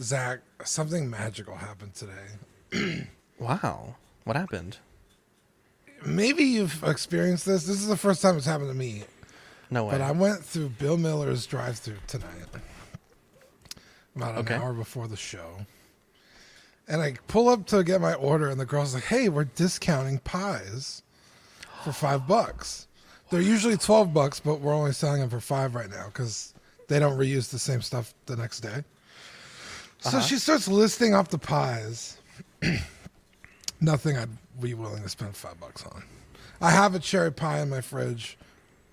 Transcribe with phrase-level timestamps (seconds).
[0.00, 3.08] Zach, something magical happened today.
[3.38, 3.96] Wow.
[4.24, 4.78] What happened?
[6.06, 7.66] Maybe you've experienced this.
[7.66, 9.04] This is the first time it's happened to me.
[9.70, 9.90] No way.
[9.92, 12.46] But I went through Bill Miller's drive-through tonight,
[14.14, 14.54] about an Okay.
[14.54, 15.66] hour before the show,
[16.88, 20.20] and I pull up to get my order, and the girl's like, "Hey, we're discounting
[20.20, 21.02] pies
[21.84, 22.86] for five bucks.
[23.30, 26.54] They're usually twelve bucks, but we're only selling them for five right now because
[26.88, 28.82] they don't reuse the same stuff the next day."
[30.04, 30.20] Uh-huh.
[30.20, 32.18] So she starts listing off the pies.
[33.80, 34.28] Nothing I'd
[34.60, 36.02] be willing to spend five bucks on.
[36.60, 38.38] I have a cherry pie in my fridge.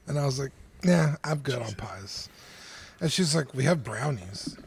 [0.07, 0.51] And I was like,
[0.83, 2.29] yeah, I'm good on pies.
[2.99, 4.57] And she's like, we have brownies.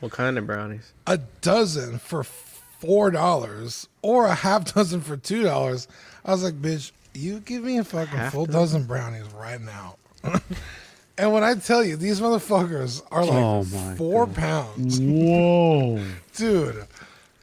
[0.00, 0.92] What kind of brownies?
[1.06, 5.88] A dozen for four dollars or a half dozen for two dollars.
[6.24, 9.96] I was like, bitch, you give me a fucking Half full dozen brownies right now.
[11.18, 15.00] and when I tell you, these motherfuckers are like Oh my four pounds.
[15.00, 16.02] Whoa.
[16.36, 16.86] Dude.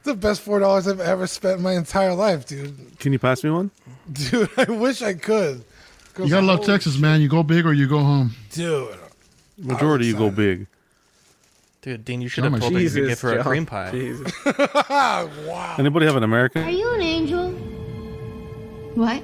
[0.04, 3.00] The best four dollars I've ever spent in my entire life, dude.
[3.00, 3.72] Can you pass me one?
[4.12, 5.64] Dude, I wish I could.
[6.14, 7.22] 'Cause You gotta love holy Texas, man.
[7.22, 8.32] You go big or you go home.
[8.52, 8.98] Dude.
[9.58, 10.68] Majority you go big.
[11.82, 13.36] Dude, Dean, you should Oh have my told her you could Jesus, give her a
[13.36, 13.44] John.
[13.46, 13.92] cream pie.
[13.92, 14.32] Jesus.
[14.90, 15.76] wow.
[15.80, 16.64] Anybody have an American?
[16.64, 17.52] Are you an angel?
[18.96, 19.24] What?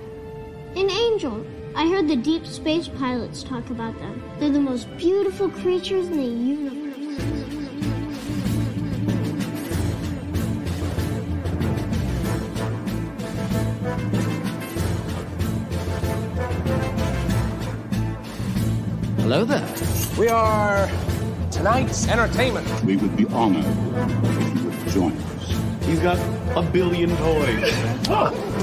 [0.75, 1.45] An angel.
[1.79, 4.21] I heard the deep space pilots talk about them.
[4.37, 6.75] They're the most beautiful creatures in the universe.
[19.21, 19.65] Hello there.
[20.19, 20.89] We are
[21.49, 22.67] tonight's entertainment.
[22.83, 25.28] We would be honored if you would join us.
[25.89, 26.19] He's got
[26.55, 27.75] a billion toys.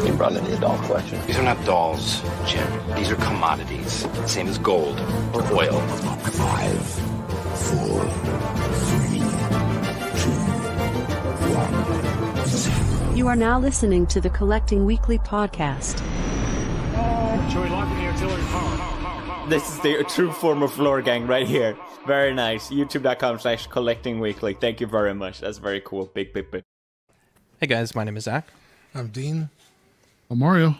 [0.07, 1.21] You brought in the doll collection.
[1.27, 2.95] These are not dolls, Jim.
[2.95, 4.07] These are commodities.
[4.31, 5.01] Same as gold
[5.35, 5.81] or oil.
[5.81, 6.87] Five,
[7.67, 8.05] four,
[8.87, 9.19] three,
[10.23, 10.37] two,
[11.53, 13.15] one, zero.
[13.17, 16.01] You are now listening to the Collecting Weekly podcast.
[19.49, 21.77] This is the true form of floor gang right here.
[22.07, 22.71] Very nice.
[22.71, 24.55] YouTube.com slash collecting weekly.
[24.55, 25.41] Thank you very much.
[25.41, 26.07] That's very cool.
[26.07, 26.63] Big, big, big.
[27.61, 28.49] Hey guys, my name is Zach.
[28.95, 29.49] I'm Dean.
[30.31, 30.77] Oh, Mario.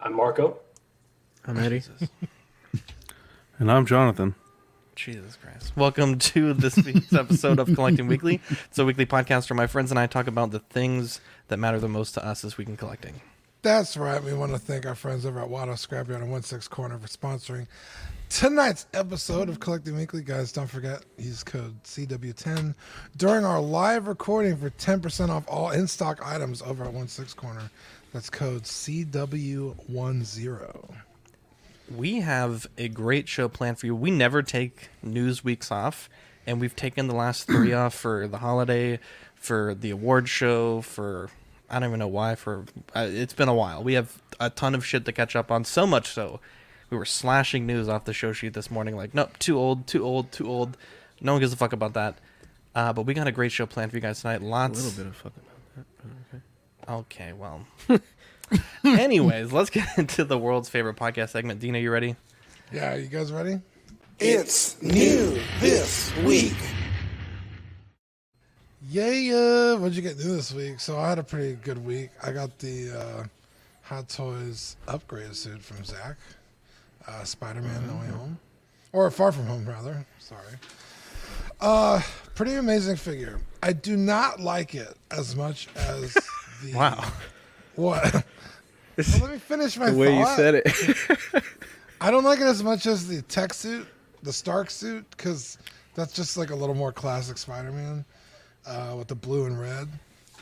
[0.00, 0.58] I'm Marco.
[1.46, 1.82] I'm Eddie.
[3.60, 4.34] And I'm Jonathan.
[4.96, 5.72] Jesus Christ.
[5.76, 8.40] Welcome to this week's episode of Collecting Weekly.
[8.50, 11.78] It's a weekly podcast where my friends and I talk about the things that matter
[11.78, 13.20] the most to us this week in collecting.
[13.62, 14.22] That's right.
[14.22, 17.06] We want to thank our friends over at Watto Scrapyard and One Six Corner for
[17.06, 17.68] sponsoring
[18.34, 20.20] tonight's episode of Collecting Weekly.
[20.20, 22.74] Guys, don't forget use code CW10
[23.16, 27.32] during our live recording for 10% off all in stock items over at One Six
[27.32, 27.70] Corner.
[28.12, 30.96] That's code CW10.
[31.94, 33.94] We have a great show planned for you.
[33.94, 36.10] We never take news weeks off,
[36.44, 38.98] and we've taken the last three off for the holiday,
[39.36, 41.30] for the award show, for
[41.70, 42.34] I don't even know why.
[42.34, 42.64] For
[42.96, 43.84] uh, it's been a while.
[43.84, 45.64] We have a ton of shit to catch up on.
[45.64, 46.40] So much so,
[46.90, 48.96] we were slashing news off the show sheet this morning.
[48.96, 50.76] Like, nope, too old, too old, too old.
[51.20, 52.16] No one gives a fuck about that.
[52.74, 54.42] Uh, but we got a great show planned for you guys tonight.
[54.42, 54.80] Lots.
[54.80, 56.42] A little bit of fucking.
[56.88, 57.66] Okay, well.
[58.84, 61.60] Anyways, let's get into the world's favorite podcast segment.
[61.60, 62.16] Dina, you ready?
[62.72, 63.60] Yeah, you guys ready?
[64.18, 66.56] It's new this week.
[68.90, 69.74] Yeah, yeah.
[69.74, 70.78] What'd you get new this week?
[70.78, 72.10] So I had a pretty good week.
[72.22, 73.24] I got the uh,
[73.82, 76.16] Hot Toys upgrade suit from Zach,
[77.06, 78.38] uh, Spider-Man: No Way Home,
[78.92, 80.04] or Far From Home, rather.
[80.18, 80.54] Sorry.
[81.60, 82.00] Uh,
[82.34, 83.40] pretty amazing figure.
[83.62, 86.14] I do not like it as much as
[86.62, 86.74] the.
[86.74, 87.12] Wow.
[87.74, 88.24] What?
[88.96, 90.72] Well, let me finish my The way you said it.
[92.00, 93.88] I don't like it as much as the tech suit,
[94.22, 95.58] the Stark suit, because
[95.96, 98.04] that's just like a little more classic Spider-Man
[98.64, 99.88] uh, with the blue and red.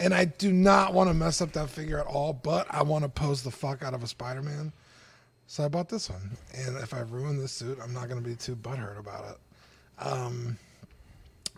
[0.00, 3.04] And I do not want to mess up that figure at all, but I want
[3.04, 4.70] to pose the fuck out of a Spider-Man.
[5.52, 6.38] So I bought this one.
[6.54, 10.02] And if I ruin this suit, I'm not going to be too butthurt about it.
[10.02, 10.56] Um,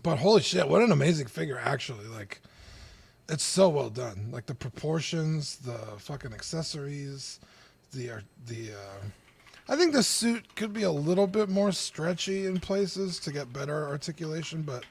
[0.03, 2.05] but holy shit, what an amazing figure, actually.
[2.07, 2.41] Like,
[3.29, 4.31] it's so well done.
[4.33, 7.39] Like the proportions, the fucking accessories,
[7.93, 8.73] the uh, the.
[8.73, 9.05] Uh,
[9.69, 13.53] I think the suit could be a little bit more stretchy in places to get
[13.53, 14.85] better articulation, but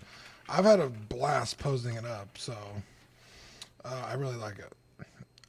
[0.47, 2.55] I've had a blast posing it up, so
[3.83, 4.71] uh, I really like it.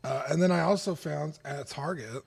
[0.02, 2.24] Uh, and then I also found at Target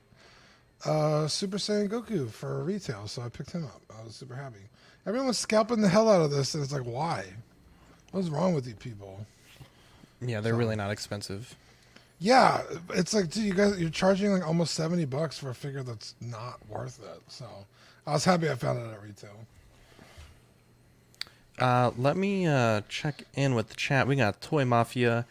[0.86, 3.82] uh, Super Saiyan Goku for retail, so I picked him up.
[4.00, 4.60] I was super happy.
[5.06, 7.26] Everyone was scalping the hell out of this, and it's like, why?
[8.12, 9.26] What's wrong with you people?
[10.22, 11.56] Yeah, they're really not expensive.
[12.20, 12.64] Yeah,
[12.94, 16.16] it's like, dude, you guys, you're charging like almost seventy bucks for a figure that's
[16.20, 17.22] not worth it.
[17.28, 17.46] So
[18.08, 19.38] I was happy I found it at retail.
[21.60, 24.08] Uh, let me uh, check in with the chat.
[24.08, 25.26] We got Toy Mafia,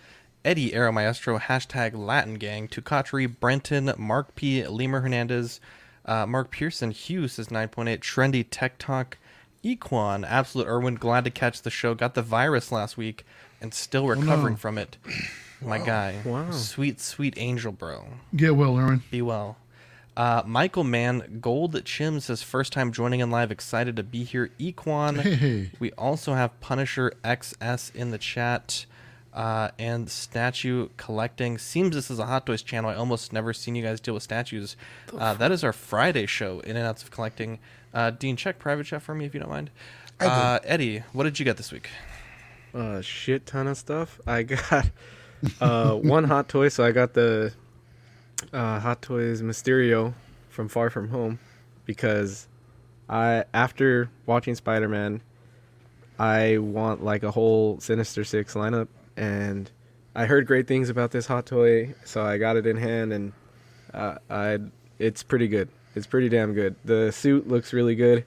[0.46, 5.60] Eddie Aero Maestro, hashtag Latin Gang, Tukatri, Brenton, Mark P, Lemur Hernandez,
[6.04, 9.18] uh, Mark Pearson, Hughes says 9.8, Trendy Tech Talk,
[9.64, 11.96] Equan, Absolute Irwin, glad to catch the show.
[11.96, 13.26] Got the virus last week
[13.60, 14.96] and still recovering from it.
[15.60, 16.20] My guy.
[16.24, 16.52] Wow.
[16.52, 18.06] Sweet, sweet angel, bro.
[18.36, 19.02] Get well, Aaron.
[19.10, 19.56] Be well.
[20.16, 24.50] Uh, Michael Mann, Gold Chim says first time joining in live, excited to be here.
[24.60, 25.20] Equan.
[25.22, 25.72] Hey.
[25.80, 28.86] We also have Punisher XS in the chat.
[29.36, 32.88] Uh, and statue collecting seems this is a Hot Toys channel.
[32.88, 34.76] I almost never seen you guys deal with statues.
[35.16, 37.58] Uh, that is our Friday show, in and outs of collecting.
[37.92, 39.70] Uh, Dean, check private chat for me if you don't mind.
[40.18, 41.90] Uh, Eddie, what did you get this week?
[42.72, 44.18] A shit ton of stuff.
[44.26, 44.90] I got
[45.60, 47.52] uh, one hot toy, so I got the
[48.54, 50.14] uh, Hot Toys Mysterio
[50.48, 51.38] from Far From Home
[51.84, 52.48] because
[53.08, 55.20] I after watching Spider Man,
[56.18, 59.70] I want like a whole Sinister Six lineup, and
[60.14, 63.32] I heard great things about this hot toy, so I got it in hand, and
[63.92, 64.58] uh, I
[64.98, 65.68] it's pretty good.
[65.94, 66.76] It's pretty damn good.
[66.84, 68.24] The suit looks really good.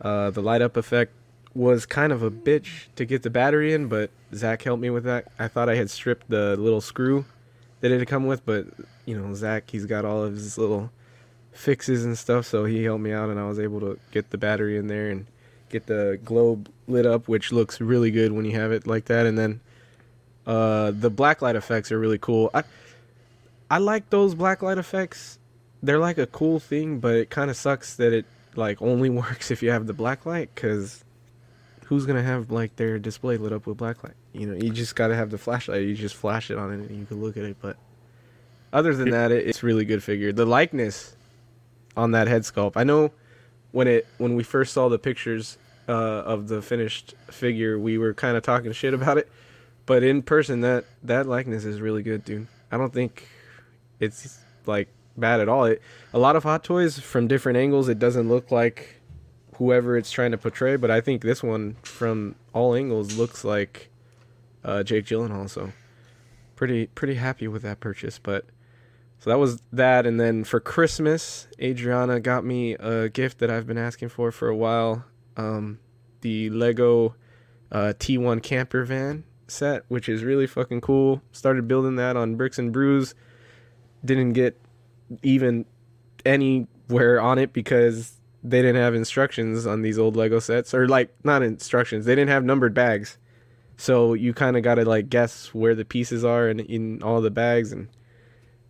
[0.00, 1.12] Uh, the light up effect
[1.54, 5.04] was kind of a bitch to get the battery in, but Zach helped me with
[5.04, 5.32] that.
[5.38, 7.24] I thought I had stripped the little screw
[7.80, 8.66] that it had come with, but
[9.04, 10.90] you know Zach, he's got all of his little
[11.52, 14.38] fixes and stuff, so he helped me out, and I was able to get the
[14.38, 15.26] battery in there and
[15.70, 19.26] get the globe lit up, which looks really good when you have it like that.
[19.26, 19.60] And then
[20.46, 22.50] uh, the blacklight effects are really cool.
[22.54, 22.62] I
[23.70, 25.38] I like those blacklight effects.
[25.82, 29.50] They're like a cool thing, but it kind of sucks that it like only works
[29.50, 31.04] if you have the blacklight, because
[31.86, 34.14] who's gonna have like their display lit up with blacklight?
[34.32, 35.82] You know, you just gotta have the flashlight.
[35.82, 37.56] You just flash it on it and you can look at it.
[37.60, 37.76] But
[38.72, 40.32] other than that, it, it's really good figure.
[40.32, 41.16] The likeness
[41.96, 42.72] on that head sculpt.
[42.76, 43.10] I know
[43.72, 45.58] when it when we first saw the pictures
[45.88, 49.28] uh, of the finished figure, we were kind of talking shit about it.
[49.86, 52.48] But in person, that that likeness is really good, dude.
[52.70, 53.28] I don't think
[54.00, 55.64] it's like bad at all.
[55.64, 55.80] It,
[56.12, 59.00] a lot of hot toys from different angles, it doesn't look like
[59.54, 60.76] whoever it's trying to portray.
[60.76, 63.88] But I think this one, from all angles, looks like
[64.64, 65.48] uh, Jake Gyllenhaal.
[65.48, 65.72] So
[66.56, 68.18] pretty pretty happy with that purchase.
[68.18, 68.46] But
[69.20, 73.66] so that was that, and then for Christmas, Adriana got me a gift that I've
[73.66, 75.04] been asking for for a while.
[75.36, 75.78] Um,
[76.22, 77.14] the Lego
[77.70, 81.22] uh, T1 camper van set, which is really fucking cool.
[81.32, 83.14] Started building that on Bricks and Brews.
[84.04, 84.60] Didn't get
[85.22, 85.64] even
[86.24, 91.12] anywhere on it because they didn't have instructions on these old Lego sets, or like
[91.24, 92.04] not instructions.
[92.04, 93.18] They didn't have numbered bags,
[93.76, 97.20] so you kind of got to like guess where the pieces are in in all
[97.20, 97.72] the bags.
[97.72, 97.88] And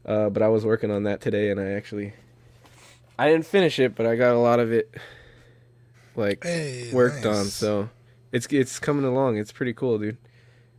[0.04, 2.14] uh, but I was working on that today, and I actually
[3.18, 4.94] I didn't finish it, but I got a lot of it
[6.14, 7.36] like Hey, worked nice.
[7.38, 7.44] on.
[7.46, 7.88] So
[8.32, 9.36] it's it's coming along.
[9.36, 10.16] It's pretty cool, dude.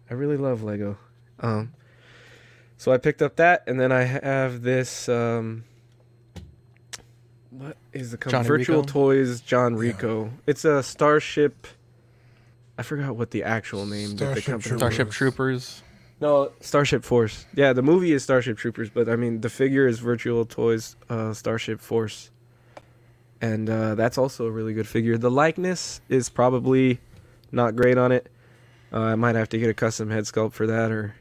[0.09, 0.97] I really love Lego.
[1.39, 1.73] Um,
[2.77, 5.09] so I picked up that, and then I have this.
[5.09, 5.63] Um,
[7.49, 8.43] what is the company?
[8.43, 8.91] Johnny Virtual Rico?
[8.91, 10.31] Toys John Rico.
[10.45, 11.67] It's a Starship.
[12.77, 14.15] I forgot what the actual name.
[14.17, 14.79] that the Starship company Troopers.
[14.79, 15.83] Starship Troopers.
[16.21, 17.45] no, Starship Force.
[17.55, 21.33] Yeah, the movie is Starship Troopers, but I mean the figure is Virtual Toys uh,
[21.33, 22.29] Starship Force,
[23.41, 25.17] and uh, that's also a really good figure.
[25.17, 26.99] The likeness is probably
[27.51, 28.31] not great on it.
[28.97, 31.15] Uh, I might have to get a custom head sculpt for that or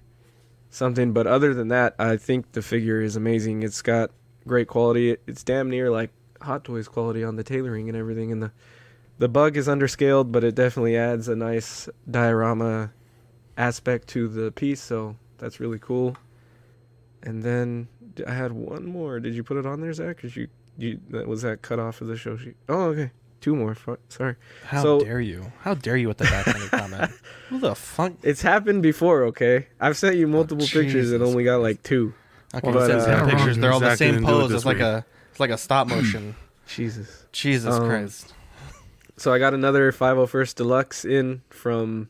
[0.71, 1.13] something.
[1.13, 3.63] But other than that, I think the figure is amazing.
[3.63, 4.13] It's got
[4.49, 5.19] great quality.
[5.27, 8.33] It's damn near like Hot Toys quality on the tailoring and everything.
[8.33, 8.53] And the
[9.19, 12.93] the bug is underscaled, but it definitely adds a nice diorama
[13.59, 14.81] aspect to the piece.
[14.81, 16.17] So that's really cool.
[17.25, 17.89] And then
[18.27, 19.21] I had one more.
[19.21, 20.23] Did you put it on there, Zach?
[20.23, 22.57] Cause you you that was that cut off of the show sheet.
[22.71, 23.11] Oh, okay.
[23.41, 23.75] Two more.
[23.75, 24.37] Fu- Sorry.
[24.65, 25.53] How So- dare you?
[25.61, 27.11] How dare you with the backhanded comment?
[27.49, 28.13] Who the fuck?
[28.23, 29.69] It's happened before, okay?
[29.81, 32.13] I've sent you multiple pictures and only got like two.
[32.55, 33.59] Okay, But, it says uh, pictures.
[33.59, 34.53] They're all the same didn't it pose.
[34.53, 34.85] It's like week.
[34.85, 36.35] a it's like a stop motion.
[36.67, 37.25] Jesus.
[37.33, 38.33] Jesus Um, Christ.
[39.19, 42.09] So I got another 501st Deluxe in from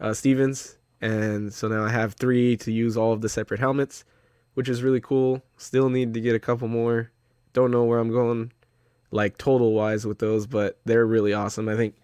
[0.00, 4.04] uh, Stevens, and so now I have three to use all of the separate helmets,
[4.54, 5.42] which is really cool.
[5.58, 7.10] Still need to get a couple more.
[7.52, 8.52] Don't know where I'm going,
[9.10, 11.68] like total wise with those, but they're really awesome.
[11.68, 11.96] I think.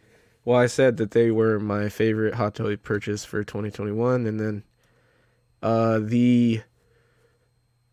[0.44, 4.62] Well, I said that they were my favorite Hot Toy purchase for 2021, and then
[5.60, 6.62] uh, the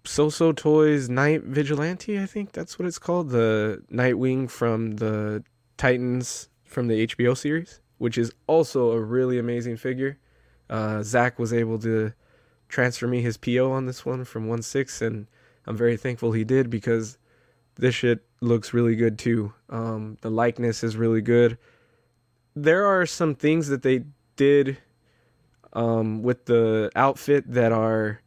[0.06, 3.32] So-So Toys Night Vigilante, I think that's what it's called.
[3.32, 5.44] The Nightwing from the
[5.78, 10.20] Titans from the HBO series, which is also a really amazing figure.
[10.70, 12.14] Uh, Zach was able to
[12.70, 15.28] transfer me his PO on this one from 1-6, and
[15.66, 17.18] I'm very thankful he did because
[17.76, 19.54] this shit looks really good too.
[19.70, 21.58] Um, the likeness is really good.
[22.56, 24.04] there are some things that they
[24.36, 24.78] did
[25.74, 28.22] um, with the outfit that are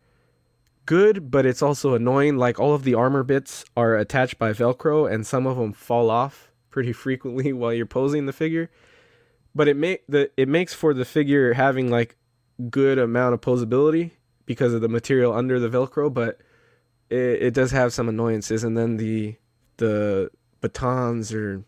[0.85, 2.37] good, but it's also annoying.
[2.37, 6.11] Like all of the armor bits are attached by Velcro, and some of them fall
[6.11, 8.71] off pretty frequently while you're posing the figure.
[9.55, 12.17] But it make the it makes for the figure having like
[12.71, 14.13] good amount of posability
[14.45, 16.41] because of the material under the Velcro, but
[17.11, 18.65] it, it does have some annoyances.
[18.65, 19.37] And then the
[19.77, 20.31] the
[20.61, 21.65] batons or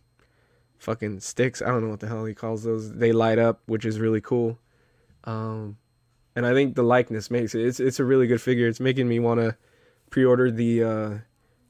[0.78, 2.92] fucking sticks, I don't know what the hell he calls those.
[2.94, 4.58] They light up, which is really cool.
[5.24, 5.76] Um,
[6.34, 7.62] and I think the likeness makes it.
[7.64, 8.68] It's it's a really good figure.
[8.68, 9.56] It's making me want to
[10.10, 10.84] pre-order the.
[10.84, 11.18] Uh,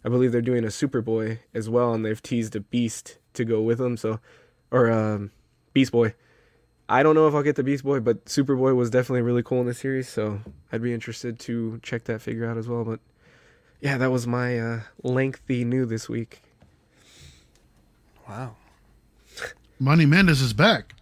[0.04, 3.61] I believe they're doing a Superboy as well, and they've teased a Beast to go
[3.61, 3.97] with them.
[3.97, 4.21] So,
[4.71, 5.33] or um,
[5.73, 6.14] Beast Boy.
[6.90, 9.61] I don't know if I'll get the Beast Boy, but Superboy was definitely really cool
[9.61, 10.40] in the series, so
[10.73, 12.85] I'd be interested to check that figure out as well.
[12.85, 13.00] But
[13.80, 16.40] yeah, that was my uh, lengthy new this week.
[18.28, 18.56] Wow.
[19.78, 20.94] Money Mendes is back.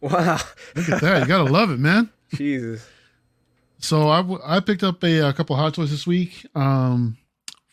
[0.00, 0.38] Wow.
[0.74, 1.20] Look at that.
[1.20, 2.10] You gotta love it, man.
[2.34, 2.86] Jesus.
[3.78, 6.46] So I, w- I picked up a, a couple hot toys this week.
[6.54, 7.18] Um,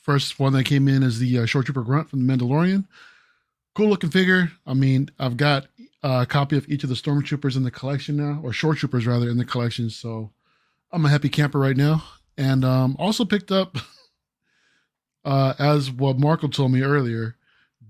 [0.01, 2.86] first one that came in is the uh, Shoretrooper Grunt from the Mandalorian.
[3.74, 4.51] Cool looking figure.
[4.67, 5.67] I mean, I've got
[6.03, 9.38] a copy of each of the Stormtroopers in the collection now, or Shoretroopers rather, in
[9.38, 9.89] the collection.
[9.89, 10.29] So
[10.91, 12.03] I'm a happy camper right now.
[12.38, 13.77] And um, also picked up,
[15.25, 17.36] uh, as what Marco told me earlier,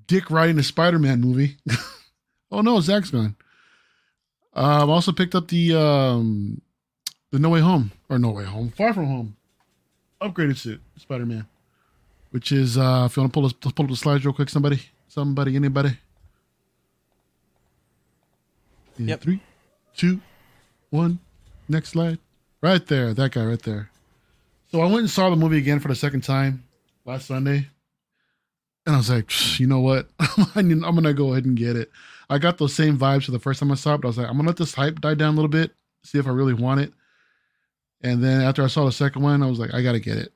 [0.08, 1.58] Dick writing a Spider-Man movie.
[2.52, 3.36] oh no, Zach's gone.
[4.56, 6.62] Uh, I've also picked up the um,
[7.32, 9.36] the No Way Home or No Way Home, Far From Home,
[10.22, 11.48] upgraded suit Spider Man,
[12.32, 14.82] which is uh, if you want to pull pull up the slides real quick, somebody,
[15.08, 15.98] somebody, anybody.
[19.00, 19.22] In Yep.
[19.22, 19.42] Three,
[19.96, 20.22] two,
[20.92, 21.18] one.
[21.68, 22.20] Next slide.
[22.62, 23.90] Right there, that guy right there.
[24.72, 26.64] So I went and saw the movie again for the second time
[27.06, 27.68] last Sunday,
[28.86, 30.10] and I was like, "Psh, you know what?
[30.56, 31.92] I'm gonna go ahead and get it.
[32.30, 34.18] I got those same vibes for the first time I saw it, but I was
[34.18, 35.72] like, I'm gonna let this hype die down a little bit,
[36.04, 36.94] see if I really want it.
[38.02, 40.34] And then after I saw the second one, I was like, I gotta get it.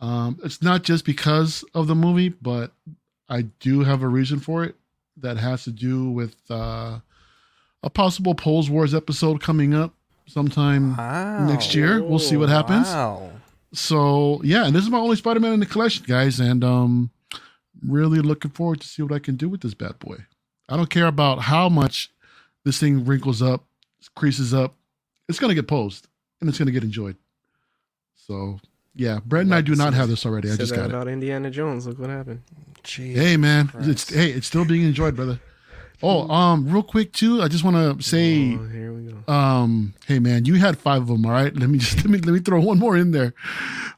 [0.00, 2.72] Um, it's not just because of the movie, but
[3.28, 4.74] I do have a reason for it
[5.18, 6.98] that has to do with uh,
[7.82, 9.94] a possible Poles Wars episode coming up
[10.26, 10.96] sometime
[11.46, 12.02] next year.
[12.02, 12.86] We'll see what happens.
[12.86, 13.30] Wow.
[13.72, 17.10] So yeah, and this is my only Spider-Man in the collection, guys, and um,
[17.86, 20.18] really looking forward to see what I can do with this bad boy.
[20.68, 22.10] I don't care about how much
[22.64, 23.64] this thing wrinkles up,
[24.14, 24.74] creases up.
[25.28, 26.06] It's gonna get posed
[26.40, 27.16] and it's gonna get enjoyed.
[28.14, 28.60] So
[28.94, 30.50] yeah, Brett and I do not have this already.
[30.50, 30.90] I just got it.
[30.90, 31.86] about Indiana Jones.
[31.86, 32.42] Look what happened.
[32.86, 35.40] Hey man, it's hey, it's still being enjoyed, brother.
[36.02, 39.32] Oh, um, real quick too, I just want to say, Oh, here we go.
[39.32, 41.54] um, hey man, you had five of them, all right?
[41.56, 43.34] Let me just let me let me throw one more in there.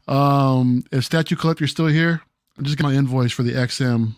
[0.06, 2.20] Um, if Statue Collector's still here,
[2.58, 4.16] I'm just getting my invoice for the XM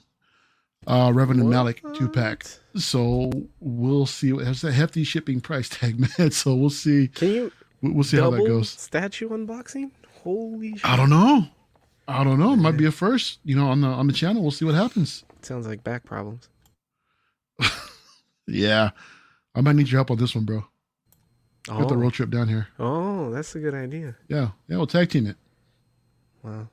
[0.86, 2.44] uh Revenant Malik two pack.
[2.76, 4.30] So we'll see.
[4.32, 6.30] It's a hefty shipping price tag, man.
[6.30, 7.08] So we'll see.
[7.08, 7.52] Can you?
[7.82, 8.70] We'll we'll see how that goes.
[8.70, 9.90] Statue unboxing.
[10.22, 10.84] Holy shit.
[10.84, 11.46] I don't know.
[12.08, 12.52] I don't know.
[12.52, 14.42] It might be a first, you know, on the on the channel.
[14.42, 15.24] We'll see what happens.
[15.42, 16.48] Sounds like back problems.
[18.46, 18.90] Yeah,
[19.54, 20.64] I might need your help on this one, bro.
[21.66, 21.98] Got the Oh.
[21.98, 22.68] road trip down here.
[22.78, 24.14] Oh, that's a good idea.
[24.28, 25.36] Yeah, yeah, we'll tag team it.
[26.42, 26.68] Wow.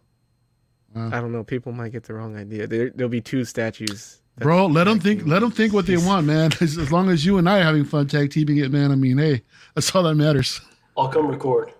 [0.93, 1.05] Wow.
[1.05, 1.43] Uh, I don't know.
[1.43, 2.67] People might get the wrong idea.
[2.67, 4.19] There, there'll be two statues.
[4.37, 5.25] Bro, let them think.
[5.25, 6.51] Let them think what they want, man.
[6.61, 8.91] As, as long as you and I are having fun tag teaming it, man.
[8.91, 9.41] I mean, hey,
[9.73, 10.61] that's all that matters.
[10.97, 11.71] I'll come record.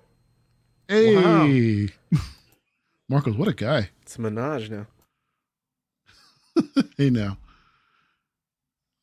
[0.87, 1.89] Hey,
[3.09, 3.89] Marcos, what a guy.
[4.01, 4.87] It's a menage now.
[6.97, 7.37] Hey, now,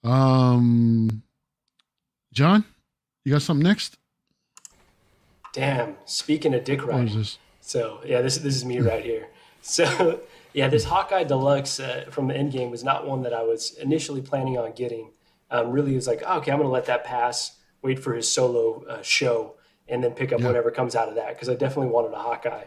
[0.04, 1.22] um,
[2.32, 2.64] John,
[3.24, 3.96] you got something next?
[5.52, 5.96] Damn.
[6.04, 7.24] Speaking of dick riding.
[7.60, 9.28] So yeah, this this is me right here.
[9.62, 10.20] So
[10.54, 14.22] yeah, this Hawkeye Deluxe uh, from the Endgame was not one that I was initially
[14.22, 15.10] planning on getting.
[15.50, 17.58] Um, really, was like, oh, okay, I'm gonna let that pass.
[17.82, 20.46] Wait for his solo uh, show, and then pick up Yeah.
[20.46, 22.64] whatever comes out of that because I definitely wanted a Hawkeye.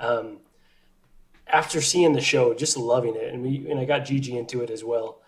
[0.00, 0.38] Um,
[1.46, 4.70] after seeing the show, just loving it, and we and I got Gigi into it
[4.70, 5.21] as well.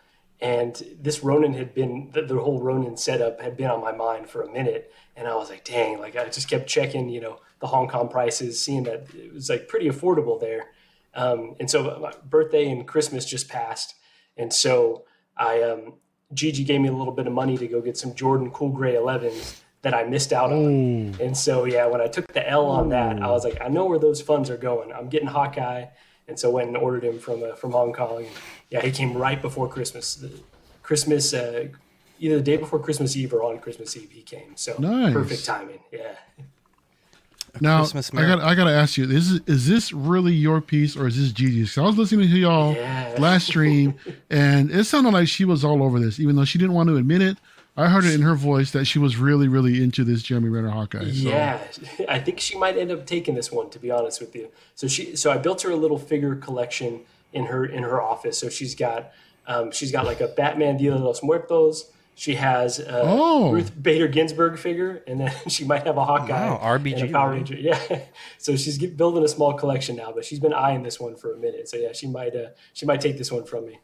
[0.44, 4.28] And this Ronin had been the, the whole Ronin setup had been on my mind
[4.28, 7.40] for a minute, and I was like, dang, like I just kept checking, you know,
[7.60, 10.66] the Hong Kong prices, seeing that it was like pretty affordable there.
[11.14, 13.94] Um, and so my birthday and Christmas just passed,
[14.36, 15.94] and so I um,
[16.34, 18.96] Gigi gave me a little bit of money to go get some Jordan Cool Gray
[18.96, 21.14] 11s that I missed out on.
[21.20, 23.86] And so yeah, when I took the L on that, I was like, I know
[23.86, 24.92] where those funds are going.
[24.92, 25.86] I'm getting Hawkeye,
[26.28, 28.26] and so went and ordered him from uh, from Hong Kong.
[28.70, 30.14] Yeah, he came right before Christmas.
[30.16, 30.30] The
[30.82, 31.68] Christmas, uh,
[32.18, 34.56] either the day before Christmas Eve or on Christmas Eve, he came.
[34.56, 35.12] So Nice.
[35.12, 35.80] perfect timing.
[35.92, 36.16] Yeah.
[37.60, 41.06] Now, I got I got to ask you: Is is this really your piece or
[41.06, 41.72] is this Gigi's?
[41.72, 43.14] 'Cause I was listening to y'all Yeah.
[43.18, 43.94] last stream,
[44.30, 46.96] and it sounded like she was all over this, even though she didn't want to
[46.96, 47.36] admit it.
[47.76, 50.70] I heard it in her voice that she was really, really into this Jeremy Renner
[50.70, 51.04] Hawkeye.
[51.10, 51.28] So.
[51.28, 51.58] Yeah,
[52.08, 53.70] I think she might end up taking this one.
[53.70, 57.02] To be honest with you, so she, so I built her a little figure collection
[57.34, 58.38] in her in her office.
[58.38, 59.12] So she's got,
[59.46, 61.90] um, she's got like a Batman Dia de los Muertos.
[62.16, 63.50] She has a Oh.
[63.50, 67.12] Ruth Bader Ginsburg figure, and then she might have a Hawkeye, Wow, RBG, and a
[67.12, 67.38] Power man.
[67.38, 67.56] Ranger.
[67.56, 68.02] Yeah,
[68.38, 71.34] so she's get, building a small collection now, but she's been eyeing this one for
[71.34, 71.68] a minute.
[71.68, 73.80] So yeah, she might uh, she might take this one from me.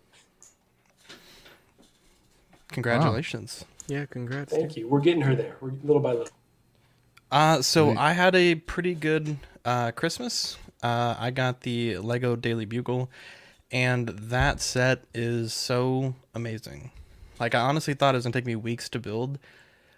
[2.68, 3.64] Congratulations.
[3.88, 4.52] Yeah, congrats.
[4.52, 4.86] Thank you.
[4.86, 5.56] We're getting her there.
[5.60, 6.28] We're little by little.
[7.32, 10.56] Uh, so I had a pretty good uh, Christmas.
[10.82, 13.10] Uh, I got the Lego Daily Bugle,
[13.72, 16.90] and that set is so amazing.
[17.38, 19.38] Like I honestly thought it was gonna take me weeks to build.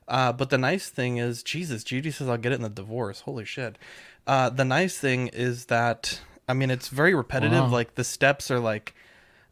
[0.08, 3.20] Uh, but the nice thing is, Jesus, Judy says I'll get it in the divorce.
[3.20, 3.78] Holy shit.
[4.26, 7.64] Uh, the nice thing is that I mean it's very repetitive.
[7.64, 7.68] Wow.
[7.68, 8.94] Like the steps are like,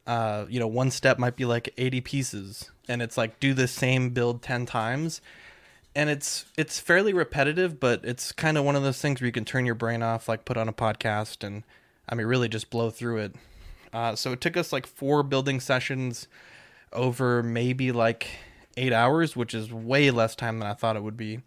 [0.06, 3.68] uh, you know, one step might be like 80 pieces, and it's like do the
[3.68, 5.20] same build 10 times
[5.94, 9.32] and it's it's fairly repetitive, but it's kind of one of those things where you
[9.32, 11.64] can turn your brain off, like put on a podcast, and
[12.08, 13.34] I mean really just blow through it.
[13.92, 16.28] Uh, so it took us like four building sessions
[16.92, 18.28] over maybe like
[18.76, 21.40] eight hours, which is way less time than I thought it would be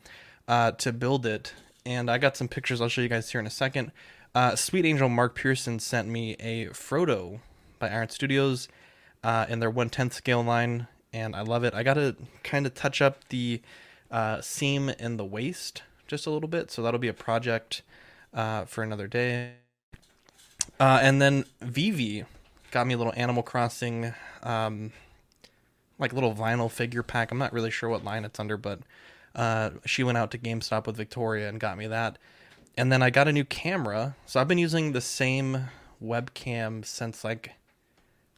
[0.48, 1.54] uh, to build it.
[1.86, 3.92] And I got some pictures I'll show you guys here in a second.
[4.36, 7.40] Uh, Sweet Angel Mark Pearson sent me a Frodo
[7.80, 8.68] by Iron Studios
[9.24, 11.74] uh, in their 110th scale line, and I love it.
[11.74, 13.62] I got to kind of touch up the
[14.10, 17.82] uh, seam in the waist just a little bit, so that'll be a project
[18.34, 19.54] uh, for another day.
[20.80, 22.26] Uh, and then Vivi
[22.74, 24.92] got me a little Animal Crossing, um,
[26.00, 27.32] like little vinyl figure pack.
[27.32, 28.80] I'm not really sure what line it's under, but
[29.36, 32.18] uh, she went out to GameStop with Victoria and got me that.
[32.76, 35.70] And then I got a new camera, so I've been using the same
[36.04, 37.52] webcam since like,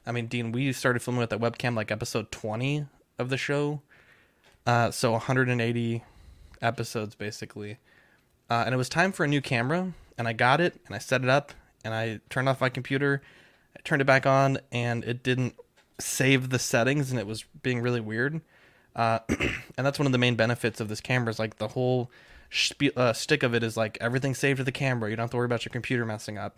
[0.06, 2.86] I mean, Dean, we started filming with that webcam like episode 20
[3.18, 3.82] of the show.
[4.68, 6.04] Uh, so 180
[6.62, 7.78] episodes basically.
[8.50, 11.00] Uh, and it was time for a new camera, and I got it, and I
[11.00, 11.54] set it up,
[11.86, 13.22] and I turned off my computer,
[13.76, 15.56] I turned it back on, and it didn't
[16.00, 18.42] save the settings, and it was being really weird.
[18.96, 22.10] Uh, and that's one of the main benefits of this camera is like the whole
[22.50, 25.10] spe- uh, stick of it is like everything saved to the camera.
[25.10, 26.58] You don't have to worry about your computer messing up.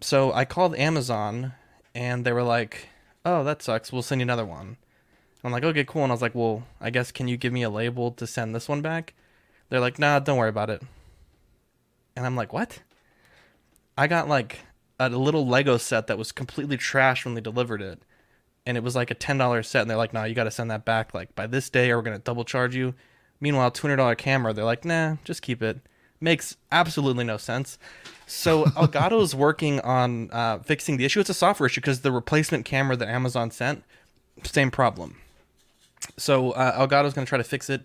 [0.00, 1.52] So I called Amazon,
[1.94, 2.88] and they were like,
[3.24, 3.92] "Oh, that sucks.
[3.92, 4.76] We'll send you another one."
[5.46, 6.02] I'm like, okay, cool.
[6.02, 8.52] And I was like, well, I guess can you give me a label to send
[8.52, 9.14] this one back?
[9.68, 10.82] They're like, nah, don't worry about it.
[12.16, 12.80] And I'm like, what?
[13.96, 14.65] I got like
[14.98, 18.00] a little Lego set that was completely trashed when they delivered it.
[18.64, 19.82] And it was like a $10 set.
[19.82, 21.98] And they're like, nah, you got to send that back like by this day or
[21.98, 22.94] we're going to double charge you.
[23.40, 25.80] Meanwhile, $200 camera, they're like, nah, just keep it.
[26.20, 27.78] Makes absolutely no sense.
[28.26, 31.20] So Elgato's working on uh, fixing the issue.
[31.20, 33.84] It's a software issue because the replacement camera that Amazon sent,
[34.42, 35.16] same problem.
[36.16, 37.82] So uh, Elgato's going to try to fix it,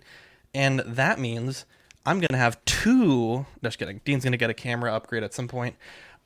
[0.54, 1.65] and that means
[2.06, 3.45] I'm going to have two.
[3.63, 4.02] Just kidding.
[4.06, 5.76] Dean's going to get a camera upgrade at some point.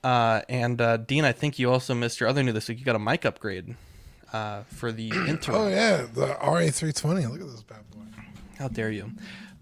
[0.05, 2.77] Uh, and uh, Dean, I think you also missed your other new this week.
[2.77, 3.75] You got a mic upgrade
[4.31, 5.55] uh, for the intro.
[5.55, 7.27] Oh yeah, the RA320.
[7.31, 8.01] Look at this bad boy.
[8.59, 9.11] How dare you?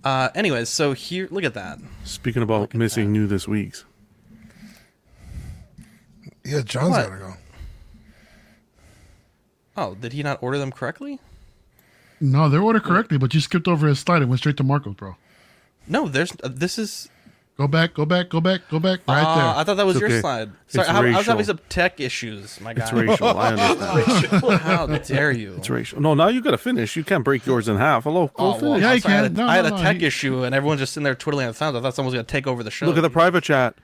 [0.03, 1.79] Uh, anyways, so here, look at that.
[2.03, 3.85] Speaking about missing new this week's.
[6.43, 7.07] Yeah, John's What?
[7.07, 7.33] gotta go.
[9.77, 11.19] Oh, did he not order them correctly?
[12.19, 14.93] No, they're ordered correctly, but you skipped over his slide and went straight to Marcos,
[14.95, 15.15] bro.
[15.87, 16.33] No, there's.
[16.43, 17.07] Uh, this is.
[17.55, 19.01] Go back, go back, go back, go back.
[19.07, 19.45] Right Uh, there.
[19.59, 20.21] I thought that was It's your okay.
[20.21, 20.51] slide.
[20.65, 22.81] It's Sorry, I, I was having some tech issues, my guy.
[22.83, 23.27] It's racial.
[23.27, 24.61] I understand.
[24.61, 25.53] How dare you?
[25.57, 26.01] It's racial.
[26.01, 26.95] No, now you got to finish.
[26.95, 28.05] You can't break yours in half.
[28.05, 28.79] Hello, go Oh, well.
[28.79, 29.39] Yeah, I'm you sorry, I had, can.
[29.39, 31.13] a, No, I had no, a no, tech he- issue, and everyone's just sitting there
[31.13, 31.77] twiddling their thumbs.
[31.77, 32.87] I thought someone was going to take over the show.
[32.87, 33.75] Look at the private chat.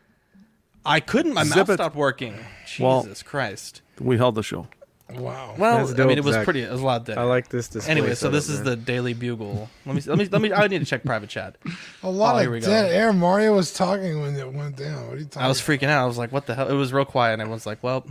[0.83, 1.35] I couldn't.
[1.35, 1.73] My Zip mouth it.
[1.73, 2.33] stopped working.
[2.65, 3.83] Jesus Well- Christ.
[3.99, 4.67] We held the show.
[5.13, 5.55] Wow.
[5.57, 6.43] Well, That's I mean, it was Zach.
[6.43, 6.61] pretty.
[6.61, 7.19] It was a lot better.
[7.19, 7.91] I like this display.
[7.91, 8.65] Anyway, so this setup, is man.
[8.65, 9.69] the Daily Bugle.
[9.85, 10.01] Let me.
[10.05, 10.25] Let me.
[10.25, 10.53] Let me.
[10.53, 11.55] I need to check private chat.
[12.03, 12.69] A lot Oh, here we of go.
[12.69, 13.11] dead air.
[13.13, 15.07] Mario was talking when it went down.
[15.07, 15.41] What are you talking?
[15.43, 16.03] I was freaking out.
[16.03, 18.05] I was like, "What the hell?" It was real quiet, and everyone's like, "Well."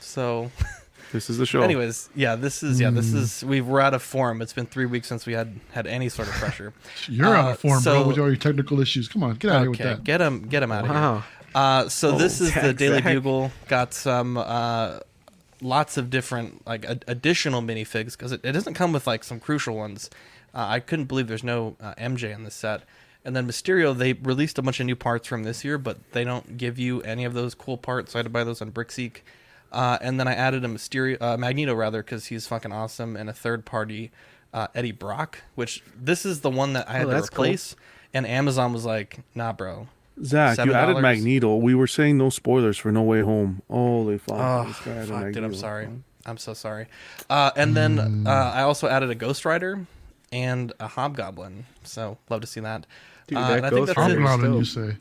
[0.00, 0.50] So,
[1.12, 1.60] This is the show.
[1.62, 2.96] anyways, yeah, this is yeah, Hmm.
[2.96, 4.40] this is we we're out of form.
[4.42, 6.72] It's been three weeks since we had had any sort of pressure.
[7.08, 9.08] You're out Uh, of form, so- bro, with all your technical issues.
[9.08, 10.04] Come on, get out of here with that.
[10.04, 11.24] get him, get him out of here.
[11.54, 13.50] Uh, so Oh, this is the Daily Bugle.
[13.68, 15.00] Got some uh,
[15.62, 19.40] lots of different like ad- additional minifigs because it, it doesn't come with like some
[19.40, 20.10] crucial ones.
[20.54, 22.82] Uh, I couldn't believe there's no uh, MJ in this set.
[23.24, 26.24] And then Mysterio, they released a bunch of new parts from this year, but they
[26.24, 28.12] don't give you any of those cool parts.
[28.12, 29.18] So I had to buy those on Brickseek.
[29.70, 33.30] Uh, and then I added a Mysterio, uh, Magneto rather, because he's fucking awesome, and
[33.30, 34.10] a third party
[34.52, 37.44] uh, Eddie Brock, which this is the one that I had Oh, to that's cool.
[37.46, 37.74] replace.
[38.12, 39.86] And Amazon was like, "Nah, bro,
[40.24, 41.56] Zach, you added Magneto.
[41.56, 43.62] We were saying no spoilers for No Way Home.
[43.70, 44.36] Holy fuck.
[44.38, 45.88] Oh, this guy added fuck, dude, I'm sorry.
[46.26, 46.86] I'm so sorry.
[47.28, 49.86] Uh, and then uh, I also added a Ghost Rider,
[50.30, 51.66] and a Hobgoblin.
[51.84, 52.86] So love to see that.
[53.26, 54.00] Dude, Uh, that I think Ghost that's it.
[54.00, 54.96] Rider is Hobgoblin, you say?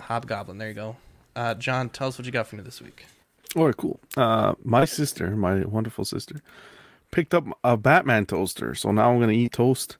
[0.00, 0.58] Hobgoblin.
[0.58, 0.96] There you go.
[1.36, 3.06] Uh, John, tell us what you got for me this week.
[3.56, 4.00] All right, cool.
[4.16, 6.40] Uh, my sister, my wonderful sister,
[7.10, 8.74] picked up a Batman toaster.
[8.74, 9.96] So now I'm gonna eat toast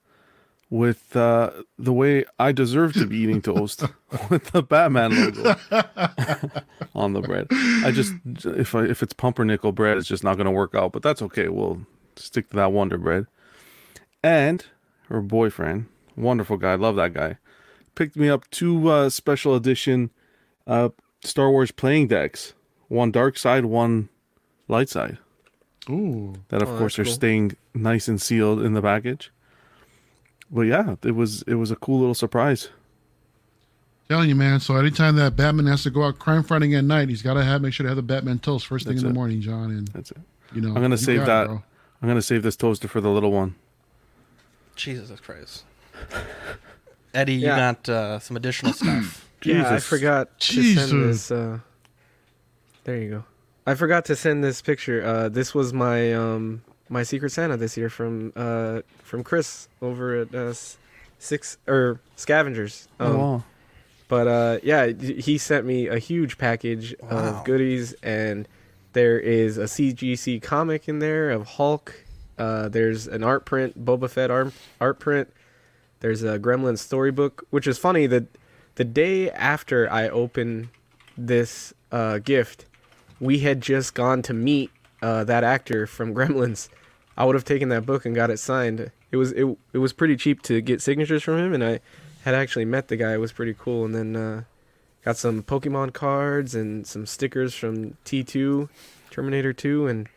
[0.75, 3.85] with uh, the way I deserve to be eating toast
[4.29, 5.55] with the Batman logo
[6.97, 7.47] on the bread.
[7.87, 10.93] I just if I, if it's pumpernickel bread, it's just not gonna work out.
[10.93, 11.47] But that's okay.
[11.49, 13.27] We'll stick to that Wonder Bread.
[14.23, 14.65] And
[15.09, 17.39] her boyfriend, wonderful guy, love that guy,
[17.95, 20.11] picked me up two uh, special edition
[20.67, 20.89] uh,
[21.23, 22.53] Star Wars playing decks.
[22.89, 24.09] One dark side, one
[24.67, 25.19] light side.
[25.89, 26.35] Ooh.
[26.49, 27.13] That of Oh, course are cool.
[27.13, 29.31] staying nice and sealed in the package.
[30.51, 32.69] But yeah, it was it was a cool little surprise.
[34.09, 34.61] Telling you, man.
[34.61, 37.45] So anytime that Batman has to go out crime fighting at night, he's got to
[37.45, 39.71] have make sure to have the Batman toast first thing That's in the morning, John.
[39.71, 40.19] And That's it.
[40.55, 41.63] you know, I'm gonna save got it, that.
[42.03, 43.55] I'm gonna save this toaster for the little one.
[44.77, 45.65] Jesus Christ.
[47.15, 49.29] Eddie, you got uh, some additional stuff.
[49.45, 49.87] Yeah, I Jesus.
[49.87, 51.31] forgot to send this.
[51.31, 51.59] Uh,
[52.85, 53.25] there you go.
[53.67, 55.03] I forgot to send this picture.
[55.05, 60.17] Uh, this was my um, my Secret Santa this year from uh, from Chris over
[60.21, 60.53] at uh,
[61.19, 62.89] Six or Scavengers.
[63.01, 63.45] Um, oh.
[64.09, 67.39] But uh, yeah, he sent me a huge package Wow.
[67.39, 68.47] of goodies, and
[68.93, 71.95] there is a CGC comic in there of Hulk.
[72.39, 75.33] Uh, there's an art print, Boba Fett art, art print.
[76.01, 78.25] There's a Gremlin storybook, which is funny that
[78.75, 80.69] the day after I opened
[81.17, 82.67] this uh, gift,
[83.21, 84.71] we had just gone to meet
[85.05, 86.69] uh, that actor from Gremlins.
[87.17, 88.91] I would have taken that book and got it signed.
[89.13, 91.81] It was it, it was pretty cheap to get signatures from him, and I
[92.25, 93.13] had actually met the guy.
[93.13, 93.85] It was pretty cool.
[93.85, 94.45] And then uh,
[95.05, 98.69] got some Pokemon cards and some stickers from T2,
[99.11, 100.09] Terminator 2, and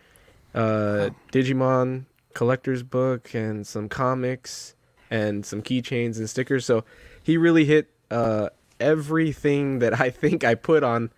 [0.56, 4.74] uh, Digimon collector's book, and some comics,
[5.12, 6.66] and some keychains and stickers.
[6.66, 6.86] So
[7.22, 11.12] he really hit uh, everything that I think I put on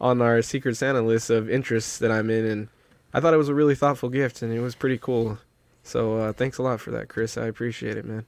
[0.00, 2.68] on our Secret Santa list of interests that I'm in, and
[3.14, 5.38] I thought it was a really thoughtful gift, and it was pretty cool.
[5.82, 7.36] So uh, thanks a lot for that, Chris.
[7.36, 8.24] I appreciate it, man.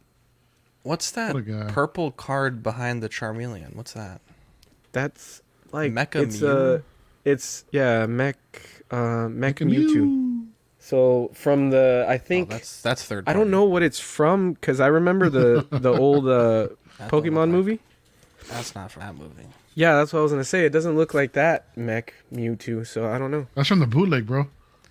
[0.83, 3.75] What's that What purple card behind the Charmeleon?
[3.75, 4.21] What's that?
[4.93, 5.41] That's
[5.73, 6.49] like Mecha it's Mew?
[6.49, 6.79] uh
[7.25, 8.37] it's yeah mech
[8.91, 9.95] uh mech Mecha Mewtwo.
[9.95, 10.47] Mew.
[10.79, 13.25] So from the I Oh, think that's that's third.
[13.27, 16.69] I don't know what it's from because I remember the the old uh,
[16.99, 17.81] That don't Pokemon like- movie.
[18.51, 19.47] That's not from that movie.
[19.75, 20.67] Yeah, that's what I was gonna say.
[20.67, 23.47] It doesn't look like that mech Mewtwo, so I don't know.
[23.55, 24.49] That's from the bootleg, bro.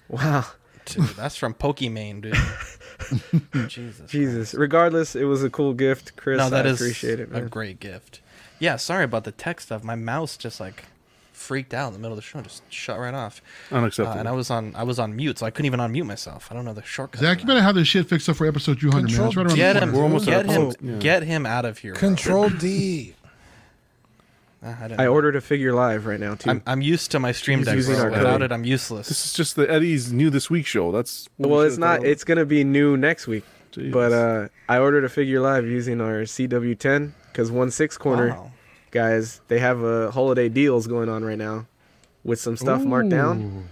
[0.09, 0.45] Wow,
[0.85, 3.69] Dude, that's from Pokimane, dude.
[3.69, 4.09] Jesus.
[4.09, 4.53] Jesus.
[4.53, 6.37] Regardless, it was a cool gift, Chris.
[6.37, 8.21] No, that I is appreciate it, a great gift.
[8.59, 9.83] Yeah, sorry about the tech stuff.
[9.83, 10.83] My mouse just like
[11.31, 13.41] freaked out in the middle of the show, and just shut right off.
[13.71, 14.19] Uh, Unacceptable.
[14.19, 16.47] and I was on I was on mute, so I couldn't even unmute myself.
[16.51, 17.21] I don't know the shortcut.
[17.21, 19.27] Zach, you better have this shit fixed up for episode 200, man.
[19.27, 19.93] It's right around Get the him.
[19.93, 20.95] We're almost get at him, post, yeah.
[20.97, 21.93] get him out of here.
[21.93, 21.99] bro.
[21.99, 23.15] Control D.
[24.63, 26.49] Uh, I, I ordered a figure live right now too.
[26.49, 27.75] I'm, I'm used to my stream deck.
[27.75, 28.03] using bro.
[28.05, 28.41] our Without code.
[28.43, 29.09] it, I'm useless.
[29.09, 30.91] This is just the Eddie's new this week show.
[30.91, 32.05] That's what we well, should it's not.
[32.05, 33.43] It's gonna be new next week.
[33.71, 33.91] Jesus.
[33.91, 38.51] But uh, I ordered a figure live using our CW10 because one six corner Wow.
[38.91, 41.65] guys they have a holiday deals going on right now
[42.23, 43.67] with some stuff marked down.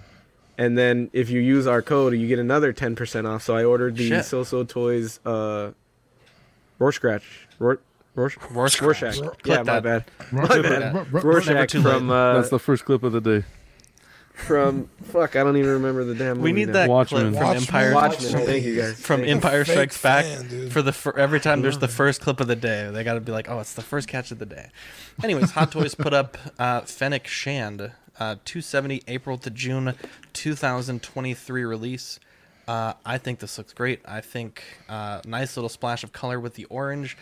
[0.57, 3.43] And then if you use our code, you get another ten percent off.
[3.43, 4.25] So I ordered the Shit.
[4.25, 5.71] So So Toys uh,
[6.79, 7.23] Rorschach.
[7.59, 7.79] Ror-
[8.15, 8.81] Rorsch- Rorschach.
[8.81, 9.15] Rorschach.
[9.15, 10.05] Clip Yeah, my bad.
[10.31, 10.93] Ro- My bad.
[10.95, 13.43] ro- ro- Rorschach from uh, That's the first clip of the day.
[14.33, 15.35] from fuck.
[15.35, 16.41] I don't even remember the damn.
[16.41, 16.73] We movie need now.
[16.73, 17.31] that Watchmen.
[17.31, 17.63] clip from Watchmen.
[17.63, 17.93] Empire.
[17.93, 18.23] Watchmen.
[18.33, 18.45] Watchmen.
[18.47, 18.99] Thank you guys.
[18.99, 19.35] From Thank you.
[19.35, 20.71] Empire Fake Strikes Back fan, dude.
[20.73, 23.21] for the fir- every time there's the first clip of the day, they got to
[23.21, 24.69] be like, oh, it's the first catch of the day.
[25.23, 27.81] Anyways, Hot Toys put up uh, Fennec Shand,
[28.19, 29.93] uh, 270 April to June
[30.33, 32.19] 2023 release.
[32.67, 34.01] Uh, I think this looks great.
[34.05, 37.17] I think uh, nice little splash of color with the orange.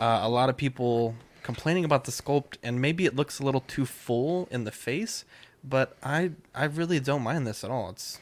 [0.00, 3.60] Uh, a lot of people complaining about the sculpt, and maybe it looks a little
[3.60, 5.24] too full in the face,
[5.62, 7.90] but I I really don't mind this at all.
[7.90, 8.18] It's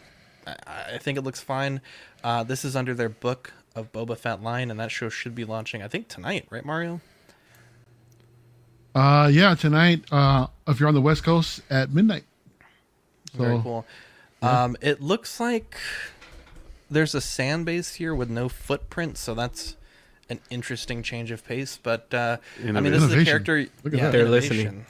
[0.46, 0.56] I,
[0.94, 1.80] I think it looks fine.
[2.22, 5.44] Uh, this is under their book of Boba Fett line, and that show should be
[5.44, 7.00] launching, I think, tonight, right, Mario?
[8.94, 12.24] Uh, yeah, tonight, uh, if you're on the West Coast at midnight.
[13.32, 13.87] Very So, cool.
[14.42, 15.76] Um, it looks like
[16.90, 19.76] there's a sand base here with no footprint, so that's
[20.33, 21.79] an interesting change of pace.
[21.83, 23.66] But uh, I mean, this is a character.
[23.85, 24.11] Look at yeah.
[24.11, 24.87] They're listening.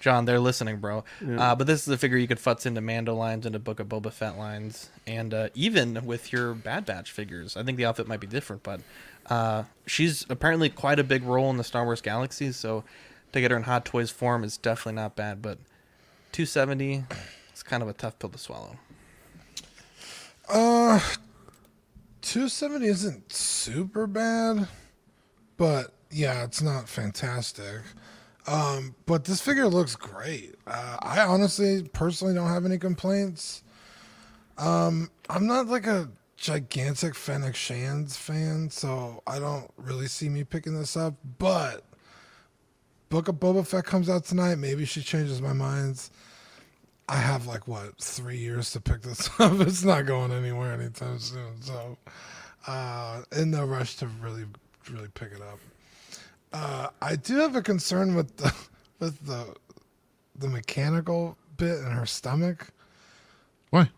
[0.00, 1.04] John, they're listening, bro.
[1.26, 1.52] Yeah.
[1.52, 3.88] Uh, but this is a figure you could futz into Mando lines, into Book of
[3.88, 7.56] Boba Fett lines, and uh, even with your Bad Batch figures.
[7.56, 8.82] I think the outfit might be different, but
[9.28, 12.52] uh, she's apparently quite a big role in the Star Wars galaxy.
[12.52, 12.84] So
[13.32, 15.42] to get her in Hot Toys form is definitely not bad.
[15.42, 15.58] But
[16.32, 17.04] 270,
[17.50, 18.76] it's kind of a tough pill to swallow.
[20.48, 21.00] Uh,
[22.22, 24.68] 270 isn't super bad,
[25.56, 27.82] but yeah, it's not fantastic.
[28.46, 30.54] Um, but this figure looks great.
[30.66, 33.62] Uh, I honestly, personally, don't have any complaints.
[34.58, 40.44] Um, I'm not like a gigantic Fennec Shands fan, so I don't really see me
[40.44, 41.14] picking this up.
[41.38, 41.84] But
[43.08, 44.56] Book of Boba Fett comes out tonight.
[44.56, 46.10] Maybe she changes my minds.
[47.08, 49.60] I have like what three years to pick this up.
[49.60, 51.62] It's not going anywhere anytime soon.
[51.62, 51.98] So,
[52.66, 54.44] uh, in no rush to really,
[54.90, 55.58] really pick it up.
[56.52, 58.52] Uh, I do have a concern with the
[58.98, 59.54] with the
[60.38, 62.68] the mechanical bit in her stomach.
[63.70, 63.88] Why?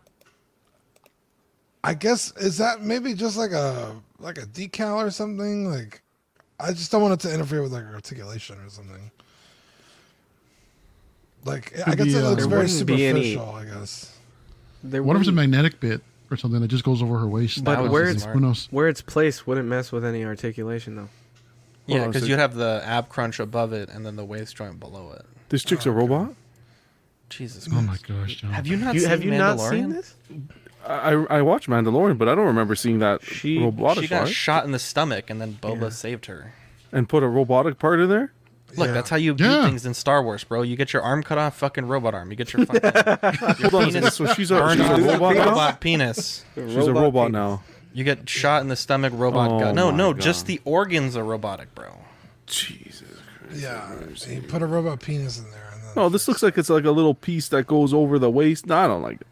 [1.83, 5.69] I guess is that maybe just like a like a decal or something.
[5.69, 6.01] Like,
[6.59, 9.11] I just don't want it to interfere with like articulation or something.
[11.45, 13.55] Like, I guess be, it uh, looks There very wouldn't any- superficial.
[13.55, 14.17] I guess.
[14.83, 17.63] There What if it's a magnetic bit or something that just goes over her waist?
[17.63, 18.35] But where it's smart.
[18.35, 18.67] who knows?
[18.71, 21.09] where it's placed wouldn't mess with any articulation though.
[21.87, 24.25] Yeah, Hold on, because so- you'd have the ab crunch above it and then the
[24.25, 25.25] waist joint below it.
[25.49, 26.33] This chick's a oh, robot.
[27.29, 27.79] Jesus Christ!
[27.79, 28.51] Oh my gosh, John.
[28.51, 29.93] Have you not You, seen have you not seen Mandalorian?
[29.93, 30.15] this?
[30.85, 34.29] I I watched Mandalorian, but I don't remember seeing that She- robotic She got part
[34.29, 35.89] shot in the stomach and then Boba Yeah.
[35.89, 36.53] saved her.
[36.91, 38.31] and put a robotic part in there.
[38.77, 38.93] Look, Yeah.
[38.93, 40.61] that's how you beat things in Star Wars, bro.
[40.61, 42.29] You get your arm cut off, fucking robot arm.
[42.29, 42.81] You get your fucking
[43.69, 43.93] Hold on a second.
[43.93, 45.45] penis So she's a, burned she's a off, robot now.
[45.49, 46.45] robot penis.
[46.55, 47.31] She's a robot penis.
[47.33, 47.63] now.
[47.93, 49.75] You get shot in the stomach, robot Oh gun.
[49.75, 50.21] No, no, God.
[50.21, 51.97] just the organs are robotic, bro.
[52.45, 53.03] Jesus.
[53.47, 53.61] Christ.
[53.61, 55.69] Yeah, he put a robot penis in there.
[55.73, 58.29] And then No, this looks like it's like a little piece that goes over the
[58.29, 58.67] waist.
[58.67, 59.27] No, I don't like it.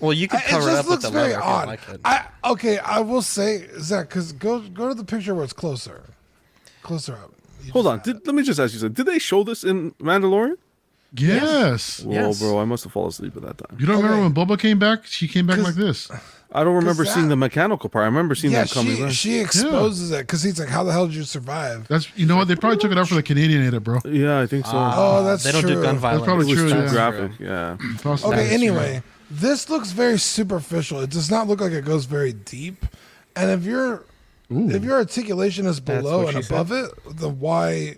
[0.00, 1.44] Well, you I- could cover it it just up with looks the very leather if
[1.44, 1.68] you odd.
[1.68, 2.00] like it.
[2.04, 6.04] I okay, I will say Zach, because go go to the picture where it's closer,
[6.82, 7.32] closer up.
[7.66, 8.00] You Hold on.
[8.00, 8.94] Did, let me just ask you something.
[8.94, 10.56] Did they show this in Mandalorian?
[11.12, 12.00] Yes.
[12.00, 12.40] Whoa, Yes.
[12.40, 12.58] bro!
[12.58, 13.78] I must have fallen asleep at that time.
[13.78, 15.06] You don't oh, remember when Boba came back?
[15.06, 16.10] She came back like this.
[16.52, 18.04] I don't remember that- seeing the mechanical part.
[18.04, 18.96] I remember seeing yeah, that coming.
[18.96, 19.12] she back.
[19.12, 22.36] she exposes it because he's like, "How the hell did you survive?" That's you know
[22.36, 22.48] what?
[22.48, 24.00] They probably took it out for the Canadian edit, bro.
[24.04, 24.72] yeah, I think so.
[24.74, 25.82] Oh, that's they don't do true.
[25.82, 26.90] gun That's probably it was true, too yeah.
[26.90, 27.32] graphic.
[27.38, 27.76] Yeah.
[28.06, 31.00] Okay, That's anyway, this looks very superficial.
[31.00, 32.84] It does not look like it goes very deep.
[33.34, 34.04] And if your
[34.52, 34.70] Ooh.
[34.70, 37.96] if your articulation is below and she above it, then why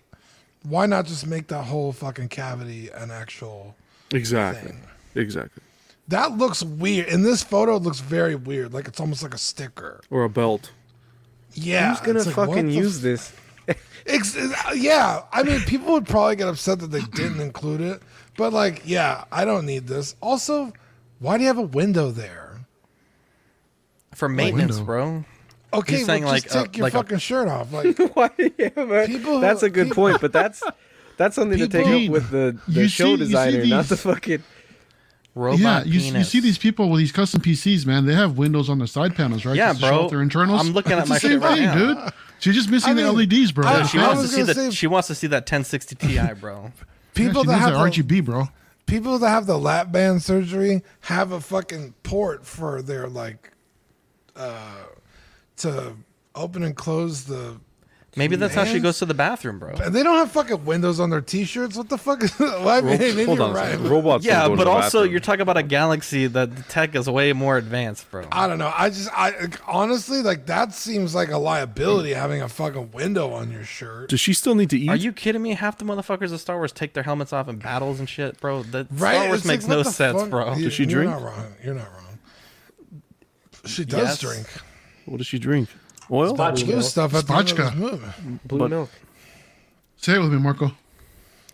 [0.63, 3.77] why not just make that whole fucking cavity an actual
[4.13, 4.71] Exactly.
[4.73, 4.81] thing?
[5.15, 5.63] Exactly.
[6.09, 7.09] That looks weird.
[7.09, 8.73] In this photo, it looks very weird.
[8.73, 10.01] Like it's almost like a sticker.
[10.11, 10.71] Or a belt.
[11.53, 11.91] Yeah.
[11.95, 13.33] Who's gonna like, fucking use f- this?
[14.07, 18.03] Ex- uh, yeah, I mean, people would probably get upset that they didn't include it,
[18.39, 20.17] but like, yeah, I don't need this.
[20.23, 20.73] Also,
[21.19, 22.61] why do you have a window there?
[24.15, 24.85] For maintenance, window.
[24.87, 25.25] bro.
[25.73, 27.73] Okay, He's well, saying, just like, uh, take your like a- fucking shirt off.
[27.73, 28.31] Like, Why?
[28.59, 29.07] Yeah, man.
[29.07, 30.63] People- that's a good people- point, but that's
[31.17, 33.81] that's something to take up with the, the You show see- you see designer, not
[33.83, 34.43] these- the fucking.
[35.35, 36.15] Robot yeah, you, penis.
[36.19, 38.07] you see these people with these custom PCs, man.
[38.07, 39.55] They have windows on their side panels, right?
[39.55, 39.97] Yeah, Just to bro.
[39.99, 40.61] show off their internals.
[40.67, 41.75] I'm looking at It's my the same shit right thing, now.
[42.05, 42.13] dude.
[42.41, 43.65] She's just missing I the LEDs, bro.
[43.67, 44.55] I- She I wants to see gonna that.
[44.57, 46.73] say- She wants to see that 1060 Ti, bro.
[47.15, 48.49] People she that have the, RGB, bro.
[48.87, 53.53] people that have the lap band surgery have a fucking port for their like,
[54.35, 54.75] uh,
[55.59, 55.95] to
[56.35, 57.57] open and close the.
[58.17, 58.83] Maybe that's how she Man.
[58.83, 59.75] goes to the bathroom, bro.
[59.75, 61.77] And they don't have fucking windows on their t-shirts.
[61.77, 62.25] What the fuck?
[62.25, 63.53] Is, well, I mean, maybe Hold you're on.
[63.53, 63.71] a right.
[63.73, 63.89] second.
[63.89, 64.25] Robots.
[64.25, 65.11] don't Yeah, go to but the also bathroom.
[65.13, 68.27] you're talking about a galaxy that the tech is way more advanced, bro.
[68.33, 68.73] I don't know.
[68.75, 73.53] I just, I honestly like that seems like a liability having a fucking window on
[73.53, 74.09] your shirt.
[74.09, 74.89] Does she still need to eat?
[74.89, 75.51] Are you kidding me?
[75.55, 78.63] Half the motherfuckers of Star Wars take their helmets off in battles and shit, bro.
[78.65, 79.15] That Right?
[79.15, 80.31] Star Wars It's makes like, what no the sense, fuck?
[80.31, 80.55] bro.
[80.55, 81.11] You- Does she drink?
[81.11, 81.55] you're not wrong.
[81.63, 82.19] You're not wrong.
[83.67, 84.19] She does Yes.
[84.21, 84.47] drink.
[85.09, 85.69] What does she drink?
[86.11, 86.35] Oil?
[86.37, 87.75] Spotch Blue stuff at the end of Spotchka.
[87.77, 88.39] movie.
[88.45, 88.91] Blue But- milk.
[89.97, 90.71] Say it with me, Marco.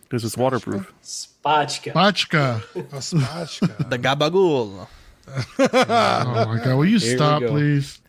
[0.02, 0.92] Because it's waterproof.
[1.02, 1.92] Spotchka.
[1.92, 2.62] Bachka.
[2.76, 3.88] A spotchka.
[3.90, 4.86] The gabagool.
[5.58, 7.48] Oh my god, will you Here we stop, go.
[7.48, 8.00] please?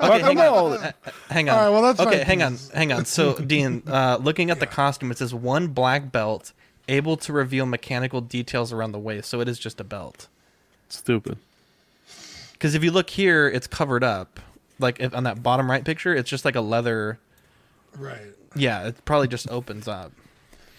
[0.00, 0.72] Okay, hang on.
[0.72, 0.92] Uh,
[1.28, 1.56] Hang on.
[1.58, 2.18] All right, well, that's okay.
[2.18, 2.26] fine.
[2.26, 3.04] Hang on, hang on.
[3.04, 6.52] So, Dean, uh, looking at the costume, it says one black belt
[6.88, 9.28] able to reveal mechanical details around the waist.
[9.28, 10.28] So it is just a belt.
[10.88, 11.38] Stupid.
[12.52, 14.40] Because if you look here, it's covered up.
[14.78, 17.18] Like if, on that bottom right picture, it's just like a leather.
[17.96, 18.20] right.
[18.54, 20.12] Yeah, it probably just opens up.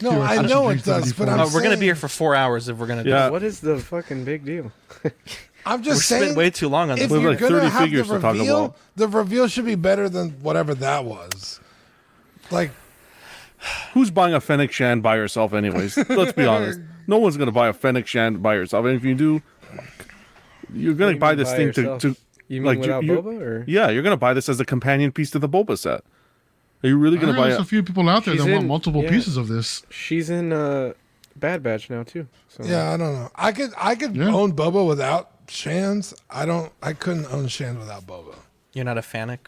[0.01, 1.95] No, Here, I I know should it does, but I'm Uh, we're gonna be here
[1.95, 3.03] for four hours if we're gonna.
[3.03, 3.27] Yeah.
[3.27, 4.71] do What is the fucking big deal?
[5.65, 6.35] I'm just We just spent saying.
[6.35, 7.05] way too long on this.
[7.05, 8.77] if you're like gonna 30 have the figures to talk reveal, about.
[8.95, 11.59] the reveal should be better than whatever that was.
[12.51, 12.71] Like,
[13.93, 15.95] Who's buying a Fennec Shan by herself, anyways?
[16.09, 16.81] Let's be honest.
[17.07, 19.41] No one's gonna buy a Fennec Shan by herself, and if you do,
[20.73, 22.01] you're gonna you buy this by thing yourself?
[22.01, 22.19] to, to.
[22.53, 25.11] You mean like, without you- Boba, or Yeah, you're gonna buy this as a companion
[25.11, 26.03] piece to the Boba set.
[26.83, 27.63] Are you really gonna heard buy there's it?
[27.63, 29.09] a few people out there She's that want multiple yeah.
[29.09, 29.83] pieces of this.
[29.89, 30.93] she's in uh,
[31.35, 32.27] Bad Batch now too?
[32.49, 33.29] So yeah, I don't know.
[33.35, 34.33] I could, I could Yeah.
[34.33, 36.13] own Boba without Shans.
[36.29, 36.71] I don't.
[36.81, 38.35] I couldn't own Shans without Boba.
[38.73, 39.39] You're not a fanic.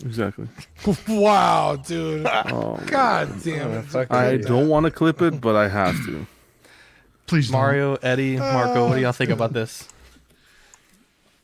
[0.00, 0.48] Exactly.
[1.08, 2.26] wow, dude.
[2.26, 3.94] Oh, God damn it.
[4.10, 6.26] I don't want to clip it, but I have to.
[7.26, 7.60] Please, don't.
[7.60, 9.88] Mario, Eddie, Marco, what do y'all think about this?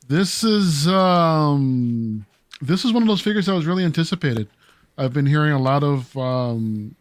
[0.09, 2.25] This is um
[2.61, 4.49] this is one of those figures that was really anticipated.
[4.97, 6.95] I've been hearing a lot of um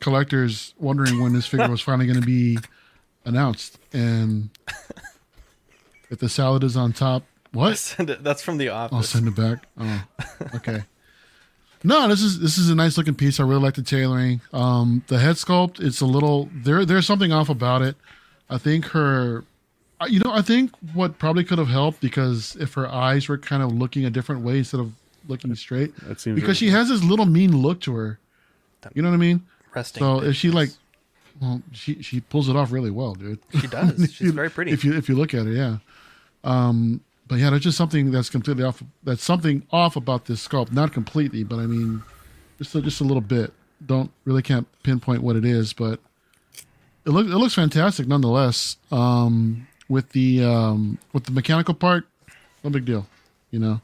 [0.00, 2.58] collectors wondering when this figure was finally going to be
[3.24, 3.78] announced.
[3.92, 4.50] And
[6.10, 7.94] if the salad is on top what?
[7.98, 8.96] That's from the office.
[8.96, 9.64] I'll send it back?
[9.78, 10.04] Oh
[10.56, 10.82] okay.
[11.84, 13.38] No this is this is a nice looking piece.
[13.38, 14.40] I really like the tailoring.
[14.52, 17.94] Um the head sculpt it's a little there there's something off about it.
[18.50, 19.44] I think her
[20.08, 23.62] you know i think what probably could have helped because if her eyes were kind
[23.62, 24.92] of looking a different way instead of
[25.28, 28.18] looking straight That seems because she has this little mean look to her
[28.94, 29.42] you know what i mean
[29.74, 30.70] Resting so if she like
[31.40, 34.12] well she she pulls it off really well dude She does.
[34.12, 34.72] She's very pretty.
[34.72, 35.78] if you if you look at it yeah
[36.44, 38.82] um but yeah, there's just something that's completely off.
[39.02, 40.72] That's something off about this sculpt.
[40.72, 42.02] Not completely, but I mean,
[42.58, 43.50] just a, just a little bit.
[43.86, 46.00] Don't really can't pinpoint what it is, but
[47.06, 48.76] it looks it looks fantastic nonetheless.
[48.92, 52.06] Um, with the um, with the mechanical part,
[52.64, 53.06] no big deal.
[53.52, 53.80] You know,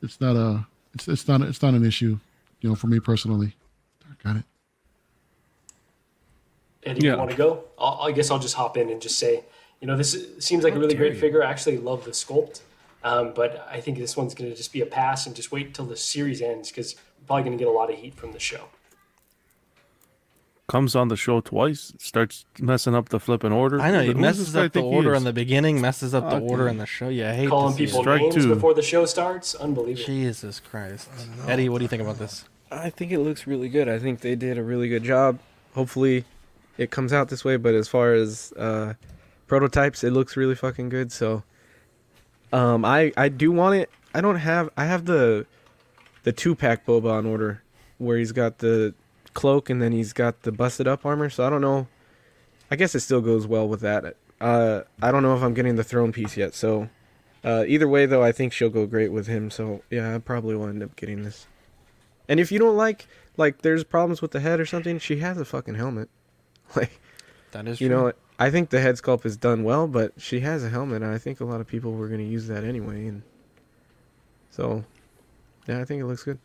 [0.00, 2.18] it's not a it's it's not it's not an issue.
[2.60, 3.54] You know, for me personally.
[4.24, 4.44] Got it.
[6.84, 7.12] Eddie, Yeah.
[7.12, 7.64] you want to go?
[7.78, 9.44] I'll, I guess I'll just hop in and just say,
[9.80, 11.42] you know, this is- seems like a really great figure.
[11.44, 12.60] I actually love the sculpt,
[13.04, 15.66] um, but I think this one's going to just be a pass and just wait
[15.68, 18.32] until the series ends because we're probably going to get a lot of heat from
[18.32, 18.64] the show.
[20.68, 23.80] Comes on the show twice, starts messing up the flipping order.
[23.80, 26.44] I know he Who messes up the order in the beginning, messes up the Okay.
[26.46, 27.08] order in the show.
[27.08, 28.02] Yeah, I hate Calling to see people it.
[28.02, 28.54] Strike names two.
[28.54, 30.04] before the show starts, unbelievable.
[30.04, 31.08] Jesus Christ,
[31.46, 32.44] Eddie, what do you think about this?
[32.70, 33.88] I think it looks really good.
[33.88, 35.38] I think they did a really good job.
[35.74, 36.26] Hopefully,
[36.76, 37.56] it comes out this way.
[37.56, 38.92] But as far as uh,
[39.46, 41.10] prototypes, it looks really fucking good.
[41.12, 41.44] So,
[42.52, 43.88] um, I I do want it.
[44.14, 44.68] I don't have.
[44.76, 45.46] I have the
[46.24, 47.62] the two pack boba on order,
[47.96, 48.92] where he's got the
[49.38, 51.30] cloak and then he's got the busted up armor.
[51.30, 51.86] So I don't know.
[52.70, 54.16] I guess it still goes well with that.
[54.40, 56.54] Uh, I don't know if I'm getting the throne piece yet.
[56.54, 56.88] So,
[57.44, 59.50] uh, either way though, I think she'll go great with him.
[59.50, 61.46] So yeah, I probably will end up getting this.
[62.28, 65.38] And if you don't like like there's problems with the head or something, she has
[65.38, 66.08] a fucking helmet.
[66.76, 67.00] Like
[67.52, 67.96] That is you true.
[67.96, 71.10] know, I think the head sculpt is done well, but she has a helmet and
[71.10, 73.22] I think a lot of people were going to use that anyway and
[74.50, 74.84] so
[75.66, 76.38] yeah, I think it looks good.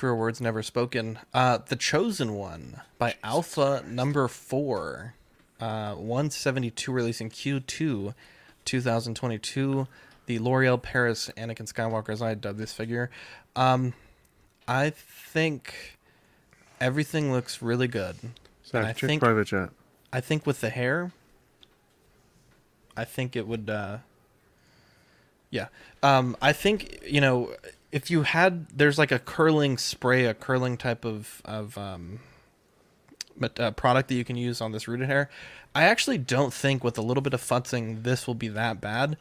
[0.00, 1.18] Truer words never spoken.
[1.34, 5.12] Uh, the Chosen One by Alpha Number Four,
[5.60, 8.14] uh, 172 in Q2,
[8.64, 9.86] 2022.
[10.24, 13.10] The L'Oreal Paris Anakin Skywalker, as I dubbed this figure.
[13.54, 13.92] Um,
[14.66, 15.98] I think
[16.80, 18.16] everything looks really good.
[18.64, 19.68] Zach, I check think private chat.
[20.10, 21.12] I think with the hair,
[22.96, 23.68] I think it would.
[23.68, 23.98] Uh,
[25.50, 25.66] yeah,
[26.02, 27.54] um, I think you know
[27.92, 32.20] if you had there's like a curling spray, a curling type of of um,
[33.58, 35.30] uh, product that you can use on this rooted hair.
[35.74, 39.16] I actually don't think with a little bit of futzing this will be that bad,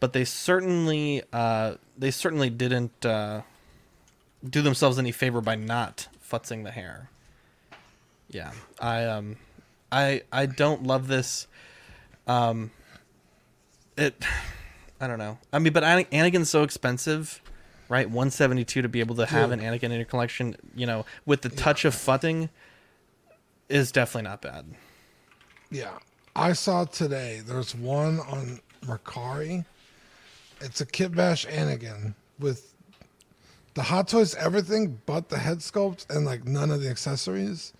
[0.00, 3.42] but they certainly uh, they certainly didn't uh,
[4.48, 7.10] do themselves any favor by not futzing the hair.
[8.30, 9.36] Yeah, I um,
[9.90, 11.46] I I don't love this.
[12.26, 12.70] Um,
[13.96, 14.14] it,
[15.00, 15.38] I don't know.
[15.52, 17.40] I mean, but Ana- Anakin's so expensive,
[17.88, 18.08] right?
[18.08, 21.04] One seventy two to be able to have an Anakin in your collection, you know,
[21.26, 22.48] with the touch of futting,
[23.68, 24.66] is definitely not bad.
[25.70, 25.98] Yeah.
[26.34, 29.64] I saw today there's one on Mercari.
[30.60, 32.74] It's a Kit Bash Anakin with
[33.74, 37.72] the Hot Toys everything but the head sculpt and like none of the accessories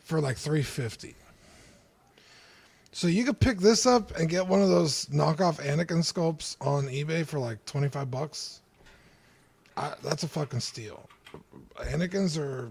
[0.00, 1.14] for like 350.
[2.92, 6.84] So you could pick this up and get one of those knockoff Anakin sculpts on
[6.84, 8.60] eBay for like 25 bucks.
[9.76, 11.08] I, that's a fucking steal.
[11.80, 12.70] Anakins are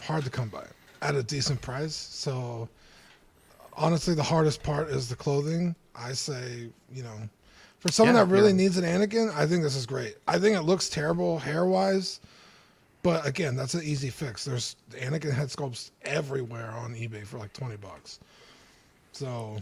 [0.00, 0.64] hard to come by
[1.02, 1.94] at a decent price.
[1.94, 2.68] So
[3.74, 5.74] honestly, the hardest part is the clothing.
[5.94, 7.16] I say, you know,
[7.80, 8.56] for someone Yeah, that really yeah.
[8.56, 10.16] needs an Anakin, I think this is great.
[10.26, 12.20] I think it looks terrible hair wise,
[13.02, 14.44] but again, that's an easy fix.
[14.44, 18.20] There's Anakin head sculpts everywhere on eBay for like 20 bucks.
[19.12, 19.58] So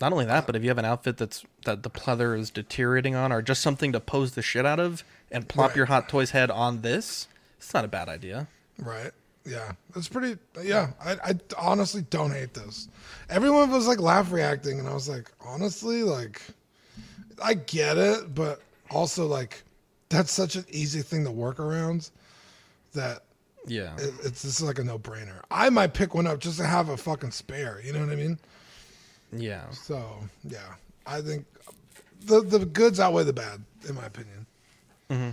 [0.00, 3.14] Not only that, but if you have an outfit that's that the pleather is deteriorating
[3.14, 5.76] on, or just something to pose the shit out of, and plop Right.
[5.76, 7.28] your Hot Toys head on this,
[7.58, 8.48] it's not a bad idea.
[8.78, 9.10] Right.
[9.44, 9.72] Yeah.
[9.94, 10.38] It's pretty.
[10.62, 10.90] Yeah.
[11.04, 12.88] I, I honestly don't hate this.
[13.28, 16.40] Everyone was like laugh reacting, and I was like, honestly, like,
[17.42, 19.62] I get it, but also like,
[20.08, 22.10] that's such an easy thing to work around
[22.94, 23.22] that
[23.66, 23.94] Yeah.
[23.96, 25.40] it, it's this is like a no brainer.
[25.50, 27.80] I might pick one up just to have a fucking spare.
[27.84, 28.38] You know what I mean?
[29.32, 29.70] Yeah.
[29.70, 30.02] So
[30.44, 30.74] yeah,
[31.06, 31.46] I think
[32.22, 34.46] the the goods outweigh the bad, in my opinion.
[35.08, 35.30] Mm-hmm.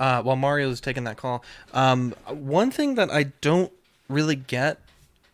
[0.00, 1.44] Uh, while Mario's taking that call,
[1.74, 3.72] um, one thing that I don't
[4.08, 4.80] really get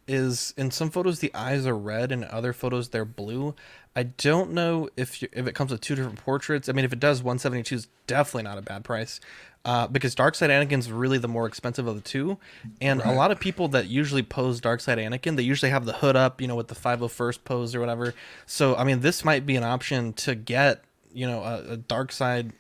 [0.09, 3.55] is in some photos the eyes are red and other photos they're blue.
[3.97, 6.69] I don't know if you, if it comes with two different portraits.
[6.69, 9.21] I mean, if it does, 172 is definitely not a bad price.
[9.65, 12.37] Uh, because Dark Side Anakin's really the more expensive of the two,
[12.83, 15.95] and a lot of people that usually pose Dark Side Anakin, they usually have the
[15.95, 18.13] hood up, you know, with the 501st pose or whatever.
[18.45, 20.85] So, I mean, this might be an option to get,
[21.15, 22.53] you know, a, a Dark Side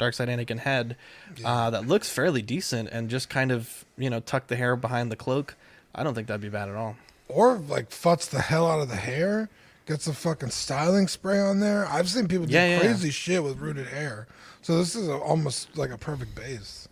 [0.00, 0.96] Darkseid Anakin head
[1.44, 5.12] uh, that looks fairly decent, and just kind of, you know, tuck the hair behind
[5.12, 5.54] the cloak.
[5.94, 6.96] I don't think that'd be bad at all.
[7.28, 9.48] Or like futz the hell out of the hair,
[9.86, 11.86] gets a fucking styling spray on there.
[11.86, 12.80] I've seen people do Yeah, yeah, yeah.
[12.80, 14.26] crazy shit with rooted hair.
[14.62, 16.88] So this is a, almost like a perfect base.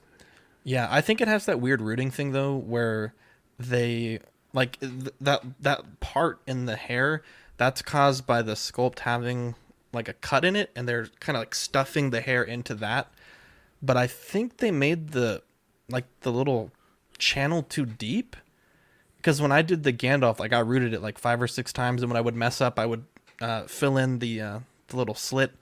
[0.64, 3.14] Yeah, I think it has that weird rooting thing though, where
[3.58, 4.20] they
[4.52, 7.22] like th- that that part in the hair
[7.56, 9.54] that's caused by the sculpt having
[9.92, 13.12] like a cut in it, and they're kind of like stuffing the hair into that.
[13.82, 15.42] But I think they made the
[15.88, 16.70] like the little
[17.18, 18.36] channel too deep
[19.16, 22.02] because when I did the Gandalf, like I rooted it like five or six times,
[22.02, 23.04] and when I would mess up, I would
[23.40, 24.58] uh, fill in the uh,
[24.88, 25.52] the little slit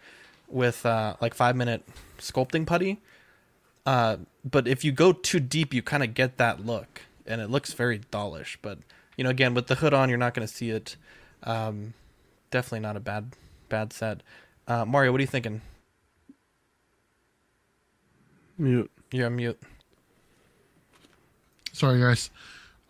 [0.48, 1.82] with uh, like five minute
[2.18, 3.00] sculpting putty.
[3.84, 7.50] Uh, but if you go too deep, you kind of get that look, and it
[7.50, 8.58] looks very dollish.
[8.60, 8.78] But
[9.16, 10.96] you know, again, with the hood on, you're not going to see it.
[11.42, 11.94] Um,
[12.50, 13.32] definitely not a bad
[13.68, 14.22] bad set.
[14.66, 15.60] Uh, Mario, what are you thinking?
[18.58, 18.90] Mute.
[19.12, 19.60] You're mute.
[21.72, 22.30] Sorry, guys.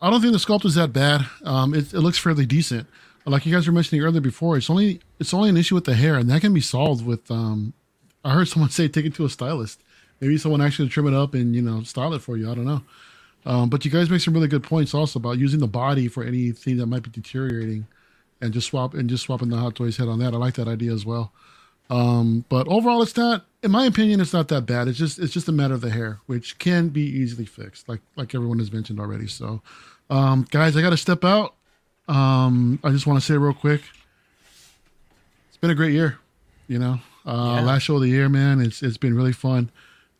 [0.00, 1.26] I don't think the sculpt is that bad.
[1.42, 2.86] Um, it, it looks fairly decent.
[3.26, 5.94] Like you guys were mentioning earlier before, it's only it's only an issue with the
[5.94, 7.28] hair, and that can be solved with.
[7.30, 7.72] Um,
[8.24, 9.82] I heard someone say take it to a stylist.
[10.20, 12.50] Maybe someone actually trim it up and you know style it for you.
[12.50, 12.82] I don't know.
[13.44, 16.24] Um, but you guys make some really good points also about using the body for
[16.24, 17.86] anything that might be deteriorating,
[18.40, 20.34] and just swap and just swapping the Hot Toys head on that.
[20.34, 21.32] I like that idea as well.
[21.88, 24.88] Um, but overall, it's not, in my opinion, it's not that bad.
[24.88, 28.00] It's just it's just a matter of the hair, which can be easily fixed, like
[28.14, 29.26] like everyone has mentioned already.
[29.26, 29.62] So,
[30.10, 31.55] um, guys, I got to step out.
[32.08, 33.82] Um, I just want to say real quick,
[35.48, 36.18] it's been a great year.
[36.68, 37.60] You know, uh, Yeah.
[37.60, 38.60] last show of the year, man.
[38.60, 39.70] It's it's been really fun.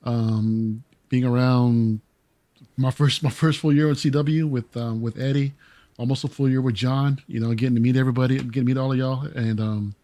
[0.04, 2.00] Um, being around
[2.76, 5.52] my first my first full year with CW with um, with Eddie,
[5.98, 7.20] almost a full year with John.
[7.26, 9.94] You know, getting to meet everybody, getting to meet all of y'all, and um,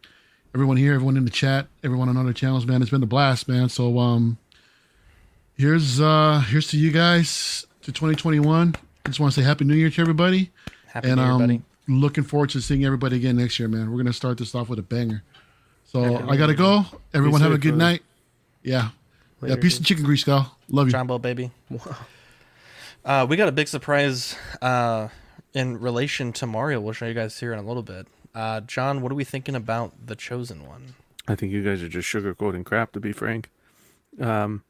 [0.54, 2.82] everyone here, everyone in the chat, everyone on other channels, man.
[2.82, 3.68] It's been a blast, man.
[3.68, 4.38] So um,
[5.56, 8.74] here's uh here's to you guys to 2021.
[9.04, 10.50] I just want to say Happy New Year to everybody.
[10.86, 11.62] Happy and New Year, um, buddy.
[11.88, 13.90] Looking forward to seeing everybody again next year, man.
[13.90, 15.22] We're gonna start this off with a banger.
[15.84, 16.84] So I gotta go.
[17.12, 17.92] Everyone have a good brother.
[17.92, 18.02] night.
[18.62, 18.72] Yeah.
[18.72, 18.88] yeah.
[19.40, 19.80] Later, Peace dude.
[19.80, 20.56] and chicken grease, gal.
[20.68, 20.92] Love you.
[20.92, 21.50] Jumbo baby.
[23.04, 25.08] Uh, we got a big surprise uh,
[25.54, 26.80] in relation to Mario.
[26.80, 28.06] We'll show you guys here in a little bit.
[28.34, 30.94] Uh, John, what are we thinking about the chosen one?
[31.26, 33.50] I think you guys are just sugarcoating crap, to be frank.
[34.20, 34.62] Um,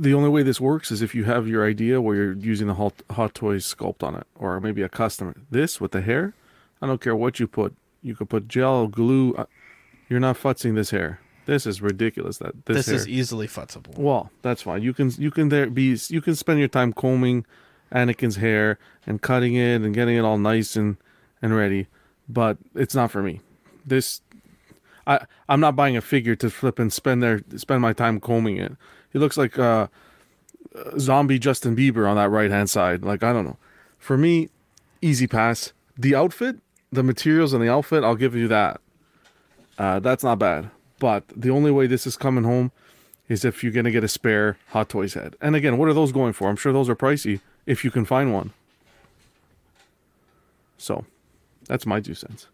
[0.00, 2.74] the only way this works is if you have your idea where you're using the
[2.74, 5.46] Hot, hot Toys sculpt on it, or maybe a custom.
[5.50, 6.34] This with the hair,
[6.82, 7.74] I don't care what you put.
[8.02, 9.34] You could put gel, glue.
[9.34, 9.46] uh,
[10.08, 11.20] You're not futzing this hair.
[11.46, 12.38] This is ridiculous.
[12.38, 12.94] That this, This, hair.
[12.96, 13.96] is easily futzable.
[13.98, 14.82] Well, that's fine.
[14.82, 17.44] You can you can there be you can spend your time combing
[17.92, 20.96] Anakin's hair and cutting it and getting it all nice and
[21.42, 21.86] and ready,
[22.28, 23.40] but it's not for me.
[23.86, 24.22] This
[25.06, 28.56] I I'm not buying a figure to flip and spend their spend my time combing
[28.56, 28.72] it.
[29.14, 29.86] He looks like uh,
[30.98, 33.02] zombie Justin Bieber on that right hand side.
[33.04, 33.56] Like I don't know.
[33.96, 34.50] For me,
[35.00, 35.72] easy pass.
[35.96, 36.56] The outfit,
[36.90, 38.80] the materials and the outfit, I'll give you that.
[39.78, 40.68] Uh, that's not bad.
[40.98, 42.72] But the only way this is coming home
[43.28, 45.36] is if you're gonna get a spare Hot Toys head.
[45.40, 46.48] And again, what are those going for?
[46.48, 48.52] I'm sure those are pricey if you can find one.
[50.76, 51.04] So,
[51.66, 52.48] that's my two cents.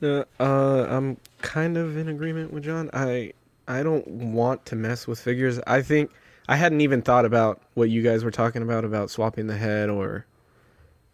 [0.00, 2.88] Uh, uh, I'm kind of in agreement with John.
[2.92, 3.32] I
[3.68, 5.60] I don't want to mess with figures.
[5.66, 6.10] I think
[6.48, 9.90] I hadn't even thought about what you guys were talking about about swapping the head
[9.90, 10.24] or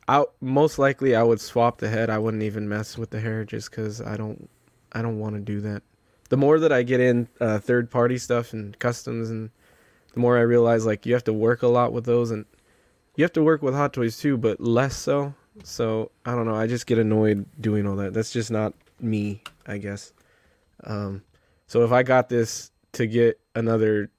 [0.07, 2.11] I most likely I would swap the head.
[2.11, 4.49] I wouldn't even mess with the hair just cuz I don't
[4.93, 5.83] I don't want to do that.
[6.29, 9.51] The more that I get in uh, third party stuff and customs and
[10.13, 12.45] the more I realize like you have to work a lot with those and
[13.17, 15.35] you have to work with Hot Toys too, but less so.
[15.65, 16.55] So I don't know.
[16.55, 18.15] I just get annoyed doing all that.
[18.15, 20.13] That's just not me, I guess.
[20.85, 21.23] Um,
[21.67, 24.11] so if I got this to get another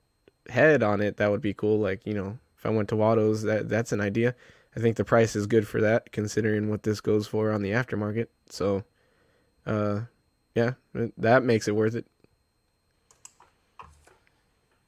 [0.50, 1.80] head on it, that would be cool.
[1.80, 4.36] Like you know, if I went to Watto's, that that's an idea.
[4.76, 7.72] I think the price is good for that, considering what this goes for on the
[7.72, 8.28] aftermarket.
[8.50, 8.84] So,
[9.66, 10.02] uh,
[10.54, 10.74] yeah,
[11.18, 12.06] that makes it worth it.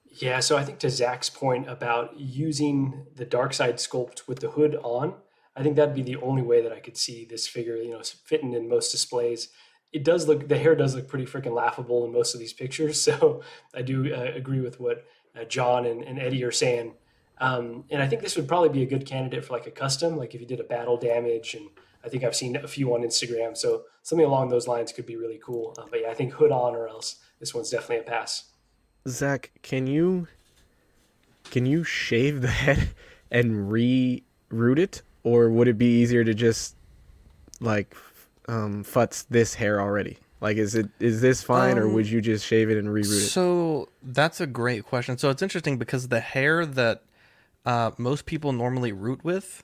[0.09, 4.49] Yeah, so I think to Zach's point about using the dark side sculpt with the
[4.49, 5.13] hood on,
[5.55, 8.01] I think that'd be the only way that I could see this figure, you know,
[8.01, 9.49] fitting in most displays.
[9.93, 13.01] It does look the hair does look pretty freaking laughable in most of these pictures,
[13.07, 13.41] so
[13.73, 15.05] I do uh, agree with what
[15.39, 16.93] uh, John and, and Eddie are saying.
[17.39, 20.17] Um, and I think this would probably be a good candidate for like a custom,
[20.17, 21.69] like if you did a battle damage, and
[22.03, 25.17] I think I've seen a few on Instagram, so something along those lines could be
[25.17, 25.75] really cool.
[25.77, 28.45] Uh, but yeah, I think hood on or else this one's definitely a pass.
[29.07, 30.27] Zach, can you
[31.51, 32.89] can you shave the head
[33.31, 36.75] and re-root it, or would it be easier to just
[37.59, 37.95] like
[38.47, 40.17] um, futz this hair already?
[40.39, 43.17] Like, is it is this fine, or Um, would you just shave it and reroot
[43.17, 43.29] it?
[43.29, 45.17] So that's a great question.
[45.17, 47.03] So it's interesting because the hair that
[47.65, 49.63] uh, most people normally root with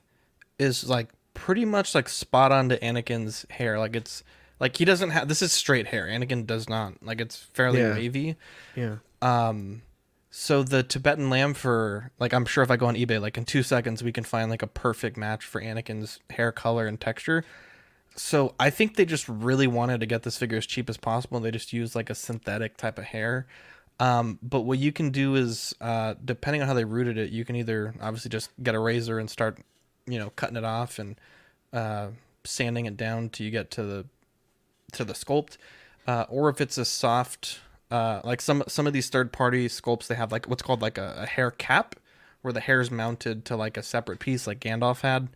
[0.58, 3.78] is like pretty much like spot on to Anakin's hair.
[3.78, 4.24] Like it's
[4.60, 6.06] like he doesn't have this is straight hair.
[6.06, 7.02] Anakin does not.
[7.02, 7.92] Like it's fairly Yeah.
[7.94, 8.36] wavy.
[8.74, 8.96] Yeah.
[9.22, 9.82] Um
[10.30, 13.44] so the Tibetan lamb for like I'm sure if I go on eBay like in
[13.44, 17.44] 2 seconds we can find like a perfect match for Anakin's hair color and texture.
[18.16, 21.36] So I think they just really wanted to get this figure as cheap as possible.
[21.36, 23.46] and They just used like a synthetic type of hair.
[24.00, 27.44] Um, but what you can do is, uh, depending on how they rooted it, you
[27.44, 29.58] can either obviously just get a razor and start,
[30.06, 31.16] you know, cutting it off and
[31.72, 32.08] uh,
[32.44, 34.06] sanding it down till you get to the
[34.92, 35.56] to the sculpt,
[36.06, 37.60] uh, or if it's a soft,
[37.90, 40.98] uh, like some some of these third party sculpts, they have like what's called like
[40.98, 41.96] a, a hair cap,
[42.42, 45.28] where the hair is mounted to like a separate piece, like Gandalf had.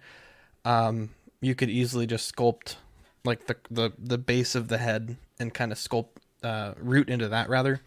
[0.65, 1.11] Um,
[1.41, 2.77] you could easily just sculpt
[3.25, 6.09] like the the the base of the head and kind of sculpt
[6.43, 7.81] uh, root into that rather.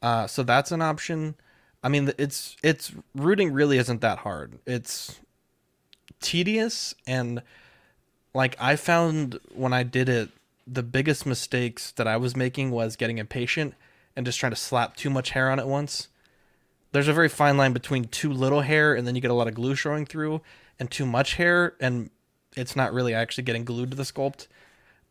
[0.00, 1.34] Uh, so that's an option.
[1.82, 4.58] I mean, it's it's rooting really isn't that hard.
[4.66, 5.20] It's
[6.20, 7.42] tedious and
[8.34, 10.30] like I found when I did it,
[10.66, 13.74] the biggest mistakes that I was making was getting impatient
[14.16, 16.08] and just trying to slap too much hair on at once.
[16.92, 19.48] There's a very fine line between too little hair and then you get a lot
[19.48, 20.40] of glue showing through,
[20.78, 22.10] and too much hair and
[22.56, 24.46] it's not really actually getting glued to the sculpt.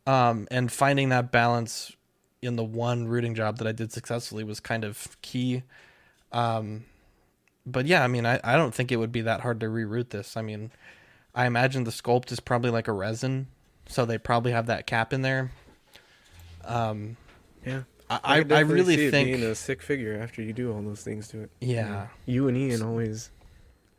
[0.06, 1.92] Um, and finding that balance
[2.40, 5.62] in the one rooting job that I did successfully was kind of key.
[6.32, 6.84] Um,
[7.64, 10.10] but yeah, I mean, I, I don't think it would be that hard to reroute
[10.10, 10.36] this.
[10.36, 10.72] I mean,
[11.34, 13.46] I imagine the sculpt is probably like a resin,
[13.86, 15.52] so they probably have that cap in there.
[16.64, 17.16] Um,
[17.64, 17.82] Yeah.
[18.10, 20.72] I, I, I, could I definitely really think being a sick figure after you do
[20.72, 21.50] all those things to it.
[21.60, 22.08] Yeah.
[22.26, 23.30] You and Ian always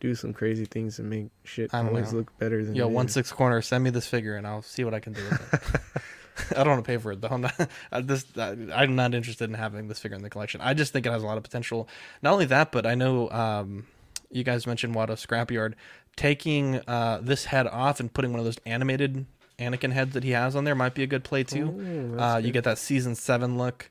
[0.04, 2.20] do some crazy things to make shit I don't always know.
[2.20, 4.84] look better than Yo, it one six corner, send me this figure and I'll see
[4.84, 5.62] what I can do with it.
[6.58, 7.28] I don't want to pay for it though.
[7.32, 7.70] I'm not.
[7.92, 10.62] I, this I, I'm not interested in having this figure in the collection.
[10.62, 11.88] I just think it has a lot of potential.
[12.22, 13.86] Not only that, but I know um,
[14.30, 15.74] you guys mentioned Watto Scrapyard
[16.16, 19.26] taking uh, this head off and putting one of those animated
[19.58, 21.68] Anakin heads that he has on there might be a good play too.
[22.14, 23.90] Oh, that's uh, you get that season seven look.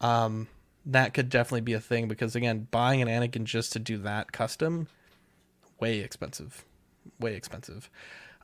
[0.00, 0.46] Um,
[0.86, 4.32] that could definitely be a thing because again, buying an Anakin just to do that
[4.32, 4.88] custom,
[5.80, 6.64] way expensive,
[7.18, 7.90] way expensive.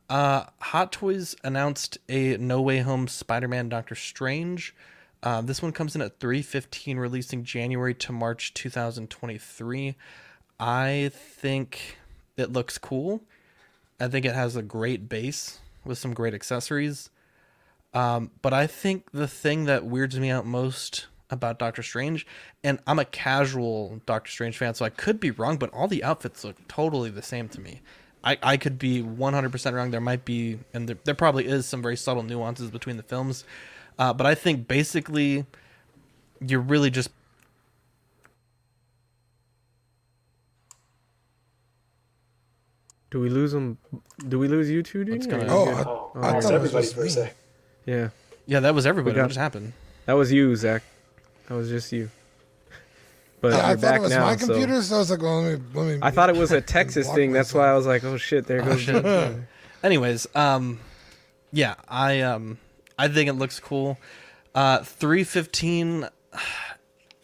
[0.09, 4.75] Uh, Hot Toys announced a No Way Home Spider-Man Doctor Strange.
[5.23, 9.97] Uh, this one comes in at 315, releasing January to March 2023.
[10.61, 11.97] I think
[12.37, 13.23] it looks cool.
[13.99, 17.11] I think it has a great base with some great accessories.
[17.95, 22.27] Um, but I think the thing that weirds me out most about Doctor Strange,
[22.63, 26.05] and I'm a casual Doctor Strange fan, so I could be wrong, but all the
[26.05, 27.81] outfits look totally the same to me.
[28.23, 29.91] I, I could be 100% wrong.
[29.91, 33.45] There might be, and there, there probably is some very subtle nuances between the films.
[33.99, 35.45] Uh, but I think basically
[36.41, 37.11] you're really just
[43.11, 43.79] Do we lose them?
[44.29, 45.05] Do we lose you two?
[45.05, 45.15] Dude?
[45.17, 45.75] It's gonna- Oh, I- Yeah.
[45.77, 47.37] I Oh, thought it was everybody just for a sec.
[47.87, 48.09] Yeah.
[48.47, 49.15] Yeah, that was everybody.
[49.15, 49.73] We got- what just happened?
[50.07, 50.83] That was you, Zach.
[51.49, 52.11] That was just you.
[53.41, 54.25] But Yeah, I you're thought back it was now.
[54.25, 55.65] my so- computer, so I was like, well, let me.
[55.75, 57.33] Let me I thought it was a Texas block thing.
[57.33, 58.81] That's why I was like, oh shit, there goes.
[58.81, 59.05] shit.
[59.83, 60.81] Anyways, um,
[61.53, 62.59] yeah, I um,
[62.99, 63.99] I think it looks cool.
[64.55, 66.09] Uh, three fifteen.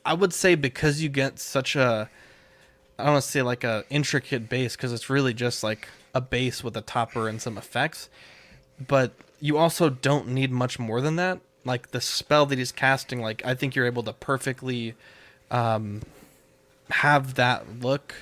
[0.05, 2.09] I would say because you get such a,
[2.99, 6.21] I don't want to say like a intricate base because it's really just like a
[6.21, 8.09] base with a topper and some effects,
[8.89, 11.39] but you also don't need much more than that.
[11.65, 14.95] Like the spell that he's casting, like I think you're able to perfectly,
[15.51, 16.03] um,
[16.91, 18.15] have that look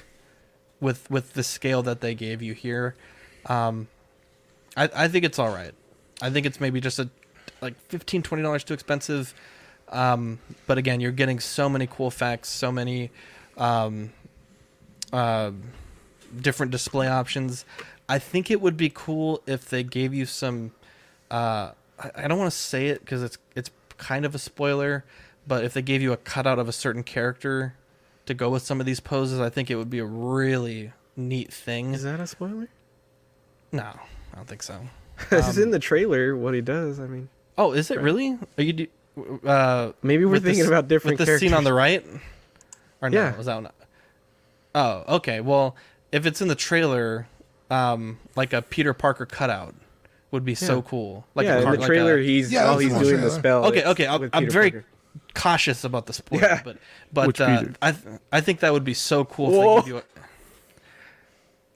[0.80, 2.94] with with the scale that they gave you here.
[3.46, 3.88] Um,
[4.76, 5.72] I, I think it's all right.
[6.20, 7.08] I think it's maybe just a
[7.60, 9.34] like 15 20 dollars too expensive.
[9.88, 13.10] Um, but again, you're getting so many cool facts, so many
[13.56, 14.12] um,
[15.12, 15.52] uh,
[16.38, 17.64] different display options.
[18.08, 20.72] I think it would be cool if they gave you some.
[21.30, 25.04] Uh, I, I don't want to say it because it's it's kind of a spoiler,
[25.46, 27.74] but if they gave you a cutout of a certain character
[28.26, 29.40] to go with some of these poses.
[29.40, 31.94] I think it would be a really neat thing.
[31.94, 32.68] Is that a spoiler?
[33.72, 34.80] No, I don't think so.
[35.30, 37.00] it's Um, in the trailer what he does.
[37.00, 38.38] I mean, Oh, is it really?
[38.58, 38.86] Are you
[39.44, 42.04] uh, Maybe we're thinking this- about different with the scene on the right?
[43.02, 43.18] Or no?
[43.18, 43.36] Yeah.
[43.36, 43.72] Was that one?
[44.74, 45.40] Oh, okay.
[45.40, 45.74] Well,
[46.12, 47.26] if it's in the trailer,
[47.70, 49.74] um, like a Peter Parker cutout
[50.30, 51.26] would be so cool.
[51.34, 53.04] Like yeah, a car- in the like trailer, a- he's Yeah, while he's in the
[53.04, 53.64] doing the spell.
[53.66, 54.06] Okay, okay.
[54.06, 54.86] I'm, Peter very Parker.
[55.34, 56.60] cautious about the spoiler, Yeah.
[56.64, 56.78] but
[57.12, 59.78] but uh, I th- I think that would be so cool Whoa.
[59.78, 59.98] if they give you.
[59.98, 60.02] A...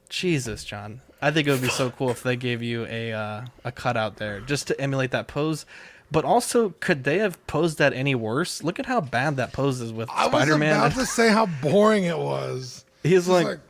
[0.09, 1.00] Jesus, John.
[1.22, 4.16] I think it would be so cool if they gave you a uh, a cutout
[4.16, 5.64] there just to emulate that pose.
[6.11, 8.62] But also, could they have posed that any worse?
[8.62, 10.30] Look at how bad that pose is with Spider Man.
[10.30, 10.76] I was Spider Man.
[10.76, 12.84] about to say how boring it was.
[13.03, 13.61] He's It's like,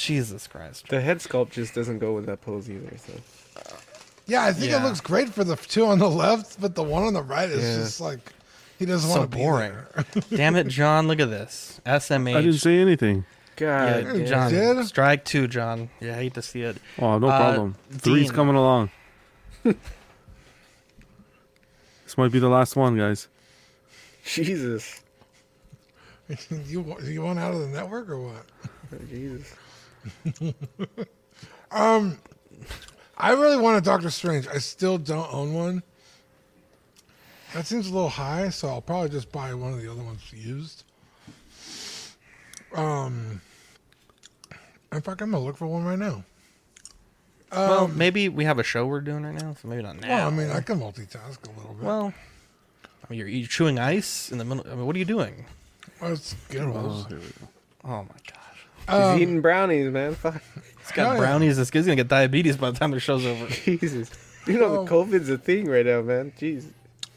[0.00, 0.88] Jesus Christ.
[0.88, 2.96] The head sculpt just doesn't go with that pose either.
[2.98, 3.12] So
[4.26, 7.02] yeah, I think it looks great for the two on the left, but the one
[7.02, 7.76] on the right is Yeah.
[7.84, 8.20] just like
[8.78, 9.72] he doesn't So want to boring.
[10.14, 10.22] be there.
[10.38, 11.06] Damn it, John!
[11.08, 11.80] Look at this.
[11.84, 12.36] SMH.
[12.36, 13.24] I didn't say anything.
[13.56, 14.24] God, Yeah.
[14.24, 14.50] John.
[14.50, 14.86] did?
[14.86, 15.90] Strike two, John.
[16.00, 16.78] Yeah, I hate to see it.
[16.98, 17.76] Oh, no Uh, problem.
[17.90, 18.34] Three's Dean.
[18.34, 18.90] coming along.
[19.64, 19.76] this
[22.16, 23.28] might be the last one, guys.
[24.24, 25.00] Jesus,
[26.66, 28.46] you you want out of the network or what?
[28.92, 29.52] Oh, Jesus.
[31.72, 32.18] Um,
[33.16, 34.48] I really want a Doctor Strange.
[34.48, 35.82] I still don't own one.
[37.54, 40.20] That seems a little high, so I'll probably just buy one of the other ones
[40.32, 40.82] used.
[42.74, 43.40] Um,
[44.92, 46.24] in fact, I'm gonna look for one right now.
[47.52, 50.08] well, Um, maybe we have a show we're doing right now, so maybe not now.
[50.08, 51.84] Well, I mean, I can multitask a little bit.
[51.84, 52.12] Well,
[52.84, 54.64] I mean, you're, you're chewing ice in the middle.
[54.70, 55.44] I mean, what are you doing?
[56.00, 57.06] Well, it's Skittles.
[57.84, 58.04] Oh my
[58.90, 58.98] gosh.
[58.98, 60.14] He's Um, eating brownies, man.
[60.22, 60.42] Fuck.
[60.78, 61.18] He's got Oh, yeah.
[61.18, 61.56] brownies.
[61.56, 63.46] This kid's gonna get diabetes by the time the show's over.
[63.64, 64.10] Jesus.
[64.46, 66.32] You know, Um, COVID's a thing right now, man.
[66.38, 66.66] Jeez.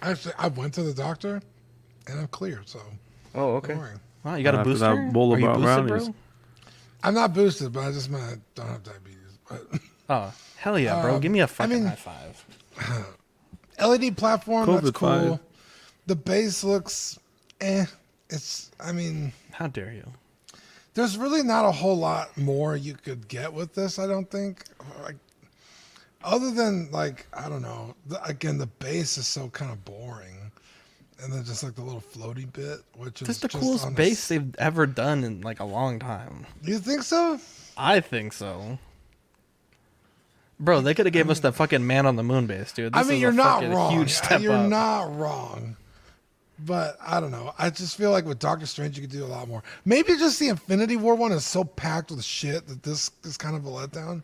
[0.01, 1.41] Actually, I went to the doctor,
[2.07, 2.61] and I'm clear.
[2.65, 2.80] So
[3.36, 3.76] Oh, don't okay.
[3.76, 3.95] worry.
[4.24, 4.95] Wow, you got a After booster?
[4.95, 6.05] that bowl of Are you boosted, brownies.
[6.05, 6.15] bro?
[7.03, 9.38] I'm not boosted, but I just meant I don't have diabetes.
[9.49, 9.61] But
[10.09, 11.15] Oh, hell yeah, bro!
[11.15, 12.45] Um, Give me a I fucking mean- high five.
[13.80, 15.09] LED platform, that's COVID cool.
[15.38, 15.39] five.
[16.05, 17.17] The base looks,
[17.61, 17.86] eh.
[18.30, 20.09] It's, I mean, How dare you?
[20.93, 23.97] There's really not a whole lot more you could get with this.
[23.97, 24.63] I don't think,
[25.01, 25.15] like,
[26.23, 27.95] other than like I don't know.
[28.07, 30.51] The, again, the base is so kind of boring,
[31.21, 33.93] and then just like the little floaty bit, which is This is the coolest on
[33.93, 36.45] a base s- they've ever done in like a long time.
[36.61, 37.39] You think so?
[37.75, 38.77] I think so.
[40.59, 42.93] Bro, they could have gave us the fucking man on the moon base, dude.
[42.93, 43.91] This I mean, you're not wrong.
[43.91, 44.69] Huge step you're up.
[44.69, 45.75] not wrong.
[46.60, 47.54] But I don't know.
[47.58, 49.64] I just feel like with Doctor Strange, you could do a lot more.
[49.86, 53.56] Maybe just the Infinity War one is so packed with shit that this is kind
[53.56, 54.22] of a letdown.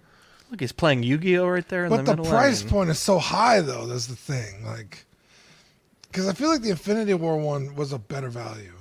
[0.52, 2.28] Look, he's playing Yu-Gi-Oh right there in But the the, middle.
[2.28, 3.86] I price mean, point is so high, though.
[3.88, 4.64] That's the thing.
[4.66, 5.06] Like,
[6.04, 8.74] because I feel like the Infinity War one was a better value.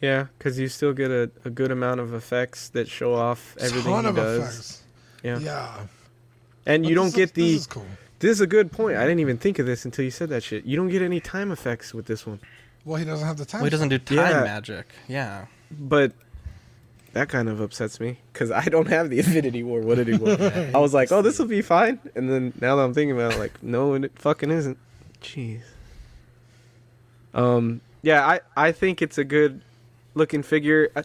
[0.00, 3.92] Yeah, because you still get a, a good amount of effects that show off everything
[3.92, 4.38] Ton he of does.
[4.38, 4.82] effects.
[5.24, 5.38] Yeah.
[5.40, 5.80] Yeah.
[6.66, 7.42] And But you don't this get is- the.
[7.52, 7.86] This is cool.
[8.20, 8.96] This is a good point.
[8.96, 10.64] I didn't even think of this until you said that shit.
[10.64, 12.40] You don't get any time effects with this one.
[12.84, 13.60] Well, he doesn't have the time.
[13.60, 14.40] well, he doesn't do time Yeah.
[14.42, 14.86] magic.
[15.06, 15.46] Yeah.
[15.70, 16.12] But
[17.12, 20.36] that kind of upsets me because I don't have the Infinity War one anymore.
[20.40, 22.00] I was like, oh, this will be fine.
[22.14, 24.78] And then now that I'm thinking about it, like, no, it fucking isn't.
[25.22, 25.60] Jeez.
[27.34, 29.60] Um, yeah, I, I think it's a good
[30.14, 30.90] looking figure.
[30.96, 31.02] I,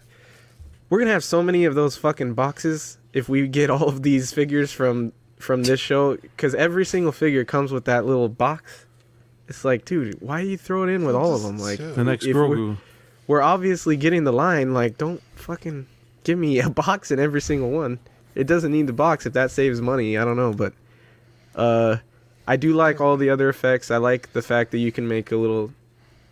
[0.89, 4.03] we're going to have so many of those fucking boxes if we get all of
[4.03, 5.11] these figures from
[5.43, 8.85] from this show because every single figure comes with that little box.
[9.47, 11.57] It's like, dude, why are you throw it in with all of them?
[11.57, 12.77] Like The next if we're- Grogu.
[13.27, 14.73] we're obviously getting the line.
[14.73, 15.85] Like, don't fucking
[16.23, 17.99] give me a box in every single one.
[18.35, 20.17] It doesn't need the box if that saves money.
[20.17, 20.73] I don't know, but
[21.55, 21.97] uh,
[22.47, 23.91] I do like all the other effects.
[23.91, 25.71] I like the fact that you can make a little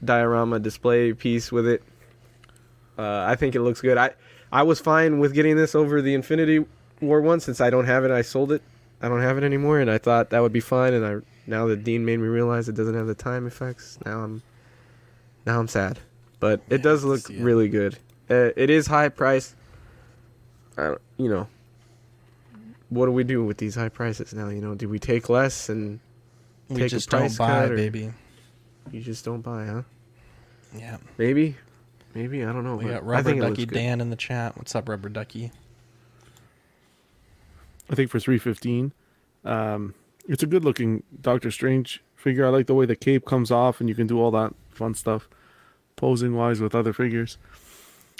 [0.03, 1.83] diorama display piece with it.
[2.97, 3.97] Uh, I think it looks good.
[3.97, 4.11] I
[4.51, 6.65] I was fine with getting this over the Infinity
[7.01, 8.11] War one since I don't have it.
[8.11, 8.61] I sold it.
[9.01, 10.93] I don't have it anymore, and I thought that would be fine.
[10.93, 11.15] And I
[11.47, 13.97] now that Dean made me realize it doesn't have the time effects.
[14.05, 14.43] Now I'm
[15.45, 15.99] now I'm sad,
[16.39, 17.97] but it does look really good.
[18.29, 19.55] Uh, it is high price.
[20.77, 21.47] I don't, you know,
[22.89, 24.49] what do we do with these high prices now?
[24.49, 25.99] You know, do we take less and
[26.69, 28.13] We take just a price don't buy, cut, baby.
[28.91, 29.81] You just don't buy, huh?
[30.73, 30.97] Yeah.
[31.17, 31.55] Maybe,
[32.15, 32.77] maybe I don't know.
[32.77, 33.73] We got I Rubber think it looks Ducky.
[33.73, 34.57] Dan in the chat.
[34.57, 35.51] What's up, Rubber Ducky?
[37.91, 38.93] I think for three fifteen,
[39.43, 39.93] um,
[40.27, 42.45] it's a good looking Doctor Strange figure.
[42.45, 44.95] I like the way the cape comes off, and you can do all that fun
[44.95, 45.27] stuff,
[45.97, 47.37] posing wise with other figures.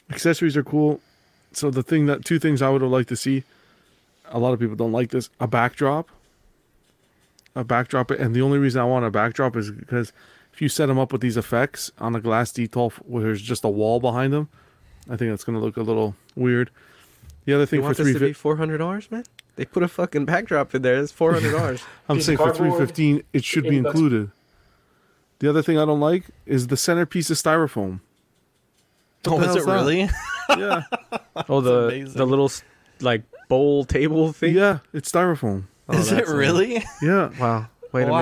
[0.10, 1.00] Accessories are cool.
[1.54, 3.44] So the thing that two things I would have liked to see,
[4.26, 6.10] a lot of people don't like this, a backdrop.
[7.56, 10.14] A backdrop, and the only reason I want a backdrop is because
[10.54, 13.66] if you set them up with these effects on a glass detail where there's just
[13.66, 14.48] a wall behind them,
[15.10, 16.72] I think that's gonna look a little weird.
[17.46, 19.24] The other You thing for want this three to be fifty, four hundred dollars, man?
[19.56, 21.00] They put a fucking backdrop in there.
[21.00, 21.82] It's four hundred dollars.
[22.10, 23.96] I'm Piece saying for three cardboard, fifteen, it should be 80 bucks.
[23.96, 24.32] included.
[25.40, 28.02] The other thing I don't like is the centerpiece of styrofoam.
[29.28, 29.72] Oh, the is it that?
[29.72, 30.10] really?
[30.58, 30.82] Yeah,
[31.48, 32.18] oh, the amazing.
[32.18, 32.62] the little s-
[33.00, 34.54] like bowl table thing.
[34.56, 35.64] yeah, it's styrofoam.
[35.88, 36.84] Oh, is it that's- really?
[37.02, 37.68] Yeah, Wow.
[37.94, 38.20] Way to Wow.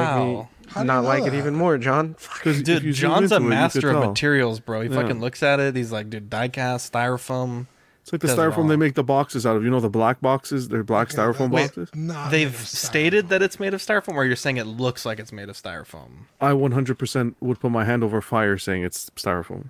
[0.62, 2.14] make How me do not you know like it even more, John.
[2.20, 2.42] Fuck.
[2.44, 4.10] 'Cause if Dude, John's a into it, master of tell.
[4.10, 4.82] materials, bro.
[4.82, 5.02] He Yeah.
[5.02, 5.76] fucking looks at it.
[5.76, 7.66] He's like, dude, diecast, styrofoam.
[8.10, 9.64] It's like the Does styrofoam they make the boxes out of.
[9.64, 10.68] You know the black boxes?
[10.70, 11.90] They're black styrofoam Wait, boxes.
[11.94, 15.06] Not They've made of stated that it's made of styrofoam, or you're saying it looks
[15.06, 16.26] like it's made of styrofoam.
[16.42, 19.70] I 100% would put my hand over fire saying it's styrofoam.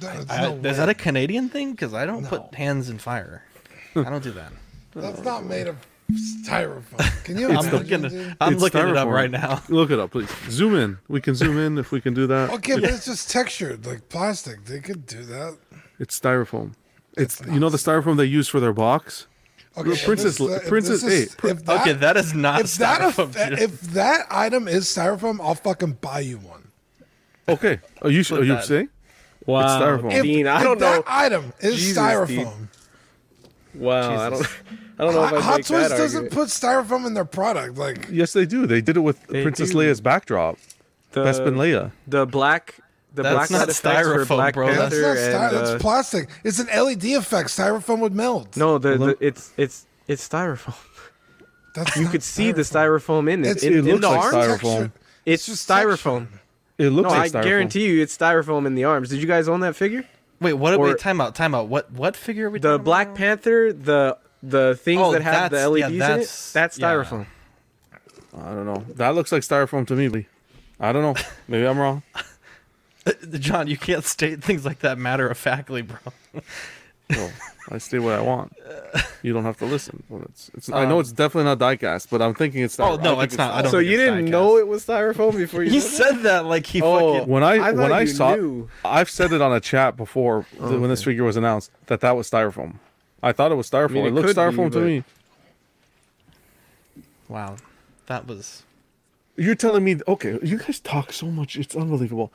[0.00, 1.72] There's I- no is that a Canadian thing?
[1.72, 2.28] Because I don't No.
[2.30, 3.42] put hands in fire.
[3.94, 4.50] I don't do that.
[4.94, 5.76] That's not made of
[6.42, 7.24] styrofoam.
[7.24, 7.72] Can you I'm imagine?
[7.72, 8.36] looking, dude?
[8.40, 9.62] I'm It's looking it up right now.
[9.68, 10.30] Look it up, please.
[10.50, 10.98] Zoom in.
[11.08, 12.50] We can zoom in if we can do that.
[12.50, 14.64] Okay, but it's just textured like plastic.
[14.64, 15.58] They could do that.
[15.98, 16.72] It's styrofoam.
[17.16, 19.26] It's you know the styrofoam they use for their box.
[19.76, 22.74] Okay, Princess- this- if Princess- is- hey, Pr- if that- okay, that is not if
[22.76, 23.52] that styrofoam.
[23.52, 26.68] if, if that item is styrofoam, I'll fucking buy you one.
[27.48, 27.80] Okay.
[28.02, 28.88] Are you Put are you that- saying?
[29.46, 30.12] Wow, styrofoam.
[30.12, 31.04] If, Dean, I don't that know.
[31.06, 32.28] item is Jesus, styrofoam.
[32.28, 32.68] Dean.
[33.74, 34.46] Wow, I don't.
[34.98, 36.32] I don't know if Hot, I Hot make Toys that doesn't argument.
[36.32, 37.76] put styrofoam in their product.
[37.76, 38.64] Like Yes, they do.
[38.66, 39.78] They did it with They Princess do.
[39.78, 40.56] Leia's backdrop.
[41.12, 41.90] The, Best Ben Leia.
[42.06, 42.76] the black,
[43.14, 44.66] the That's black not side effects for styrofoam, Black bro.
[44.74, 45.46] that's not styrofoam.
[45.48, 46.28] and uh, That's plastic.
[46.42, 47.48] It's an LED effect.
[47.48, 48.56] Styrofoam would melt.
[48.56, 50.74] no, the, the it's it's it's styrofoam.
[51.74, 53.00] that's You not could see the styrofoam.
[53.24, 53.48] styrofoam in it.
[53.56, 54.34] It's- in, it in the like arms.
[54.34, 54.60] styrofoam.
[54.60, 54.92] Textured.
[55.26, 56.26] It's, just styrofoam.
[56.76, 59.08] It looks No, like I guarantee you, it's styrofoam in the arms.
[59.08, 60.04] Did you guys own that figure?
[60.40, 60.74] wait, what?
[60.74, 61.68] or- wait, time out, time out.
[61.68, 61.90] What?
[61.92, 62.58] What figure are we?
[62.58, 63.16] The talking Black about?
[63.18, 66.86] Panther, the the things Oh, that have the LEDs yeah, in it, that's- that's yeah.
[66.86, 67.26] styrofoam.
[68.36, 68.84] I don't know.
[68.96, 70.08] That looks like styrofoam to me.
[70.08, 70.26] Lee.
[70.80, 71.22] I don't know.
[71.48, 72.02] Maybe I'm wrong.
[73.38, 75.98] John, you can't state things like that matter of factly, bro.
[77.10, 77.30] Well,
[77.70, 78.54] I say what I want.
[79.22, 80.02] You don't have to listen.
[80.08, 82.80] Well, it's, it's, I know um, it's definitely not diecast, but I'm thinking it's.
[82.80, 83.52] Oh no, think it's not.
[83.52, 83.70] I don't.
[83.70, 84.30] So you didn't diecast.
[84.30, 87.12] know it was styrofoam before you He said said that like he Oh.
[87.18, 87.28] fucking.
[87.30, 88.70] When I, I when I saw, knew.
[88.86, 92.16] I've said it on a chat before th- when this figure was announced that that
[92.16, 92.76] was styrofoam.
[93.22, 93.90] I thought it was styrofoam.
[93.92, 95.04] mean, it, it looks could be, styrofoam to but- me.
[97.28, 97.56] Wow,
[98.06, 98.62] that was.
[99.36, 100.38] You're telling me okay?
[100.42, 102.32] You guys talk so much; it's unbelievable.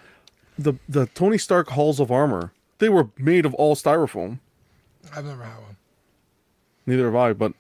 [0.60, 4.40] The the Tony Stark halls of armor they were made of all styrofoam.
[5.16, 5.76] I've never had one.
[6.86, 7.54] Neither have I, but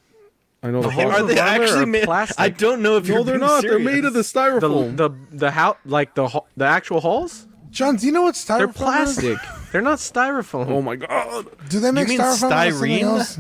[0.61, 1.21] I know the halls halls.
[1.23, 2.03] Are they armor actually are made?
[2.03, 2.39] plastic.
[2.39, 3.61] I don't know if No, you're they're being not.
[3.61, 4.61] They're made of the serious.
[4.61, 4.97] the styrofoam.
[4.97, 6.27] the the how like the
[6.57, 7.47] the actual halls.
[7.71, 8.75] John, do you know what styrofoam They're is?
[8.75, 9.37] plastic.
[9.71, 10.67] They're not styrofoam.
[10.69, 11.45] oh my god!
[11.69, 13.01] Do they make mean styrofoam out of styrene?
[13.01, 13.39] else?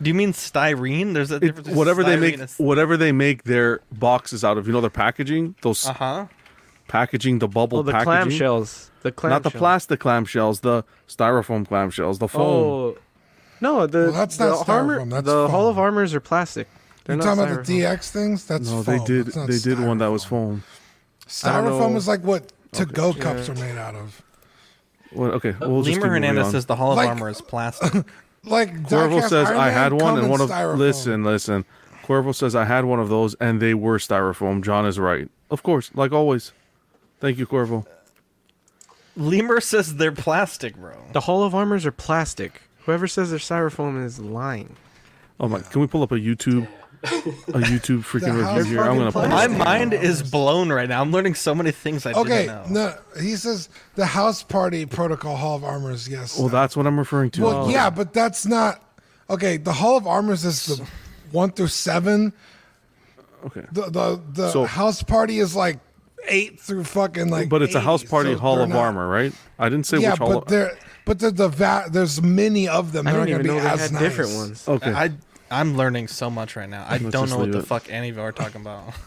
[0.00, 1.14] Do you mean styrene?
[1.14, 1.56] There's a It, difference.
[1.68, 4.90] between whatever they make, and- whatever they make their boxes out of, you know, their
[4.90, 6.26] packaging, those Uh-huh.
[6.96, 8.90] Packaging, the bubble Oh, the packaging, clamshells.
[9.02, 9.30] The clamshells.
[9.30, 12.42] not the plastic clamshells, the styrofoam clamshells, the foam.
[12.42, 12.96] Oh,
[13.60, 13.86] no.
[13.86, 15.00] The Well, that's the not armor.
[15.00, 15.78] styrofoam, that's the Hall of.
[15.78, 16.68] Armors are plastic.
[17.04, 17.80] They're You not talking about the.
[17.82, 18.46] DX things?
[18.46, 18.98] That's no, foam.
[18.98, 19.26] they did.
[19.26, 20.64] That's not They did one that was foam.
[21.28, 21.96] Styrofoam know.
[21.96, 24.22] is like what to-go cups are made out of.
[25.12, 27.28] Well, okay, uh, we'll just Lemur keep moving Hernandez says the Hall of Like- Armor
[27.28, 28.04] is plastic.
[28.44, 30.76] Like Cuervo diecast says Iron I had one, and one of styrofoam.
[30.78, 31.64] listen, listen.
[32.04, 34.62] Cuervo says I had one of those, and they were styrofoam.
[34.62, 36.52] John is right, of course, like always.
[37.20, 37.86] Thank you, Cuervo.
[39.16, 40.94] Lemur says they're plastic, bro.
[41.12, 42.62] The Hall of Armors are plastic.
[42.84, 44.76] Whoever says they're styrofoam is lying.
[45.40, 45.60] Oh my!
[45.60, 46.68] Can we pull up a YouTube,
[47.02, 48.84] a YouTube freaking The house review here?
[48.84, 49.38] I'm gonna fucking pull.
[49.38, 49.58] My this.
[49.58, 51.00] mind is blown right now.
[51.00, 52.94] I'm learning so many things I Okay, didn't know.
[53.16, 56.06] no, he says the House Party Protocol Hall of Armors.
[56.08, 56.38] Yes.
[56.38, 57.42] Well, that's what I'm referring to.
[57.42, 57.68] Well, oh.
[57.70, 58.82] yeah, but that's not
[59.30, 59.56] okay.
[59.56, 60.86] The Hall of Armors is the
[61.32, 62.32] one through seven.
[63.46, 63.64] Okay.
[63.72, 65.78] The the the So- House Party is like
[66.28, 67.48] eight through fucking like.
[67.48, 69.32] but it's a house party so hall of not- armor, right?
[69.58, 70.40] I didn't say Yeah, which hall.
[70.40, 73.06] but there, but the the va- there's many of them.
[73.06, 74.02] I They're not gonna even be know they as had nice.
[74.02, 74.68] different ones.
[74.68, 74.92] okay.
[74.92, 75.12] I
[75.50, 76.84] I'm learning so much right now.
[76.88, 77.66] I Let's don't know what the it.
[77.66, 78.92] fuck any of you are talking about.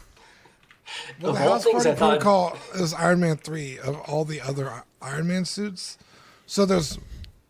[1.21, 4.83] Well, Of the all House Party Protocol is Iron Man three of all the other
[5.01, 5.99] Iron Man suits.
[6.47, 6.97] So there's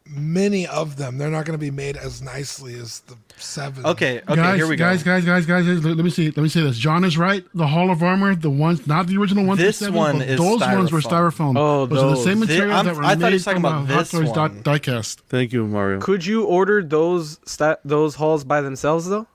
[0.10, 1.18] many of them.
[1.18, 3.86] They're not going to be made as nicely as the seven.
[3.86, 4.84] Okay, okay, guys, here we go.
[4.86, 5.86] guys, guys, guys, guys, guys.
[5.86, 6.26] Let, let me see.
[6.28, 6.78] Let me say this.
[6.78, 7.46] John is right.
[7.54, 9.60] The Hall of Armor, the ones, not the original ones.
[9.60, 11.54] This seven, one but is those ones were styrofoam.
[11.54, 11.58] styrofoam.
[11.58, 12.48] Oh, those, are the same those.
[12.50, 14.00] Thi- material I'm- that were I thought you made were talking from about uh, Hot
[14.00, 14.62] this Toys one.
[14.64, 15.16] die- diecast.
[15.28, 16.00] Thank you, Mario.
[16.00, 19.28] Could you order those sta- those halls by themselves though?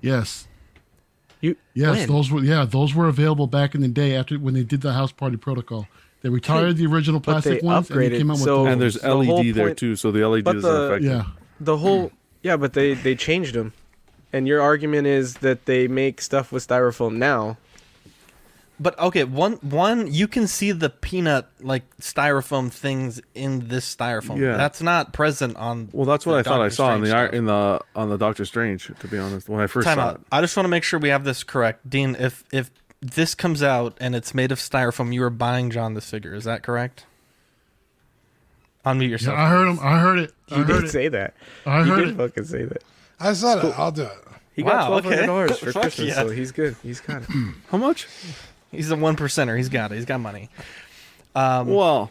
[0.00, 0.46] Yes.
[1.40, 2.08] You Yes, when?
[2.08, 4.92] those were yeah, those were available back in the day after when they did the
[4.94, 5.86] house party protocol.
[6.24, 8.72] They retired the original plastic they ones and they upgraded, came out with so- those.
[8.72, 11.10] and there's The whole LED there too, so the LEDs But are the- affected.
[11.10, 11.24] yeah.
[11.60, 12.12] the whole
[12.42, 13.74] yeah, but they they changed them,
[14.32, 17.58] and your argument is that they make stuff with styrofoam now.
[18.80, 24.40] But okay, one one you can see the peanut like styrofoam things in this styrofoam.
[24.40, 24.56] Yeah.
[24.56, 25.90] That's not present on.
[25.92, 27.38] Well, that's what the I thought I Doctor saw in the Strange ir- stuff.
[27.38, 28.90] in the on the Doctor Strange.
[28.98, 30.14] To be honest, when I first Time saw out.
[30.16, 30.20] it.
[30.32, 32.16] I just want to make sure we have this correct, Dean.
[32.18, 32.70] If if
[33.06, 36.34] this comes out and it's made of styrofoam, you are buying John this figure.
[36.34, 37.04] Is that correct?
[38.86, 39.38] Unmute Yeah, yourself.
[39.38, 39.78] I heard him.
[39.82, 40.34] I heard it.
[40.50, 40.90] I You heard did it.
[40.90, 41.34] say that.
[41.66, 42.16] I you heard did it.
[42.16, 42.82] fucking say that.
[43.20, 43.78] I said it.
[43.78, 44.18] I'll do it.
[44.54, 45.60] He got Wow, twelve hundred dollars okay.
[45.66, 46.14] for Fuck Christmas, yeah.
[46.14, 46.76] so he's good.
[46.82, 47.28] He's got it.
[47.70, 48.06] How much?
[48.70, 49.56] He's a one percenter.
[49.56, 49.96] He's got it.
[49.96, 50.48] He's got money.
[51.34, 52.10] Um, Well,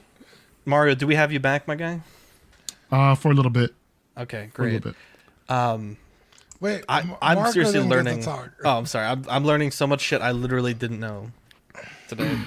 [0.65, 2.01] Mario, do we have you back, my guy?
[2.91, 3.73] Uh, for a little bit.
[4.17, 4.95] Okay, For a little great.
[5.47, 5.55] bit.
[5.55, 5.97] Um,
[6.63, 8.53] Wait, I, M- I'm Marco seriously didn't get to learning.
[8.63, 9.05] Oh, I'm sorry.
[9.05, 11.29] I'm, I'm learning so much shit I literally didn't know
[12.07, 12.37] today.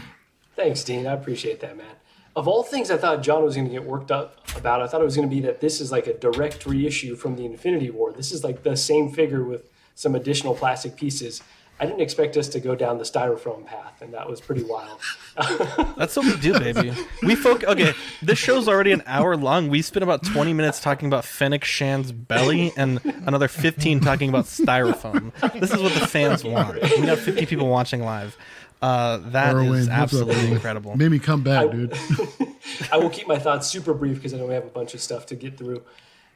[0.56, 1.06] Thanks, Dean.
[1.06, 1.96] I appreciate that, man.
[2.34, 4.80] Of all things, I thought John was going to get worked up about.
[4.80, 7.36] I thought it was going to be that this is like a direct reissue from
[7.36, 8.10] the Infinity War.
[8.10, 11.42] This is like the same figure with some additional plastic pieces.
[11.78, 14.98] I didn't expect us to go down the styrofoam path, and that was pretty wild.
[15.96, 16.94] That's what we do, baby.
[17.22, 17.64] We folk.
[17.64, 19.68] Okay, this show's already an hour long.
[19.68, 24.46] We spent about 20 minutes talking about Fennec Shand's belly and another 15 talking about
[24.46, 25.32] styrofoam.
[25.60, 26.80] This is what the fans want.
[26.82, 28.38] We got 50 people watching live.
[28.80, 30.96] Uh, that Erwin, is what's up, absolutely incredible.
[30.96, 31.96] Made me come back, dude.
[32.92, 35.00] I will keep my thoughts super brief because I know we have a bunch of
[35.00, 35.82] stuff to get through.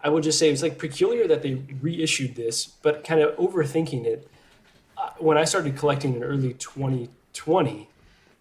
[0.02, 4.04] I will just say it's like peculiar that they reissued this, but kind of overthinking
[4.06, 4.28] it.
[5.00, 7.88] Uh, when I started collecting in early 2020,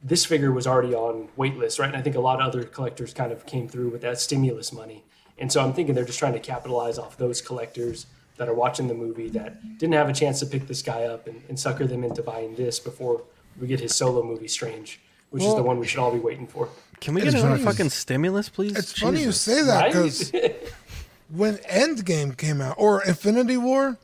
[0.03, 1.87] this figure was already on waitlist, right?
[1.87, 4.73] And I think a lot of other collectors kind of came through with that stimulus
[4.73, 5.03] money.
[5.37, 8.07] And so I'm thinking they're just trying to capitalize off those collectors
[8.37, 11.27] that are watching the movie that didn't have a chance to pick this guy up
[11.27, 13.23] and, and sucker them into buying this before
[13.59, 14.99] we get his solo movie Strange,
[15.29, 16.69] which is the one we should all be waiting for.
[16.99, 17.71] Can we It's get another funny.
[17.71, 18.75] fucking stimulus, please?
[18.77, 19.91] It's funny you say that Right?
[19.93, 20.31] because
[21.29, 23.97] when Endgame came out or Infinity War,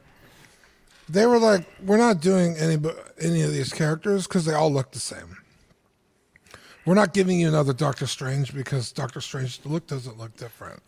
[1.10, 2.78] they were like, "We're not doing any
[3.20, 5.38] any of these characters because they all look the same.
[6.86, 10.82] We're not giving you another Doctor Strange because Doctor Strange look doesn't look different,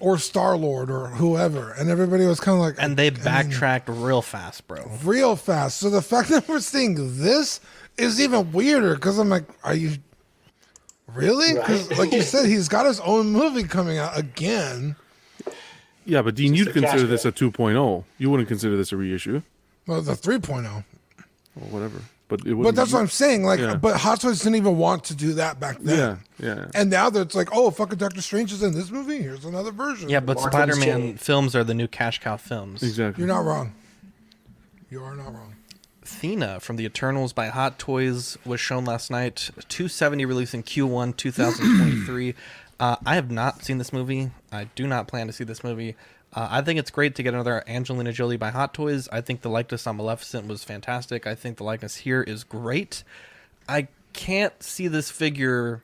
[0.00, 3.22] or Star Lord or whoever." And everybody was kind of like, And they I mean,
[3.22, 4.90] backtracked real fast, bro.
[5.04, 5.78] real fast.
[5.78, 7.60] So the fact that we're seeing this
[7.98, 9.96] is even weirder because I'm like, are you
[11.14, 11.54] really?
[11.60, 11.98] 'Cause Right.
[11.98, 14.96] like you said, he's got his own movie coming out again.
[16.06, 17.52] Yeah, but Dean, you'd consider this a grab.
[17.52, 18.04] 2.0.
[18.18, 19.42] You wouldn't consider this a reissue
[19.86, 20.84] Well, the 3.0.
[21.60, 22.00] or whatever.
[22.28, 23.44] But it But that's what I'm saying.
[23.44, 23.76] Like, Yeah.
[23.76, 26.18] but Hot Toys didn't even want to do that back then.
[26.40, 26.66] Yeah, yeah.
[26.74, 29.18] And now that it's like, oh, fucking Doctor Strange is in this movie.
[29.22, 30.08] Here's another version.
[30.08, 32.82] Yeah, but Spider-Man films are the new cash cow films.
[32.82, 33.22] Exactly.
[33.22, 33.74] you're not wrong.
[34.90, 35.54] You are not wrong.
[36.04, 39.50] Thena from the Eternals by Hot Toys was shown last night.
[39.68, 42.34] 270 released in Q1 2023.
[42.78, 44.30] Uh, I have not seen this movie.
[44.52, 45.96] I do not plan to see this movie.
[46.32, 49.08] Uh, I think it's great to get another Angelina Jolie by Hot Toys.
[49.10, 51.26] I think the likeness on Maleficent was fantastic.
[51.26, 53.04] I think the likeness here is great.
[53.68, 55.82] I can't see this figure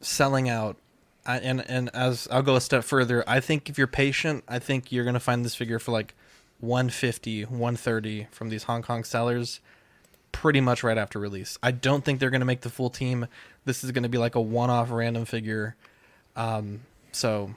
[0.00, 0.76] selling out.
[1.24, 4.58] I, and and as I'll go a step further, I think if you're patient, I
[4.58, 6.14] think you're gonna find this figure for like
[6.60, 9.60] 150, 130 from these Hong Kong sellers
[10.38, 11.58] pretty much right after release.
[11.64, 13.26] I don't think they're going to make the full team.
[13.64, 15.74] This is going to be like a one-off random figure.
[16.36, 17.56] Um, so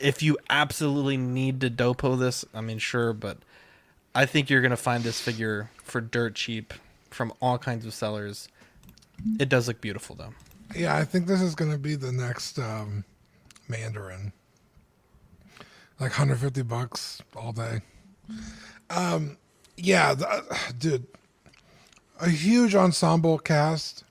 [0.00, 3.38] if you absolutely need to dopo this, I mean sure, but
[4.12, 6.74] I think you're going to find this figure for dirt cheap
[7.10, 8.48] from all kinds of sellers.
[9.38, 10.34] It does look beautiful though.
[10.74, 13.04] Yeah, I think this is going to be the next um,
[13.68, 14.32] Mandarin.
[16.00, 17.82] Like 150 bucks all day.
[18.90, 19.36] Um,
[19.76, 21.06] yeah, the, dude,
[22.20, 24.04] a huge ensemble cast.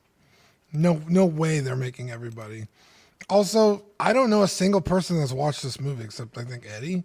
[0.71, 2.67] No, no way they're making everybody.
[3.29, 7.03] Also, I don't know a single person that's watched this movie except I think Eddie.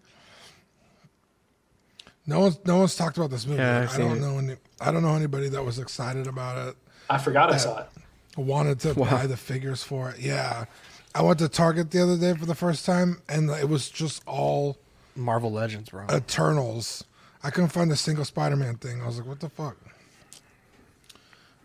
[2.26, 3.60] No one's no one's talked about this movie.
[3.60, 4.20] Yeah, I've I seen don't it.
[4.20, 4.56] know any.
[4.80, 6.76] I don't know anybody that was excited about it
[7.10, 7.88] I forgot I saw it.
[8.36, 10.18] wanted to buy the figures for it.
[10.20, 10.66] Yeah.
[11.14, 14.22] I went to Target the other day for the first time and it was just
[14.26, 14.76] all
[15.16, 16.04] Marvel Legends, bro.
[16.12, 17.02] Eternals.
[17.42, 19.00] I couldn't find a single Spider-Man thing.
[19.02, 19.76] I was like, what the fuck?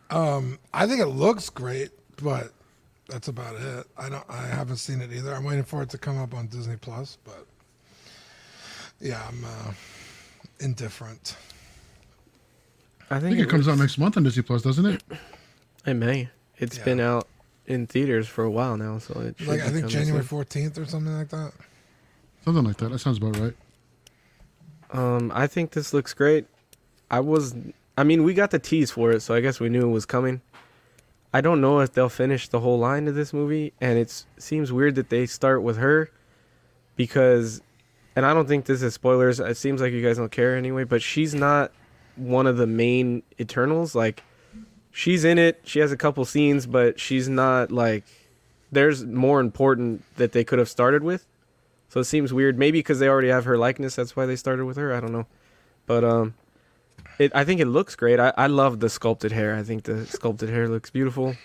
[0.09, 1.91] Um, I think it looks great,
[2.21, 2.51] but
[3.09, 3.87] that's about it.
[3.97, 5.33] I don't I haven't seen it either.
[5.33, 7.45] I'm waiting for it to come up on Disney Plus, but
[8.99, 9.71] yeah, I'm uh,
[10.59, 11.35] indifferent.
[13.09, 15.03] I I think, think it comes out next month on Disney Plus, doesn't it?
[15.85, 16.29] It may.
[16.59, 16.83] It's Yeah.
[16.85, 17.27] been out
[17.67, 20.23] in theaters for a while now, so it should Like I be think coming January
[20.23, 21.51] 14th or something like that.
[22.45, 22.89] Something like that.
[22.91, 23.53] That sounds about right.
[24.91, 26.45] Um, I think this looks great.
[27.11, 27.53] I was,
[27.97, 30.05] I mean, we got the tease for it, so I guess we knew it was
[30.05, 30.41] coming.
[31.33, 34.71] I don't know if they'll finish the whole line of this movie, and it seems
[34.71, 36.09] weird that they start with her,
[36.95, 37.61] because,
[38.15, 39.39] and I don't think this is spoilers.
[39.39, 41.71] It seems like you guys don't care anyway, but she's not
[42.15, 43.95] one of the main Eternals.
[43.95, 44.23] Like,
[44.91, 45.61] she's in it.
[45.63, 48.03] She has a couple scenes, but she's not like.
[48.71, 51.27] There's more important that they could have started with.
[51.89, 52.57] So it seems weird.
[52.57, 54.93] Maybe because they already have her likeness, that's why they started with her.
[54.93, 55.27] I don't know,
[55.85, 56.33] but um,
[57.19, 57.31] it.
[57.35, 58.19] I think it looks great.
[58.19, 59.55] I I love the sculpted hair.
[59.55, 61.35] I think the sculpted hair looks beautiful.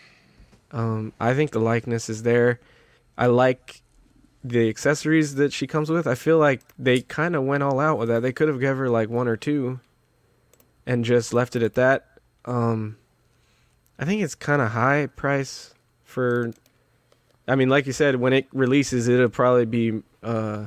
[0.73, 2.61] Um, I think the likeness is there.
[3.17, 3.83] I like
[4.45, 6.07] the accessories that she comes with.
[6.07, 8.21] I feel like they kind of went all out with that.
[8.21, 9.81] They could have given her like one or two,
[10.87, 12.07] and just left it at that.
[12.45, 12.97] Um,
[13.99, 16.53] I think it's kind of high price for.
[17.47, 20.67] I mean, like you said, when it releases, it'll probably be uh,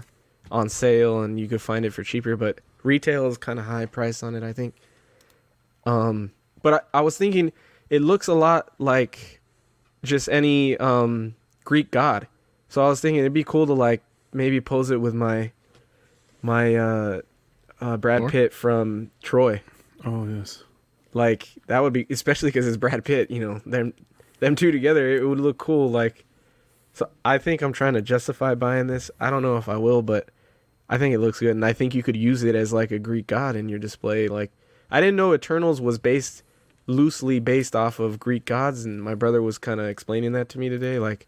[0.51, 2.35] on sale and you could find it for cheaper.
[2.35, 4.75] But retail is kind of high price on it, I think.
[5.86, 7.51] Um, but I, I was thinking,
[7.89, 9.41] it looks a lot like
[10.03, 12.27] just any um Greek god.
[12.69, 14.01] So I was thinking it'd be cool to like
[14.34, 15.51] maybe pose it with my
[16.41, 17.21] my uh,
[17.79, 18.27] uh Brad?
[18.29, 19.61] Pitt from Troy.
[20.05, 20.63] Oh yes.
[21.13, 23.29] Like that would be especially because it's Brad Pitt.
[23.29, 23.93] You know them
[24.39, 25.09] them two together.
[25.09, 25.89] It would look cool.
[25.89, 26.25] Like
[26.93, 29.11] so, I think I'm trying to justify buying this.
[29.19, 30.29] I don't know if I will, but
[30.89, 32.99] I think it looks good, and I think you could use it as like a
[32.99, 34.27] Greek god in your display.
[34.27, 34.51] Like
[34.91, 36.43] I didn't know Eternals was based
[36.87, 40.59] loosely based off of Greek gods, and my brother was kind of explaining that to
[40.59, 40.99] me today.
[40.99, 41.27] Like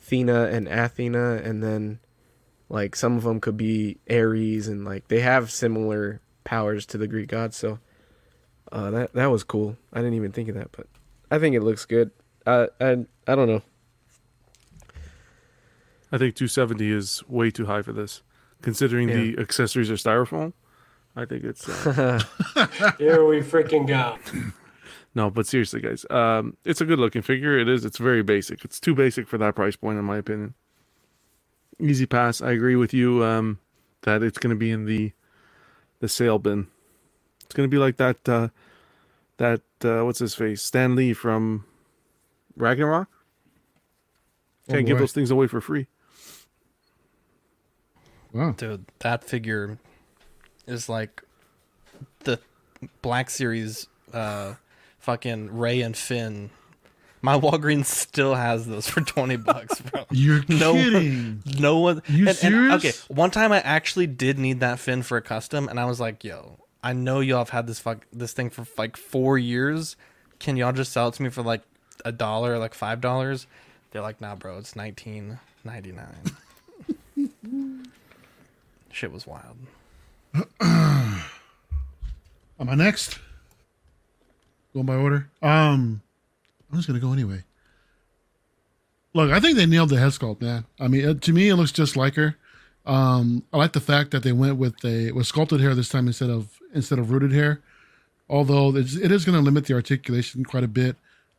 [0.00, 2.00] Athena and Athena, and then
[2.68, 7.08] like some of them could be Ares, and like they have similar powers to the
[7.08, 7.56] Greek gods.
[7.56, 7.78] So
[8.70, 9.76] uh, that that was cool.
[9.92, 10.86] I didn't even think of that, but
[11.30, 12.10] I think it looks good.
[12.46, 13.62] Uh, I I don't know.
[16.12, 18.22] I think 270 is way too high for this,
[18.62, 20.54] considering the accessories are styrofoam.
[21.16, 22.20] I think it's uh,
[22.98, 24.18] Here we freaking go.
[25.14, 27.58] no, but seriously, guys, um, it's a good looking figure.
[27.58, 27.84] It is.
[27.84, 28.64] It's very basic.
[28.64, 30.54] It's too basic for that price point, in my opinion.
[31.80, 32.40] Easy pass.
[32.40, 33.58] I agree with you um,
[34.02, 35.12] that it's going to be in the
[35.98, 36.68] the sale bin.
[37.44, 38.48] It's going to be like that uh,
[39.38, 41.64] that uh, what's his face Stan Lee from
[42.56, 43.08] Ragnarok.
[44.68, 45.88] Oh, Can't give those things away for free.
[48.32, 48.52] Wow.
[48.52, 49.78] Dude, that figure
[50.66, 51.22] is like
[52.24, 52.38] the
[53.02, 54.54] Black Series uh
[54.98, 56.50] fucking Ray and Finn.
[57.22, 60.04] My Walgreens still has those for 20 bucks, bro.
[60.10, 61.42] You're no kidding.
[61.44, 62.02] One, no one.
[62.08, 65.68] You and- and- okay, one time I actually did need that Finn for a custom,
[65.68, 68.64] and I was like, yo, I know y'all have had this fuck this thing for
[68.78, 69.96] like four years.
[70.38, 71.60] Can y'all just sell it to me for like
[72.06, 73.46] a dollar, like five dollars?
[73.90, 77.30] They're like, nah, bro, it's nineteen ninety nine.
[78.92, 79.56] Shit was wild.
[80.60, 81.22] Am
[82.58, 83.18] I next?
[84.72, 85.28] Going by order.
[85.42, 86.02] Um,
[86.70, 87.42] I'm just gonna go anyway.
[89.12, 90.64] Look, I think they nailed the head sculpt, man.
[90.78, 92.36] I mean, to me, it looks just like her.
[92.86, 96.06] Um, I like the fact that they went with a with sculpted hair this time
[96.06, 97.60] instead of instead of rooted hair.
[98.28, 100.94] Although it's, it is going to limit the articulation quite a bit.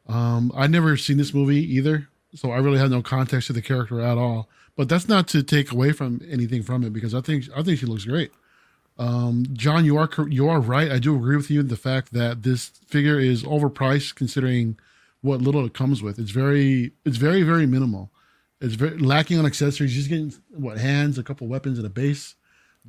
[0.09, 3.61] Um, I never seen this movie either, so I really have no context to the
[3.61, 4.49] character at all.
[4.75, 7.79] But that's not to take away from anything from it because I think I think
[7.79, 8.31] she looks great.
[8.97, 10.91] Um, John, you are you are right.
[10.91, 14.77] I do agree with you in the fact that this figure is overpriced considering
[15.21, 16.19] what little it comes with.
[16.19, 18.11] It's very it's very very minimal.
[18.59, 19.95] It's very lacking on accessories.
[19.95, 22.35] You're just getting what hands, a couple weapons, and a base.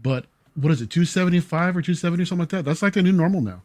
[0.00, 2.64] But what is it, two seventy five or two seventy or something like that?
[2.66, 3.62] That's like the new normal now.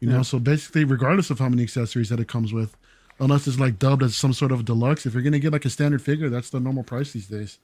[0.00, 0.22] You know, Yeah.
[0.22, 2.76] so basically, regardless of how many accessories that it comes with,
[3.18, 5.70] unless it's like dubbed as some sort of deluxe, if you're gonna get like a
[5.70, 7.58] standard figure, that's the normal price these days.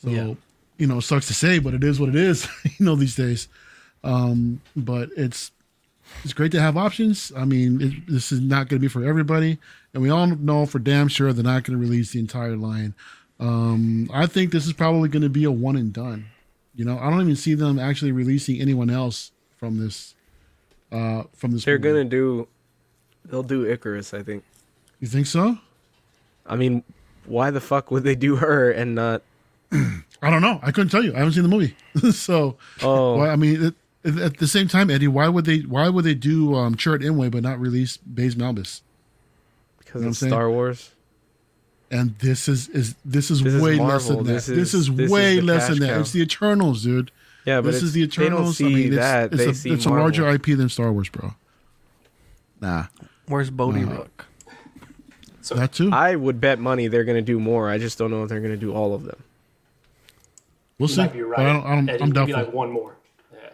[0.00, 0.34] So Yeah.
[0.78, 2.48] You know, it sucks to say, but it is what it is.
[2.78, 3.48] you know, these days.
[4.02, 5.50] Um, but it's
[6.22, 7.32] it's great to have options.
[7.36, 9.58] I mean, it, this is not going to be for everybody,
[9.92, 12.94] and we all know for damn sure they're not going to release the entire line.
[13.40, 16.26] Um, I think this is probably going to be a one and done.
[16.74, 20.14] You know, I don't even see them actually releasing anyone else from this.
[20.90, 22.46] Uh, from this, They're gonna do.
[23.24, 24.44] They'll do Icarus, I think.
[25.00, 25.58] You think so?
[26.46, 26.84] I mean,
[27.26, 29.22] why the fuck would they do her and not?
[30.24, 30.58] I don't know.
[30.62, 31.14] I couldn't tell you.
[31.14, 31.76] I haven't seen the movie,
[32.12, 32.56] so.
[32.82, 33.18] Oh.
[33.18, 35.60] Well, I mean, it, it- at the same time, Eddie, why would they?
[35.60, 38.82] Why would they do um, Chirrut Imwe but not release Baze Malbus?
[39.78, 40.18] Because You know it's?
[40.18, 40.90] Star Wars.
[41.90, 44.24] And this is is this is This is way less than that.
[44.24, 45.88] This This is- is, this is way the less than that.
[45.90, 46.00] cow.
[46.00, 47.10] It's the Eternals, dude.
[47.46, 48.60] Yeah, but this is the it's- they don't Eternals.
[48.60, 49.24] I mean, it's, that.
[49.32, 50.36] it's, They a, see it's a larger Marvel.
[50.52, 51.34] IP than Star Wars, bro.
[52.60, 52.86] Nah,
[53.26, 54.26] Where's Bodhi Uh, Rook?
[55.50, 55.90] that too.
[55.92, 57.68] I would bet money they're gonna do more.
[57.70, 59.22] I just don't know if they're gonna do all of them.
[60.84, 61.00] We'll you see.
[61.02, 61.36] might be right.
[61.36, 62.44] But I don't, I don't, Eddie, I'm maybe doubtful.
[62.44, 62.96] like one more.
[63.32, 63.48] Yeah.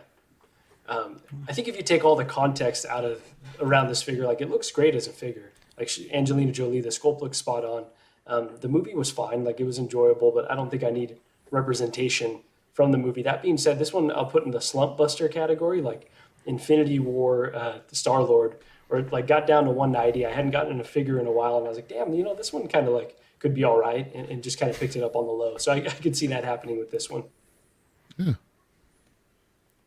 [0.95, 3.22] Um, I think if you take all the context out of
[3.61, 5.53] around this figure, like it looks great as a figure.
[5.78, 7.85] Like she, Angelina Jolie, the sculpt looks spot on.
[8.26, 11.16] Um, the movie was fine, like it was enjoyable, but I don't think I need
[11.51, 12.41] representation
[12.72, 13.22] from the movie.
[13.22, 16.11] That being said, this one I'll put in the slump buster category, like
[16.47, 18.57] Infinity War, uh, Star Lord,
[18.89, 20.26] or like got down to 190.
[20.26, 22.22] I hadn't gotten in a figure in a while, and I was like, damn, you
[22.22, 24.78] know, this one kind of like could be all right, and, and just kind of
[24.78, 25.57] picked it up on the low.
[25.57, 27.24] So I, I could see that happening with this one.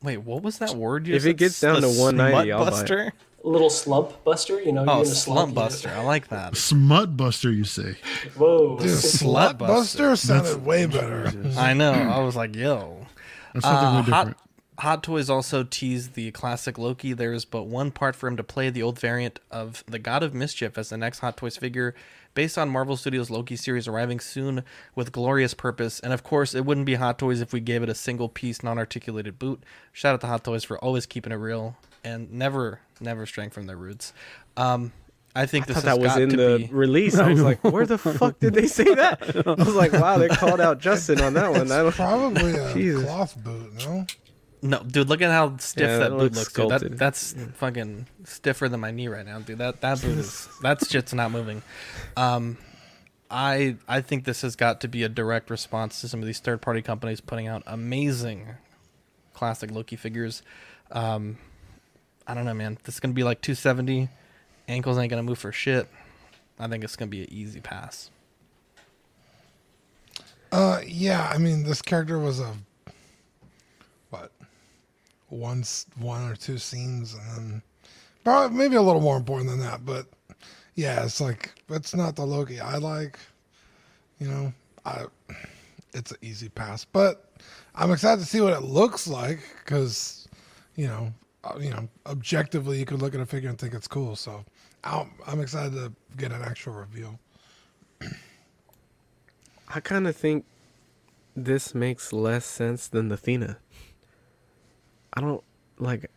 [0.01, 1.07] Wait, what was that word?
[1.07, 1.31] You If said?
[1.31, 3.13] it gets down to 190, I'll buy it.
[3.45, 5.37] A little slump buster, you know, Oh, you're in a slump.
[5.37, 5.89] slump you- buster.
[5.89, 6.55] I like that.
[6.57, 7.95] Smut buster, you say?
[8.37, 8.77] Whoa.
[8.79, 10.15] Dude, Slut Slut Buster Buster.
[10.15, 11.31] sounded way better.
[11.57, 11.91] I know.
[11.91, 13.05] I was like, yo.
[13.53, 14.37] That's something Uh, way Hot.
[14.79, 17.13] Hot Toys also teased the classic Loki.
[17.13, 20.33] There's but one part for him to play the old variant of the God of
[20.33, 21.93] Mischief as the next Hot Toys figure,
[22.33, 24.63] based on Marvel Studios' Loki series arriving soon
[24.95, 25.99] with glorious purpose.
[25.99, 28.63] And of course, it wouldn't be Hot Toys if we gave it a single piece,
[28.63, 29.63] non articulated boot.
[29.91, 33.65] Shout out to Hot Toys for always keeping it real and never, never straying from
[33.67, 34.13] their roots.
[34.57, 34.91] Um,
[35.35, 37.17] I think I this thought has that was got in the be- release.
[37.17, 39.21] I was like, where the fuck did they say that?
[39.47, 41.71] I was like, wow, they called out Justin on that one.
[41.71, 43.03] I don't, Probably a Jesus.
[43.05, 44.05] cloth boot, no?
[44.63, 46.53] No, dude, look at how stiff Yeah, that that boot looks looks.
[46.53, 46.69] Dude.
[46.69, 46.97] That, sculpted.
[46.97, 49.57] that's fucking stiffer than my knee right now, dude.
[49.57, 51.61] That that boot is that shit's not moving.
[52.15, 52.57] Um,
[53.29, 56.39] I I think this has got to be a direct response to some of these
[56.39, 58.47] third party companies putting out amazing
[59.33, 60.43] classic Loki figures.
[60.91, 61.37] Um,
[62.25, 62.77] I don't know, man.
[62.85, 64.07] This is gonna be like 270.
[64.69, 65.89] Ankles ain't gonna move for shit.
[66.57, 68.11] I think it's gonna be an easy pass.
[70.53, 71.29] Uh, yeah.
[71.29, 72.55] I mean, this character was a what?
[75.33, 77.61] One, s- one or two scenes, and then
[78.23, 79.85] probably maybe a little more important than that.
[79.85, 80.07] But
[80.75, 83.19] yeah, it's like it's not the Loki I like.
[84.19, 84.53] You know,
[84.85, 85.05] I
[85.93, 87.29] it's an easy pass, but
[87.75, 90.27] I'm excited to see what it looks like because
[90.75, 91.13] you know,
[91.43, 94.15] uh, you know, objectively, you could look at a figure and think it's cool.
[94.15, 94.43] So
[94.83, 97.17] I'm, I'm excited to get an actual review.
[99.67, 100.45] I kind of think
[101.35, 103.57] this makes less sense than the Thena.
[105.13, 105.43] I don't
[105.79, 106.09] like.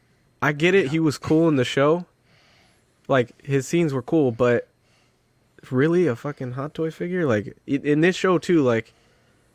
[0.42, 0.90] I get it.
[0.90, 2.06] He was cool in the show.
[3.08, 4.68] Like his scenes were cool, but
[5.70, 7.26] really a fucking hot toy figure.
[7.26, 8.62] Like in this show too.
[8.62, 8.92] Like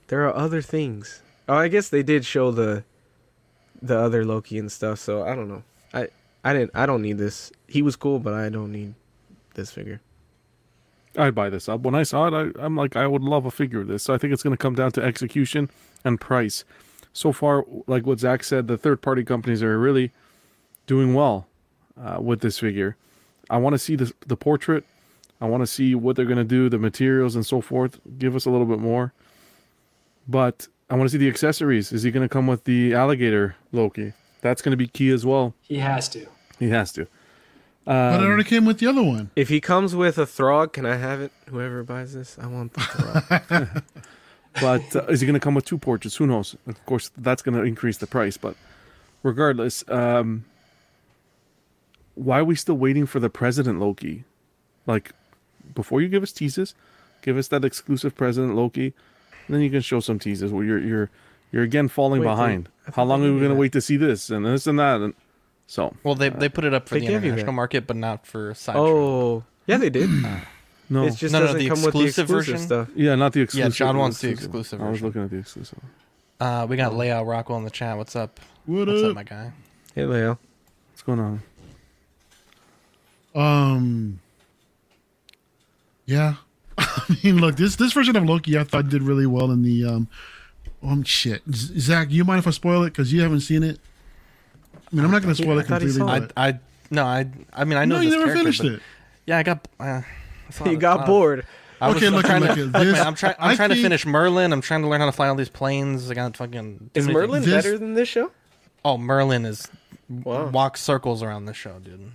[0.07, 1.21] there are other things.
[1.47, 2.83] Oh, I guess they did show the
[3.81, 4.99] the other Loki and stuff.
[4.99, 5.63] So I don't know.
[5.93, 6.09] I
[6.43, 6.71] I didn't.
[6.73, 7.51] I don't need this.
[7.67, 8.93] He was cool, but I don't need
[9.55, 10.01] this figure.
[11.17, 11.81] I'd buy this up.
[11.81, 14.03] When I saw it, I, I'm like, I would love a figure of this.
[14.03, 15.69] So I think it's going to come down to execution
[16.05, 16.63] and price.
[17.13, 20.11] So far, like what Zach said, the third party companies are really
[20.87, 21.47] doing well
[22.01, 22.95] uh, with this figure.
[23.49, 24.85] I want to see the, the portrait.
[25.41, 27.99] I want to see what they're going to do, the materials and so forth.
[28.17, 29.11] Give us a little bit more.
[30.27, 31.91] But I want to see the accessories.
[31.91, 34.13] Is he going to come with the alligator Loki?
[34.41, 35.53] That's going to be key as well.
[35.61, 36.27] He has to.
[36.59, 37.07] He has to.
[37.85, 39.31] but it Um, already came with the other one.
[39.35, 41.31] If he comes with a Throg, can I have it?
[41.49, 43.83] Whoever buys this, I want the Throg.
[44.59, 46.17] but uh, is he going to come with two portraits?
[46.17, 46.55] Who knows?
[46.67, 48.37] Of course, that's going to increase the price.
[48.37, 48.55] But
[49.23, 50.45] regardless, um,
[52.15, 54.23] why are we still waiting for the President Loki?
[54.85, 55.11] Like,
[55.73, 56.75] before you give us teases,
[57.21, 58.93] give us that exclusive President Loki,
[59.47, 61.09] and then you can show some teases where you're you're
[61.51, 62.69] you're again falling Wait, behind.
[62.87, 65.01] I How long are we going to wait to see this and this and that?
[65.01, 65.13] And
[65.67, 68.85] so, Well, they they put it up for the international market, but not for sideshow.
[68.85, 70.09] oh, yeah, they did.
[70.91, 72.57] No, It just No, no, doesn't the come with the exclusive exclusive version?
[72.59, 72.89] stuff.
[72.95, 73.73] yeah, not the exclusive.
[73.73, 73.75] Yeah.
[73.87, 74.87] John wants the exclusive version.
[74.87, 75.79] I was looking at the exclusive.
[76.39, 77.97] Uh, we got Leia Rockwell in the chat.
[77.97, 78.39] What's up?
[78.65, 79.15] What What's up, up?
[79.15, 79.51] my guy?
[79.95, 80.37] Hey, Leo.
[80.91, 81.41] What's going on?
[83.33, 84.19] Um.
[86.05, 86.35] Yeah,
[86.77, 89.85] I mean, look this this version of Loki I thought did really well in the
[89.85, 90.07] um.
[90.83, 93.79] Um, shit, Z- Zach, you mind if I spoil it because you haven't seen it?
[94.75, 95.91] I mean, I'm not going to spoil I it completely.
[95.99, 96.59] saw I, I
[96.89, 98.81] no, I I mean I know no, you never finished it.
[99.27, 99.67] Yeah, I got.
[99.79, 100.20] Uh, it's a lot
[100.65, 101.45] You got of- bored.
[101.79, 103.35] I was, Okay, I'm look, trying look, to, look, look, this- man, I'm trying.
[103.39, 104.53] I'm I trying to finish Merlin.
[104.53, 106.11] I'm trying to learn how to fly all these planes.
[106.11, 106.91] I got fucking.
[106.93, 107.41] Is Merlin.
[107.43, 108.31] This- better than this show?
[108.85, 109.67] Oh, Merlin is
[110.09, 110.47] Wow.
[110.47, 112.11] walks circles around this show, dude.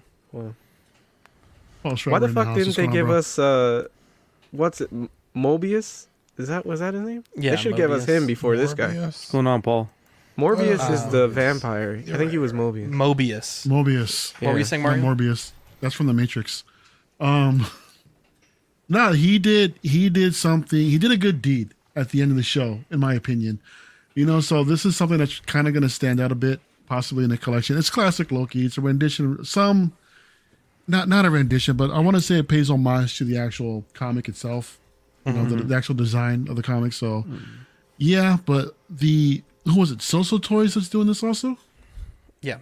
[1.83, 3.19] Pulse Why the fuck didn't they give bro?
[3.19, 3.87] us uh,
[4.51, 4.91] what's it,
[5.35, 6.07] Mobius?
[6.39, 7.25] Is that was that his name?
[7.35, 8.99] Yeah, they should give us him before this guy.
[8.99, 9.91] What's going on, Paul?
[10.37, 11.33] Morbius is Uh, the Mobius.
[11.33, 11.93] vampire.
[12.05, 12.91] I You're think he was you're Mobius.
[12.91, 13.67] Mobius.
[13.67, 14.35] Morbius?
[14.35, 14.59] What were Yeah.
[14.59, 15.15] you saying, Not Mario?
[15.15, 15.53] Morbius.
[15.81, 16.63] That's from the Matrix.
[17.21, 17.67] Um,
[18.89, 19.79] no, he did.
[19.83, 20.79] He did something.
[20.79, 23.61] He did a good deed at the end of the show, in my opinion.
[24.15, 26.61] You know, so this is something that's kind of going to stand out a bit,
[26.87, 27.77] possibly in the collection.
[27.77, 28.65] It's classic Loki.
[28.65, 29.45] It's a rendition.
[29.45, 29.93] Some,
[30.87, 33.85] not not a rendition, but I want to say it pays homage to the actual
[33.93, 34.79] comic itself.
[35.27, 35.69] You know, the, mm-hmm.
[35.69, 36.93] the actual design of the comic.
[36.93, 37.43] So, mm.
[37.99, 39.99] yeah, but the who was it?
[39.99, 41.59] Soso Toys that's doing this also.
[42.41, 42.59] Yeah.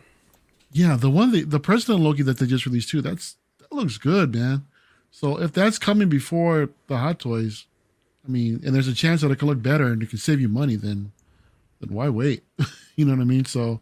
[0.72, 3.02] Yeah, the one the, the President Loki that they just released too.
[3.02, 4.64] That's that looks good, man.
[5.14, 7.66] So if that's coming before the Hot Toys,
[8.26, 10.40] I mean, and there's a chance that it can look better and it can save
[10.40, 11.12] you money, then
[11.80, 12.42] then why wait?
[12.96, 13.44] you know what I mean?
[13.44, 13.80] So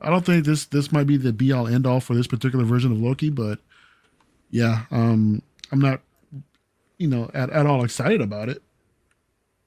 [0.00, 2.64] I don't think this this might be the be all end all for this particular
[2.64, 3.58] version of Loki, but
[4.50, 5.42] yeah, um,
[5.72, 6.00] I'm not,
[6.96, 8.62] you know, at, at all excited about it,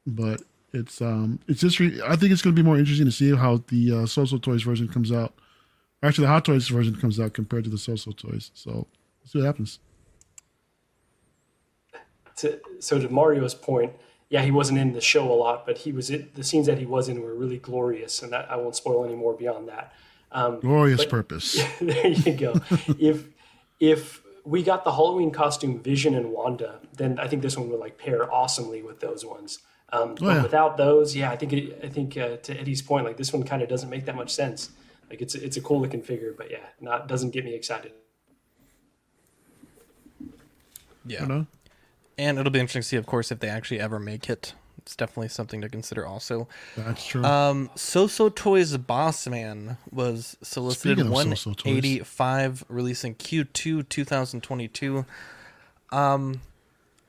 [0.07, 3.11] but it's um, it's just re- I think it's going to be more interesting to
[3.11, 5.33] see how the uh, Soso Toys version comes out.
[6.01, 8.49] Actually, the Hot Toys version comes out compared to the Soso Toys.
[8.53, 8.87] So
[9.21, 9.79] let's see what happens.
[12.37, 13.93] To, so to Mario's point,
[14.29, 16.35] yeah, he wasn't in the show a lot, but he was it.
[16.35, 19.15] The scenes that he was in were really glorious, and that, I won't spoil any
[19.15, 19.93] more beyond that.
[20.31, 21.61] Um, Glorious but- purpose.
[21.81, 22.53] there you go.
[22.99, 23.27] if
[23.79, 27.79] if we got the Halloween costume Vision and Wanda, then I think this one would
[27.79, 29.59] like pair awesomely with those ones.
[29.93, 30.41] Um, Oh, but yeah.
[30.43, 33.43] without those, yeah, I think it, I think uh, to Eddie's point, like this one
[33.43, 34.69] kind of doesn't make that much sense.
[35.09, 37.91] Like it's it's a cool looking figure, but yeah, not doesn't get me excited.
[41.05, 41.43] Yeah.
[42.21, 42.29] You know?
[42.29, 44.53] And it'll be interesting to see, of course, if they actually ever make it.
[44.77, 46.47] It's definitely something to consider also.
[46.75, 47.23] That's true.
[47.23, 55.05] Um, Soso Toys Boss Man was solicited Speaking of So-So 185, releasing Q2 2022.
[55.91, 56.41] Um,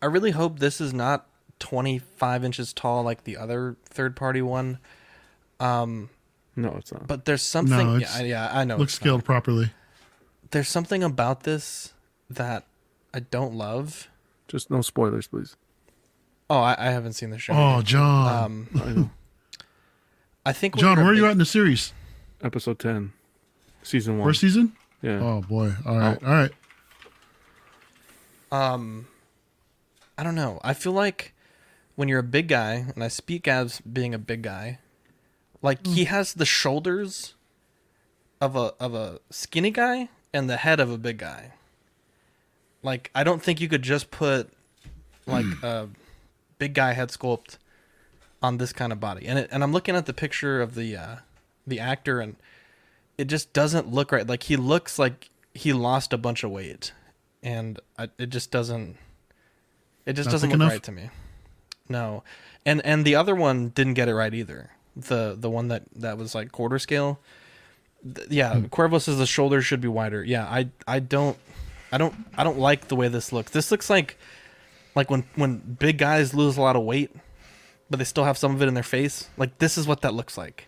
[0.02, 1.26] I really hope this is not
[1.60, 4.78] 25 inches tall like the other third party one.
[5.60, 6.10] Um,
[6.56, 7.06] no, it's not.
[7.06, 7.76] But there's something.
[7.86, 8.76] no, yeah, I- yeah, I know.
[8.76, 9.06] Looks it's not.
[9.06, 9.70] scaled properly.
[10.50, 11.94] There's something about this
[12.28, 12.66] that
[13.14, 14.08] I don't love.
[14.52, 15.56] Just no spoilers, please.
[16.50, 17.54] Oh, I, I haven't seen the show.
[17.54, 17.86] Oh, yet.
[17.86, 18.44] John.
[18.44, 19.10] Um, I know.
[20.44, 21.94] I think John, where are you at in the series?
[22.42, 23.14] Episode ten,
[23.82, 24.28] season one.
[24.28, 24.76] First season?
[25.00, 25.20] Yeah.
[25.22, 25.72] Oh boy.
[25.86, 26.22] All right.
[26.22, 26.50] All right.
[28.50, 29.06] Um,
[30.18, 30.60] I don't know.
[30.62, 31.32] I feel like
[31.94, 34.80] when you're a big guy, and I speak as being a big guy,
[35.62, 37.32] like he has the shoulders
[38.38, 41.52] of a of a skinny guy and the head of a big guy.
[42.82, 44.50] Like I don't think you could just put
[45.26, 45.88] like a
[46.58, 47.58] big guy head sculpt
[48.42, 49.26] on this kind of body.
[49.26, 51.16] And it, and I'm looking at the picture of the uh
[51.66, 52.36] the actor and
[53.18, 54.26] it just doesn't look right.
[54.26, 56.92] Like he looks like he lost a bunch of weight,
[57.42, 58.96] and I, it just doesn't.
[60.06, 60.70] It just Not doesn't look enough?
[60.72, 61.10] right to me.
[61.90, 62.24] No,
[62.64, 64.70] and and the other one didn't get it right either.
[64.96, 67.20] The the one that that was like quarter scale.
[68.02, 68.64] Th- yeah, Hmm.
[68.66, 70.24] Cuervo says the shoulders should be wider.
[70.24, 71.36] Yeah, I I don't
[71.92, 73.52] I don't I don't like the way this looks.
[73.52, 74.16] This looks like
[74.94, 77.10] like when when big guys lose a lot of weight,
[77.90, 79.28] but they still have some of it in their face.
[79.36, 80.66] Like this is what that looks like.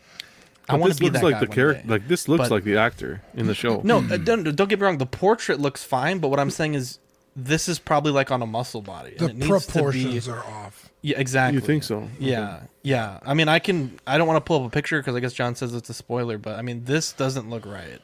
[0.69, 1.89] I want this to be looks that like guy the character.
[1.89, 3.81] Like this looks But- like the actor in the show.
[3.85, 4.99] no, uh, don't don't get me wrong.
[4.99, 6.99] The portrait looks fine, but what I'm saying is,
[7.37, 9.11] this is probably like on a muscle body.
[9.11, 10.91] and The it needs to proportions be- are off.
[11.03, 11.61] Yeah, exactly.
[11.61, 12.09] You think so?
[12.19, 13.19] Yeah, yeah.
[13.27, 13.99] I mean, I can.
[14.07, 15.95] I don't want to pull up a picture because I guess John says it's a
[15.95, 18.01] spoiler, but I mean, this doesn't look right.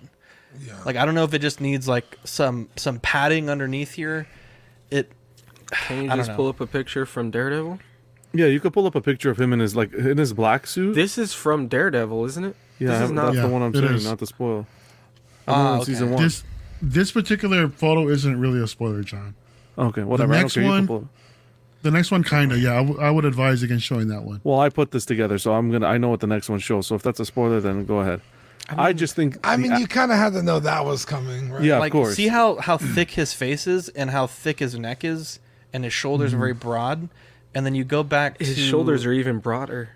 [0.59, 0.74] Yeah.
[0.85, 4.27] Like I don't know if it just needs like some some padding underneath here.
[4.90, 5.12] It.
[5.70, 6.36] Can you I don't just know.
[6.36, 7.78] pull up a picture from Daredevil?
[8.32, 10.66] Yeah, you could pull up a picture of him in his like in his black
[10.66, 10.94] suit.
[10.94, 12.56] This is from Daredevil, isn't it?
[12.78, 13.35] yeah, this is not.
[13.35, 14.05] Yeah, the one I'm it saying, is.
[14.05, 14.66] not the spoil.
[15.48, 15.85] I'm Ah, on okay.
[15.86, 16.22] season one.
[16.22, 16.44] This
[16.82, 19.35] this particular photo isn't really a spoiler, John.
[19.78, 20.32] okay, whatever.
[20.32, 20.62] next I don't care.
[20.62, 21.06] You one- can pull it.
[21.82, 22.59] The next one, kinda.
[22.59, 24.43] Yeah, I, w- I would advise against showing that one.
[24.44, 25.86] Well, I put this together, so I'm gonna.
[25.86, 26.86] I know what the next one shows.
[26.86, 28.20] So if that's a spoiler, then go ahead.
[28.78, 29.38] I, just think.
[29.44, 31.62] I mean, a- you kind of had to know that was coming, right?
[31.62, 32.14] Yeah, like of course.
[32.14, 35.38] see how how thick his face is and how thick his neck is,
[35.72, 37.09] and his shoulders are very broad.
[37.55, 38.38] And then you go back.
[38.38, 39.90] His to, shoulders are even broader.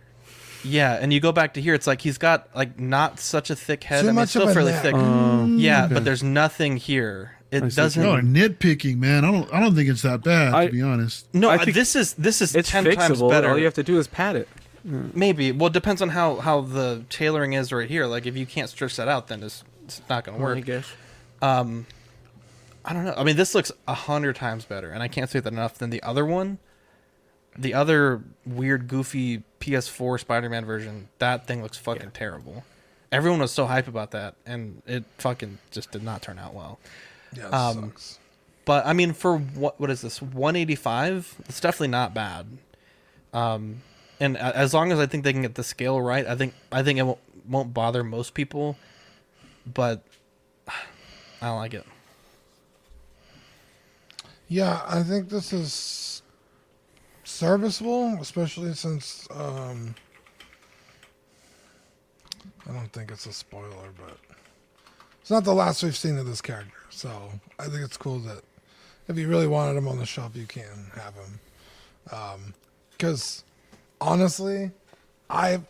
[0.65, 3.57] Yeah, and you go back to here, it's like he's got like not such a
[3.57, 4.01] thick head.
[4.01, 4.83] Too I mean, much it's still of a fairly neck.
[4.83, 4.95] thick.
[4.95, 5.95] Um, yeah, okay.
[5.95, 7.33] but there's nothing here.
[7.51, 8.03] It I see what doesn't.
[8.03, 8.15] No,
[8.49, 9.25] nitpicking, man.
[9.25, 9.53] I don't.
[9.55, 11.27] I don't think it's that bad, I- to be honest.
[11.33, 13.51] No, I uh, think- this is this is It's ten times better.
[13.51, 14.49] All you have to do is pat it.
[14.85, 15.51] Maybe.
[15.51, 18.07] Well, it depends on how how the tailoring is right here.
[18.07, 20.59] Like if you can't stretch that out, then it's it's not going to work.
[20.59, 20.87] I guess.
[21.41, 21.87] Um,
[22.85, 23.15] I don't know.
[23.17, 25.89] I mean, this looks a hundred times better, and I can't say that enough than
[25.91, 26.59] the other one.
[27.57, 31.09] The other weird, goofy PS4 Spider-Man version.
[31.19, 32.65] That thing looks fucking terrible.
[33.13, 36.79] Everyone was so hype about that, and it fucking just did not turn out well.
[37.35, 38.19] Yeah, Um, sucks.
[38.65, 40.21] But I mean, for what what is this?
[40.21, 41.35] One eighty five.
[41.49, 42.47] It's definitely not bad.
[43.33, 43.83] Um,
[44.25, 46.83] and as long as I think they can get the scale right, I think I
[46.83, 47.19] think it won't,
[47.49, 48.77] won't bother most people.
[49.67, 50.03] But
[50.69, 51.87] I don't like it.
[54.49, 56.23] Yeah, I think this is
[57.25, 59.95] serviceable, especially since um,
[62.69, 64.19] I don't think it's a spoiler, but
[65.21, 66.73] it's not the last we've seen of this character.
[66.91, 67.11] So
[67.59, 68.43] I think it's cool that
[69.09, 72.55] if you really wanted him on the shelf, you can have him.
[72.91, 73.45] Because
[74.01, 74.71] honestly,
[75.31, 75.61] I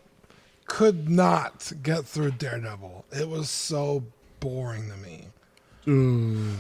[0.67, 3.05] could not get through Daredevil.
[3.13, 4.05] It was so
[4.41, 5.27] boring to me.
[5.89, 6.53] Ooh.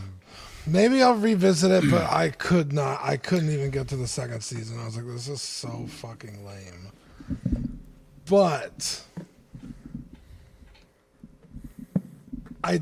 [0.67, 3.01] Maybe I'll revisit it, but I could not.
[3.03, 4.79] I couldn't even get to the second season.
[4.81, 6.91] I was like, this is so fucking lame.
[8.27, 9.03] But
[12.63, 12.81] I,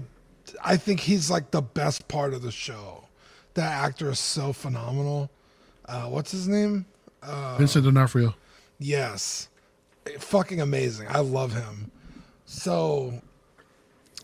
[0.62, 3.04] I think he's like the best part of the show.
[3.54, 5.30] that actor is so phenomenal.
[5.86, 6.86] Uh, what's his name?
[7.22, 8.34] Uh, Vincent D'Onofrio.
[8.82, 9.48] Yes.
[10.18, 11.06] Fucking amazing.
[11.08, 11.90] I love him.
[12.44, 13.22] So,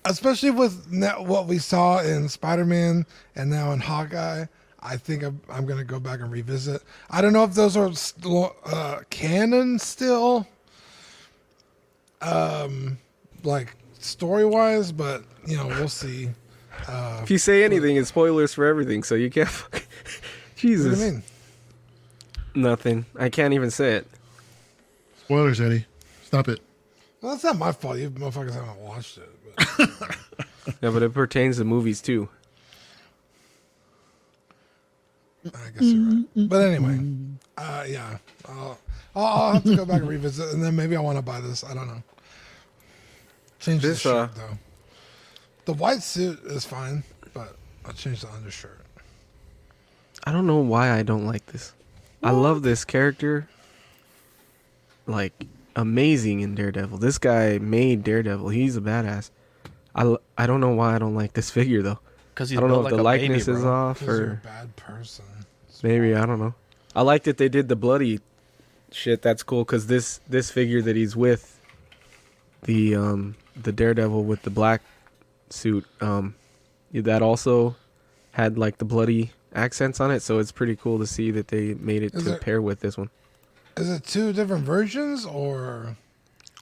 [0.05, 0.86] especially with
[1.20, 3.06] what we saw in Spider Man
[3.36, 4.47] and now in Hawkeye,
[4.80, 6.82] I think I'm, I'm going to go back and revisit.
[7.10, 10.47] I don't know if those are still, uh, canon still,
[12.20, 12.98] um,
[13.44, 16.30] like story wise, but, you know, we'll see.
[16.86, 19.48] Uh, If you say anything, it's spoilers for everything, so you can't.
[20.56, 20.86] Jesus.
[20.86, 21.22] what do you mean?
[22.55, 23.06] Nothing.
[23.16, 24.06] I can't even say it.
[25.29, 25.85] Spoilers, Eddie.
[26.25, 26.59] Stop it.
[27.21, 27.99] Well, that's not my fault.
[27.99, 29.29] You motherfuckers haven't watched it.
[29.77, 30.17] But.
[30.83, 32.29] Yeah, but it pertains to movies too.
[35.47, 36.25] I guess you're right.
[36.37, 37.01] But anyway,
[37.57, 38.79] uh, yeah, I'll,
[39.17, 41.41] I'll, I'll have to go back and revisit, and then maybe I want to buy
[41.41, 41.65] this.
[41.65, 42.03] I don't know.
[43.61, 44.59] Change This, the shirt uh, though.
[45.65, 47.03] The white suit is fine,
[47.35, 47.57] but
[47.87, 48.81] I'll change the undershirt.
[50.25, 51.73] I don't know why I don't like this.
[52.23, 53.49] I love this character.
[55.09, 56.98] Like amazing in Daredevil.
[56.98, 58.48] This guy made Daredevil.
[58.51, 59.30] He's a badass.
[59.94, 61.98] I, I don't know why I don't like this figure though.
[62.35, 63.72] 'Cause I he's don't know built if like the a baby, likeness is bro.
[63.72, 65.24] off 'Cause a or bad person.
[65.82, 66.55] maybe I don't know.
[66.94, 68.20] I like that they did the bloody
[68.93, 69.22] shit.
[69.22, 71.59] That's cool because this this figure that he's with,
[72.62, 74.82] the um the Daredevil with the black
[75.51, 76.36] suit, um,
[76.93, 77.74] that also
[78.32, 80.20] had like the bloody accents on it.
[80.20, 82.78] So it's pretty cool to see that they made it Is to it- pair with
[82.80, 83.10] this one.
[83.79, 85.97] Is it two different versions or?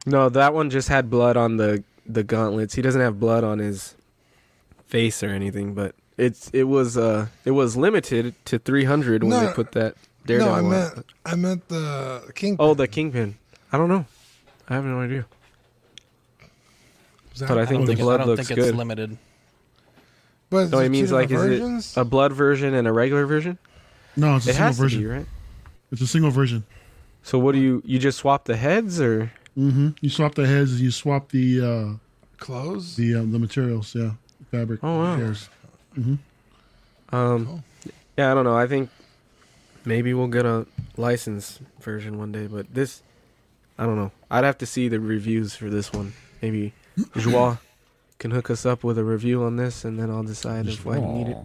[0.04, 2.74] No, that one just had blood on the the gauntlets.
[2.74, 3.94] He doesn't have blood on his
[4.86, 9.46] face or anything, but it's it was uh it was limited to 300 when No,
[9.46, 10.52] they put that Daredevil.
[10.52, 10.70] no, I on.
[10.70, 12.56] meant I meant the King.
[12.58, 13.36] Oh, the Kingpin.
[13.72, 14.06] I don't know.
[14.68, 15.26] I have no idea.
[17.38, 18.66] That- But I I think don't the think it- I blood don't looks think it's
[18.68, 18.76] good.
[18.76, 19.18] limited.
[20.48, 23.58] But is No, it means like is it a blood version and a regular version?
[24.16, 25.02] No, it's a it single has version.
[25.02, 25.26] to be, right?
[25.92, 26.64] It's a single version.
[27.26, 29.88] So what do you you just swap the heads or Mm-hmm.
[30.02, 30.72] You swap the heads.
[30.72, 31.88] and You swap the uh,
[32.38, 32.94] clothes.
[32.94, 33.94] the um, the materials.
[33.94, 34.12] Yeah,
[34.50, 34.78] fabric.
[34.82, 35.16] Oh, wow.
[35.16, 35.48] shares.
[35.94, 36.14] hmm
[37.10, 37.62] um
[38.16, 38.56] yeah, I don't know.
[38.56, 38.90] I think
[39.84, 40.66] maybe we'll get a
[40.96, 43.02] license version one day, but this
[43.78, 44.12] I don't know.
[44.30, 46.12] I'd have to see the reviews for this one.
[46.42, 46.74] Maybe
[47.18, 47.58] Joie
[48.18, 51.00] can hook us up with a review on this and then I'll decide if I
[51.00, 51.38] need it.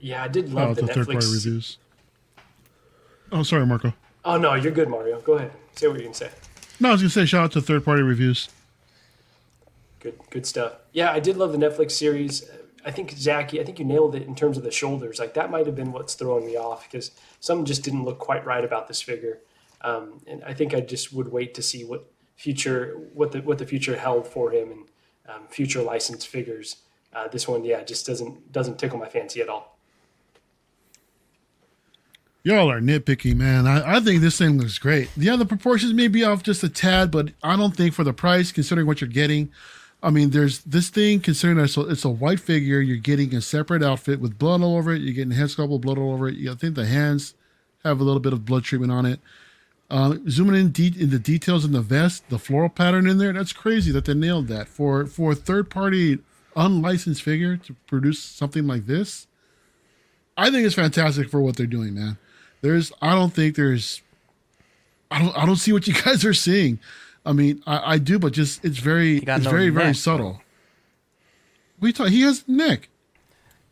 [0.00, 1.34] Yeah, I did Oh, love the the third party Netflix.
[1.34, 1.78] reviews.
[3.34, 3.92] Oh, sorry, Marco.
[4.24, 5.20] Oh no, you're good, Mario.
[5.20, 5.50] Go ahead.
[5.74, 6.30] Say what you can say.
[6.78, 8.48] No, I was gonna say shout out to third party reviews.
[9.98, 10.74] Good, good stuff.
[10.92, 12.48] Yeah, I did love the Netflix series.
[12.86, 15.18] I think Zachy, I think you nailed it in terms of the shoulders.
[15.18, 18.46] Like that might have been what's throwing me off because some just didn't look quite
[18.46, 19.40] right about this figure.
[19.80, 23.58] Um, and I think I just would wait to see what future, what the what
[23.58, 24.84] the future held for him and
[25.28, 26.76] um, future licensed figures.
[27.12, 29.73] Uh, this one, yeah, just doesn't doesn't tickle my fancy at all.
[32.46, 33.66] Y'all are nitpicky, man.
[33.66, 35.08] I, I think this thing looks great.
[35.16, 38.12] Yeah, the proportions may be off just a tad, but I don't think for the
[38.12, 39.50] price, considering what you're getting,
[40.02, 43.40] I mean, there's this thing, considering it's a, it's a white figure, you're getting a
[43.40, 45.00] separate outfit with blood all over it.
[45.00, 46.34] You're getting head sculpt with blood all over it.
[46.34, 47.32] You, I think the hands
[47.82, 49.20] have a little bit of blood treatment on it.
[49.88, 53.32] Uh, zooming in de- in the details in the vest, the floral pattern in there,
[53.32, 54.68] that's crazy that they nailed that.
[54.68, 56.18] For for a third party
[56.56, 59.26] unlicensed figure to produce something like this,
[60.36, 62.18] I think it's fantastic for what they're doing, man.
[62.64, 64.00] There's I don't think there's
[65.10, 66.78] I don't I don't see what you guys are seeing.
[67.26, 70.40] I mean, I, I do, but just it's very it's no very very subtle.
[71.78, 72.08] We talk.
[72.08, 72.88] He has neck.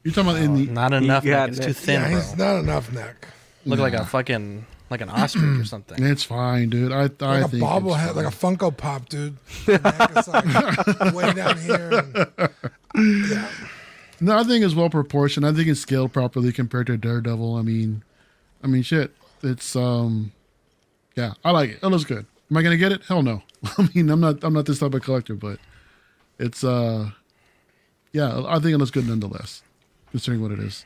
[0.04, 1.24] You're talking about in the Not enough.
[1.24, 1.58] got Neck.
[1.58, 2.16] It's too thin, yeah, bro.
[2.20, 3.28] he's not enough neck.
[3.64, 6.04] Look like a fucking like an ostrich or something.
[6.04, 6.92] It's fine, dude.
[6.92, 9.38] I I Like a think it's bobblehead, like a Funko Pop, dude.
[9.64, 12.50] The neck is like way down here.
[12.94, 13.48] And, yeah.
[14.20, 15.46] No, I think it's well proportioned.
[15.46, 17.56] I think it's scaled properly compared to Daredevil.
[17.56, 18.02] I mean,
[18.62, 19.12] I mean, shit.
[19.42, 20.32] It's um,
[21.16, 21.78] yeah, I like it.
[21.82, 22.26] It looks good.
[22.50, 23.02] Am I gonna get it?
[23.08, 23.42] Hell no.
[23.78, 24.42] I mean, I'm not.
[24.44, 25.58] I'm not this type of collector, but
[26.38, 27.10] it's uh,
[28.12, 29.62] yeah, I think it looks good nonetheless,
[30.10, 30.84] considering what it is.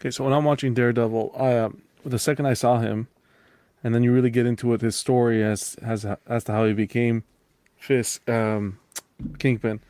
[0.00, 3.08] Okay, so when I'm watching Daredevil, I, um, the second I saw him,
[3.82, 6.72] and then you really get into it, his story as as as to how he
[6.72, 7.24] became
[7.76, 8.78] Fisk, um,
[9.38, 9.80] Kingpin.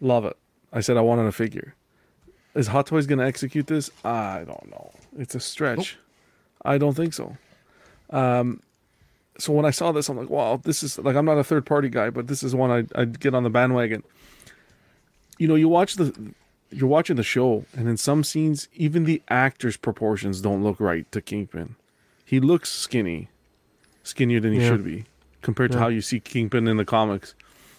[0.00, 0.36] Love it.
[0.72, 1.74] I said I wanted a figure.
[2.56, 3.90] Is Hot Toys gonna execute this?
[4.04, 4.90] I don't know.
[5.18, 5.98] It's a stretch.
[6.64, 7.36] I don't think so.
[8.10, 8.60] Um,
[9.38, 11.66] so when I saw this, I'm like, wow, this is like I'm not a third
[11.66, 14.02] party guy, but this is one I'd, I'd get on the bandwagon.
[15.38, 16.32] You know, you watch the
[16.70, 21.10] you're watching the show, and in some scenes, even the actor's proportions don't look right
[21.12, 21.76] to Kingpin.
[22.24, 23.28] He looks skinny,
[24.02, 24.68] skinnier than he Yeah.
[24.70, 25.04] should be,
[25.42, 27.34] compared to how you see Kingpin in the comics.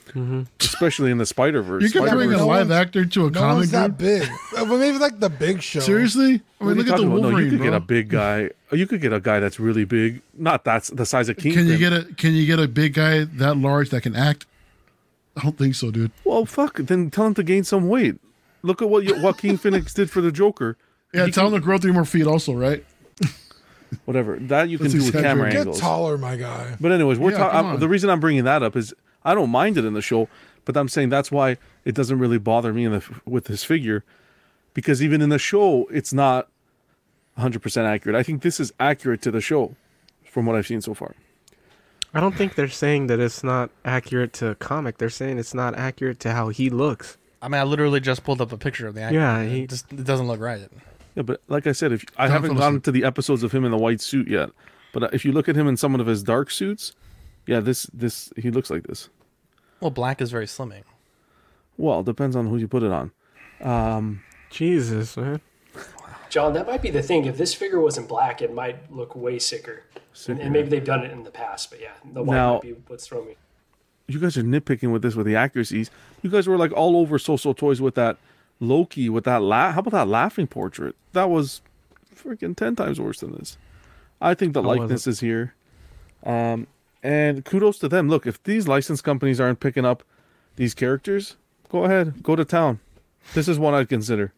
[0.09, 0.43] Mm-hmm.
[0.59, 1.81] especially in the Spider Verse.
[1.83, 4.21] You're comparing a live actor to a No comic one's that dude?
[4.21, 4.29] big.
[4.53, 5.79] But maybe like the big show.
[5.79, 6.41] Seriously?
[6.59, 7.67] I mean, look at the No, Wolverine, you could bro.
[7.67, 8.49] get a big guy.
[8.71, 11.53] You could get a guy that's really big, not that's the size of King.
[11.53, 14.45] Can you get a Can you get a big guy that large that can act?
[15.35, 16.11] I don't think so, dude.
[16.23, 16.77] Well, fuck.
[16.77, 18.15] Then tell him to gain some weight.
[18.63, 20.77] Look at what you, Joaquin Phoenix did for the Joker.
[21.13, 22.83] Yeah, He tell can- him to grow three more feet, also, right?
[24.05, 25.53] whatever that you can That's do with camera exaggerated.
[25.53, 25.79] Get angles.
[25.79, 26.75] taller, my guy.
[26.79, 27.79] But anyways, we're Yeah, ta- come I'm- on.
[27.79, 28.93] the reason I'm bringing that up is
[29.23, 30.29] I don't mind it in the show,
[30.65, 34.03] but I'm saying that's why it doesn't really bother me in the, with his figure,
[34.73, 36.49] because even in the show, it's not
[37.35, 38.15] 100 percent accurate.
[38.15, 39.75] I think this is accurate to the show,
[40.25, 41.15] from what I've seen so far.
[42.13, 44.97] I don't think they're saying that it's not accurate to comic.
[44.97, 47.17] They're saying it's not accurate to how he looks.
[47.41, 49.15] I mean, I literally just pulled up a picture of the actor.
[49.15, 50.67] Yeah, it he- just it doesn't look right.
[51.15, 53.51] Yeah, but like I said, if I Don't haven't fall gotten to the episodes of
[53.51, 54.49] him in the white suit yet,
[54.93, 56.93] but uh, if you look at him in some of his dark suits,
[57.47, 59.09] yeah, this this he looks like this.
[59.79, 60.83] Well, black is very slimming.
[61.77, 63.11] Well, depends on who you put it on.
[63.61, 65.41] Um, Jesus, man.
[66.29, 67.25] John, that might be the thing.
[67.25, 69.83] If this figure wasn't black, it might look way sicker.
[69.93, 70.41] And, Sicker.
[70.41, 72.75] and maybe they've done it in the past, but yeah, the white Now- might be
[72.87, 73.35] what's throwing me.
[74.07, 75.91] you guys are nitpicking with this with the accuracies.
[76.23, 78.17] You guys were like all over Soso Toys with that
[78.59, 80.95] Loki with that la- how about that laughing portrait?
[81.13, 81.61] That was
[82.15, 83.57] freaking ten times worse than this.
[84.19, 85.53] I think the How likeness is here.
[86.23, 86.65] Um
[87.03, 88.09] and kudos to them.
[88.09, 90.03] Look, if these license companies aren't picking up
[90.55, 91.35] these characters,
[91.69, 92.79] go ahead, go to town.
[93.33, 94.33] This is one I'd consider.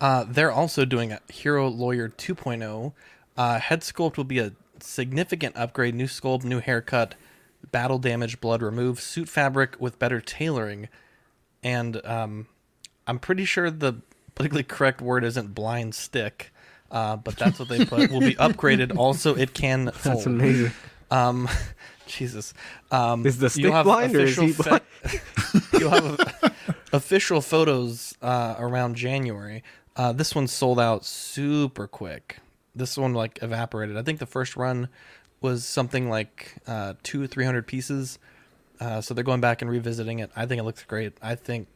[0.00, 2.92] Uh, they're also doing a Hero Lawyer 2.0.
[3.36, 5.94] Uh, head sculpt will be a significant upgrade.
[5.94, 7.14] New sculpt, new haircut,
[7.70, 10.88] battle damage, blood remove, suit fabric with better tailoring,
[11.62, 12.48] and um,
[13.06, 14.00] I'm pretty sure the
[14.34, 16.52] politically correct word isn't blind stick,
[16.92, 18.10] uh, but that's what they put.
[18.10, 18.96] will be upgraded.
[19.02, 20.16] Also, it can fold.
[20.16, 20.72] That's amazing.
[21.10, 21.48] Um,
[22.06, 22.52] Jesus.
[22.90, 26.54] Um, Is the stick you'll have blind or is official he fe- you'll have
[26.92, 29.62] official photos uh, around January.
[29.96, 32.38] Uh, this one sold out super quick.
[32.74, 33.96] This one like evaporated.
[33.96, 34.88] I think the first run
[35.40, 38.18] was something like uh, two, three hundred pieces.
[38.80, 40.30] Uh, so they're going back and revisiting it.
[40.36, 41.12] I think it looks great.
[41.22, 41.68] I think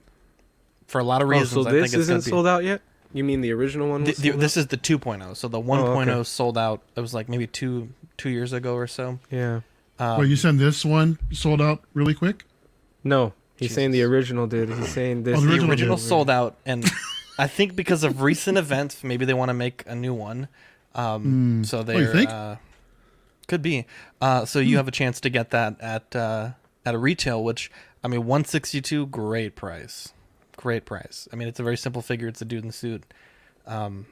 [0.87, 1.53] for a lot of reasons.
[1.57, 2.83] Oh, reasons, so I think this isn't be, sold out yet?
[3.17, 4.05] You mean the original one?
[4.05, 5.35] the- Was the- sold this is the 2.0.
[5.37, 6.23] So the 1.0 okay.
[6.25, 6.83] sold out.
[6.97, 9.19] It was like maybe two two years ago or so.
[9.31, 9.61] yeah.
[9.99, 12.45] Um, Well, you said this one sold out really quick.
[13.03, 14.69] No, he's saying the original did.
[14.69, 15.37] He's saying this.
[15.39, 16.09] Oh, the the original original, did, right.
[16.09, 16.85] sold out, and
[17.39, 20.49] I think because of recent events, maybe they want to make a new one.
[20.95, 22.29] Um, so Oh, they you think?
[22.31, 22.57] uh,
[23.49, 23.87] could be.
[24.21, 26.51] Uh, so you have a chance to get that at uh,
[26.85, 27.71] at a retail, which
[28.05, 30.13] I mean, one sixty two, great price,
[30.57, 31.29] great price.
[31.33, 32.29] I mean, it's a very simple figure.
[32.29, 33.03] It's a dude in the suit,
[33.67, 34.07] um,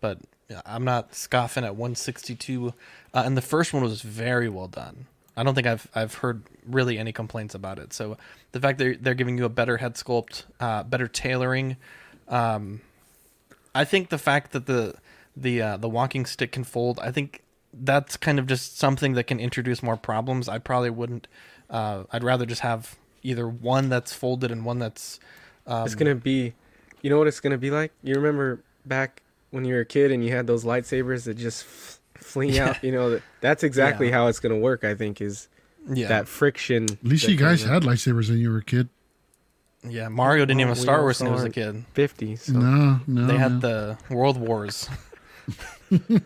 [0.00, 0.18] but
[0.66, 2.74] I'm not scoffing at one sixty two.
[3.14, 5.06] Uh, and the first one was very well done.
[5.36, 7.92] I don't think I've I've heard really any complaints about it.
[7.92, 8.16] So
[8.52, 11.76] the fact that they're, they're giving you a better head sculpt, uh, better tailoring,
[12.28, 12.80] um,
[13.74, 14.94] I think the fact that the
[15.36, 17.42] the uh, the walking stick can fold, I think
[17.72, 20.48] that's kind of just something that can introduce more problems.
[20.48, 21.28] I probably wouldn't.
[21.70, 25.18] Uh, I'd rather just have either one that's folded and one that's.
[25.66, 26.54] Um, It's gonna be,
[27.02, 27.92] you know what it's gonna be like.
[28.02, 31.64] You remember back when you were a kid and you had those lightsabers that just
[31.64, 32.82] f- fling out.
[32.82, 34.14] You know that that's exactly Yeah.
[34.14, 34.84] how it's gonna work.
[34.84, 35.48] I think is
[35.92, 36.08] Yeah.
[36.08, 36.84] that friction.
[36.84, 38.88] At least you guys had lightsabers when you were a kid.
[39.88, 41.84] Yeah, Mario didn't Well, even we Star Wars when he was a kid.
[41.92, 42.36] Fifty.
[42.36, 42.52] So.
[42.52, 43.26] No, no.
[43.26, 43.58] they had no.
[43.60, 44.88] the World Wars.
[45.90, 46.22] that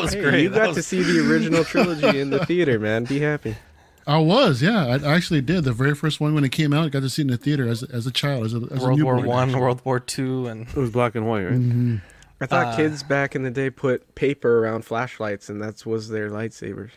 [0.00, 0.42] was Hey, great.
[0.42, 3.04] You That got was- to see the original trilogy in the theater, man.
[3.04, 3.56] Be happy.
[4.06, 4.86] I was, yeah.
[4.86, 5.64] I I actually did.
[5.64, 7.36] The very first one when it came out, I got to see it in the
[7.36, 9.52] theater as, as a child, as a, as a World War newborn, One.
[9.60, 11.52] World War Two, and It was black and white, right?
[11.54, 11.96] Mm-hmm.
[12.40, 16.08] I thought Uh, kids back in the day put paper around flashlights, and that was
[16.08, 16.90] their lightsabers.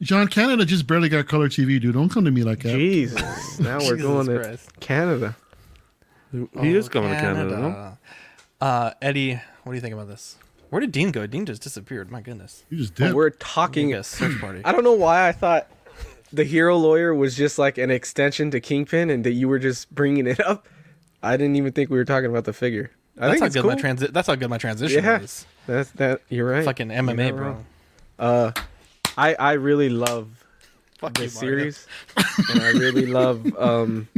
[0.00, 1.94] John Canada just barely got color TV, dude.
[1.94, 2.74] Don't come to me like that.
[2.76, 3.20] Jesus.
[3.60, 5.36] Now we're Jesus going to Canada.
[6.60, 8.66] He is coming to Canada, no?
[8.66, 9.34] Uh, Eddie,
[9.64, 10.36] what do you think about this?
[10.70, 11.26] Where did Dean go?
[11.26, 12.10] Dean just disappeared.
[12.10, 12.64] My goodness.
[12.68, 13.14] You just But did.
[13.14, 13.88] we're talking.
[13.90, 14.60] Yes, search party.
[14.64, 15.68] I don't know why I thought
[16.32, 19.92] the hero lawyer was just like an extension to Kingpin, and that you were just
[19.94, 20.66] bringing it up.
[21.22, 22.90] I didn't even think we were talking about the figure.
[23.16, 23.70] I That's think how it's good cool.
[23.70, 25.20] my transi- That's how good my transition Yeah.
[25.20, 25.46] is.
[25.66, 26.20] That's that.
[26.28, 26.64] You're right.
[26.64, 27.46] Fucking MMA, bro.
[27.48, 27.66] wrong.
[28.18, 28.52] Uh,
[29.16, 30.28] I I really love
[30.98, 31.86] Fuck the you, series,
[32.50, 33.44] and I really love.
[33.58, 34.08] Um,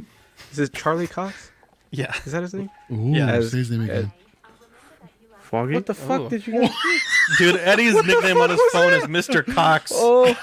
[0.50, 1.50] is this Charlie Cox?
[1.90, 2.14] Yeah.
[2.26, 2.70] Is that his name?
[2.92, 3.40] Ooh, Yeah.
[3.40, 4.12] say his name again.
[5.50, 5.74] Foggy.
[5.74, 6.28] What the fuck Ooh.
[6.28, 6.70] did you guys?
[7.38, 9.44] Dude, Eddie's nickname on his phone is Mr.
[9.54, 9.90] Cox.
[9.94, 10.36] oh,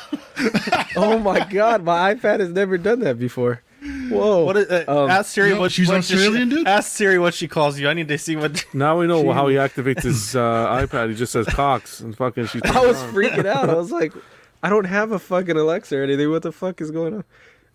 [0.98, 1.84] oh my God!
[1.84, 3.62] My iPad has never done that before.
[4.10, 4.44] Whoa!
[4.44, 6.68] What is, uh, Um, ask Siri no, what she's what does Australian, she, dude?
[6.68, 7.88] Ask Siri what she calls you.
[7.88, 8.66] I need to see what.
[8.74, 11.10] Now we know how he activates his uh, iPad.
[11.10, 12.60] He just says Cox and fucking she.
[12.66, 13.70] I was freaking out.
[13.70, 14.14] I was like,
[14.62, 16.30] I don't have a fucking Alexa or anything.
[16.30, 17.24] What the fuck is going on?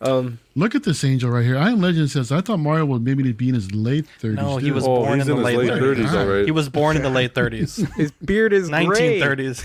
[0.03, 1.57] Um, Look at this angel right here.
[1.57, 4.37] I am Legend says I thought Mario would maybe be in his late thirties.
[4.39, 6.45] No, he was born in the late, 30s.
[6.45, 7.91] He was born in the late 30s.
[7.97, 9.63] His beard is 1930s.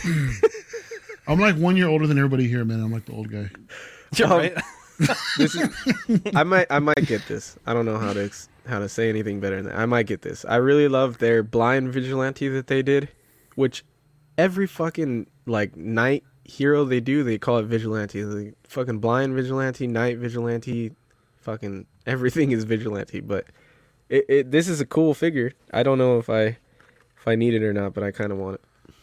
[1.27, 2.79] I'm like one year older than everybody here, man.
[2.81, 3.49] I'm like the old guy.
[4.15, 4.55] You're Um, right.
[5.37, 5.69] this is,
[6.35, 7.57] I might I might get this.
[7.65, 9.75] I don't know how to ex- how to say anything better than that.
[9.77, 10.45] I might get this.
[10.45, 13.09] I really love their blind vigilante that they did,
[13.55, 13.83] which
[14.37, 18.23] every fucking like night hero they do, they call it vigilante.
[18.23, 20.93] Like, fucking blind vigilante, night vigilante,
[21.41, 23.19] fucking everything is vigilante.
[23.19, 23.45] But
[24.09, 25.51] it, it this is a cool figure.
[25.73, 26.57] I don't know if I
[27.19, 28.93] if I need it or not, but I kind of want it.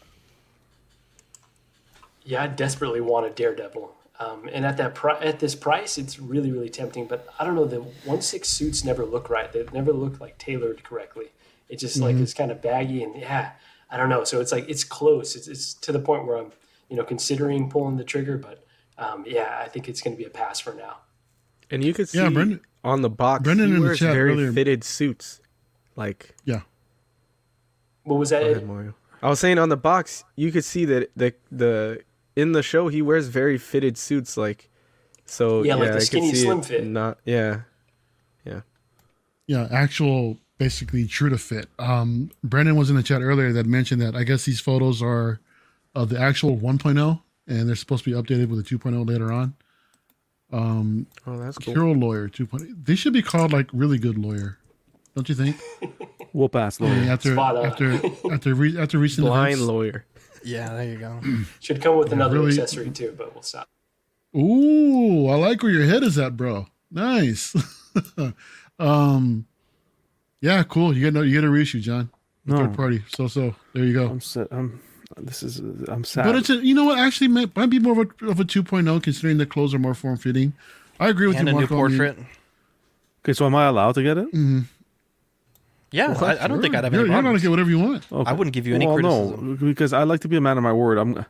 [2.24, 3.94] Yeah, I desperately want a Daredevil.
[4.20, 7.06] Um, and at that pri- at this price, it's really really tempting.
[7.06, 9.52] But I don't know, the one six suits never look right.
[9.52, 11.26] They never look like tailored correctly.
[11.68, 12.22] It just like Mhm.
[12.22, 13.52] it's kind of baggy and yeah,
[13.90, 14.24] I don't know.
[14.24, 15.34] So it's like it's close.
[15.34, 16.52] It's, it's to the point where I'm
[16.94, 18.64] you know considering pulling the trigger, but
[18.98, 20.98] um, yeah, I think it's going to be a pass for now.
[21.72, 24.30] And you could see Yeah, Brendan- on the box, Brendan he in the wears very
[24.30, 25.40] earlier- fitted suits.
[25.96, 26.60] Like Yeah.
[28.04, 28.42] What was that?
[28.44, 28.94] Ahead, Mario.
[29.22, 32.02] I was saying on the box, you could see that the the
[32.36, 34.70] in the show he wears very fitted suits, like
[35.24, 35.64] so.
[35.64, 36.84] Yeah, like the I skinny slim it fit.
[36.86, 37.62] Not yeah,
[38.44, 38.60] yeah.
[39.48, 41.68] Yeah, actual basically true to fit.
[41.80, 45.40] Um, Brendan was in the chat earlier that mentioned that I guess these photos are
[45.94, 49.54] of the actual 1.0 and they're supposed to be updated with a 2.0 later on.
[50.52, 51.74] Um, oh, that's cool.
[51.74, 52.84] Hero Lawyer 2.0.
[52.84, 54.58] They should be called like really good lawyer,
[55.14, 55.56] don't you think?
[56.32, 57.12] Whoop ass I mean, lawyer.
[57.12, 58.00] after after
[58.32, 59.68] after re- after recent Blind events.
[59.68, 60.04] lawyer.
[60.44, 61.20] Yeah, there you go.
[61.60, 63.68] Should come with Yeah, another really- accessory too, but we'll stop.
[64.36, 66.66] Ooh, I like where your head is at, bro.
[66.90, 67.54] Nice.
[68.78, 69.46] um,
[70.40, 70.94] yeah, cool.
[70.94, 72.10] You get no, you get a reissue, John.
[72.46, 72.56] No.
[72.58, 73.02] Third party.
[73.08, 74.08] So so there you go.
[74.08, 74.48] I'm sad.
[74.50, 74.80] I'm.
[75.16, 75.60] This is.
[75.88, 76.24] I'm sad.
[76.24, 78.44] But it's a, you know what actually might, might be more of a, of a
[78.44, 80.54] 2.0 considering the clothes are more form fitting.
[80.98, 81.74] I agree with and you, a new Marco.
[81.84, 82.18] I mean- portrait.
[83.24, 84.26] okay, so am I allowed to get it?
[84.26, 84.60] Mm-hmm.
[85.92, 86.74] Yeah, Well, I, I don't think.
[86.74, 88.10] I'd have You're, any you're gonna get whatever you want.
[88.10, 88.28] Okay.
[88.28, 89.50] I wouldn't give you any well, criticism.
[89.60, 90.98] no, because I like to be a man of my word.
[90.98, 91.24] I'm.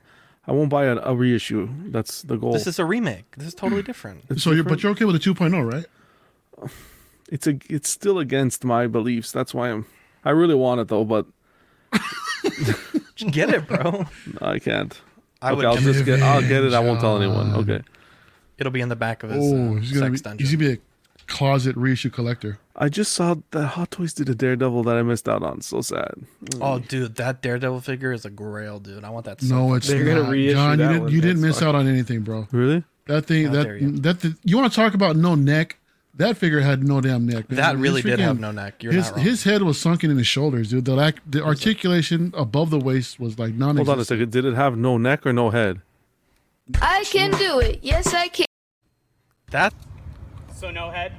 [0.46, 1.68] I won't buy a, a reissue.
[1.88, 2.52] That's the goal.
[2.54, 3.36] This is a remake.
[3.36, 4.24] This is totally different.
[4.30, 6.70] It's so you're but you're okay with a 2.0, right?
[7.30, 7.58] It's a.
[7.68, 9.32] It's still against my beliefs.
[9.32, 9.84] That's why I'm.
[10.24, 11.26] I really want it though, but
[13.14, 13.82] Just get it, bro.
[13.90, 14.06] No,
[14.42, 14.98] I can't.
[15.42, 16.22] I okay, would I'll just get.
[16.22, 16.72] I'll get it.
[16.72, 17.22] I won't tell John.
[17.22, 17.54] anyone.
[17.68, 17.82] Okay.
[18.58, 20.38] It'll be in the back of his Oh, uh, he's gonna sex be, dungeon.
[20.46, 20.78] he's gonna be a
[21.26, 22.58] closet reissue collector.
[22.76, 25.60] I just saw that Hot Toys did a Daredevil that I missed out on.
[25.60, 26.14] So sad.
[26.60, 29.04] Oh, dude, that Daredevil figure is a grail, dude.
[29.04, 29.40] I want that.
[29.40, 30.30] So No, fucking it's They're gonna not.
[30.32, 31.12] reissue John, you that didn't one.
[31.12, 32.48] you didn't That's miss out on anything, bro.
[32.52, 32.84] Really?
[33.06, 33.90] That thing How that dare you.
[33.98, 35.76] that the, you want to talk about no neck?
[36.16, 37.50] That figure had no damn neck.
[37.50, 37.56] man.
[37.56, 38.82] That His really did have freaking- no neck.
[38.82, 39.24] You're his not wrong.
[39.24, 40.84] his head was sunken in his shoulders, dude.
[40.84, 43.76] The lack, the articulation above the waist was like non.
[43.76, 44.30] Hold on a second.
[44.30, 45.80] Did it have no neck or no head?
[46.80, 47.80] I can do it.
[47.82, 48.46] Yes, I can.
[49.50, 49.74] That
[50.54, 51.12] So no head?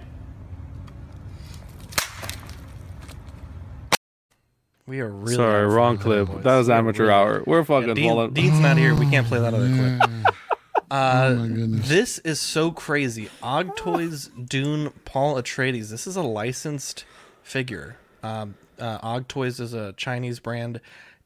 [4.87, 5.35] we are really.
[5.35, 6.29] Sorry, wrong clip.
[6.43, 7.43] That was amateur really- hour.
[7.45, 8.93] We're fucking Yeah, Dean- Dean's not here.
[8.95, 10.33] We can't play that other clip.
[10.91, 11.89] Uh, Oh my goodness.
[11.89, 13.29] This is so crazy.
[13.41, 15.89] Og Toys Dune Paul Atreides.
[15.89, 17.05] This is a licensed
[17.43, 17.97] figure.
[18.23, 20.81] Um, uh, Og Toys is a Chinese brand,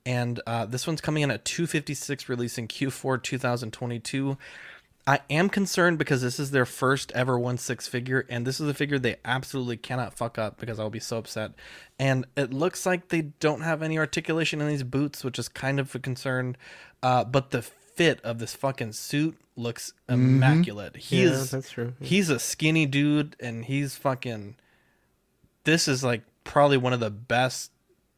[0.06, 4.38] and uh, this one's coming in at 256, releasing Q4 2022.
[5.08, 8.74] I am concerned because this is their first ever 1/6 figure, and this is a
[8.76, 11.54] figure they absolutely cannot fuck up because I'll be so upset.
[11.98, 15.80] And it looks like they don't have any articulation in these boots, which is kind
[15.80, 16.58] of a concern.
[17.02, 17.66] Uh, but the
[18.00, 20.96] fit of this fucking suit looks immaculate.
[20.96, 21.94] He Yeah, is that's true.
[22.00, 24.56] He's a skinny dude, and he's fucking.
[25.66, 27.72] This is like probably one of the best.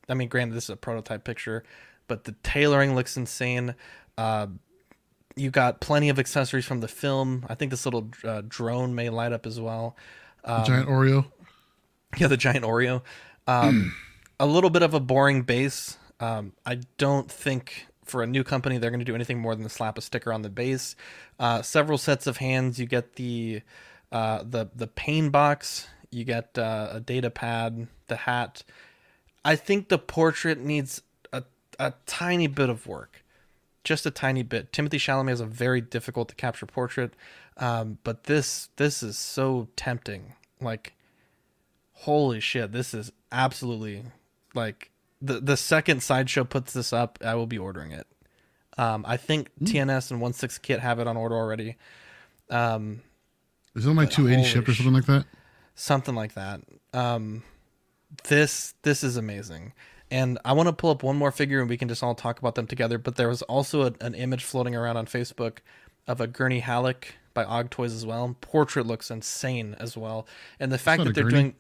[0.08, 1.64] I mean, granted, this is a prototype picture,
[2.08, 3.74] but the tailoring looks insane.
[4.20, 4.48] Uh,
[5.36, 7.44] you got plenty of accessories from the film.
[7.50, 9.96] I think this little uh, drone may light up as well.
[10.44, 11.26] Um, giant Oreo.
[12.18, 13.02] yeah, the giant Oreo.
[13.48, 13.96] Um,
[14.40, 15.98] a little bit of a boring base.
[16.20, 19.68] Um, I don't think for a new company they're going to do anything more than
[19.70, 20.96] slap a sticker on the base.
[21.40, 22.80] Uh, several sets of hands.
[22.80, 23.62] You get the
[24.12, 25.88] uh, the the pain box.
[26.10, 28.64] You get uh, a data pad, the hat.
[29.46, 31.02] I think the portrait needs
[31.32, 31.44] a
[31.80, 33.24] a tiny bit of work,
[33.84, 34.72] just a tiny bit.
[34.72, 37.14] Timothée Chalamet has a very difficult to capture portrait,
[37.58, 40.34] um, but this this is so tempting.
[40.60, 40.94] Like
[41.94, 44.04] holy shit, this is absolutely
[44.56, 44.92] like
[45.22, 48.08] the the second sideshow puts this up, I will be ordering it.
[48.78, 51.78] Um, I think TNS and One Six Kit have it on order already.
[52.50, 53.02] Um,
[53.76, 55.26] Is it like but 280 holy shipped or something like that?
[55.76, 56.62] something like that.
[56.94, 57.44] Um,
[58.28, 59.74] this this is amazing,
[60.10, 62.40] and I want to pull up one more figure and we can just all talk
[62.40, 62.98] about them together.
[62.98, 65.60] But there was also a, an image floating around on Facebook
[66.08, 68.36] of a Gurney Halleck by Og Toys as well.
[68.42, 70.28] Portrait looks insane as well,
[70.60, 71.34] and the fact not that they're Gurney.
[71.34, 71.56] doing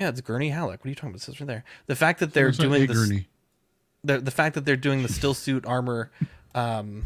[0.00, 0.80] yeah, it's Gurney Halleck.
[0.80, 1.22] What are you talking about?
[1.22, 1.64] It says right there.
[1.86, 3.28] The fact that they're doing a this Gurney.
[4.04, 6.10] the the fact that they're doing the stillsuit armor,
[6.54, 7.04] um,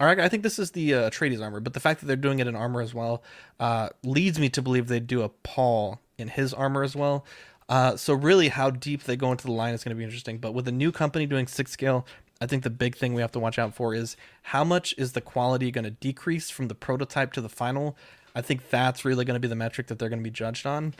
[0.00, 2.16] or I I think this is the uh, Atreides armor, but the fact that they're
[2.16, 3.22] doing it in armor as well
[3.60, 7.24] uh, leads me to believe they'd do a Paul in his armor as well.
[7.68, 10.38] Uh, so really, how deep they go into the line is going to be interesting.
[10.38, 12.06] But with a new company doing six scale,
[12.40, 15.12] I think the big thing we have to watch out for is how much is
[15.12, 17.96] the quality going to decrease from the prototype to the final.
[18.34, 20.66] I think that's really going to be the metric that they're going to be judged
[20.66, 20.94] on.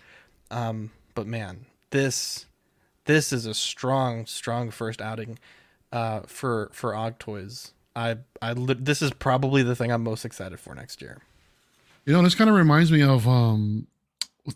[0.50, 2.46] Um, but man, this
[3.06, 5.38] this is a strong, strong first outing
[5.92, 7.72] uh, for for Og Toys.
[7.96, 11.22] I I li- this is probably the thing I'm most excited for next year.
[12.04, 13.86] You know, this kind of reminds me of um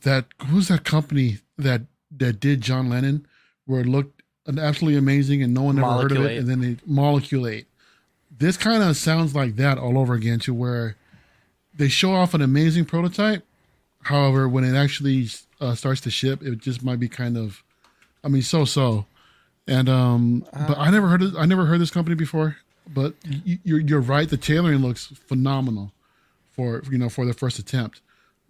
[0.03, 3.27] that who's that company that that did John Lennon,
[3.67, 6.77] where it looked absolutely amazing and no one ever heard of it, and then they
[6.87, 7.67] moleculate.
[8.37, 10.97] This kind of sounds like that all over again, to where
[11.75, 13.45] they show off an amazing prototype.
[14.03, 15.29] However, when it actually
[15.61, 17.63] uh, starts to ship, it just might be kind of,
[18.23, 19.07] I mean, so so.
[19.67, 22.57] And um, but I never heard of, I never heard this company before.
[22.87, 24.29] But you, you're you're right.
[24.29, 25.93] The tailoring looks phenomenal
[26.53, 28.01] for you know for the first attempt.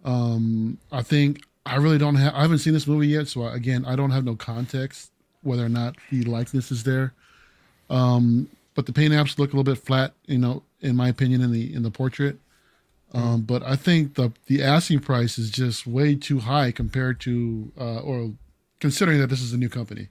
[0.05, 3.55] Um, I think I really don't have I haven't seen this movie yet, so I,
[3.55, 5.11] again I don't have no context
[5.41, 7.13] whether or not the likeness is there.
[7.89, 11.41] Um, but the paint apps look a little bit flat, you know, in my opinion,
[11.41, 12.37] in the in the portrait.
[13.13, 17.71] Um, but I think the the asking price is just way too high compared to
[17.79, 18.33] uh, or
[18.79, 20.09] considering that this is a new company.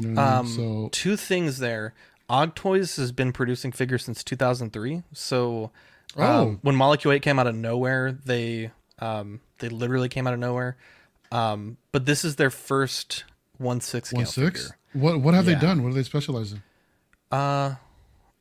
[0.00, 0.56] You know what I Um, mean?
[0.56, 1.94] So two things there.
[2.28, 5.02] Og Toys has been producing figures since 2003.
[5.12, 5.70] So
[6.16, 6.58] um, Oh.
[6.62, 10.76] when Molecule 8 came out of nowhere, they um, they literally came out of nowhere.
[11.32, 13.24] Um, but this is their first
[13.56, 14.60] one six one six.
[14.62, 14.76] figure.
[14.92, 15.54] What what have Yeah.
[15.54, 15.82] they done?
[15.82, 16.62] What do they specialize in?
[17.30, 17.76] Uh,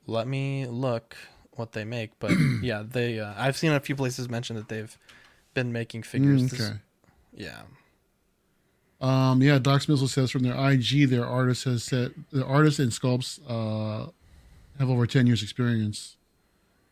[0.06, 1.16] let me look
[1.60, 2.11] what they make.
[2.19, 2.31] But
[2.64, 4.98] yeah, they uh, I've seen a few places mention that they've
[5.53, 6.44] been making figures.
[6.44, 6.72] Mm, This-
[7.34, 7.61] yeah.
[9.02, 12.91] Um, yeah, Doc Smizzle says from their IG, their artist has said the artists and
[12.91, 14.10] sculpts uh,
[14.77, 16.18] have over ten years experience.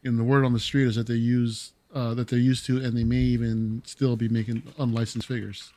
[0.04, 2.78] And the word on the street is that they use uh, that they're used to,
[2.82, 5.74] and they may even still be making unlicensed figures.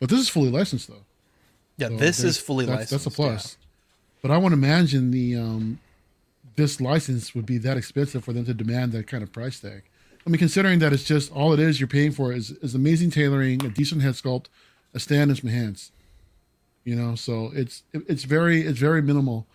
[0.00, 1.04] But this is fully licensed, though.
[1.76, 3.56] Yeah, So this is fully that's, That's a licensed, plus.
[4.22, 5.78] But I want to imagine the um,
[6.58, 9.82] this license would be that expensive for them to demand that kind of price tag.
[10.26, 13.10] I mean, considering that it's just all it is you're paying for is, is amazing
[13.12, 14.46] tailoring, a decent head sculpt,
[14.92, 15.90] a stand, and some hands.
[16.84, 19.46] You know, so it's it- it's very it's very minimal.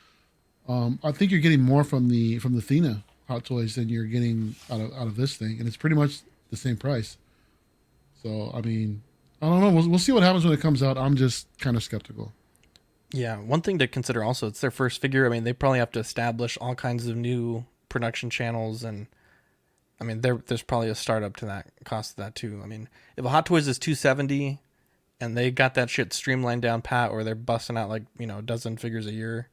[0.67, 4.05] Um, I think you're getting more from the from the Thena Hot Toys than you're
[4.05, 6.21] getting out of out of this thing, and it's pretty much
[6.51, 7.17] the same price.
[8.23, 9.01] So I mean,
[9.41, 9.69] I don't know.
[9.71, 10.97] We'll, we'll see what happens when it comes out.
[10.97, 12.31] I'm just kind of skeptical.
[13.15, 15.25] Yeah, one thing to consider also, it's their first figure.
[15.25, 19.05] I mean, they probably have to establish all kinds of new production channels, and
[20.01, 22.59] I mean, there there's probably a startup to that cost of that too.
[22.63, 24.59] I mean, if a Hot Toys is 270,
[25.21, 28.39] and they got that shit streamlined down pat, or they're busting out like you know
[28.39, 29.47] a dozen figures a year,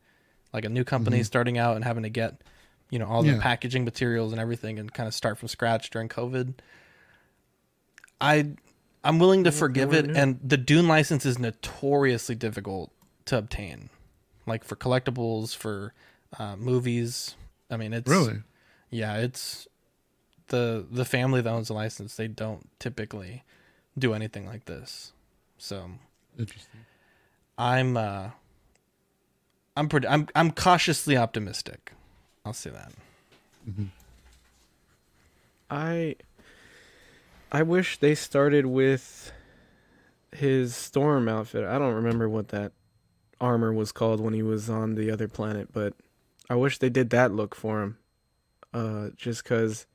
[0.54, 1.26] like a new company Mhm.
[1.26, 2.40] starting out and having to get
[2.88, 3.40] you know all the Yeah.
[3.42, 6.54] packaging materials and everything, and kind of start from scratch during COVID.
[8.22, 8.52] I
[9.04, 12.90] I'm willing to forgive it, and the Dune license is notoriously difficult
[13.30, 13.88] to obtain,
[14.46, 15.92] like for collectibles, for
[16.38, 17.34] uh, movies.
[17.70, 18.42] I mean, it's Really?
[18.90, 19.66] yeah, it's
[20.48, 22.16] the the family that owns the license.
[22.16, 23.44] They don't typically
[23.98, 25.12] do anything like this,
[25.58, 25.90] so
[26.38, 26.80] Interesting.
[27.58, 28.30] I'm uh,
[29.76, 31.92] I'm pretty I'm I'm cautiously optimistic.
[32.44, 32.92] I'll say that.
[35.70, 36.16] I
[37.52, 39.32] I wish they started with
[40.32, 41.64] his storm outfit.
[41.64, 42.72] I don't remember what that
[43.40, 45.94] armor was called when he was on the other planet, but
[46.48, 47.98] I wish they did that look for him.
[48.72, 49.86] Uh just cuz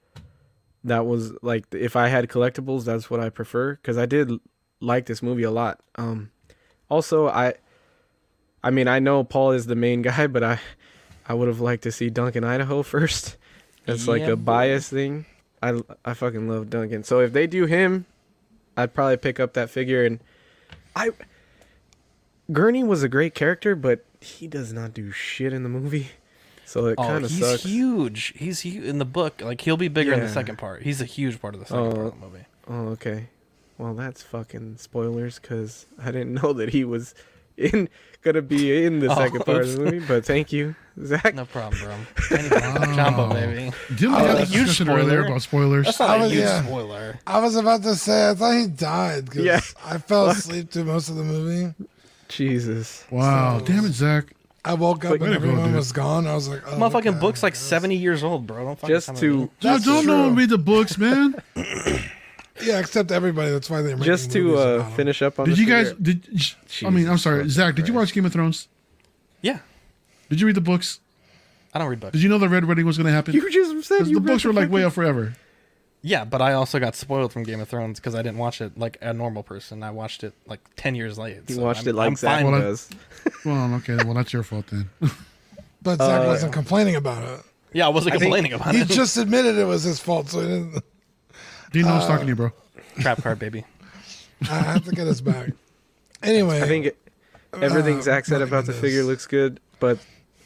[0.84, 4.32] that was like if I had collectibles, that's what I prefer cuz I did
[4.82, 5.80] like this movie a lot.
[5.96, 6.32] Um
[6.90, 7.56] also I
[8.64, 10.60] I mean, I know Paul is the main guy, but I
[11.28, 13.38] I would have liked to see Duncan Idaho first.
[13.86, 14.44] That's like Yeah, a boy.
[14.44, 15.26] bias thing.
[15.62, 17.04] I I fucking love Duncan.
[17.04, 18.06] So if they do him,
[18.78, 20.20] I'd probably pick up that figure and
[20.96, 21.12] I
[22.52, 26.10] Gurney was a great character, but he does not do shit in the movie.
[26.66, 27.64] So it Oh, kind of he's sucks.
[27.64, 28.34] huge.
[28.36, 29.42] He's hu- in the book.
[29.42, 30.82] Like he'll be bigger in the second part.
[30.84, 32.46] He's a huge part of the second part Oh, of the movie.
[32.68, 33.28] oh, okay.
[33.78, 37.14] Well, that's fucking spoilers because I didn't know that he was
[37.58, 37.88] in
[38.24, 40.00] gonna be in the Oh, second part of the movie.
[40.00, 41.36] But thank you, Zach.
[41.36, 42.38] No problem, bro.
[42.38, 42.96] Anytime.
[42.96, 43.72] Jumbo, baby.
[43.96, 45.26] Didn't we Oh, have a this huge discussion earlier spoiler.
[45.28, 45.86] about spoilers?
[45.86, 46.64] That's not I a was- huge yeah.
[46.64, 47.20] spoiler.
[47.28, 49.62] I was about to say, I thought he died because Yeah.
[49.86, 50.38] I fell Fuck.
[50.38, 51.74] asleep through most of the movie.
[52.36, 53.06] Jesus.
[53.10, 54.26] Wow, So- damn it, Zach.
[54.64, 55.76] I woke up But- and Way go, everyone dude.
[55.76, 56.26] was gone.
[56.26, 57.20] I was like, oh, Motherfucking okay.
[57.20, 58.66] book's like 70 years old, bro.
[58.66, 59.20] Don't fucking Just to- that.
[59.20, 60.38] Dude, That's don't know true.
[60.38, 61.36] read the books, man.
[62.64, 63.52] Yeah, except everybody.
[63.52, 65.90] That's why they're Just to uh, finish up on Did the you guys?
[65.92, 66.54] figure- Did
[66.86, 67.08] I mean?
[67.10, 67.76] I'm sorry, Jesus Zach.
[67.76, 68.68] Did you watch Game of Thrones?
[69.42, 69.60] Yeah.
[70.30, 71.00] Did you read the books?
[71.74, 72.14] I don't read books.
[72.14, 73.34] Did you know the Red Wedding was going to happen?
[73.36, 75.36] You just said 'Cause you the read books were like way fucking- out forever.
[76.08, 78.78] Yeah, but I also got spoiled from Game of Thrones because I didn't watch it
[78.78, 79.82] like a normal person.
[79.82, 81.38] I watched it like 10 years late.
[81.48, 82.52] You so watched I'm- it like I'm Zach fine.
[82.52, 82.90] Well, does.
[83.46, 83.96] Well, okay.
[84.04, 84.88] Well, that's your fault then.
[85.82, 87.44] But Zach Uh, wasn't complaining about it.
[87.74, 88.88] Yeah, I wasn't I complaining about He it.
[88.88, 90.84] He just admitted it was his fault, so he didn't.
[91.72, 92.52] Dino was Uh, talking to you, bro.
[93.00, 93.66] Trap card, baby.
[94.44, 95.50] I have to get his back.
[96.22, 96.98] Anyway, I think it,
[97.54, 98.82] everything uh, Zach said about the goodness.
[98.82, 99.98] figure looks good, but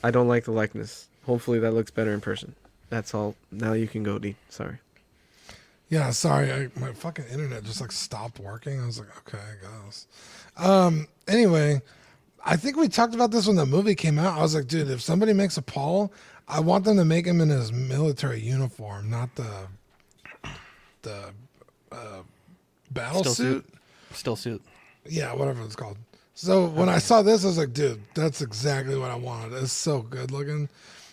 [0.03, 1.07] I don't like the likeness.
[1.25, 2.55] Hopefully that looks better in person.
[2.89, 3.35] That's all.
[3.51, 4.35] Now you can go, D.
[4.49, 4.77] Sorry.
[5.89, 8.79] Yeah, sorry, I, my fucking internet just like stopped working.
[8.79, 10.07] I was like, okay, I guess.
[10.55, 11.81] Um, anyway,
[12.45, 14.37] I think we talked about this when the movie came out.
[14.37, 16.13] I was like, dude, if somebody makes a Paul,
[16.47, 19.67] I want them to make him in his military uniform, not the
[21.01, 21.33] the
[21.91, 22.21] uh,
[22.91, 23.35] battle stillsuit.
[23.35, 23.65] suit.
[24.13, 24.59] stillsuit.
[25.05, 25.97] Yeah, whatever it's called.
[26.35, 29.53] So when I saw this, I was like, dude, that's exactly what I wanted.
[29.61, 30.69] It's so good looking.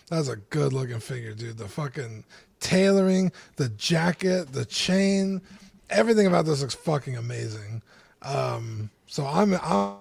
[0.09, 1.57] That's a good looking figure, dude.
[1.57, 2.23] The fucking
[2.59, 5.41] tailoring, the jacket, the chain,
[5.89, 7.81] everything about this looks fucking amazing.
[8.21, 9.95] Um, so I'm, I'm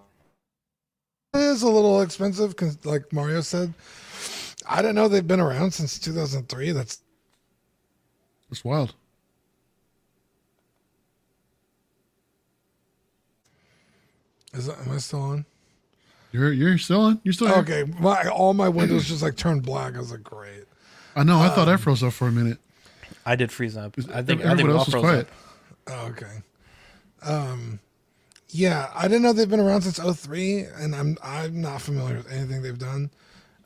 [1.34, 2.54] it is a little expensive,
[2.84, 3.74] like Mario said.
[4.68, 6.72] I didn't know they've been around since 2003.
[6.72, 7.00] That's
[8.50, 8.94] It's wild.
[14.56, 15.44] is that, am I still on?
[16.32, 17.20] You're you're still on.
[17.24, 17.56] You're still here.
[17.56, 19.94] Okay, my all my windows just like turned black.
[19.94, 20.65] I was like, great.
[21.16, 21.40] I know.
[21.40, 22.58] I thought Um, I froze up for a minute.
[23.24, 23.94] I did freeze up.
[23.98, 25.28] I think, I think Everybody we all else was froze quiet.
[25.28, 25.32] up.
[25.88, 26.42] Oh, okay.
[27.22, 27.80] Um,
[28.50, 32.30] yeah, I didn't know they've been around since 03, and I'm I'm not familiar with
[32.30, 33.10] anything they've done.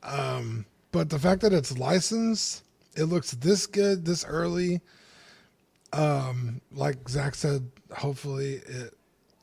[0.02, 2.62] Um, but the fact that it's licensed,
[2.96, 4.80] it looks this good this early.
[5.92, 8.94] Um, like Zach said, hopefully it,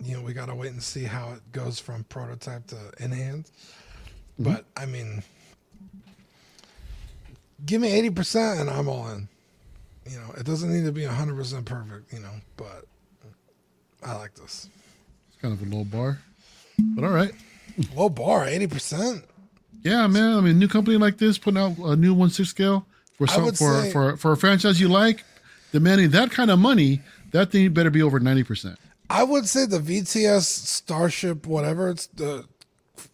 [0.04, 3.52] you know, we gotta wait and see how it goes from prototype to in hand.
[4.40, 5.24] But I mean,
[7.66, 9.28] give me 80% and I'm all in.
[10.10, 12.86] You know, it doesn't need to be 100% perfect, you know, but
[14.04, 14.70] I like this.
[15.28, 16.20] It's kind of a low bar,
[16.96, 17.32] but all right.
[17.96, 19.24] Low bar, 80%.
[19.84, 20.38] Yeah, man.
[20.38, 22.86] I mean, new company like this putting out a new one six scale
[23.18, 25.24] for some for say- for for a franchise you like,
[25.72, 27.02] demanding that kind of money,
[27.32, 28.80] that thing better be over ninety percent.
[29.10, 32.46] I would say the VTS Starship, whatever it's the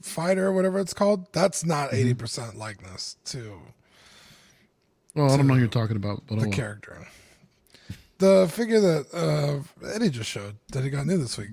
[0.02, 2.24] fighter, whatever it's called, that's not mm-hmm.
[2.24, 3.60] 80% likeness to
[5.16, 6.52] Well, I don't know who you're talking about, but the oh, well.
[6.56, 7.08] character.
[8.20, 11.50] The figure that uh, Eddie just showed that he got new this week.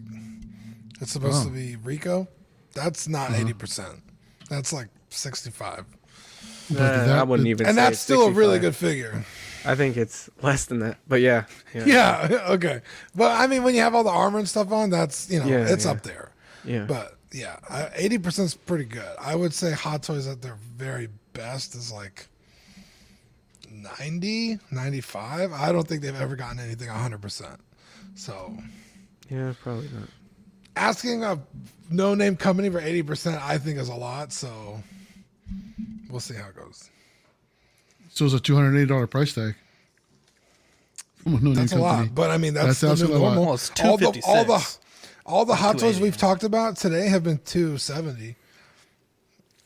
[1.01, 1.49] It's supposed Oh.
[1.49, 2.29] to be Rico.
[2.75, 3.41] That's not Uh-huh.
[3.45, 4.01] 80%.
[4.49, 5.85] That's like 65.
[6.75, 7.67] Uh, I wouldn't even.
[7.67, 8.61] And say that's it's still a really 65.
[8.61, 9.25] good figure.
[9.65, 12.29] I think it's less than that, but yeah, Yeah.
[12.51, 12.81] okay.
[13.15, 15.47] But I mean, when you have all the armor and stuff on, that's, you know,
[15.47, 15.91] Yeah, it's yeah.
[15.91, 16.31] up there.
[16.65, 16.85] Yeah.
[16.85, 19.17] But yeah, 80% is pretty good.
[19.21, 22.29] I would say Hot Toys at their very best is like
[23.83, 25.53] 90, 95.
[25.53, 27.57] I don't think they've ever gotten anything 100%.
[28.15, 28.55] So
[29.29, 30.09] yeah, probably not.
[30.77, 31.39] asking a
[31.91, 34.33] no name company for 80%, I think is a lot.
[34.33, 34.83] So
[36.11, 36.91] we'll see how it goes.
[38.13, 39.55] So it's a two hundred eighty dollar price tag.
[41.23, 42.07] From a no-name That's a company.
[42.09, 43.35] lot, but I mean that's, That the new like a lot.
[43.35, 43.45] normal.
[43.47, 44.79] Well, it's all the all the 256.
[45.27, 48.35] all the hot toys we've talked about today have been 270.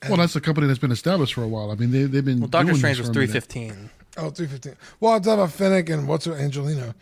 [0.09, 1.71] Well, that's a company that's been established for a while.
[1.71, 2.41] I mean, they they've been.
[2.41, 3.45] Well, Doctor Strange was for a minute.
[3.45, 3.91] 315.
[4.17, 4.77] Oh, 315.
[5.01, 6.95] Well, I'm talking about Fennec and what's her Angelina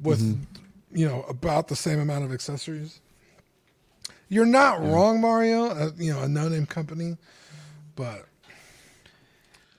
[0.00, 0.20] with,
[0.92, 3.00] you know, about the same amount of accessories.
[4.28, 5.66] You're not wrong, Mario.
[5.66, 7.16] Uh, you know, a no name company,
[7.96, 8.26] but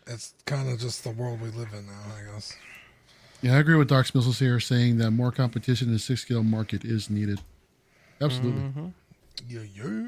[0.05, 2.55] it's kind of just the world we live in now, I guess.
[3.41, 6.43] Yeah, I agree with Doc Smiths here, saying that more competition in the six scale
[6.43, 7.41] market is needed.
[8.21, 8.61] Absolutely.
[8.61, 8.87] Mm-hmm.
[9.47, 10.07] Yeah, yeah.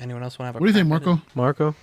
[0.00, 1.10] Anyone else want to have a What do you think, crack at it?
[1.10, 1.22] Marco?
[1.34, 1.76] Marco.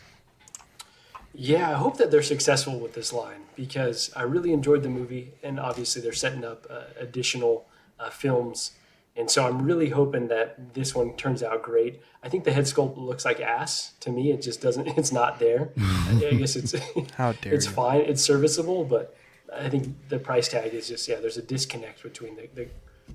[1.44, 5.34] Yeah, I hope that they're successful with this line because I really enjoyed the movie,
[5.42, 7.66] and obviously they're setting up uh, additional
[8.00, 8.74] uh, films,
[9.16, 12.00] and so I'm really hoping that this one turns out great.
[12.22, 14.32] I think the head sculpt looks like ass to me.
[14.32, 14.88] It just doesn't.
[15.00, 15.72] It's not there.
[15.80, 16.76] I guess it's
[17.18, 17.72] How dare it's you.
[17.72, 18.02] fine.
[18.02, 19.18] It's serviceable, but
[19.52, 21.20] I think the price tag is just yeah.
[21.20, 22.68] There's a disconnect between the, the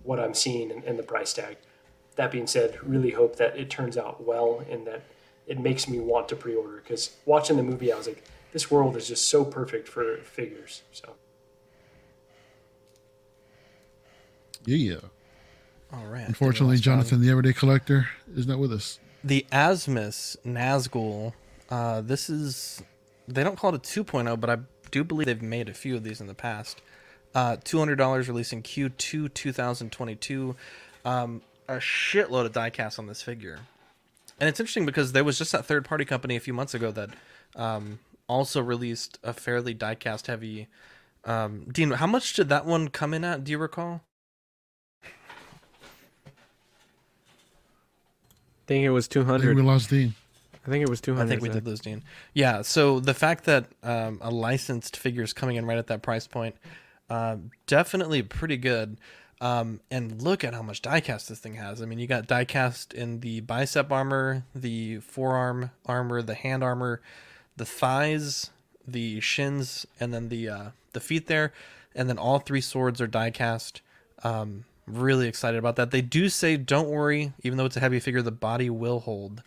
[0.02, 1.58] what I'm seeing and, and the price tag.
[2.16, 5.02] That being said, really hope that it turns out well and that
[5.46, 8.96] it makes me want to pre-order because watching the movie, I was like, this world
[8.96, 10.82] is just so perfect for figures.
[10.92, 11.14] So
[14.66, 15.00] Yeah, yeah.
[15.92, 16.26] All right.
[16.26, 18.98] Unfortunately, Jonathan, the everyday collector, is not with us.
[19.22, 21.32] The Asmus Nazgul.
[21.70, 22.82] Uh, this is
[23.28, 24.58] they don't call it a 2.0, but I
[24.90, 26.82] do believe they've made a few of these in the past.
[27.34, 30.56] Uh, $200 releasing Q2 2022.
[31.04, 33.60] Um, a shitload of diecast on this figure.
[34.38, 36.90] And it's interesting because there was just that third party company a few months ago
[36.90, 37.10] that
[37.54, 37.98] um,
[38.28, 40.68] also released a fairly diecast heavy.
[41.24, 43.44] Um, Dean, how much did that one come in at?
[43.44, 44.02] Do you recall?
[45.04, 45.08] I
[48.66, 49.36] think it was 200.
[49.36, 50.14] I think we lost Dean.
[50.66, 51.24] I think it was 200.
[51.24, 52.02] I think we did lose Dean.
[52.34, 56.02] Yeah, so the fact that um, a licensed figure is coming in right at that
[56.02, 56.56] price point,
[57.08, 57.36] uh,
[57.68, 58.98] definitely pretty good.
[59.40, 61.82] Um, and look at how much diecast this thing has.
[61.82, 67.02] I mean, you got diecast in the bicep armor, the forearm armor, the hand armor,
[67.56, 68.50] the thighs,
[68.86, 71.52] the shins, and then the uh, the feet there,
[71.94, 73.80] and then all three swords are diecast.
[74.24, 75.90] Um, really excited about that.
[75.90, 79.42] They do say, "Don't worry," even though it's a heavy figure, the body will hold.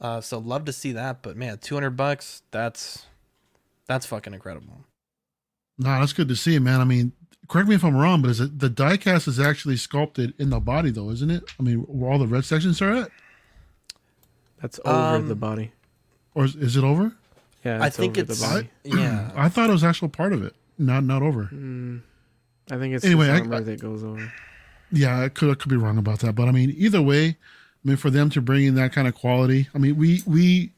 [0.00, 2.42] Uh, so love to see that, but man, two hundred bucks.
[2.50, 3.06] That's
[3.86, 4.84] that's fucking incredible.
[5.78, 6.80] No, that's good to see, man.
[6.80, 7.12] I mean,
[7.50, 10.60] correct me if I'm wrong, but is it the diecast is actually sculpted in the
[10.60, 11.44] body, though, isn't it?
[11.58, 13.10] I mean, where all the red sections are at,
[14.62, 15.72] That's over Um, the body.
[16.34, 17.12] or is, is it over?
[17.64, 18.68] Yeah, I think over the it's body.
[18.84, 19.30] yeah.
[19.36, 21.44] I thought it was actual part of it, not not over.
[21.52, 22.00] Mm,
[22.70, 24.32] I think it's Anyway, anyway, I- armor I- that goes over.
[24.92, 27.36] Yeah, I could I could be wrong about that, but I mean, either way, I
[27.84, 30.72] mean, for them to bring in that kind of quality, I mean, we we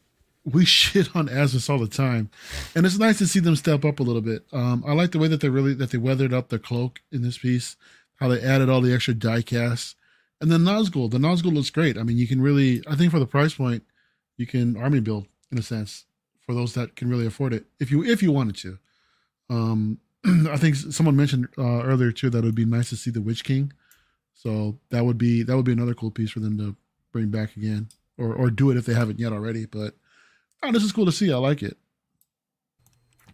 [0.45, 2.31] we shit on Asmus all the time,
[2.75, 4.45] and it's nice to see them step up a little bit.
[4.53, 7.23] Um, I like the way that they really that they weathered up the cloak in
[7.23, 7.77] this piece,
[8.21, 9.97] how they added all the extra die cast,
[10.41, 11.11] and then Nazgul.
[11.11, 11.97] The Nazgul looks great.
[11.97, 13.85] I mean, you can really, I think, for the price point,
[14.37, 16.07] you can army build in a sense
[16.45, 18.79] for those that can really afford it if you if you wanted to.
[19.51, 23.11] Um, I think someone mentioned uh, earlier too that it would be nice to see
[23.11, 23.73] the Witch King.
[24.35, 26.77] So that would be that would be another cool piece for them to
[27.13, 27.89] bring back again,
[28.19, 29.67] or or do it if they haven't yet already.
[29.67, 29.95] But
[30.63, 31.33] oh, this is cool to see.
[31.33, 31.77] I like it.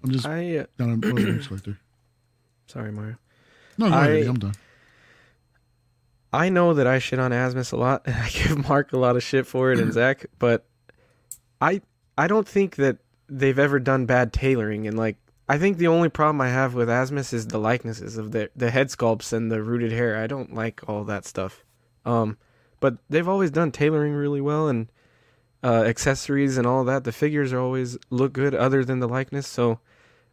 [0.02, 1.78] I'm just I uh, down Warriors collector.
[2.66, 3.16] sorry, Mario.
[3.76, 4.55] No, ahead, I- I'm done.
[6.32, 9.16] I know that I shit on Asmus a lot, and I give Mark a lot
[9.16, 10.66] of shit for it, and Zach, but
[11.60, 11.80] I
[12.16, 12.98] I don't think that
[13.28, 15.16] they've ever done bad tailoring, and like
[15.48, 18.70] I think the only problem I have with Asmus is the likenesses of the the
[18.70, 20.16] head sculpts and the rooted hair.
[20.16, 21.64] I don't like all that stuff.
[22.05, 22.36] Um,
[22.80, 24.88] but they've always done tailoring really well, and
[25.62, 27.05] uh, accessories and all that.
[27.05, 29.47] The figures are always look good, other than the likeness.
[29.47, 29.80] So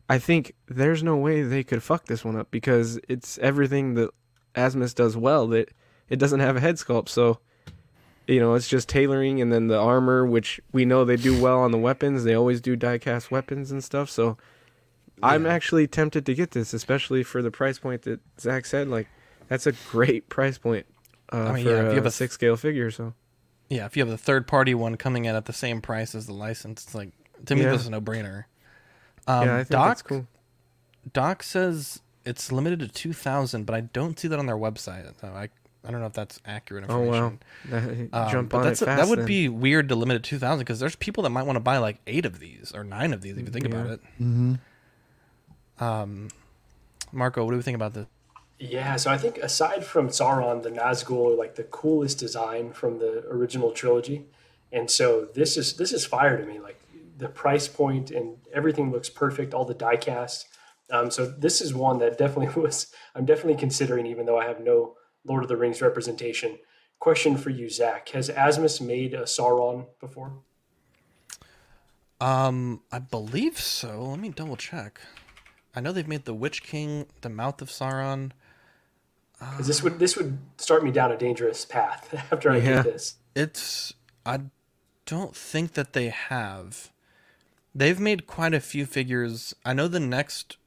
[0.10, 4.12] I think there's no way they could fuck this one up because it's everything that
[4.56, 5.48] Asmus does well.
[5.48, 5.70] That
[6.10, 7.40] it doesn't have a head sculpt, so
[8.28, 11.60] you know it's just tailoring, and then the armor, which we know they do well
[11.60, 12.24] on the weapons.
[12.24, 14.10] They always do die-cast weapons and stuff.
[14.10, 14.38] So
[15.24, 18.88] I'm actually tempted to get this, especially for the price point that Zach said.
[18.88, 19.08] Like
[19.48, 20.86] that's a great price point
[21.32, 22.92] uh, I mean, for yeah, if you have a a- six scale figure.
[22.92, 23.14] So
[23.70, 26.28] Yeah, if you have the third party one coming in at the same price as
[26.28, 27.10] the license, it's like
[27.46, 27.72] to me Yeah.
[27.72, 28.46] this is a no brainer.
[29.28, 30.28] Um, yeah, I think Doc that's cool.
[31.14, 35.12] Doc says it's limited to two thousand, but I don't see that on their website.
[35.20, 35.50] So I
[35.88, 37.40] I don't know if that's accurate information.
[37.64, 38.10] Oh information.
[38.12, 39.02] wow, That- Um, jump but on that's it a- fast.
[39.04, 39.26] that would then.
[39.28, 41.60] be weird to limit it to two thousand because there's people that might want to
[41.62, 44.00] buy like eight of these or nine of these if you think about it.
[44.22, 44.56] Mm-hmm.
[45.84, 46.30] Um,
[47.12, 48.06] Marco, what do we think about this?
[48.58, 53.00] Yeah, so I think aside from Sauron, the Nazgul are like the coolest design from
[53.00, 54.28] the original trilogy,
[54.72, 56.60] and so this is this is fire to me.
[56.60, 56.80] Like
[57.18, 59.54] the price point and everything looks perfect.
[59.54, 60.46] All the diecast.
[60.92, 62.88] Um, so this is one that definitely was.
[63.14, 64.96] I'm definitely considering, even though I have no
[65.26, 66.58] Lord of the Rings representation.
[67.00, 70.40] Question for you, Zach: Has Asmus made a Sauron before?
[72.22, 74.02] Um, I believe so.
[74.04, 75.02] Let me double check.
[75.76, 78.32] I know they've made the Witch King, the Mouth of Sauron.
[79.40, 82.84] Because this would this would start me down a dangerous path after I Yeah.
[82.84, 83.16] get this.
[83.36, 83.94] It's
[84.26, 84.42] I
[85.06, 86.92] don't think that they have.
[87.74, 89.54] They've made quite a few figures.
[89.66, 90.58] I know the next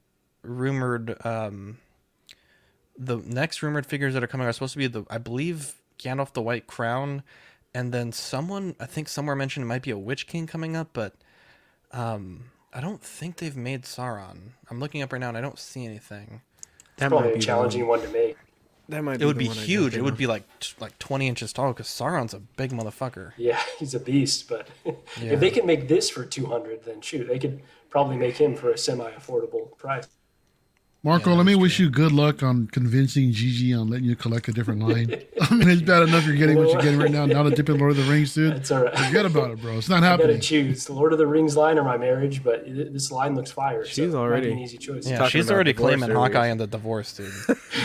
[0.43, 1.79] rumored um
[2.97, 6.33] the next rumored figures that are coming are supposed to be the I believe Gandalf
[6.33, 7.23] the White Crown
[7.75, 10.89] and then someone I think somewhere mentioned it might be a Witch King coming up,
[10.93, 11.15] but
[11.93, 14.53] um I don't think they've made Sauron.
[14.71, 16.43] I'm looking up right now and I don't see anything.
[16.99, 18.37] that Probably might a be challenging one to make.
[18.89, 19.97] The one, that might It be would the be one huge.
[19.97, 20.45] It would be like
[20.81, 23.33] like 20 inches tall because Sauron's a big motherfucker.
[23.37, 24.49] Yeah, he's a beast.
[24.49, 24.93] But Yeah.
[25.17, 27.61] if they can make this for two hundred, then shoot, they could
[27.91, 30.07] probably make him for a semi-affordable price.
[31.05, 34.53] Marco, let me wish you good luck on convincing Gigi on letting you collect a
[34.53, 35.15] different line.
[35.41, 37.25] I mean, it's bad enough you're getting what you're getting right now.
[37.25, 38.57] Now the dip in Lord of the Rings, dude.
[38.57, 38.99] That's all right.
[38.99, 39.79] Forget about it, bro.
[39.79, 42.65] It's not I gotta choose the Lord of the Rings line or my marriage, but
[42.67, 43.85] this line looks fire.
[43.85, 45.07] so She's it might be already- an easy choice.
[45.07, 46.17] Yeah, Talking she's already claiming earlier.
[46.19, 47.33] Hawkeye and the divorce, dude.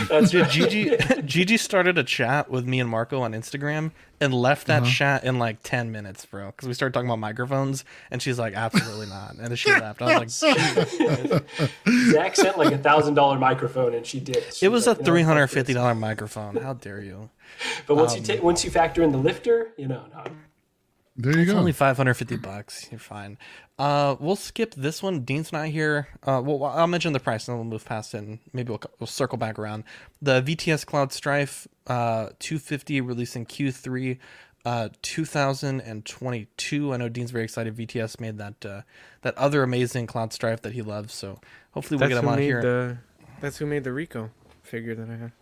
[0.08, 0.50] That's Dude, right.
[0.50, 4.90] Gigi Gigi started a chat with me and Marco on Instagram and left that Uh-huh.
[4.90, 6.46] chat in like ten minutes, bro.
[6.46, 10.00] Because we started talking about microphones, and she's like, "Absolutely not," and then she left.
[10.02, 14.44] I was like, "Jesus Zach sent like a thousand dollar microphone, and she did.
[14.62, 16.56] "It was a three hundred fifty dollar microphone.
[16.56, 17.30] How dare you?"
[17.86, 20.24] But once you Um, take once you factor in the lifter, you know, no,
[21.16, 21.58] There you It's go.
[21.58, 22.88] only five hundred fifty bucks.
[22.90, 23.38] You're fine.
[23.78, 25.20] Uh, we'll skip this one.
[25.20, 26.08] Dean's not here.
[26.24, 28.18] Uh, well, I'll mention the price, and then we'll move past it.
[28.18, 29.84] And maybe we'll, we'll circle back around.
[30.20, 34.18] The VTS Cloud Strife, uh, two fifty, releasing Q three,
[34.64, 36.92] uh, two thousand and twenty two.
[36.92, 37.76] I know Dean's very excited.
[37.76, 38.82] VTS made that uh,
[39.22, 41.14] that other amazing Cloud Strife that he loves.
[41.14, 42.60] So hopefully we'll That's get him who on made here.
[42.62, 42.98] the.
[43.40, 44.30] That's who made the Rico
[44.62, 45.32] figure that I have.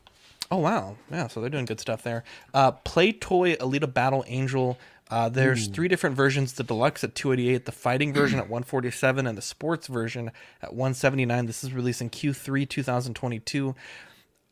[0.50, 1.28] Oh wow, yeah.
[1.28, 2.24] So they're doing good stuff there.
[2.52, 4.78] Uh, Play Toy Alita Battle Angel.
[5.12, 9.36] Uh, there's three different versions: the deluxe at 288, the fighting version at 147, and
[9.36, 10.30] the sports version
[10.62, 11.46] at 179.
[11.46, 13.74] This is releasing Q3 2022.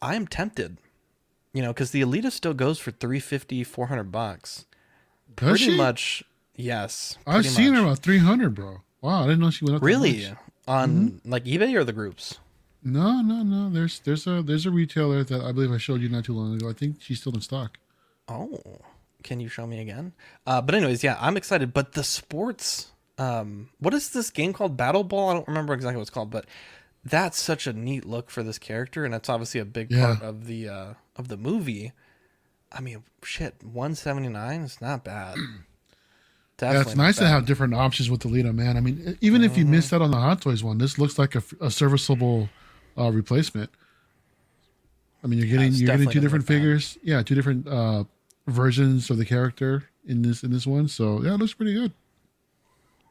[0.02, 0.76] I am tempted,
[1.54, 4.66] you know, because the Alita still goes for 350, 400 bucks.
[5.36, 5.76] Does Pretty she?
[5.76, 6.22] much,
[6.56, 7.16] yes.
[7.26, 7.80] I've seen much.
[7.80, 8.82] her about 300, bro.
[9.00, 10.26] Wow, I didn't know she went up Really
[10.68, 12.38] on like eBay or the groups.
[12.82, 13.70] No, no, no.
[13.70, 16.54] There's there's a there's a retailer that I believe I showed you not too long
[16.54, 16.68] ago.
[16.68, 17.78] I think she's still in stock.
[18.28, 18.60] Oh,
[19.22, 20.12] can you show me again?
[20.46, 21.72] Uh, but anyways, yeah, I'm excited.
[21.72, 24.76] But the sports, um, what is this game called?
[24.76, 25.28] Battle Ball?
[25.30, 26.46] I don't remember exactly what it's called, but
[27.04, 30.16] that's such a neat look for this character, and that's obviously a big Yeah.
[30.16, 31.92] part of the uh, of the movie.
[32.72, 35.36] I mean, shit, 179 is not bad.
[36.62, 38.76] Yeah, it's nice not to have different options with the Lita, man.
[38.76, 39.72] I mean, even if you Mm-hmm.
[39.72, 42.48] missed out on the Hot Toys one, this looks like a, a serviceable
[42.98, 43.70] uh, replacement.
[45.22, 46.54] I mean, you're getting it's you're getting two different look bad.
[46.54, 48.04] figures, yeah, two different uh,
[48.50, 50.88] versions of the character in this in this one.
[50.88, 51.92] So yeah, it looks pretty good.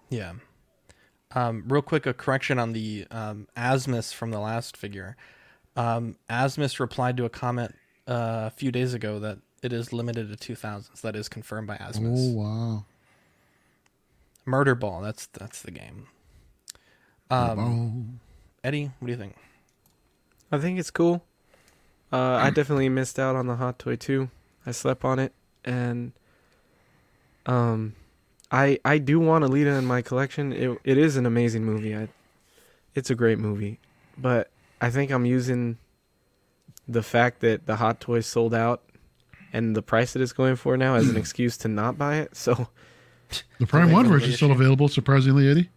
[0.10, 0.34] Yeah.
[1.36, 5.16] Um, real quick, a correction on the um, Asmus from the last figure.
[5.76, 7.76] Um, Asmus replied to a comment
[8.08, 11.02] uh, a few days ago that it is limited to 2000s.
[11.02, 12.16] That is confirmed by Asmus.
[12.18, 12.86] Oh wow!
[14.46, 15.02] Murder Ball.
[15.02, 16.08] That's that's the game.
[17.30, 18.20] Um,
[18.64, 19.36] Eddie, what do you think?
[20.52, 21.24] I think it's cool.
[22.12, 24.32] Uh, I definitely missed out on the hot toy too.
[24.66, 25.34] I slept on it,
[25.66, 26.12] and
[27.46, 27.96] um,
[28.52, 30.54] I I do want Alita in my collection.
[30.54, 31.96] It it is an amazing movie.
[31.96, 32.08] I,
[32.96, 33.80] it's a great movie,
[34.18, 34.50] but
[34.82, 35.78] I think I'm using
[36.88, 38.82] the fact that the hot toys sold out
[39.54, 42.36] and the price that it's going for now as an excuse to not buy it.
[42.36, 42.68] So
[43.60, 45.70] The Prime One version is still available, surprisingly, Eddie.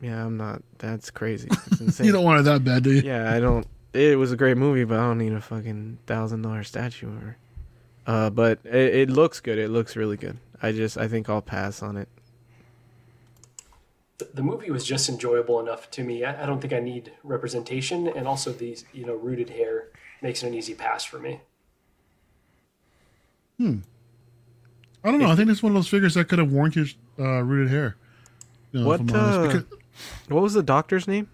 [0.00, 0.62] yeah, I'm not.
[0.78, 1.48] That's crazy.
[2.02, 3.02] You don't want it that bad, do you?
[3.02, 3.66] Yeah, I don't.
[3.92, 7.36] It was a great movie, but I don't need a fucking thousand dollar statue or.
[8.06, 9.58] Uh, but it, it looks good.
[9.58, 10.38] It looks really good.
[10.60, 12.08] I just I think I'll pass on it.
[14.18, 16.24] the, the movie was just enjoyable enough to me.
[16.24, 19.88] I, I don't think I need representation, and also these you know rooted hair
[20.20, 21.40] makes it an easy pass for me.
[23.58, 23.78] Hmm.
[25.04, 25.30] I don't know.
[25.30, 27.96] I think it's one of those figures that could have warranted uh, rooted hair.
[28.72, 29.64] You know, What uh, because-
[30.28, 31.28] what was the doctor's name?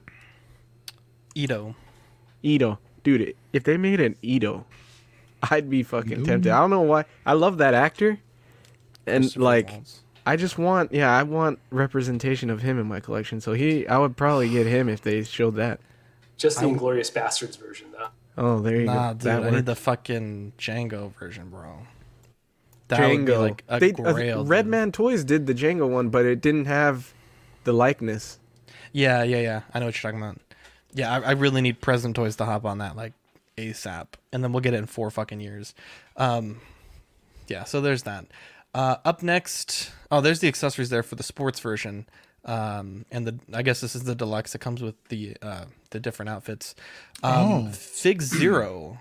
[1.34, 1.76] Ito.
[2.42, 3.34] Ito, dude.
[3.52, 4.64] If they made an Ito,
[5.50, 6.50] I'd be fucking tempted.
[6.52, 7.04] I don't know why.
[7.26, 8.18] I love that actor,
[9.06, 10.00] and Christopher like, Waltz.
[10.26, 13.40] I just want yeah, I want representation of him in my collection.
[13.40, 15.80] So he, I would probably get him if they showed that.
[16.36, 18.08] Just the Inglourious Basterds version, though.
[18.36, 19.14] Oh, there you Nah, go.
[19.14, 21.78] dude, that I need the fucking Django version, bro.
[22.88, 23.40] That would be Django.
[23.40, 24.42] like a They- uh, grail.
[24.42, 24.48] dude.
[24.50, 27.12] Redman Toys did the Django one, but it didn't have
[27.64, 28.38] the likeness.
[28.92, 29.60] Yeah, yeah, yeah.
[29.74, 30.38] I know what you're talking about.
[30.94, 33.12] Yeah, I, I really need present toys to hop on that like
[33.58, 35.74] ASAP, and then we'll get it in four fucking years.
[36.16, 36.60] Um,
[37.48, 38.26] yeah, so there's that.
[38.74, 42.06] Uh, up next, oh, there's the accessories there for the sports version,
[42.44, 44.54] um, and the I guess this is the deluxe.
[44.54, 46.74] It comes with the uh, the different outfits.
[47.22, 47.70] Um, Oh.
[47.72, 48.98] Fig Zero,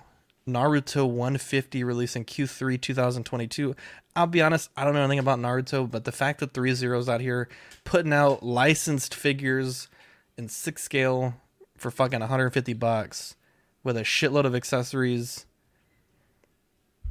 [0.47, 3.75] Naruto 150 releasing Q3 2022.
[4.15, 7.21] I'll be honest, I don't know anything about Naruto, but the fact that threezero's out
[7.21, 7.47] here
[7.83, 9.89] putting out licensed figures
[10.37, 11.35] in six scale
[11.77, 13.35] for fucking 150 bucks
[13.87, 15.47] with a shitload of accessories.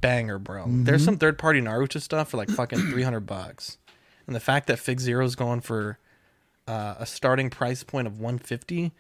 [0.01, 0.67] Banger, bro.
[0.69, 3.79] There's some third party Naruto stuff for like fucking 300 bucks.
[4.27, 5.99] And the fact that Fig Zero's going for
[6.69, 8.93] uh, a starting price point of 150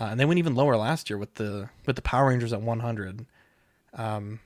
[0.00, 2.60] uh, and they went even lower last year with the with the Power Rangers at
[2.60, 3.26] 100.
[3.94, 4.40] Um,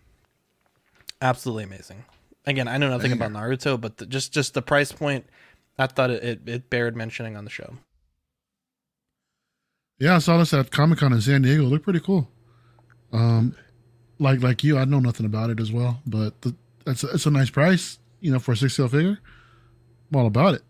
[1.22, 2.04] absolutely amazing.
[2.44, 5.24] Again, I know nothing about Naruto, but the, just just the price point,
[5.78, 7.74] I thought it, it it bared mentioning on the show.
[9.98, 11.62] Yeah, I saw this at Comic Con in San Diego.
[11.62, 12.28] It looked pretty cool.
[13.16, 13.56] Um,
[14.18, 16.54] like like you, I know nothing about it as well, but the,
[16.86, 19.18] it's a, it's a nice price, you know, for a six scale figure.
[20.12, 20.62] I'm all about it.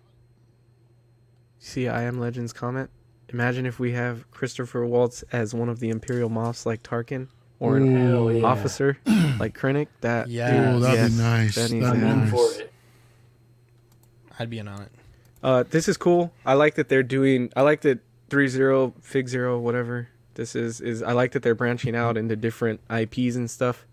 [1.58, 2.90] See, I am Legends comment.
[3.30, 7.28] Imagine if we have Christopher Waltz as one of the Imperial Moffs like Tarkin,
[7.58, 8.30] or an Ooh.
[8.30, 8.44] yeah.
[8.44, 8.98] officer
[9.40, 9.88] like Krennic.
[10.00, 10.74] That Yeah.
[10.74, 11.54] Oh, that'd yes, be nice.
[11.56, 12.30] that needs That'd be nice.
[12.30, 12.72] for it.
[14.38, 14.92] I'd be in on it.
[15.42, 16.32] Uh, this is cool.
[16.44, 17.52] I like that they're doing.
[17.56, 18.00] I like that
[18.30, 21.02] threezero fig zero whatever this is is.
[21.02, 23.86] I like that they're branching out into different IPs and stuff.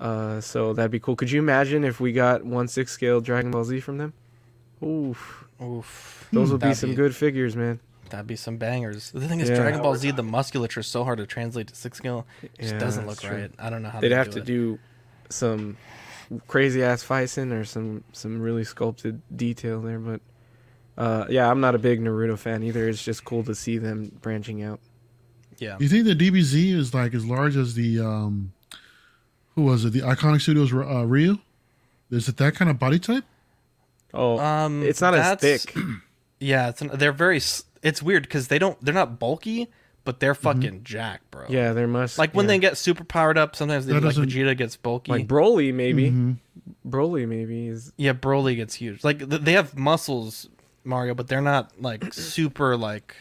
[0.00, 1.16] Uh, so that'd be cool.
[1.16, 4.12] Could you imagine if we got one six scale Dragon Ball Z from them?
[4.82, 6.28] Oof, Oof.
[6.32, 7.80] those would be some good figures, man.
[8.10, 9.10] That'd be some bangers.
[9.12, 9.56] The thing is, Yeah.
[9.56, 12.26] Dragon Ball Z, the musculature is so hard to translate to six scale.
[12.42, 13.50] It just Yeah, doesn't look right.
[13.58, 14.44] I don't know how They'd have do to it.
[14.44, 14.78] do
[15.30, 15.76] some
[16.48, 20.20] crazy ass fighting or some some really sculpted detail there, but.
[20.96, 22.88] Uh, yeah, I'm not a big Naruto fan either.
[22.88, 24.78] It's just cool to see them branching out.
[25.58, 25.76] Yeah.
[25.80, 28.52] You think the DBZ is like as large as the um,
[29.54, 29.92] who was it?
[29.92, 31.38] The Iconiq Studios uh, Ryu.
[32.10, 33.24] Is it that kind of body type?
[34.12, 35.74] Oh, Um, it's not as thick.
[36.40, 37.38] Yeah, it's an, they're very.
[37.82, 38.78] It's weird because they don't.
[38.84, 39.68] They're not bulky,
[40.04, 41.46] but they're fucking jacked, bro.
[41.48, 42.48] Yeah, they're must Like when yeah.
[42.48, 45.10] they get super powered up, sometimes they, That like Vegeta gets bulky.
[45.12, 46.10] like Broly maybe.
[46.10, 46.36] Mhm.
[46.86, 49.02] Broly maybe is yeah, Broly gets huge.
[49.04, 50.48] Like th- they have muscles,
[50.82, 53.14] Mario, but they're not like super like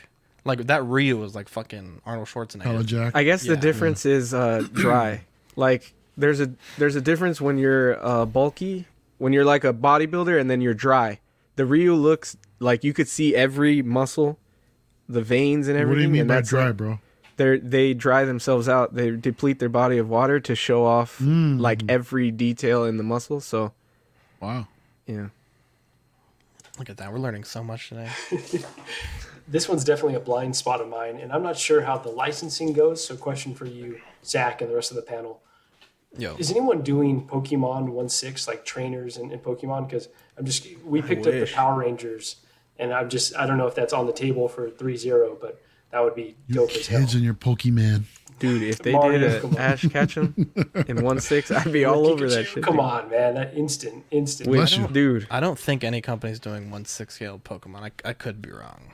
[0.45, 0.83] like that.
[0.85, 2.61] Ryu was like fucking Arnold Schwarzenegger.
[2.63, 3.15] Hella Jack.
[3.15, 3.59] I guess the Yeah.
[3.59, 5.21] difference is uh dry.
[5.55, 8.85] like there's a there's a difference when you're uh bulky,
[9.17, 11.19] when you're like a bodybuilder and then you're dry.
[11.55, 14.37] The Ryu looks like you could see every muscle,
[15.07, 15.87] the veins and everything.
[15.87, 15.97] what everything.
[15.97, 16.99] do you mean and by that's dry, like- bro?
[17.35, 18.93] They they dry themselves out.
[18.93, 21.59] They deplete their body of water to show off Mm.
[21.59, 23.39] like every detail in the muscle.
[23.39, 23.73] So
[24.39, 24.67] Wow.
[25.07, 25.29] yeah.
[26.77, 27.11] Look at that.
[27.11, 28.09] We're learning so much today.
[29.47, 32.73] This one's definitely a blind spot of mine, and I'm not sure how the licensing
[32.73, 33.05] goes.
[33.05, 35.41] So, question for you, Zach, and the rest of the panel:
[36.17, 39.87] Yo, Is anyone doing Pokemon One Six like trainers in, in Pokemon?
[39.89, 40.07] Because
[40.37, 41.49] I'm just we picked up the.
[41.53, 42.37] Power Rangers,
[42.79, 45.61] and I'm just I don't know if that's on the table for threezero, but
[45.91, 47.01] that would be dope as hell.
[47.01, 48.03] Kids and your Pokemon.
[48.39, 49.61] Dude, if they Mario, did come a on.
[49.61, 50.51] Ash Ketchum
[50.87, 52.63] in one six, I'd be all over that shit.
[52.63, 52.83] Come dude.
[52.83, 54.49] on, man, that instant, instant.
[54.49, 54.87] Wait, Bless you.
[54.87, 55.27] dude.
[55.31, 57.83] I don't think any company's doing one six scale Pokemon.
[58.05, 58.91] I, I could be wrong.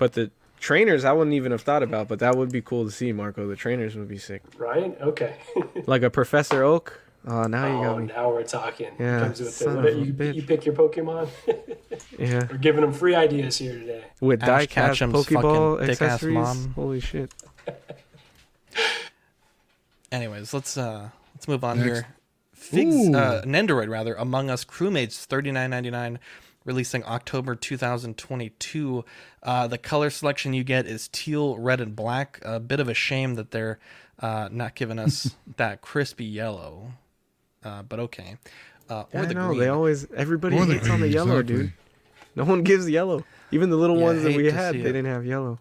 [0.00, 2.08] But the trainers, I wouldn't even have thought about.
[2.08, 3.46] But that would be cool to see, Marco.
[3.46, 4.42] The trainers would be sick.
[4.56, 4.96] Right?
[5.00, 5.36] okay.
[5.86, 6.98] Like a Professor Oak.
[7.26, 8.06] Oh, now you oh, got me.
[8.06, 8.88] now we're talking.
[8.98, 10.34] Yeah, Comes with son What- of a you, bitch.
[10.34, 11.28] you pick your Pokemon.
[12.18, 14.04] Yeah, we're giving them free ideas here today.
[14.20, 16.34] with Ash diecast Ketchum's Pokeball fucking accessories.
[16.34, 16.72] mom.
[16.74, 17.32] Holy shit!
[20.12, 21.88] Anyways, let's uh let's move on Next.
[21.88, 22.06] here.
[22.54, 23.14] Figs, Ooh.
[23.14, 26.18] uh, Nendoroid rather, Among Us Crewmates, thirty nine ninety nine,
[26.64, 29.04] releasing October two thousand twenty two.
[29.42, 32.40] Uh, the color selection you get is teal, red, and black.
[32.42, 33.78] A bit of a shame that they're
[34.20, 36.92] uh, not giving us that crispy yellow,
[37.64, 38.36] uh, but okay.
[38.88, 39.60] Uh, or I the know green.
[39.60, 41.56] they always everybody Or the on the yellow, exactly.
[41.64, 41.72] dude.
[42.36, 43.24] No one gives yellow.
[43.52, 44.84] Even the little Yeah, ones that we had, they it.
[44.84, 45.58] didn't have yellow.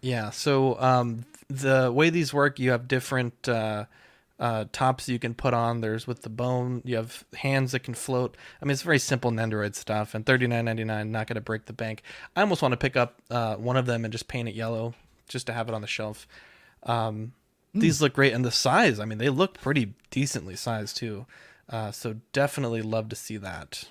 [0.00, 0.30] Yeah.
[0.30, 3.48] So um, the way these work, you have different
[4.38, 5.80] uh, tops you can put on.
[5.80, 6.82] There's with the bone.
[6.84, 8.36] You have hands that can float.
[8.60, 10.14] I mean, it's very simple Nendoroid stuff.
[10.14, 12.02] And thirty nine ninety nine, not going to break the bank.
[12.34, 14.94] I almost want to pick up uh, one of them and just paint it yellow,
[15.28, 16.26] just to have it on the shelf.
[16.82, 17.32] Um,
[17.74, 18.98] These look great, and the size.
[18.98, 21.26] I mean, they look pretty decently sized too.
[21.68, 23.84] Uh, so definitely love to see that.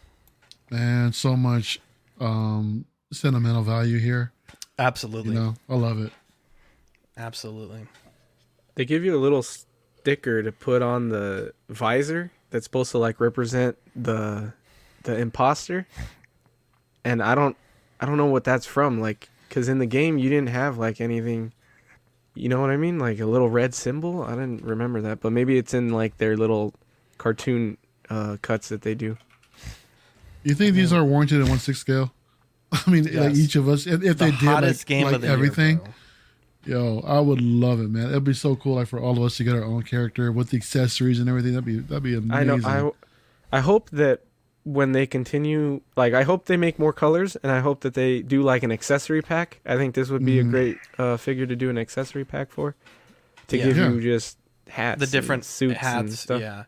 [0.72, 1.80] And so much
[2.20, 4.32] um, sentimental value here.
[4.80, 5.36] Absolutely.
[5.36, 6.12] You know, I love it.
[7.16, 7.86] Absolutely.
[8.74, 9.44] They give you a little
[10.06, 14.54] sticker to put on the visor that's supposed to like represent the
[15.02, 15.88] the imposter.
[17.04, 17.58] And I don't
[18.00, 21.02] I don't know what that's from like cuz in the game you didn't have like
[21.02, 21.54] anything
[22.36, 23.00] you know what I mean?
[23.00, 24.22] Like a little red symbol?
[24.22, 26.76] I didn't remember that, but maybe it's in like their little
[27.18, 27.78] cartoon
[28.12, 29.18] uh cuts that they do.
[30.44, 32.14] You think these are warranted at one six scale?
[32.72, 35.22] I mean, like each of us, if, if The they did like, game like of
[35.22, 35.94] the year, everything, bro.
[36.66, 38.10] Yo, I would love it, man.
[38.10, 40.50] It'd be so cool, like for all of us to get our own character with
[40.50, 41.54] the accessories and everything.
[41.54, 42.32] That'd be that'd be amazing.
[42.32, 42.44] I
[42.78, 42.96] know
[43.52, 44.22] I I hope that
[44.64, 48.22] when they continue like I hope they make more colors and I hope that they
[48.22, 49.60] do like an accessory pack.
[49.66, 50.48] I think this would be Mhm.
[50.48, 52.76] a great uh, figure to do an accessory pack for
[53.48, 53.66] to Yeah.
[53.66, 53.90] give Yeah.
[53.92, 54.38] you just
[54.68, 56.42] hats the and different suits hats and stuff.
[56.42, 56.64] yeah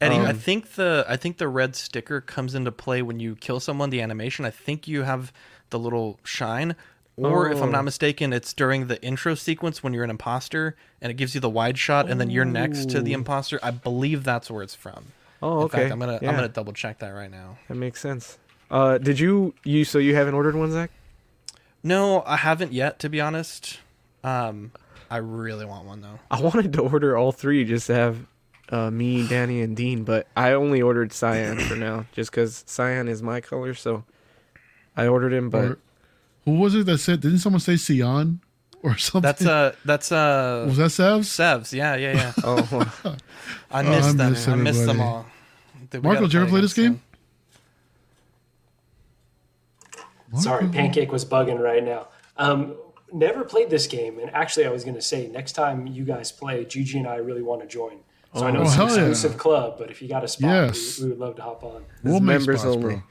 [0.00, 3.36] eddie i Um, think the i think the red sticker comes into play when you
[3.36, 5.30] kill someone the animation i think you have
[5.68, 6.74] the little shine
[7.16, 7.72] or if i'm Oh.
[7.72, 11.40] not mistaken it's during the intro sequence when you're an imposter and it gives you
[11.40, 14.74] the wide shot and then you're next to the imposter i believe that's where it's
[14.74, 15.12] from
[15.42, 15.78] Oh, In okay.
[15.82, 18.38] fact, i'm gonna i'm gonna double check that right now That makes sense.
[18.70, 20.90] Uh did you you so you haven't ordered one, Zach?
[21.82, 23.78] no i haven't yet to be honest
[24.24, 24.72] Um,
[25.10, 26.18] I really want one though.
[26.30, 28.26] I wanted to order all three just to have
[28.70, 33.06] uh, me, Danny, and Dean, but I only ordered cyan for now, just because cyan
[33.06, 33.74] is my color.
[33.74, 34.04] So
[34.96, 35.78] I ordered him, but
[36.44, 37.20] who was it that said?
[37.20, 38.40] Didn't someone say Sion
[38.82, 39.22] or something?
[39.22, 41.20] That's uh that's uh was that Sevs?
[41.26, 42.32] Sevs, yeah, yeah, yeah.
[42.44, 42.88] oh,
[43.70, 44.30] I Oh, missed I them.
[44.32, 45.26] miss I missed them all.
[45.90, 47.00] Dude, we Marco, did you ever play again this game?
[50.36, 52.08] Sorry, Pancake was bugging right now.
[52.36, 52.76] Um,
[53.12, 56.32] never played this game, and actually, I was going to say next time you guys
[56.32, 57.98] play, Gigi and I really want to join.
[58.34, 59.06] So I know Oh, it's an hell yeah.
[59.08, 60.98] exclusive club, but if you got a spot, Yes.
[60.98, 61.84] we, we would love to hop on.
[62.02, 62.94] We'll make members spots, only.
[62.96, 63.02] bro.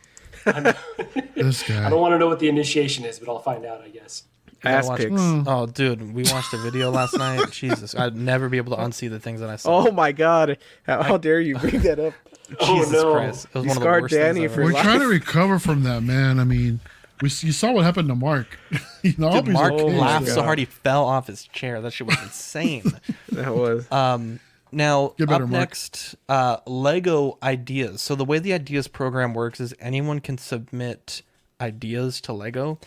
[1.35, 1.85] This guy.
[1.85, 4.23] I don't want to know what the initiation is, but I'll find out, I guess.
[4.63, 5.19] Ass watch- kicks.
[5.21, 5.43] Hmm.
[5.45, 7.49] Oh, dude, we watched a video last night.
[7.51, 9.87] Jesus, I'd never be able to unsee the things that I saw.
[9.87, 10.57] Oh my god!
[10.83, 12.13] How, how dare you bring that up?
[12.59, 13.13] Oh, Jesus no.
[13.13, 14.83] Christ, it was You one of the worst Danny for We're life.
[14.83, 16.39] trying to recover from that, man.
[16.39, 16.81] I mean,
[17.21, 18.59] we you saw what happened to Mark.
[19.01, 19.97] you know, I hope Dude, Mark okay.
[19.97, 21.81] laughed so hard he fell off his chair.
[21.81, 22.83] That shit was insane.
[23.31, 24.39] That was Um,
[24.73, 25.59] now, Get better, up Mark.
[25.59, 28.01] next, uh, Lego ideas.
[28.01, 31.21] So the way the ideas program works is anyone can submit
[31.61, 32.79] ideas to Lego,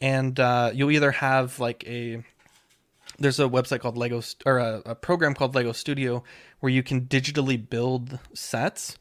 [0.00, 2.22] and uh, you'll either have like a
[3.18, 6.24] there's a website called Lego or a, a program called Lego Studio
[6.60, 8.96] where you can digitally build sets,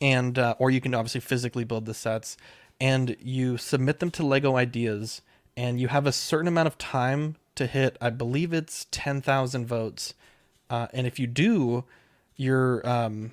[0.00, 2.36] and uh, or you can obviously physically build the sets,
[2.80, 5.22] and you submit them to Lego Ideas,
[5.56, 7.96] and you have a certain amount of time to hit.
[8.00, 10.14] I believe it's ten thousand votes,
[10.70, 11.84] uh, and if you do,
[12.36, 13.32] your um,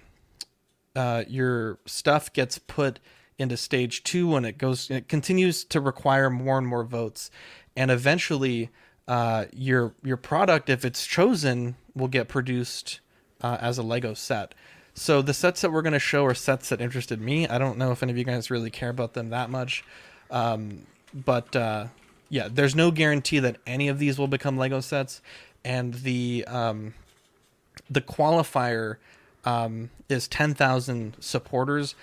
[0.95, 2.99] uh, your stuff gets put
[3.37, 7.29] into stage two and it goes it continues to require more and more votes.
[7.75, 8.71] And eventually
[9.07, 12.99] uh, your your product if it's chosen will get produced
[13.41, 14.55] uh, as a lego set.
[14.95, 17.47] So the sets that we're going to show are sets that interested me.
[17.47, 19.83] I don't know if any of you guys really care about them that much.
[20.31, 21.87] Um, but uh,
[22.29, 25.21] yeah there's no guarantee that any of these will become lego sets.
[25.63, 26.93] And the um,
[27.89, 28.97] the qualifier
[29.45, 31.95] um, is 10,000 supporters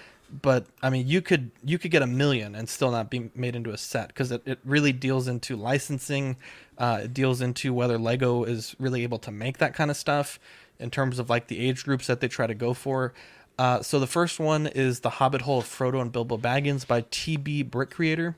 [0.43, 3.55] but I mean you could you could get a million and still not be made
[3.55, 6.37] into a set because it, it really deals into licensing
[6.79, 10.41] uh, it deals into whether Lego is really able to make that kind of stuff
[10.79, 13.13] in terms of like the age groups that they try to go for.
[13.57, 17.03] Uh, so the first one is the Hobbit Hole of Frodo and Bilbo Baggins by
[17.03, 18.35] TB Brick Creator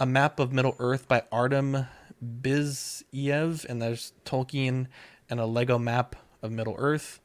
[0.00, 1.86] a map of Middle Earth by Artem
[2.24, 4.86] Biziev, and there's Tolkien
[5.28, 7.20] and a Lego map of Middle Earth.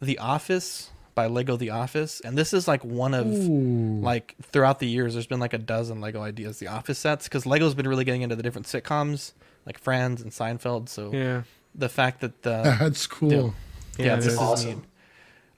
[0.00, 4.00] The Office by Lego The Office, and this is like one of Ooh.
[4.00, 6.58] like throughout the years, there's been like a dozen Lego ideas.
[6.58, 9.32] The Office sets because Lego's been really getting into the different sitcoms
[9.64, 10.88] like Friends and Seinfeld.
[10.88, 11.42] So yeah.
[11.74, 13.54] the fact that the That's cool.
[13.98, 14.38] yeah, Yeah, this is.
[14.38, 14.70] Awesome.
[14.70, 14.78] neat.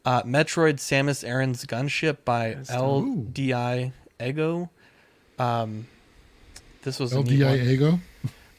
[0.04, 3.92] Uh, Metroid Samus Aran's Gunship by LDI
[4.24, 4.70] Ego.
[5.38, 5.86] Um,
[6.82, 7.58] this was a neat one.
[7.58, 8.00] LDI Ego.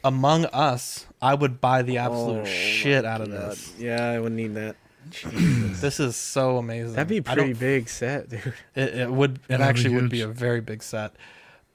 [0.03, 3.51] Among Us, I would buy the absolute Oh, shit out of God.
[3.51, 3.73] this.
[3.77, 4.75] Yeah, I would need that.
[5.23, 6.93] This is so amazing.
[6.93, 8.53] That'd be I pretty big set, dude.
[8.75, 9.31] It, it would.
[9.35, 11.13] It That'd be actually would be a very big set.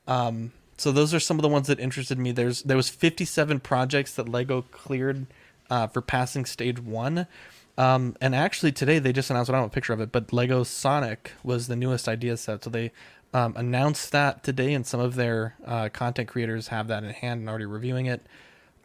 [0.06, 2.32] Um, so those are some of the ones that interested me.
[2.32, 5.26] There's there was 57 projects that Lego cleared
[5.70, 7.26] uh, for passing stage one.
[7.76, 9.50] Um, and actually today they just announced.
[9.50, 12.62] I don't have a picture of it, but Lego Sonic was the newest idea set.
[12.62, 12.92] So they
[13.32, 17.40] um, announced that today, and some of their uh, content creators have that in hand
[17.40, 18.24] and already reviewing it.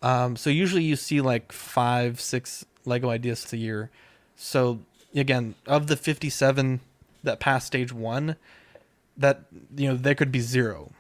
[0.01, 3.89] Um, so usually you see like five, six Lego ideas a year.
[4.35, 4.79] So
[5.13, 6.79] again, of the 57
[7.23, 8.35] that passed stage one,
[9.17, 9.43] that
[9.75, 10.91] you know there could be zero.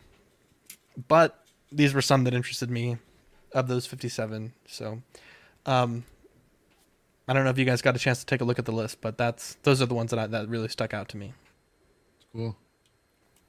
[1.07, 2.97] But these were some that interested me
[3.53, 4.53] of those 57.
[4.65, 5.01] So
[5.65, 6.03] um
[7.27, 8.71] I don't know if you guys got a chance to take a look at the
[8.71, 11.33] list, but that's those are the ones that I, that really stuck out to me.
[12.33, 12.57] Cool.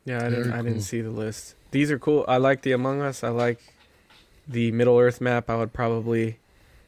[0.04, 0.52] Yeah, I Very didn't.
[0.52, 1.54] I didn't see the list.
[1.70, 2.24] These are cool.
[2.28, 3.24] I like the Among Us.
[3.24, 3.60] I like
[4.50, 5.48] the Middle Earth map.
[5.48, 6.38] I would probably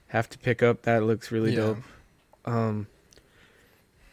[0.08, 0.82] have to pick up.
[0.82, 1.56] That looks really Yeah.
[1.62, 1.78] dope.
[2.44, 2.86] Um,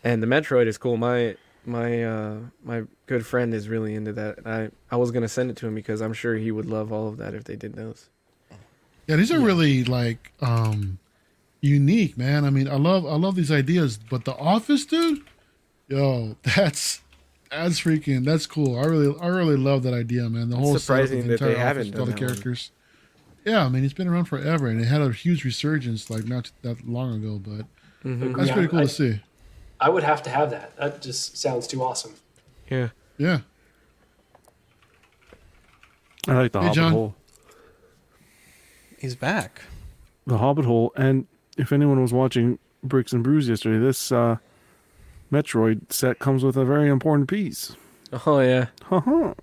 [0.04, 0.98] and the Metroid is cool.
[0.98, 1.36] My
[1.66, 4.40] my uh my good friend is really into that.
[4.46, 7.08] I I was gonna send it to him because I'm sure he would love all
[7.08, 8.10] of that if they did those.
[9.08, 11.00] Yeah, these are really like um
[11.62, 12.46] unique, man.
[12.46, 15.22] I mean, I love I love these ideas, but the office, dude,
[15.88, 17.02] yo, that's
[17.52, 18.80] that's freaking that's cool.
[18.80, 20.50] I really I really love that idea, man.
[20.50, 22.20] The It's whole setup of surprising the that they haven't office with all the done
[22.22, 22.34] that one.
[22.36, 22.72] characters.
[23.45, 26.52] Yeah, I mean, it's been around forever, and it had a huge resurgence like not
[26.61, 27.40] that long ago.
[27.40, 27.66] But
[28.07, 28.36] Mhm.
[28.36, 29.22] that's Yeah, pretty cool I- to see.
[29.80, 30.76] I would have to have that.
[30.78, 32.11] That just sounds too awesome.
[32.70, 32.90] Yeah.
[33.18, 33.40] Yeah.
[36.28, 36.91] I like the Hey, Hobbit John.
[36.91, 37.16] Hole.
[38.99, 39.61] He's back.
[40.28, 41.26] The Hobbit Hole, and
[41.57, 44.38] if anyone was watching Bricks and Brews yesterday, this uh,
[45.32, 47.76] Metroid set comes with a very important piece.
[48.26, 48.68] Oh yeah.
[48.84, 49.34] Haha.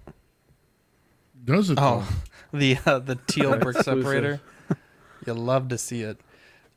[1.45, 1.79] Does it?
[1.81, 2.07] Oh,
[2.59, 4.03] the uh, the teal brick Exclusive.
[4.03, 4.41] separator.
[5.27, 6.19] You'll love to see it.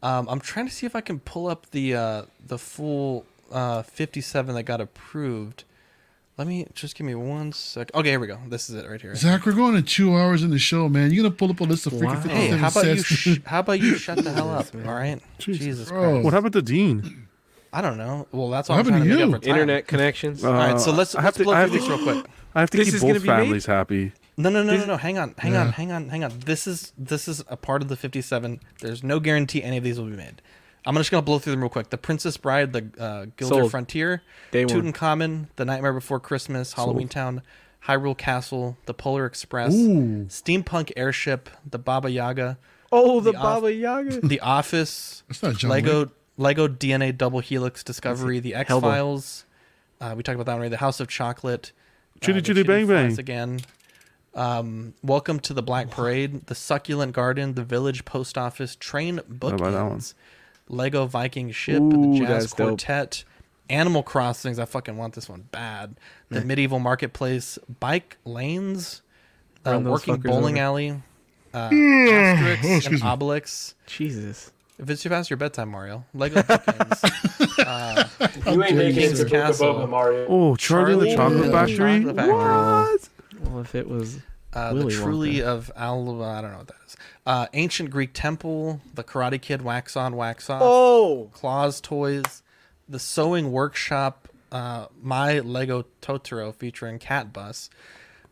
[0.02, 3.82] Um, I'm trying to see if I can pull up the uh, the full uh,
[3.84, 5.64] 57 that got approved.
[6.38, 7.94] Let me just give me one sec.
[7.94, 8.40] Okay, here we go.
[8.48, 9.14] This is it right here.
[9.14, 11.12] Zach, we're going to two hours in the show, man.
[11.12, 12.22] You're gonna pull up a list of freaking Wow.
[12.22, 12.96] 57 Hey, how about you?
[13.04, 14.68] Sh- how about you shut the hell up?
[14.86, 15.20] All right.
[15.38, 16.24] Jesus Christ.
[16.24, 17.28] What happened to Dean?
[17.74, 18.26] I don't know.
[18.32, 19.36] Well, that's all what, I'm happened trying to to make you?
[19.36, 19.52] up for time.
[19.56, 20.44] Internet connections.
[20.46, 21.96] All right, so Uh, let's I let's have to- blow I have through this to-
[21.98, 22.26] real quick.
[22.56, 23.36] I have to This keep is gonna both be made?
[23.36, 24.12] families happy.
[24.40, 24.98] No, no, no, no, no.
[24.98, 26.32] Hang on, hang on, hang on, hang on.
[26.45, 28.60] This is this is a part of the 57.
[28.80, 30.41] There's no guarantee any of these will be made.
[30.86, 31.90] I'm just gonna blow through them real quick.
[31.90, 33.72] The Princess Bride, the uh, Gilder Sold.
[33.72, 34.94] Frontier, Day one.
[34.94, 37.41] Tutankhamun, The Nightmare Before Christmas, Halloween Town,
[37.86, 40.26] Hyrule Castle, The Polar Express, Ooh.
[40.30, 42.57] Steampunk Airship, The Baba Yaga,
[42.94, 44.22] Oh, the, The off- Baba Yaga.
[44.22, 46.10] The Office, That's not Lego Wick.
[46.38, 49.44] Lego DNA Double Helix Discovery, The X Files.
[49.99, 50.70] Uh, we talked about that already.
[50.70, 51.74] The House of Chocolate,
[52.22, 53.20] Chitty the Chitty Bang Bang.
[53.20, 53.60] again.
[54.36, 59.60] Um, Welcome to the Black Parade, The Succulent Garden, The Village Post Office, Train about?
[59.60, 60.14] Bookends,
[60.68, 62.68] Lego Viking Ship, Ooh, The Jazz that's dope.
[62.70, 63.24] Quartet,
[63.70, 64.60] Animal Crossings.
[64.60, 65.96] I fucking want this one bad.
[66.30, 69.02] The Medieval Marketplace, Bike Lanes,
[69.66, 70.64] uh, Working Bowling over.
[70.64, 70.90] Alley,
[71.54, 73.00] uh, Oh, Asterix excuse and me.
[73.02, 73.74] Obelix.
[73.88, 74.52] Jesus.
[74.78, 79.20] If it's too past your bedtime, Mario, Lego Bookends, uh, You ain't making it King's
[79.20, 79.74] to Book of Castle.
[79.74, 80.26] Boba, Mario.
[80.30, 82.00] Oh, Charlie, and the Chocolate Factory.
[82.06, 83.10] Chocolate Factory.
[83.44, 84.20] Well, if it was
[84.53, 85.44] Uh, Willy the Truly Wonka.
[85.45, 86.98] of Al, I don't know what that is.
[87.26, 92.41] Uh, Ancient Greek Temple, The Karate Kid, Wax On, Wax Off, Oh, Claus Toys,
[92.88, 97.70] The Sewing Workshop, uh, My Lego Totoro featuring Cat Bus,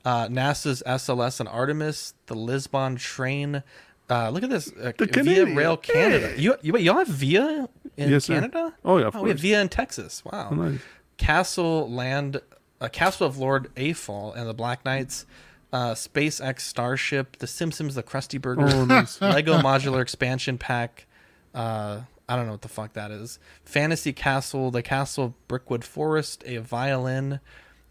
[0.05, 3.61] uh, NASA's SLS and Artemis, The Lisbon Train.
[4.09, 5.55] Uh, look at this, uh, The Via Canadian.
[5.55, 6.33] Rail Canada.
[6.41, 8.33] You, you wait, y'all have Via in Yes, sir.
[8.35, 8.73] Canada?
[8.83, 9.39] Oh, yeah, of we have.
[9.39, 10.23] Via in Texas.
[10.25, 10.47] Wow.
[10.51, 10.79] Oh, nice.
[11.17, 12.41] Castle Land,
[12.81, 15.25] uh, Castle of Lord Afall and the Black Knights,
[15.73, 19.19] uh, SpaceX Starship, The Simpsons, The Krusty Burger, Oh, nice.
[19.21, 21.05] Lego Modular Expansion Pack.
[21.53, 23.39] Uh, I don't know what the fuck that is.
[23.63, 27.39] Fantasy Castle, The Castle of Brickwood Forest, a violin,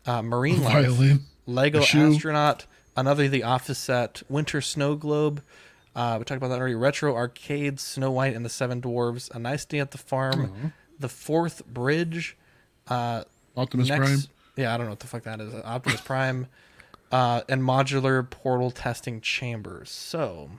[0.07, 1.21] uh, Marine Life, Violin.
[1.47, 5.43] Lego Astronaut, another The Office set, Winter Snow Globe.
[5.95, 6.75] Uh, we talked about that already.
[6.75, 11.09] Retro Arcade, Snow White and the Seven Dwarves, A Nice Day at the Farm, The
[11.09, 12.37] Forth Bridge,
[12.89, 13.25] uh,
[13.57, 14.19] Optimus next- Prime.
[14.57, 15.53] Yeah, I don't know what the fuck that is.
[15.55, 16.47] Optimus Prime,
[17.13, 19.91] uh, and modular portal testing chambers.
[19.91, 20.51] So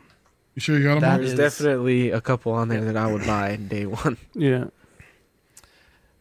[0.55, 1.17] You sure you got them That all?
[1.17, 4.17] there's is- definitely a couple on there that I would buy day one.
[4.33, 4.65] Yeah.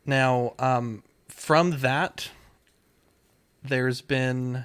[0.05, 2.31] now, um, from that,
[3.63, 4.65] there's been.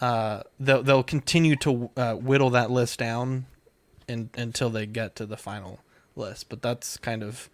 [0.00, 3.46] Uh, they'll they'll continue to uh, whittle that list down,
[4.08, 5.78] in, until they get to the final
[6.16, 6.48] list.
[6.48, 7.48] But that's kind of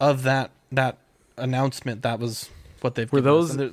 [0.00, 0.98] of that that
[1.36, 2.02] announcement.
[2.02, 2.50] That was
[2.86, 3.10] what they've.
[3.12, 3.70] Were given those- And there-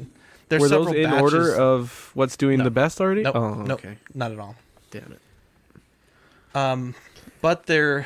[0.49, 2.63] there's Were those several in order of what's doing No.
[2.65, 3.23] the best already?
[3.23, 3.97] Nope, oh, nope, okay.
[4.13, 4.55] not at all.
[4.91, 5.19] Damn it.
[6.55, 6.95] Um,
[7.41, 8.05] but there,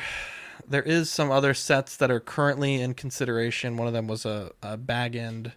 [0.66, 3.76] there is some other sets that are currently in consideration.
[3.76, 5.52] One of them was a, a bag end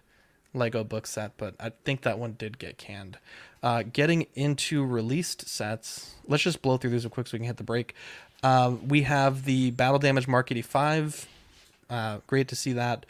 [0.54, 3.16] Lego book set, but I think that one did get canned.
[3.62, 7.46] Uh, getting into released sets, let's just blow through these real quick so we can
[7.46, 7.94] hit the break.
[8.42, 11.26] Um, we have the Battle Damage Mark 85.
[11.88, 13.06] Uh, great to see that.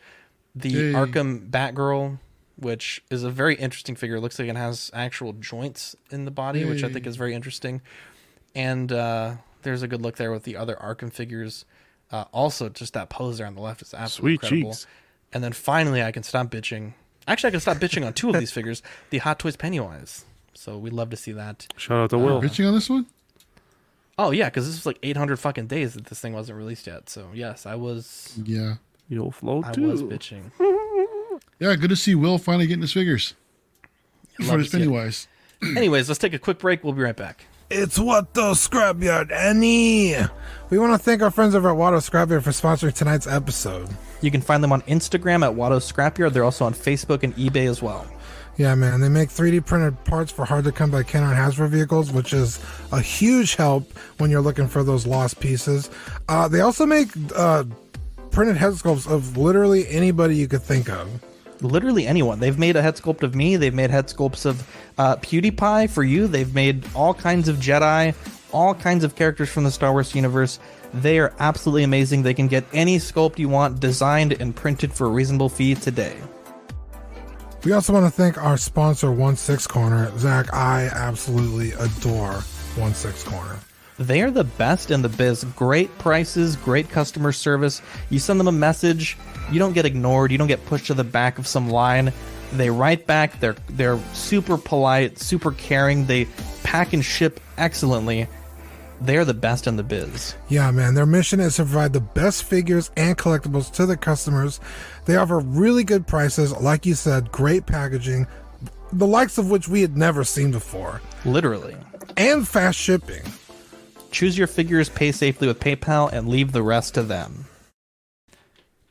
[0.54, 0.92] The Yay.
[0.92, 2.18] Arkham Batgirl,
[2.62, 4.16] which is a very interesting figure.
[4.16, 7.34] It looks like it has actual joints in the body, which I think is very
[7.34, 7.82] interesting.
[8.54, 11.64] And uh, there's a good look there with the other Arkham figures.
[12.10, 14.70] Uh, also, just that pose there on the left is absolutely Sweet incredible.
[14.72, 14.86] cheeks.
[15.32, 16.92] And then finally, I can stop bitching.
[17.26, 18.82] Actually, I can stop bitching on two of these figures.
[19.10, 20.24] The Hot Toys Pennywise.
[20.54, 21.66] So we love to see that.
[21.76, 22.42] Shout out to Will.
[22.42, 23.06] Bitching on this one?
[24.18, 27.08] Oh yeah, because this was like 800 fucking days that this thing wasn't released yet.
[27.08, 28.38] So yes, I was.
[28.44, 28.74] Yeah.
[29.08, 29.88] You'll float I too.
[29.88, 30.50] was bitching.
[31.62, 33.34] Yeah, good to see Will finally getting his figures.
[34.40, 34.70] Love For to his.
[34.70, 35.28] Pennywise.
[35.62, 36.82] Anyways, let's take a quick break.
[36.82, 37.44] We'll be right back.
[37.70, 40.16] It's Watto Scrapyard, Annie.
[40.70, 43.88] We want to thank our friends over at Watto Scrapyard for sponsoring tonight's episode.
[44.22, 46.32] You can find them on Instagram at Watto Scrapyard.
[46.32, 48.08] They're also on Facebook and eBay as well.
[48.56, 51.68] Yeah, man, they make 3D printed parts for hard to come by Kenner and Hasbro
[51.68, 52.58] vehicles, which is
[52.90, 55.90] a huge help when you're looking for those lost pieces.
[56.28, 57.62] Uh, they also make uh,
[58.32, 61.08] printed head sculpts of literally anybody you could think of.
[61.62, 62.40] Literally anyone.
[62.40, 63.56] They've made a head sculpt of me.
[63.56, 64.68] They've made head sculpts of
[64.98, 66.26] uh, PewDiePie for you.
[66.26, 68.14] They've made all kinds of Jedi,
[68.52, 70.58] all kinds of characters from the Star Wars universe.
[70.94, 72.22] They are absolutely amazing.
[72.22, 76.16] They can get any sculpt you want designed and printed for a reasonable fee today.
[77.64, 80.10] We also want to thank our sponsor, One Six Corner.
[80.18, 82.40] Zach, I absolutely adore
[82.74, 83.58] One Six Corner.
[83.98, 85.44] They are the best in the biz.
[85.56, 87.82] Great prices, great customer service.
[88.10, 89.16] You send them a message,
[89.50, 92.12] you don't get ignored, you don't get pushed to the back of some line.
[92.52, 93.38] They write back.
[93.40, 96.06] They're they're super polite, super caring.
[96.06, 96.26] They
[96.62, 98.28] pack and ship excellently.
[99.00, 100.34] they're the best in the biz.
[100.48, 100.94] Yeah, man.
[100.94, 104.60] Their mission is to provide the best figures and collectibles to their customers.
[105.06, 108.26] They offer really good prices, like you said, great packaging,
[108.92, 111.74] the likes of which we had never seen before, Literally.
[112.16, 113.22] and fast shipping.
[114.12, 117.46] Choose your figures, pay safely with PayPal, and leave the rest to them.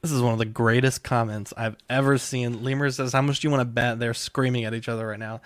[0.02, 2.64] This is one of the greatest comments I've ever seen.
[2.64, 3.99] Lemur says, How much do you want to bet?
[3.99, 5.41] They're screaming at each other right now.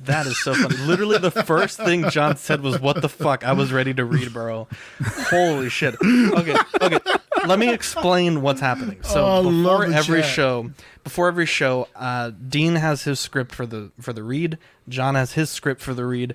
[0.00, 0.76] That is so funny.
[0.78, 3.44] Literally, the first thing John said was, What the fuck?
[3.44, 4.66] I was ready to read, bro.
[5.02, 5.94] Holy shit.
[6.02, 6.98] Okay, okay.
[7.46, 9.02] Let me explain what's happening.
[9.02, 10.30] So Oh, before every chat.
[10.30, 10.70] show,
[11.04, 14.56] before every show, uh, Dean has his script for the for the read.
[14.88, 16.34] John has his script for the read.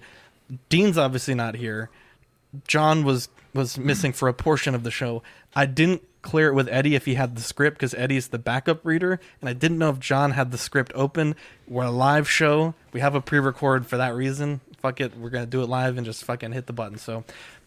[0.70, 1.90] Dean's obviously not here.
[2.68, 5.22] John was was missing for a portion of the show.
[5.56, 8.84] I didn't clear it with Eddie if he had the script because Eddie's the backup
[8.84, 11.36] reader, and I didn't know if John had the script open.
[11.68, 12.74] We're a live show.
[12.92, 14.62] We have a pre-record for that reason.
[14.80, 16.98] Fuck it, we're gonna do it live and just fucking hit the button.
[16.98, 17.24] So,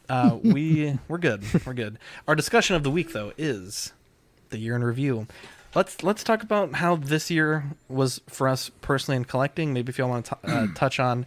[0.09, 1.45] uh, we we're good.
[1.65, 1.99] We're good.
[2.27, 3.93] Our discussion of the week though is
[4.51, 5.27] the year in review.
[5.75, 9.73] Let's let's talk about how this year was for us personally in collecting.
[9.73, 11.27] Maybe if you all want to uh, touch on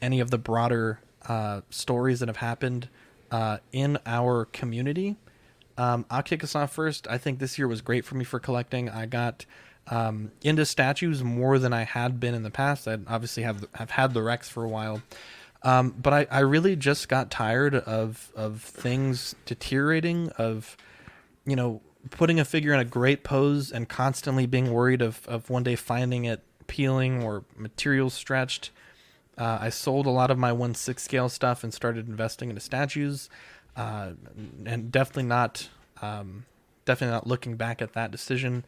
[0.00, 2.88] any of the broader uh, stories that have happened
[3.30, 5.16] uh, in our community.
[5.76, 7.06] Um, I'll kick us off first.
[7.08, 8.88] I think this year was great for me for collecting.
[8.88, 9.44] I got
[9.90, 12.88] um, into statues more than I had been in the past.
[12.88, 15.02] I obviously have have had the Rex for a while,
[15.62, 20.30] um, but I, I really just got tired of of things deteriorating.
[20.30, 20.76] Of
[21.46, 21.80] you know
[22.10, 25.76] putting a figure in a great pose and constantly being worried of of one day
[25.76, 28.70] finding it peeling or material stretched.
[29.38, 32.60] Uh, I sold a lot of my one six scale stuff and started investing into
[32.60, 33.30] statues,
[33.76, 34.12] uh,
[34.66, 35.68] and definitely not,
[36.02, 36.44] um,
[36.84, 38.64] definitely not looking back at that decision.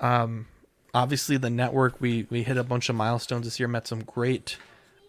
[0.00, 0.46] Um,
[0.92, 3.68] obviously, the network we we hit a bunch of milestones this year.
[3.68, 4.56] Met some great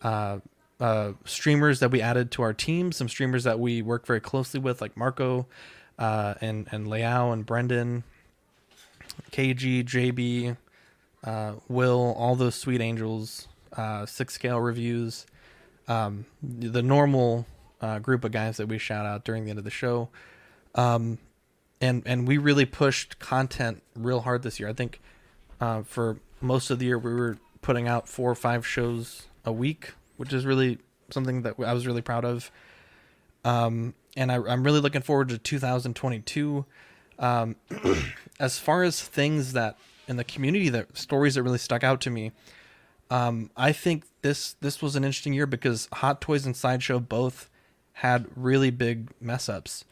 [0.04, 0.40] uh,
[0.80, 2.92] uh, streamers that we added to our team.
[2.92, 5.48] Some streamers that we work very closely with, like Marco
[6.02, 8.04] uh, and and Leao and Brendan,
[9.32, 10.58] KG, JB,
[11.24, 15.26] uh, Will, all those sweet angels, uh, six scale reviews,
[15.88, 17.46] um, the normal
[17.82, 20.10] uh, group of guys that we shout out during the end of the show,
[20.76, 21.18] um,
[21.80, 24.70] and and we really pushed content real hard this year.
[24.70, 25.02] I think
[25.60, 29.52] uh, for most of the year we were putting out four or five shows a
[29.52, 30.80] week, which is really
[31.10, 32.52] something that I was really proud of.
[33.44, 36.66] Um, and I, I'm really looking forward to 2022.
[37.20, 37.56] Um,
[38.40, 39.78] as far as things that
[40.08, 42.32] in the community that stories that really stuck out to me,
[43.12, 47.50] um, I think this this was an interesting year because Hot Toys and Sideshow both
[47.94, 49.84] had really big mess ups.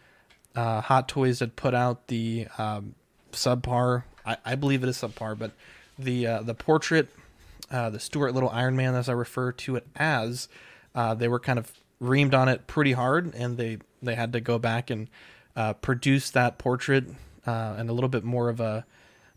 [0.55, 2.95] Uh, Hot Toys had put out the um,
[3.33, 5.51] subpar, I, I believe it is subpar, but
[5.97, 7.09] the uh, the portrait,
[7.69, 10.47] uh, the Stuart Little Iron Man, as I refer to it as,
[10.95, 11.71] uh, they were kind of
[12.01, 15.09] reamed on it pretty hard, and they they had to go back and
[15.57, 17.03] uh, produce that portrait
[17.45, 18.85] uh, and a little bit more of a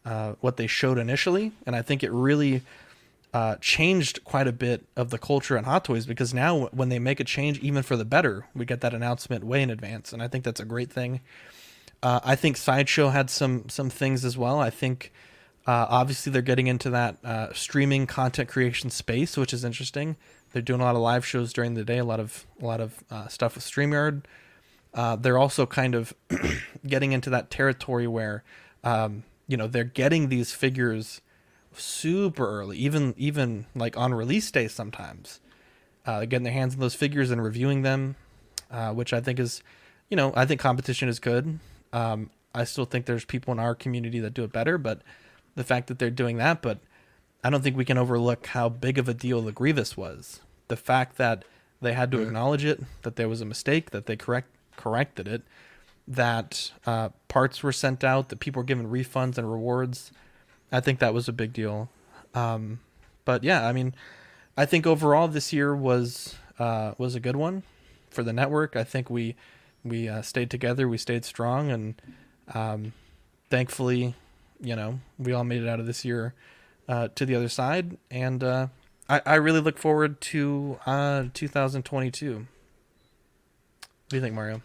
[0.04, 2.62] uh, what they showed initially, and I think it really
[3.34, 6.98] uh, changed quite a bit of the culture at Hot Toys because now when they
[6.98, 10.22] make a change, even for the better, we get that announcement way in advance, and
[10.22, 11.20] I think that's a great thing.
[12.02, 14.58] Uh, I think Sideshow had some some things as well.
[14.58, 15.12] I think
[15.66, 20.16] uh, obviously they're getting into that uh, streaming content creation space, which is interesting.
[20.52, 22.80] They're doing a lot of live shows during the day, a lot of a lot
[22.80, 24.24] of uh, stuff with Streamyard.
[24.92, 26.12] Uh, they're also kind of
[26.86, 28.44] getting into that territory where
[28.84, 31.22] um, you know they're getting these figures
[31.74, 35.40] super early, even even like on release day sometimes.
[36.04, 38.16] Uh, getting their hands on those figures and reviewing them,
[38.72, 39.62] uh, which I think is,
[40.10, 41.60] you know, I think competition is good.
[41.92, 45.02] Um, I still think there's people in our community that do it better, but
[45.54, 46.80] the fact that they're doing that, but
[47.44, 50.40] I don't think we can overlook how big of a deal the Grievous was.
[50.66, 51.44] The fact that
[51.80, 52.26] they had to Right.
[52.26, 55.42] acknowledge it, that there was a mistake, that they correct corrected it,
[56.08, 60.10] that uh, parts were sent out, that people were given refunds and rewards.
[60.72, 61.88] I think that was a big deal.
[62.34, 62.80] Um,
[63.24, 63.94] but yeah, I mean,
[64.56, 67.62] I think overall this year was uh, was a good one
[68.10, 68.74] for the network.
[68.74, 69.36] I think we
[69.84, 71.94] we uh, stayed together, we stayed strong, and
[72.54, 72.92] um,
[73.50, 74.14] thankfully,
[74.60, 76.34] you know, we all made it out of this year
[76.88, 77.96] uh, to the other side.
[78.10, 78.68] And uh,
[79.08, 82.34] I, I really look forward to uh, 2022.
[82.34, 82.46] What
[84.08, 84.62] do you think, Mario?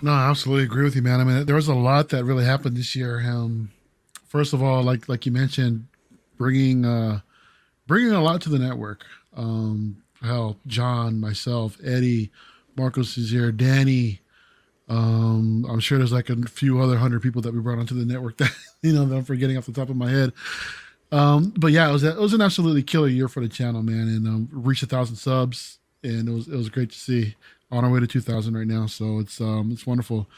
[0.00, 1.20] No, I absolutely agree with you, man.
[1.20, 3.22] I mean, there was a lot that really happened this year.
[3.26, 3.70] Um,
[4.34, 5.86] first of all, like like you mentioned,
[6.36, 7.20] bringing uh,
[7.86, 9.04] bringing a lot to the network.
[9.36, 12.32] Um, hell, John, myself, Eddie,
[12.76, 14.20] Marcos is here, Danny.
[14.88, 18.04] Um, I'm sure there's like a few other hundred people that we brought onto the
[18.04, 18.52] network that
[18.82, 20.32] you know that I'm forgetting off the top of my head.
[21.12, 23.82] Um, but yeah, it was a, it was an absolutely killer year for the channel,
[23.82, 27.36] man, and um, reached a thousand subs, and it was it was great to see.
[27.70, 28.86] on our way to 2,000 right now.
[28.86, 30.28] So it's um it's wonderful,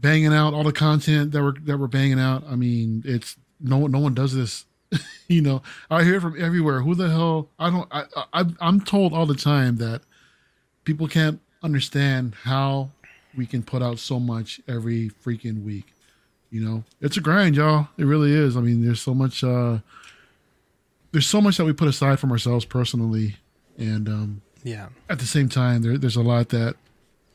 [0.00, 2.44] banging out all the content that we're that we're banging out.
[2.48, 4.64] I mean, it's no one no one does this.
[5.28, 6.80] you know, I hear from everywhere.
[6.80, 7.48] Who the hell?
[7.58, 7.88] I don't.
[7.92, 10.02] I, I I'm told all the time that
[10.84, 12.90] people can't understand how
[13.36, 15.92] we can put out so much every freaking week.
[16.50, 17.88] You know, it's a grind, y'all.
[17.96, 18.56] It really is.
[18.56, 19.44] I mean, there's so much.
[19.44, 19.78] uh
[21.12, 23.36] There's so much that we put aside from ourselves personally,
[23.78, 24.88] and um Yeah.
[25.08, 26.74] at the same time, there, there's a lot that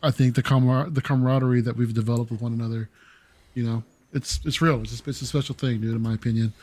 [0.03, 2.89] I think the camar- the camaraderie that we've developed with one another,
[3.53, 4.81] you know, it's it's real.
[4.81, 5.95] It's a, it's a special thing, dude.
[5.95, 6.53] In my opinion,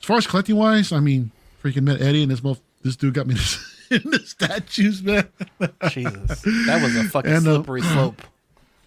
[0.00, 1.30] as far as collecting wise, I mean,
[1.62, 3.34] freaking met Eddie and this mo- this dude got me
[3.90, 5.28] the statues, man.
[5.90, 8.22] Jesus, that was a fucking And, uh, slippery slope.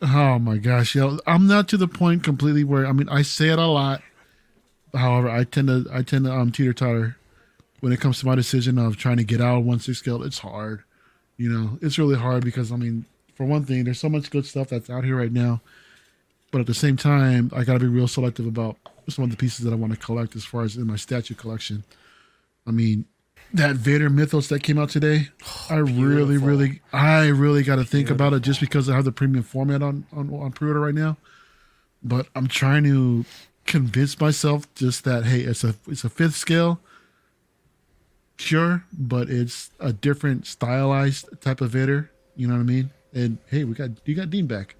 [0.01, 3.49] Oh my gosh, yo, I'm not to the point completely where I mean I say
[3.49, 4.01] it a lot.
[4.93, 7.17] However, I tend to I tend to um teeter totter
[7.81, 10.21] when it comes to my decision of trying to get out of one six scale.
[10.23, 10.83] It's hard,
[11.37, 11.77] you know.
[11.81, 13.05] It's really hard because I mean,
[13.41, 15.61] for one thing, there's so much good stuff that's out here right now,
[16.51, 18.77] but at the same time, I got to be real selective about
[19.09, 21.33] some of the pieces that I want to collect as far as in my statue
[21.33, 21.83] collection.
[22.67, 23.05] I mean,
[23.51, 25.29] that Vader mythos that came out today,
[25.71, 29.11] I really, really, I really got to think about it just because I have the
[29.11, 31.17] premium format on, on on pre-order right now.
[32.03, 33.25] But I'm trying to
[33.65, 36.79] convince myself just that hey, it's a it's a fifth scale,
[38.37, 42.11] sure, but it's a different stylized type of Vader.
[42.35, 42.91] You know what I mean?
[43.13, 44.75] And hey, we got you got Dean back,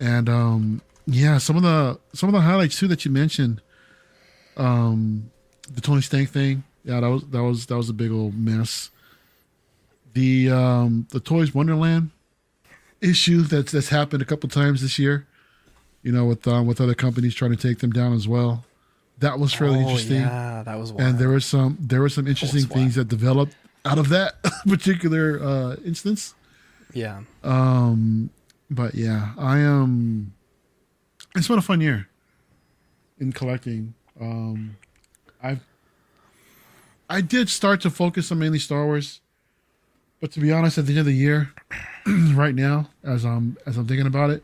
[0.00, 3.60] and um yeah, some of the some of the highlights too that you mentioned,
[4.56, 5.30] um,
[5.72, 6.64] the Tony Stank thing.
[6.84, 8.90] Yeah, that was that was that was a big old mess.
[10.14, 12.10] The um the Toys Wonderland
[13.00, 15.26] issue that's that's happened a couple times this year.
[16.02, 18.64] You know, with um, with other companies trying to take them down as well.
[19.18, 20.20] That was fairly Oh, interesting.
[20.20, 21.34] yeah, that was And there wild.
[21.36, 23.54] was some there were some interesting things that developed
[23.84, 26.34] out of that particular uh, instance.
[26.96, 27.20] Yeah.
[27.44, 28.30] Um,
[28.70, 30.32] but yeah, I am.
[31.34, 32.08] It's been a fun year
[33.20, 33.92] in collecting.
[34.18, 34.78] Um,
[35.42, 35.60] I've
[37.10, 39.20] I did start to focus on mainly Star Wars,
[40.22, 41.52] but to be honest, at the end of the year,
[42.06, 44.42] right now, as I'm as I'm thinking about it,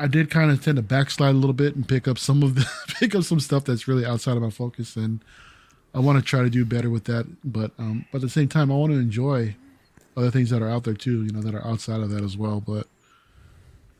[0.00, 2.56] I did kind of tend to backslide a little bit and pick up some of
[2.56, 2.68] the
[2.98, 5.20] pick up some stuff that's really outside of my focus, and
[5.94, 7.26] I want to try to do better with that.
[7.44, 9.54] But um, but at the same time, I want to enjoy
[10.16, 12.36] other things that are out there too, you know, that are outside of that as
[12.36, 12.60] well.
[12.60, 12.86] But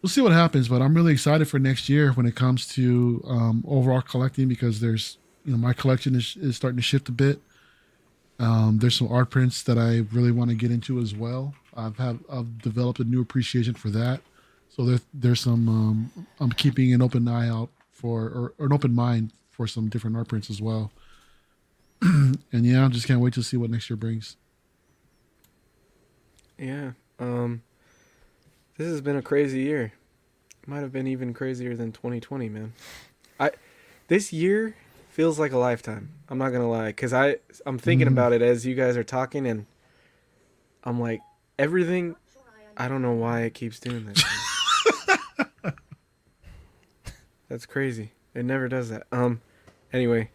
[0.02, 0.68] we'll see what happens.
[0.68, 4.80] But I'm really excited for next year when it comes to um, overall collecting because
[4.80, 7.40] there's, you know, my collection is, is starting to shift a bit.
[8.38, 11.54] Um, there's some art prints that I really want to get into as well.
[11.76, 14.20] I've have I've developed a new appreciation for that.
[14.70, 18.72] So there, there's some um, I'm keeping an open eye out for or, or an
[18.72, 20.90] open mind for some different art prints as well.
[22.02, 24.36] and yeah, I just can't wait to see what next year brings.
[26.60, 26.92] Yeah.
[27.18, 27.62] Um
[28.76, 29.92] this has been a crazy year.
[30.66, 32.72] Might have been even crazier than 2020, man.
[33.40, 33.50] I
[34.08, 34.76] this year
[35.08, 36.10] feels like a lifetime.
[36.28, 38.12] I'm not going to lie cuz I I'm thinking Mhm.
[38.12, 39.66] about it as you guys are talking and
[40.84, 41.20] I'm like
[41.58, 42.14] everything
[42.76, 45.74] I don't know why it keeps doing that.
[47.48, 48.12] That's crazy.
[48.34, 49.06] It never does that.
[49.12, 49.40] Um
[49.92, 50.30] anyway,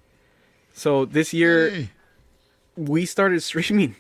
[0.74, 1.88] so this year
[2.76, 3.96] we started streaming.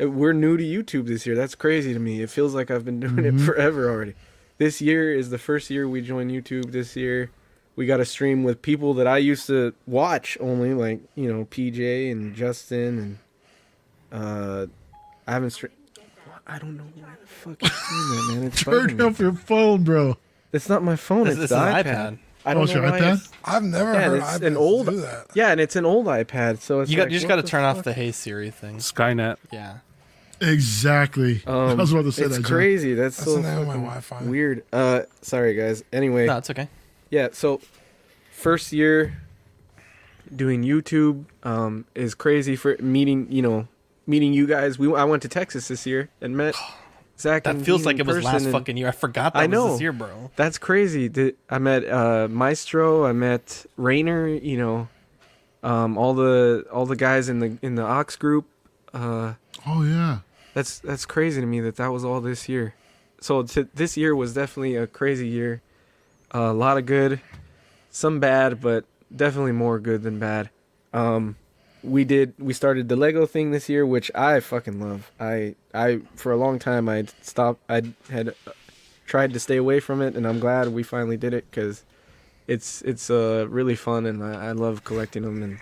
[0.00, 1.34] Uh, We're new to YouTube this year.
[1.36, 2.22] That's crazy to me.
[2.22, 3.40] It feels like I've been doing Mhm.
[3.40, 4.14] it forever already.
[4.58, 6.72] This year is the first year we joined YouTube.
[6.72, 7.30] This year
[7.76, 11.44] we got to stream with people that I used to watch only, like you know
[11.50, 13.18] PJ and Justin and
[14.12, 14.66] uh,
[15.26, 15.74] I haven't streamed.
[16.46, 18.44] I don't know why the fuck you doing that, man.
[18.46, 20.16] It's Turn bugging off your phone, bro.
[20.52, 21.24] It's not my phone.
[21.24, 21.84] This- it's this the is an iPad.
[21.84, 22.18] iPad.
[22.46, 23.02] I Oh, don't it's know your why iPad?
[23.14, 24.86] it's- I've never yeah, heard it's an old.
[24.86, 25.26] do that.
[25.34, 27.42] Yeah, and it's an old iPad, so it's You got like, you just got to
[27.42, 28.76] the turn off the Hey Siri thing.
[28.76, 29.36] Skynet.
[29.52, 29.78] Yeah.
[30.40, 31.42] Exactly.
[31.46, 32.42] I Um, was about to say it's that.
[32.42, 32.50] John.
[32.56, 32.94] crazy.
[32.94, 34.22] That's, That's so the my Wi-Fi.
[34.24, 34.64] weird.
[34.72, 35.82] Uh, sorry guys.
[35.92, 36.68] Anyway, No, it's okay.
[37.10, 37.28] yeah.
[37.32, 37.60] So,
[38.32, 39.22] first year
[40.34, 43.26] doing YouTube um, is crazy for meeting.
[43.30, 43.68] You know,
[44.06, 44.78] meeting you guys.
[44.78, 46.54] We I went to Texas this year and met
[47.18, 47.44] Zach.
[47.44, 48.88] That and feels like it was last and fucking year.
[48.88, 49.72] I forgot that I was know.
[49.72, 50.30] this year, bro.
[50.36, 51.08] That's crazy.
[51.08, 53.06] The- I met uh, Maestro.
[53.06, 54.28] I met Rainer.
[54.28, 54.88] You know,
[55.62, 58.44] um, all the all the guys in the in the Ox group.
[58.92, 59.34] Uh,
[59.68, 60.18] Oh yeah.
[60.56, 62.74] That's that's crazy to me that that was all this year.
[63.20, 65.60] So to, this year was definitely a crazy year.
[66.30, 67.20] a lot of good,
[67.90, 70.48] some bad, but definitely more good than bad.
[70.94, 71.36] Um,
[71.82, 75.10] we did we started the Lego thing this year, which I fucking love.
[75.20, 77.60] I I for a long time I stopped.
[77.68, 78.52] I had uh,
[79.04, 81.84] tried to stay away from it, and I'm glad we finally did it because
[82.46, 85.42] it's it's uh really fun, and I, I love collecting them.
[85.42, 85.58] And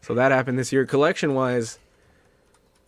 [0.00, 0.86] so that happened this year.
[0.86, 1.78] Collection wise,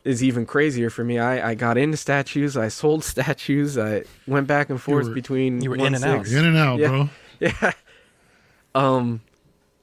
[0.05, 1.19] is even crazier for me.
[1.19, 2.57] I, I got into statues.
[2.57, 3.77] I sold statues.
[3.79, 6.27] I went back and forth were- between you were in and out.
[6.27, 7.09] In and out, yeah, bro.
[7.41, 7.73] Yeah.
[8.75, 9.23] Um,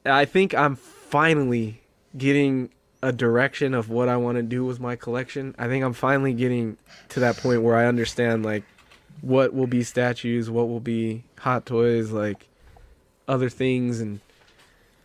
[0.05, 1.81] I think I'm finally
[2.15, 2.69] getting
[3.01, 5.55] a direction of what I want to do with my collection.
[5.57, 6.77] I think I'm finally getting
[7.09, 8.63] to that point where I understand like
[9.21, 12.47] what will be statues, what will be hot toys, like
[13.27, 14.19] other things and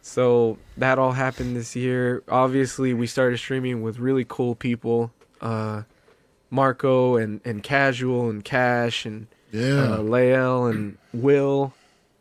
[0.03, 2.23] so that all happened this year.
[2.29, 5.83] Obviously, we started streaming with really cool people, uh,
[6.51, 9.95] Marco and and Casual and Cash and Yeah.
[9.95, 11.73] uh, Lael and Will.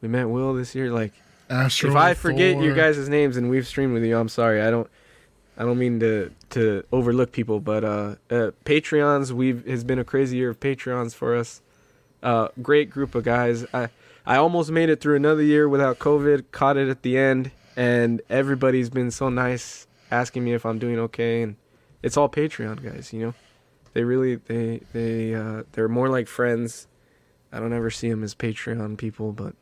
[0.01, 0.91] We met Will this year.
[0.91, 1.13] Like,
[1.49, 4.61] Astro, if I forget your guys' names and we've streamed with you, I'm sorry.
[4.61, 4.89] I don't.
[5.57, 9.31] I don't mean to to overlook people, but uh, uh, Patreons.
[9.31, 11.61] We've has been a crazy year of Patreons for us.
[12.23, 13.65] Uh, great group of guys.
[13.73, 13.89] I
[14.25, 16.45] I almost made it through another year without COVID.
[16.51, 20.99] Caught it at the end, and everybody's been so nice, asking me if I'm doing
[20.99, 21.41] okay.
[21.43, 21.56] And
[22.03, 23.34] it's all Patreon guys, you know.
[23.93, 26.88] They really they they uh, they're more like friends.
[27.52, 29.53] I don't ever see them as Patreon people, but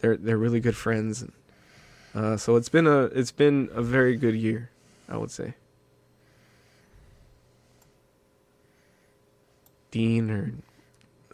[0.00, 1.20] they're they're really good friends.
[1.22, 1.32] And,
[2.14, 4.70] uh, so it's been a it's been a very good year,
[5.08, 5.54] I would say.
[9.90, 10.52] Dean or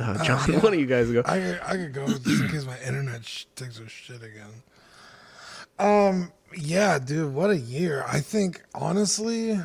[0.01, 0.59] uh, Uh, John, yeah.
[0.61, 1.23] one of you guys go.
[1.25, 4.63] I could, I could go just in case my internet sh- takes a shit again.
[5.79, 8.05] Um, yeah, dude, what a year!
[8.09, 9.61] I think honestly,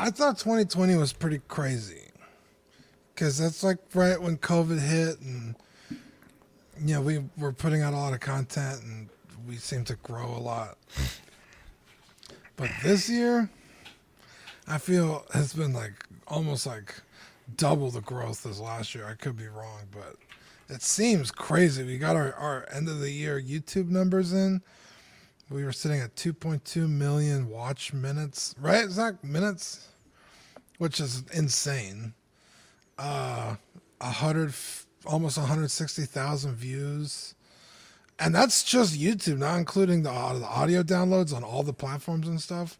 [0.00, 2.10] I thought 2020 was pretty crazy
[3.14, 5.54] because that's like right when COVID hit, and
[6.80, 9.08] you know we were putting out a lot of content, and
[9.46, 10.78] we seemed to grow a lot.
[12.56, 13.50] But this year,
[14.66, 15.92] I feel has been like
[16.26, 16.94] almost like
[17.56, 19.06] double the growth as last year.
[19.06, 20.16] I could be wrong, but
[20.68, 21.84] it seems crazy.
[21.84, 24.62] We got our, our end of the year YouTube numbers in.
[25.48, 28.88] We were sitting at 2.2 million watch minutes, right?
[28.88, 29.22] Zach?
[29.22, 29.88] Minutes?
[30.78, 32.14] Which is insane.
[32.98, 33.54] Uh,
[34.00, 34.54] a hundred,
[35.04, 37.34] almost 160,000 views.
[38.18, 42.26] And that's just YouTube, not including the, uh, the audio downloads on all the platforms
[42.26, 42.78] and stuff.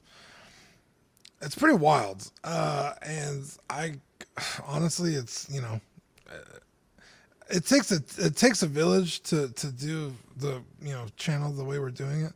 [1.40, 2.30] It's pretty wild.
[2.42, 3.94] Uh, and I,
[4.66, 5.80] honestly, it's, you know,
[7.50, 11.64] it takes a it takes a village to to do the you know channel the
[11.64, 12.32] way we're doing it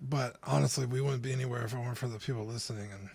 [0.00, 3.08] but honestly we wouldn't be anywhere if it weren't for the people listening and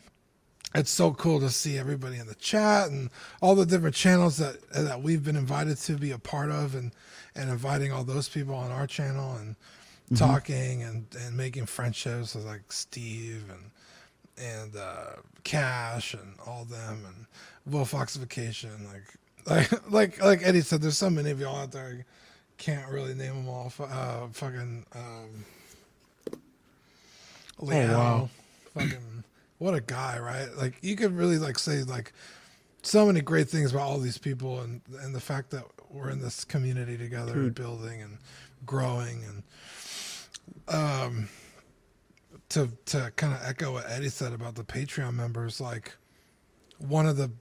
[0.76, 3.10] it's so cool to see everybody in the chat and
[3.42, 6.92] all the different channels that that we've been invited to be a part of and
[7.36, 9.56] and inviting all those people on our channel and
[10.12, 10.18] Mhm.
[10.20, 13.72] talking and and making friendships with like Steve and
[14.38, 17.26] and uh, Cash and all them and
[17.74, 19.04] Will Foxification like
[19.46, 22.04] like like like Eddie said there's so many of y'all out there I
[22.58, 23.72] can't really name them all.
[23.80, 25.46] Uh, fucking um,
[27.60, 28.30] Leo, wow.
[28.74, 29.24] fucking
[29.58, 30.50] what a guy right?
[30.58, 32.14] Like you could really like say like
[32.82, 36.22] so many great things about all these people and and the fact that we're in
[36.22, 38.18] this community together and building and
[38.66, 41.30] growing and um
[42.50, 45.96] to to kind of echo what Eddie said about the Patreon members like
[46.78, 47.32] one of the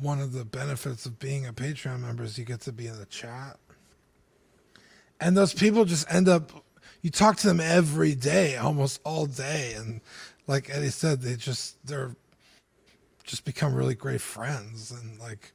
[0.00, 2.98] one of the benefits of being a Patreon member is you get to be in
[2.98, 3.58] the chat.
[5.20, 6.52] And those people just end up
[7.02, 9.74] you talk to them every day almost all day.
[9.76, 10.00] And
[10.46, 12.16] like Eddie said they just they're
[13.24, 14.90] just become really great friends.
[14.90, 15.52] And like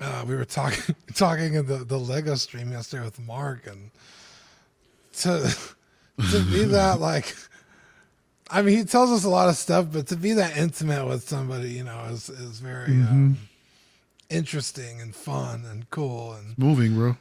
[0.00, 3.90] uh, we were talking talking in the, the Lego stream yesterday with Mark and
[5.12, 5.54] to
[6.30, 7.34] to be that like
[8.50, 11.28] I mean he tells us a lot of stuff but to be that intimate with
[11.28, 13.36] somebody you know is is very um,
[14.30, 17.16] interesting and fun and cool and Moving, bro.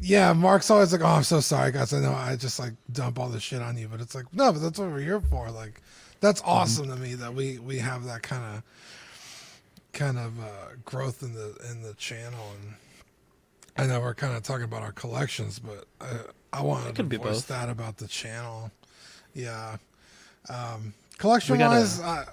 [0.00, 1.92] yeah, Mark's always like, "Oh, I'm so sorry, guys.
[1.92, 4.52] I know I just like dump all this shit on you, but it's like, no,
[4.52, 5.50] but that's what we're here for.
[5.50, 5.80] Like,
[6.20, 8.62] that's awesome to me that we we have that kind of
[9.92, 12.40] kind of uh, growth in the in the channel.
[12.60, 12.74] And
[13.76, 16.94] I know we're kind of talking about our collections, but I I wanted It to
[16.96, 17.46] could be voice both.
[17.48, 18.70] that about the channel.
[19.34, 19.76] Yeah.
[20.48, 22.24] Um, collection gotta, wise, I,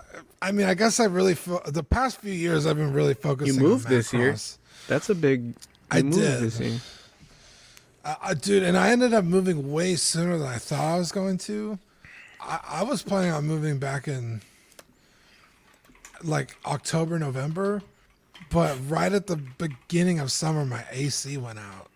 [0.42, 3.56] I mean, I guess I really fo- the past few years I've been really focusing.
[3.56, 4.36] You moved on this year.
[4.88, 5.54] That's a big.
[5.90, 6.14] I did.
[6.14, 6.80] This year.
[8.04, 11.12] Uh, uh, dude, and I ended up moving way sooner than I thought I was
[11.12, 11.78] going to.
[12.42, 14.42] I, I was planning on moving back in
[16.24, 17.84] like October, November,
[18.50, 21.91] but right at the beginning of summer, my AC went out.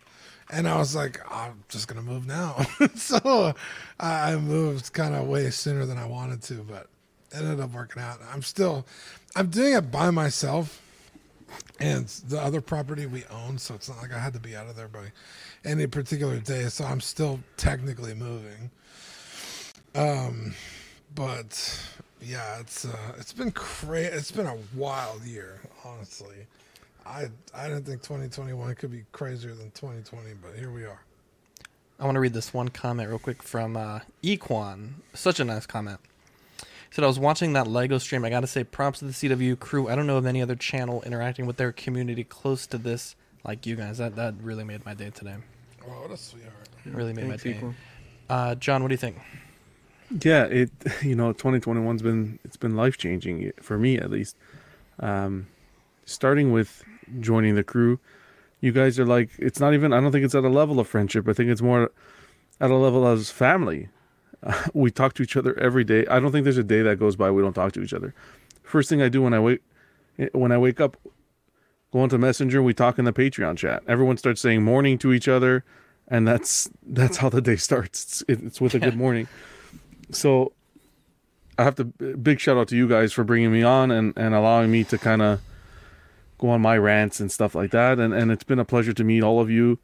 [0.52, 2.66] And I was like, I'm just to move now.
[2.96, 3.54] so
[4.00, 6.88] I I moved kind of way sooner than I wanted to, but
[7.32, 8.20] it ended up working out.
[8.32, 8.86] I'm still,
[9.36, 10.82] I'm doing it by myself
[11.80, 14.68] and the other property we own, so it's not like I had to be out
[14.68, 15.12] of there by
[15.64, 16.64] any particular day.
[16.70, 18.70] So I'm still technically moving.
[19.94, 20.54] Um,
[21.14, 21.88] but
[22.22, 24.10] yeah, it's uh, it's been crazy.
[24.10, 26.48] It's been a wild year, honestly.
[27.06, 31.02] I I didn't think 2021 could be crazier than 2020, but here we are.
[32.00, 34.96] I want to read this one comment real quick from uh, Equan.
[35.14, 36.00] Such a nice comment.
[36.60, 38.26] He said, I was watching that Lego stream.
[38.26, 39.88] I got to say, props to the CW crew.
[39.88, 43.66] I don't know of any other channel interacting with their community close to this like
[43.66, 43.98] you guys.
[44.00, 45.36] That that really made my day today.
[45.88, 46.54] Oh, what a sweetheart.
[46.86, 47.60] It really made Thanks, my day.
[47.60, 47.74] Equan.
[48.30, 49.18] Uh, John, what do you think?
[50.24, 54.36] Yeah, it you know 2021's been it's been life changing for me at least.
[55.00, 55.48] Um,
[56.06, 56.84] starting with
[57.20, 58.00] joining the crew,
[58.62, 60.88] you guys are like it's not even I don't think it's at a level of
[60.88, 61.28] friendship.
[61.28, 61.92] I think it's more
[62.60, 63.90] at a level as family.
[64.74, 66.06] we talk to each other every day.
[66.08, 68.14] I don't think there's a day that goes by we don't talk to each other.
[68.64, 69.62] First thing I do when I wake
[70.32, 70.98] when I wake up,
[71.92, 72.62] go onto Messenger.
[72.64, 73.84] We talk in the Patreon chat.
[73.88, 75.64] Everyone starts saying morning to each other,
[76.08, 78.24] and that's that's how the day starts.
[78.28, 79.28] It's, it's with a good morning.
[80.12, 80.54] So
[81.58, 84.34] I have to big shout out to you guys for bringing me on and, and
[84.34, 85.42] allowing me to kind of
[86.38, 88.00] go on my rants and stuff like that.
[88.00, 89.80] And, and it's been a pleasure to meet all of you.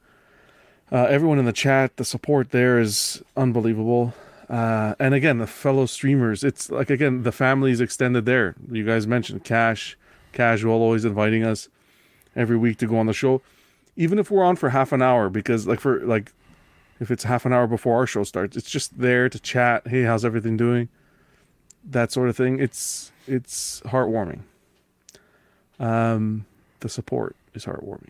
[0.92, 4.14] Uh, everyone in the chat, the support there is unbelievable.
[4.50, 8.56] Uh, and again, the fellow streamers, it's like, again, the family is extended there.
[8.70, 9.98] You guys mentioned Cash,
[10.34, 11.70] Casual, always inviting us
[12.36, 13.42] every week to go on the show.
[13.96, 16.34] Even if we're on for half an hour, because like for like
[17.02, 20.04] if it's half an hour before our show starts it's just there to chat hey
[20.04, 20.88] how's everything doing
[21.84, 24.42] that sort of thing it's it's heartwarming
[25.82, 26.46] um
[26.80, 28.10] the support is heartwarming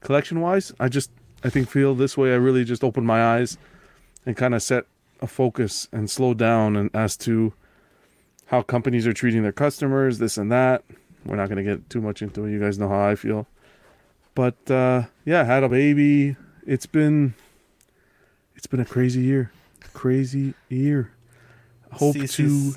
[0.00, 1.10] collection wise i just
[1.44, 3.56] i think feel this way i really just opened my eyes
[4.26, 4.84] and kind of set
[5.20, 7.52] a focus and slow down and as to
[8.46, 10.84] how companies are treating their customers this and that
[11.24, 13.46] we're not going to get too much into it you guys know how i feel
[14.34, 16.36] but uh yeah had a baby
[16.68, 17.34] it's been
[18.58, 19.52] it's been a crazy year.
[19.94, 21.12] Crazy year.
[21.92, 22.74] Hope to.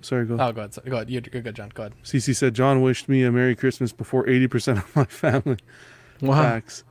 [0.00, 0.34] CC's Sorry, go.
[0.34, 0.78] Oh, go ahead.
[0.86, 1.10] Go ahead.
[1.10, 1.70] You're, you're good, John.
[1.74, 1.94] Go ahead.
[2.04, 5.58] CC said John wished me a Merry Christmas before 80% of my family.
[6.20, 6.42] Wow.
[6.42, 6.84] Facts.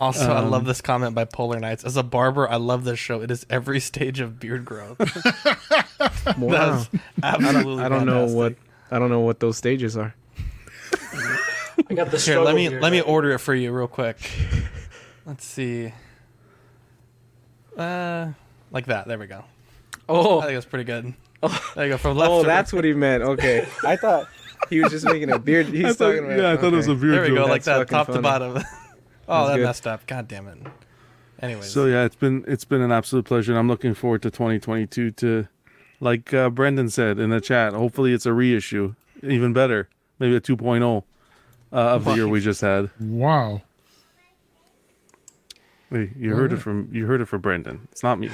[0.00, 1.84] Also, I Um, love this comment by Polar Nights.
[1.84, 3.20] As a barber, I love this show.
[3.22, 4.98] It is every stage of beard growth.
[6.38, 6.86] Wow.
[6.86, 6.90] That's
[7.22, 8.54] absolutely I don't know what
[8.90, 10.14] I don't know what those stages are.
[11.88, 14.18] I got the Here, let me here, let me order it for you real quick.
[15.26, 15.92] Let's see.
[17.76, 18.28] Uh,
[18.70, 19.06] like that.
[19.08, 19.44] There we go.
[20.08, 21.14] Oh, I think that's pretty good.
[21.74, 21.98] There you go.
[21.98, 22.30] From left.
[22.30, 22.78] oh, to that's right.
[22.78, 23.22] what he meant.
[23.22, 24.28] Okay, I thought
[24.70, 25.66] he was just making a beard.
[25.74, 26.38] He's thought- talking about.
[26.38, 27.00] yeah, I thought it was a okay.
[27.00, 27.34] beard There we go.
[27.36, 27.48] joke.
[27.48, 28.56] Like That's that, fucking top to bottom.
[29.28, 29.64] oh, That's that good.
[29.64, 30.06] messed up.
[30.06, 30.58] God damn it.
[31.40, 34.30] Anyways, So yeah, it's been it's been an absolute pleasure, and I'm looking forward to
[34.30, 35.48] 2022 to,
[35.98, 37.72] like uh, Brendan said in the chat.
[37.72, 39.88] Hopefully, it's a reissue, even better,
[40.20, 41.02] maybe a 2.0
[41.72, 42.90] uh, of the year we just had.
[43.00, 43.62] Wow.
[45.90, 47.88] Wait, you heard it from you heard it from Brendan.
[47.90, 48.30] It's not me.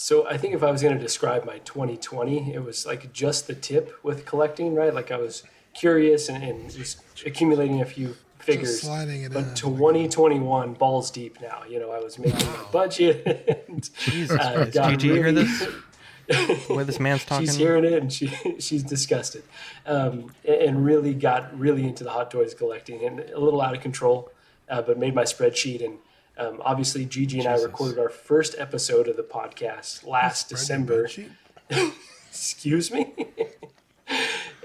[0.00, 3.48] So I think if I was going to describe my 2020, it was like just
[3.48, 4.94] the tip with collecting, right?
[4.94, 5.42] Like I was
[5.74, 8.82] curious and, and just accumulating a few figures.
[8.82, 9.54] sliding it but in.
[9.54, 11.64] 2021, balls deep now.
[11.68, 13.66] You know, I was making my budget.
[13.68, 14.72] and, Jesus uh, Christ.
[14.74, 15.68] got Did you hear this?
[16.68, 17.46] Where this man's talking.
[17.46, 18.28] She's hearing it and she
[18.60, 19.42] she's disgusted,
[19.84, 23.74] um, and- and really got really into the hot toys collecting and a little out
[23.74, 24.30] of control,
[24.68, 25.98] uh, but made my spreadsheet and
[26.38, 31.08] um, obviously Gigi and I recorded our first episode of the podcast last December.
[32.28, 33.12] Excuse me.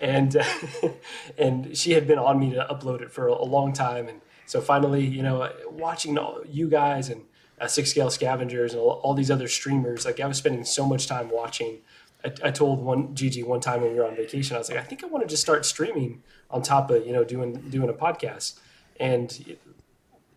[0.01, 0.43] and uh,
[1.37, 4.21] and she had been on me to upload it for a, a long time, and
[4.45, 7.23] so finally, you know, watching all, you guys and
[7.59, 10.85] uh, Six Scale Scavengers and all, all these other streamers, like I was spending so
[10.85, 11.79] much time watching.
[12.23, 14.77] I, I told one Gigi one time when we were on vacation, I was like,
[14.77, 16.21] I think I want to just start streaming
[16.51, 18.59] on top of you know doing doing a podcast,
[18.99, 19.57] and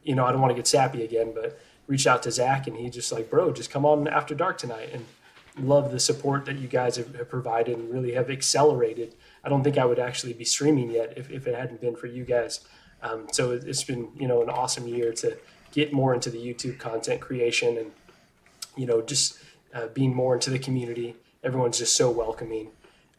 [0.07, 2.77] you know I don't want to get sappy again, but reached out to Zach and
[2.77, 5.05] he just like, bro, just come on after dark tonight and
[5.59, 9.15] love the support that you guys have, have provided and really have accelerated.
[9.45, 12.09] I don't think I would actually be streaming yet if, if it hadn't been for
[12.09, 12.61] you guys.
[13.03, 15.37] Um, so it- it's been, you know, an awesome year to
[15.73, 17.93] get more into the YouTube content creation and,
[18.77, 19.39] you know, just
[19.75, 21.15] uh, being more into the community.
[21.45, 22.69] Everyone's just so welcoming.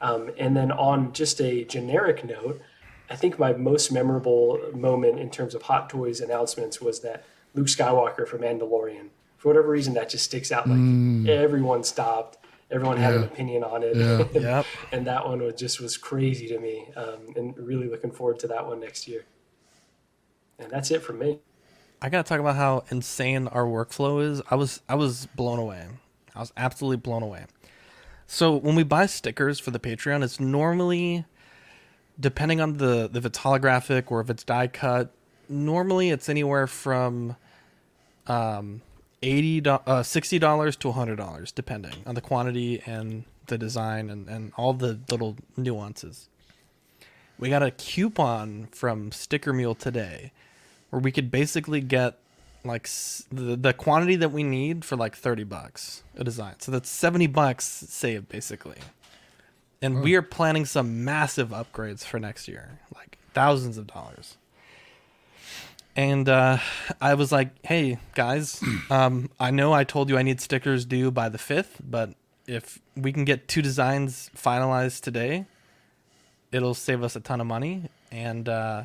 [0.02, 2.62] Um, and then on just a generic note,
[3.10, 7.68] I think my most memorable moment in terms of Hot Toys announcements was that Luke
[7.68, 9.10] Skywalker from Mandalorian.
[9.38, 10.68] For whatever reason, that just sticks out.
[10.68, 11.28] Like Mm.
[11.30, 12.38] everyone stopped,
[12.70, 14.26] everyone had an opinion on it, Yeah.
[14.34, 14.66] Yep.
[14.92, 16.88] and that one was just was crazy to me.
[16.96, 19.26] Um, and really looking forward to that one next year.
[20.60, 21.40] And that's it for me.
[22.02, 24.42] I gotta talk about how insane our workflow is.
[24.52, 25.86] I was I was blown away.
[26.36, 27.46] I was absolutely blown away.
[28.28, 31.26] So when we buy stickers for the Patreon, it's normally
[32.20, 35.12] depending on the if it's holographic or if it's die cut.
[35.50, 37.38] Normally, it's anywhere from
[38.28, 38.82] um,
[39.24, 44.28] eighty uh, sixty dollars to hundred dollars, depending on the quantity and the design and,
[44.28, 46.28] and all the little nuances.
[47.40, 50.32] We got a coupon from Sticker Mule today,
[50.90, 52.18] where we could basically get
[52.66, 52.90] like
[53.32, 56.56] the the quantity that we need for like thirty bucks a design.
[56.60, 58.78] So that's seventy bucks saved basically.
[59.82, 64.38] And we are planning some massive upgrades for next year, like thousands of dollars.
[65.96, 66.58] And uh,
[67.02, 71.12] I was like, "Hey guys, um, I know I told you I need stickers due
[71.12, 72.14] by the fifth, but
[72.48, 75.46] if we can get two designs finalized today,
[76.52, 78.84] it'll save us a ton of money." And uh,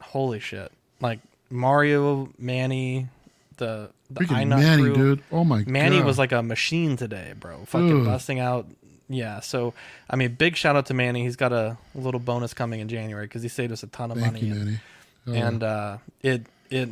[0.00, 0.70] holy shit,
[1.00, 1.20] like
[1.50, 3.08] Mario, Manny,
[3.56, 5.22] the the Freaking Manny, crew, dude.
[5.30, 5.72] Oh my Manny God.
[5.72, 7.64] Manny was like a machine today, bro.
[7.66, 8.06] Fucking Ugh.
[8.06, 8.66] busting out.
[9.08, 9.72] Yeah, so
[10.10, 11.22] I mean, big shout out to Manny.
[11.22, 14.18] He's got a little bonus coming in January because he saved us a ton of
[14.18, 14.46] Thank money.
[14.46, 14.78] you, and- Manny.
[15.26, 15.32] Oh.
[15.32, 16.88] and uh, it it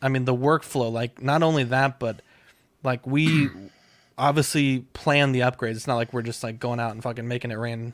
[0.00, 2.22] I mean the workflow like not only that but
[2.84, 3.48] like we
[4.18, 5.72] obviously plan the upgrades.
[5.76, 7.92] It's not like we're just like going out and fucking making it rain,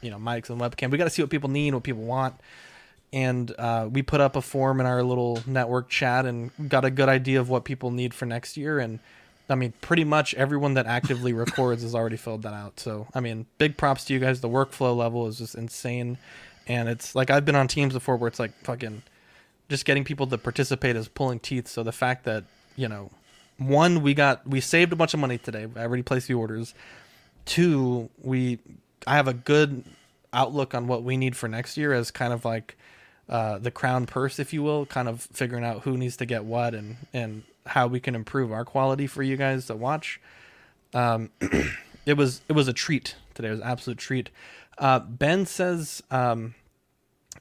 [0.00, 0.90] you know, mics and webcam.
[0.90, 2.34] We got to see what people need, what people want.
[3.12, 6.90] And uh, we put up a form in our little network chat and got a
[6.90, 8.78] good idea of what people need for next year.
[8.78, 8.98] And
[9.48, 12.80] I mean, pretty much everyone that actively records has already filled that out.
[12.80, 14.40] So, I mean, big props to you guys.
[14.40, 16.18] The workflow level is just insane.
[16.66, 19.02] And it's like I've been on teams before where it's like fucking
[19.68, 21.68] just getting people to participate is pulling teeth.
[21.68, 22.44] So the fact that
[22.76, 23.10] you know,
[23.58, 25.66] one we got we saved a bunch of money today.
[25.76, 26.74] I already placed the orders.
[27.44, 28.58] Two, we
[29.06, 29.84] I have a good
[30.32, 32.76] outlook on what we need for next year as kind of like
[33.28, 36.44] uh, the crown purse, if you will, kind of figuring out who needs to get
[36.44, 40.20] what and and how we can improve our quality for you guys to watch.
[40.94, 41.30] Um,
[42.06, 43.48] it was it was a treat today.
[43.48, 44.30] It was an absolute treat.
[44.78, 46.54] Uh, ben says, um,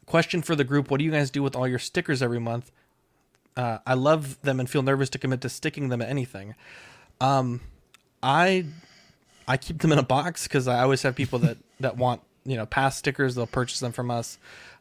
[0.05, 2.71] question for the group: What do you guys do with all your stickers every month?
[3.57, 6.55] Uh, I love them and feel nervous to commit to sticking them at anything.
[7.21, 7.61] Um,
[8.21, 8.65] I
[9.47, 12.57] I keep them in a box because I always have people that that want you
[12.57, 13.35] know past stickers.
[13.35, 14.37] They'll purchase them from us.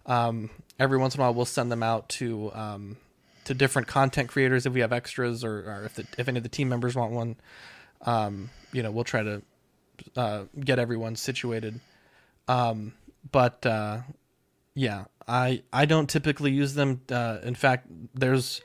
[0.07, 2.97] Um, every once in a while, we'll send them out to um,
[3.45, 6.43] to different content creators if we have extras or, or if the, if any of
[6.43, 7.37] the team members want one.
[8.03, 9.43] Um, you know, we'll try to
[10.17, 11.81] uh, get everyone situated.
[12.49, 12.93] Um,
[13.31, 14.01] but uh,
[14.75, 17.01] yeah, I I don't typically use them.
[17.11, 18.61] Uh, in fact, there's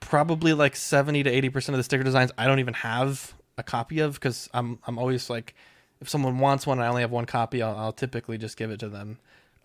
[0.00, 3.62] probably like 70 to 80 percent of the sticker designs I don't even have a
[3.62, 5.54] copy of because I'm I'm always like
[6.00, 8.70] if someone wants one and I only have one copy I'll, I'll typically just give
[8.70, 9.18] it to them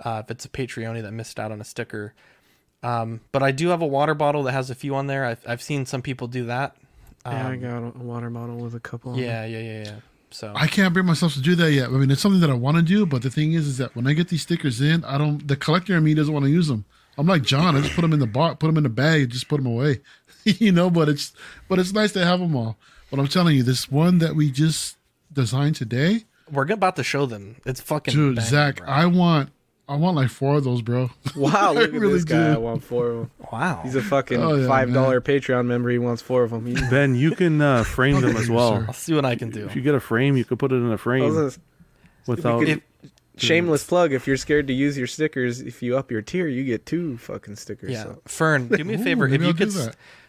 [0.03, 2.13] uh, if it's a Patreon that missed out on a sticker
[2.83, 5.43] um, but I do have a water bottle that has a few on there I've,
[5.47, 6.75] I've seen some people do that
[7.25, 9.17] yeah, I Um, got a water bottle with a couple.
[9.17, 9.51] yeah it.
[9.51, 9.95] yeah yeah yeah
[10.33, 11.89] so I can't bring myself to do that yet.
[11.89, 13.93] I mean, it's something that I want to do, but the thing is, is that
[13.97, 15.45] when I get these stickers in, I don't.
[15.45, 16.85] The collector in me doesn't want to use them.
[17.17, 17.75] I'm like John.
[17.75, 19.57] I just put them in the bar, put them in the bag, and just put
[19.57, 19.99] them away.
[20.45, 21.33] you know, but it's
[21.67, 22.77] but it's nice to have them all.
[23.09, 24.95] But I'm telling you, this one that we just
[25.33, 28.87] designed today, we're about to show them it's fucking dude, banging, Zach, bro.
[28.87, 29.49] I want
[29.91, 31.09] I want like four of those, bro.
[31.35, 32.53] Wow, look at really this guy.
[32.53, 33.31] I want four of them.
[33.51, 33.81] Wow.
[33.83, 35.89] He's a fucking Oh, yeah, five dollar Patreon member.
[35.89, 36.65] He wants four of them.
[36.65, 38.85] He, Ben, you can uh, frame them as well.
[38.87, 40.75] I'll see what I can do If you get a frame, you could put it
[40.75, 41.51] in a frame gonna-
[42.25, 42.59] without.
[42.59, 42.81] we could-
[43.37, 44.13] shameless plug.
[44.13, 47.17] If you're scared to use your stickers, if you up your tier, you get two
[47.17, 47.91] fucking stickers.
[47.91, 48.21] Yeah, so.
[48.25, 49.27] Fern, do me a Ooh, favor.
[49.27, 49.73] If you I'll could.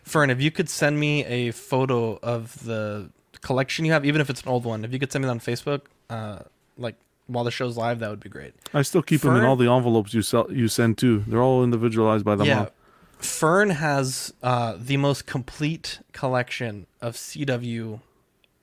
[0.02, 3.10] Fern, if you could send me a photo of the
[3.42, 5.32] collection you have, even if it's an old one, if you could send me that
[5.32, 6.40] on Facebook, uh,
[6.78, 8.54] like while the show's live, that would be great.
[8.74, 11.24] I still keep them in all the envelopes you sell, you send too.
[11.26, 12.70] They're all individualized by the yeah, month.
[13.18, 18.00] Fern has uh, the most complete collection of CW.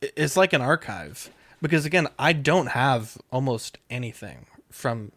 [0.02, 1.30] It's like an archive
[1.62, 5.12] because again, I don't have almost anything from,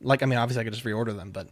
[0.00, 1.48] like, I mean, obviously I could just reorder them, but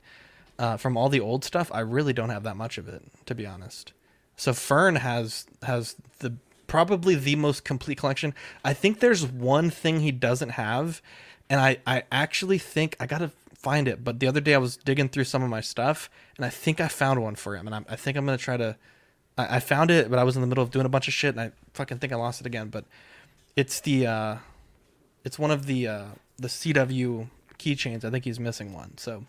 [0.59, 3.35] uh, from all the old stuff, I really don't have that much of it, to
[3.35, 3.93] be honest.
[4.37, 6.35] So Fern has has the
[6.67, 8.35] probably the most complete collection.
[8.65, 11.03] I think there's one thing he doesn't have,
[11.51, 14.03] and I I actually think I gotta find it.
[14.05, 16.81] But the other day I was digging through some of my stuff, and I think
[16.81, 18.77] I found one for him, and I'm, I think I'm gonna try to.
[19.39, 21.15] I, I found it, but I was in the middle of doing a bunch of
[21.15, 22.69] shit, and I fucking think I lost it again.
[22.69, 22.85] But
[23.57, 24.37] it's the uh,
[25.25, 26.05] it's one of the uh,
[26.39, 28.05] the CW keychains.
[28.05, 28.97] I think he's missing one.
[28.99, 29.25] So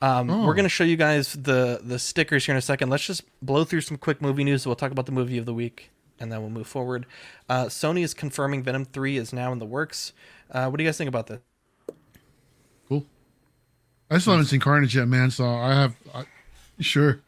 [0.00, 0.46] um, Oh.
[0.46, 2.88] we're gonna show you guys the the stickers here in a second.
[2.90, 4.64] Let's just blow through some quick movie news.
[4.66, 7.04] We'll talk about the movie of the week, and then we'll move forward.
[7.48, 10.12] Uh, Sony is confirming Venom Three is now in the works.
[10.50, 11.40] Uh, what do you guys think about this?
[12.88, 13.04] Cool.
[14.10, 15.30] I still haven't seen Carnage yet, man.
[15.30, 16.24] So I have, I,
[16.80, 17.20] sure.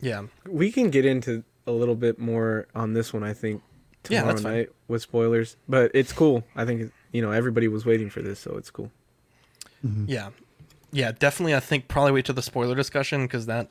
[0.00, 3.22] Yeah, We can get into a little bit more on this one.
[3.22, 3.62] I think
[4.08, 4.52] Yeah, tomorrow fine.
[4.52, 6.42] night with spoilers, but it's cool.
[6.56, 8.90] I think you know everybody was waiting for this, so it's cool.
[10.06, 10.30] yeah,
[10.90, 11.12] yeah.
[11.12, 13.68] Definitely, I think probably wait to the spoiler discussion because that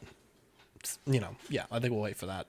[1.07, 2.45] you know, yeah, I think we'll wait for that.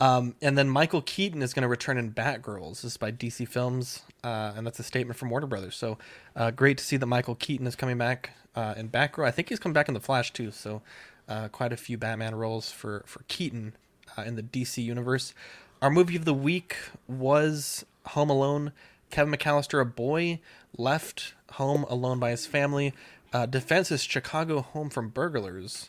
[0.00, 2.82] Um, and then Michael Keaton is going to return in Batgirls.
[2.82, 5.74] This is by DC Films, uh, and that's a statement from Warner Brothers.
[5.74, 5.98] So
[6.36, 9.26] uh, great to see that Michael Keaton is coming back uh, in Batgirl.
[9.26, 10.52] I think he's come back in the Flash too.
[10.52, 10.82] So
[11.28, 13.74] uh, quite a few Batman roles for for Keaton
[14.16, 15.34] uh, in the DC universe.
[15.82, 18.72] Our movie of the week was Home Alone.
[19.10, 20.40] Kevin McAllister, a boy
[20.76, 22.92] left home alone by his family,
[23.32, 25.88] uh, defends his Chicago home from burglars.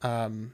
[0.00, 0.52] Um,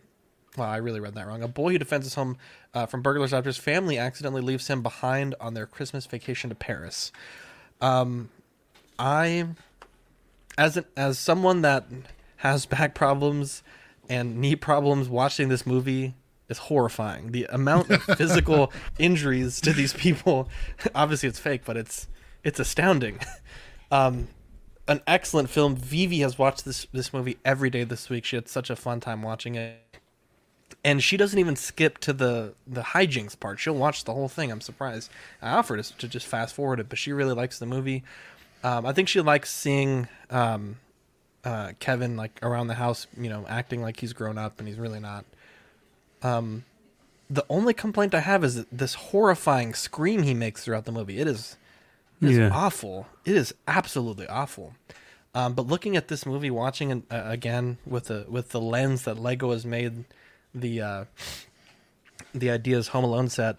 [0.56, 1.42] well, I really read that wrong.
[1.42, 2.36] A boy who defends his home
[2.74, 6.56] uh, from burglars after his family accidentally leaves him behind on their Christmas vacation to
[6.56, 7.12] Paris.
[7.80, 8.30] Um,
[8.98, 9.48] I,
[10.56, 11.86] as an, as someone that
[12.38, 13.62] has back problems
[14.08, 16.14] and knee problems, watching this movie
[16.48, 17.32] is horrifying.
[17.32, 20.48] The amount of physical injuries to these people,
[20.94, 22.08] obviously it's fake, but it's
[22.42, 23.18] it's astounding.
[23.90, 24.28] Um,
[24.86, 25.76] an excellent film.
[25.76, 28.24] Vivi has watched this this movie every day this week.
[28.24, 29.87] She had such a fun time watching it.
[30.88, 33.58] And she doesn't even skip to the the hijinks part.
[33.60, 34.50] She'll watch the whole thing.
[34.50, 35.10] I'm surprised.
[35.42, 38.04] I offered to just fast forward it, but she really likes the movie.
[38.64, 40.76] Um, I think she likes seeing um,
[41.44, 44.78] uh, Kevin like around the house, you know, acting like he's grown up and he's
[44.78, 45.24] really not.
[46.22, 46.64] Um,
[47.30, 51.18] the only complaint I have is this horrifying scream he makes throughout the movie.
[51.20, 51.56] It is,
[52.22, 52.50] it is Yeah.
[52.52, 53.06] awful.
[53.24, 54.74] It is absolutely awful.
[55.34, 59.04] Um, but looking at this movie, watching it uh, again with the with the lens
[59.04, 60.04] that Lego has made
[60.54, 61.04] the uh,
[62.34, 63.56] the ideas Home Alone set,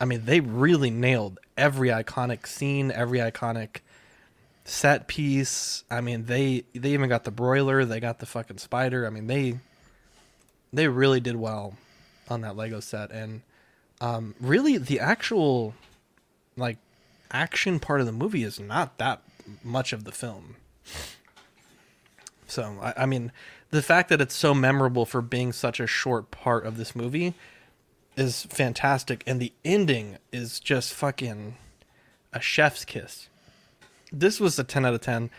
[0.00, 3.78] I mean, they really nailed every iconic scene, every iconic
[4.64, 5.84] set piece.
[5.90, 9.06] I mean, they they even got the broiler, they got the fucking spider.
[9.06, 9.58] I mean, they
[10.72, 11.74] they really did well
[12.28, 13.42] on that Lego set, and
[14.00, 15.74] um, really the actual
[16.56, 16.78] like
[17.30, 19.22] action part of the movie is not that
[19.62, 20.56] much of the film.
[22.46, 23.32] So I, I mean,
[23.70, 27.34] the fact that it's so memorable for being such a short part of this movie
[28.16, 31.56] is fantastic, and the ending is just fucking
[32.32, 33.28] a chef's kiss.
[34.10, 35.30] This was a ten out of ten.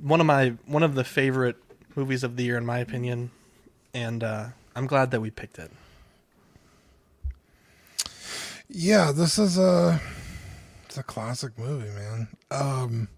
[0.00, 1.56] One of my one of the favorite
[1.96, 3.30] movies of the year, in my opinion,
[3.92, 5.70] and uh, I'm glad that we picked it.
[8.68, 10.00] Yeah, this is a
[10.84, 12.28] it's a classic movie, man.
[12.50, 13.08] Um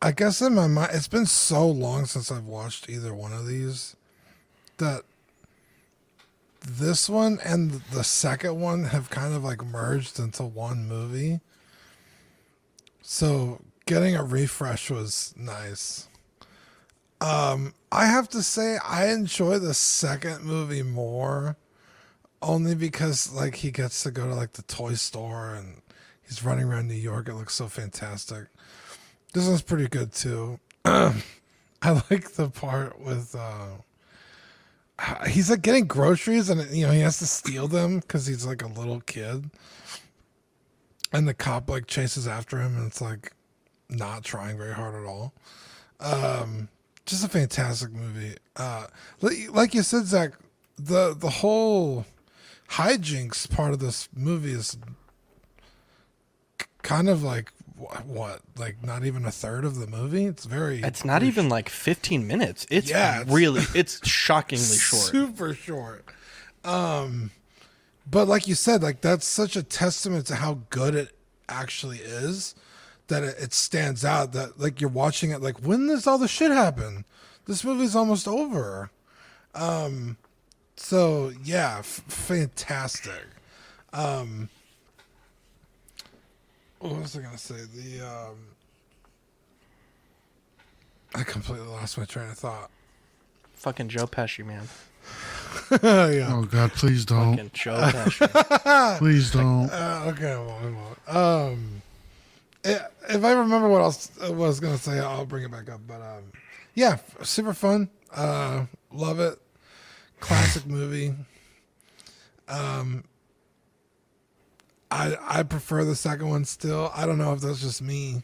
[0.00, 3.46] I guess in my mind it's been so long since I've watched either one of
[3.46, 3.96] these
[4.76, 5.02] that
[6.64, 11.40] this one and the second one have kind of like merged into one movie.
[13.02, 16.08] So getting a refresh was nice.
[17.20, 21.56] Um I have to say I enjoy the second movie more
[22.40, 25.82] only because like he gets to go to like the toy store and
[26.22, 27.28] he's running around New York.
[27.28, 28.44] It looks so fantastic.
[29.32, 30.58] This one's pretty good too.
[30.84, 31.12] I
[32.10, 33.78] like the part with uh
[35.28, 38.62] he's like getting groceries and you know he has to steal them because he's like
[38.62, 39.50] a little kid.
[41.12, 43.32] And the cop like chases after him and it's like
[43.88, 45.32] not trying very hard at all.
[46.00, 46.68] Um
[47.06, 48.36] just a fantastic movie.
[48.56, 48.86] Uh
[49.20, 50.32] like you said zach
[50.78, 52.06] the the whole
[52.70, 54.76] hijinks part of this movie is
[56.82, 60.26] kind of like what like not even a third of the movie?
[60.26, 62.66] It's very It's not even like 15 minutes.
[62.70, 65.02] It's Yeah, it's- really, it's shockingly short.
[65.02, 66.04] super short.
[66.64, 67.30] Um
[68.10, 71.16] but like you said like that's such a testament to how good it
[71.48, 72.54] actually is
[73.08, 76.28] that it, it stands out that like you're watching it like when does all the
[76.28, 77.04] shit happen?
[77.46, 78.90] This movie's almost over.
[79.54, 80.16] Um
[80.76, 83.24] so yeah f- fantastic.
[83.92, 84.48] Um
[86.80, 88.36] what was i gonna say the um
[91.14, 92.70] i completely lost my train of thought
[93.54, 94.68] Fucking Joe Pesci, man.
[95.82, 96.32] yeah.
[96.32, 97.32] Oh God, please don't.
[97.34, 98.98] Fucking Joe Pesci.
[98.98, 99.68] Please don't.
[99.68, 101.52] Uh, okay, I won't, I won't.
[101.52, 101.82] Um,
[102.64, 105.80] i- if I remember what else I was gonna say, I'll bring it back up.
[105.88, 106.22] But um,
[106.76, 107.88] yeah, f- super fun.
[108.14, 109.40] Uh, love it.
[110.20, 111.12] Classic movie.
[112.48, 113.02] Um,
[114.90, 116.90] I I prefer the second one still.
[116.94, 118.22] I don't know if that's just me,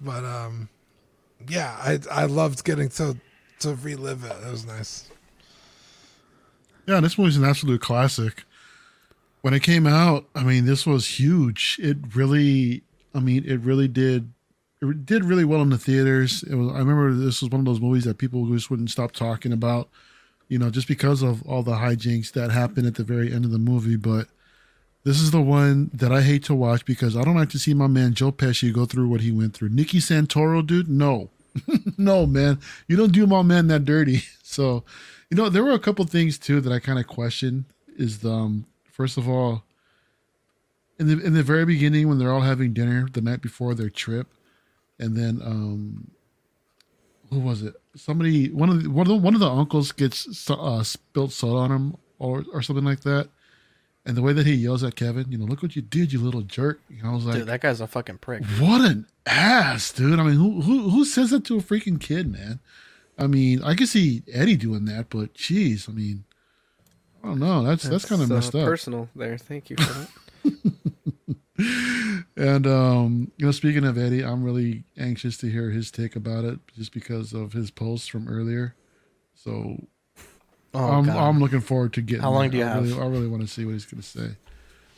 [0.00, 0.68] but um,
[1.48, 3.16] yeah, I I loved getting to
[3.60, 4.36] to relive it.
[4.46, 5.10] It was nice.
[6.86, 8.44] Yeah, this movie's an absolute classic.
[9.42, 11.78] When it came out, I mean, this was huge.
[11.82, 12.82] It really,
[13.14, 14.32] I mean, it really did.
[14.80, 16.42] It did really well in the theaters.
[16.44, 16.72] It was.
[16.72, 19.88] I remember this was one of those movies that people just wouldn't stop talking about,
[20.48, 23.50] you know, just because of all the hijinks that happened at the very end of
[23.50, 23.96] the movie.
[23.96, 24.28] But
[25.06, 27.72] this is the one that I hate to watch because I don't like to see
[27.74, 29.68] my man Joe Pesci go through what he went through.
[29.68, 31.30] Nicky Santoro, dude, no,
[31.96, 34.22] no, man, you don't do my man that dirty.
[34.42, 34.84] So,
[35.28, 37.66] You know, there were a couple things too that I kind of questioned.
[37.96, 39.64] Is the um, first of all,
[40.98, 43.90] in the in the very beginning when they're all having dinner the night before their
[43.90, 44.28] trip,
[44.98, 46.10] and then um,
[47.30, 47.74] who was it?
[47.96, 51.56] Somebody one of the, one of the, one of the uncles gets uh, spilled soda
[51.56, 53.28] on him or or something like that,
[54.06, 56.20] and the way that he yells at Kevin, you know, look what you did, you
[56.20, 56.80] little jerk.
[56.88, 58.44] You know, I was like, Dude, that guy's a fucking prick.
[58.60, 60.18] what an ass, dude.
[60.18, 62.60] I mean, who who who says that to a freaking kid, man?
[63.18, 66.24] I mean, I could see Eddie doing that, but jeez, I mean,
[67.24, 67.64] I don't know.
[67.64, 68.64] That's that's, kind of uh, messed up.
[68.64, 69.36] Personal there.
[69.36, 70.72] Thank you for that.
[72.36, 76.44] And um, you know, speaking of Eddie, I'm really anxious to hear his take about
[76.44, 78.74] it, just because of his post from earlier.
[79.34, 79.86] So
[80.76, 82.22] Oh, I'm I'm looking forward to getting.
[82.22, 82.84] How long do you I have?
[82.84, 84.36] Really, I really want to see what he's going to say.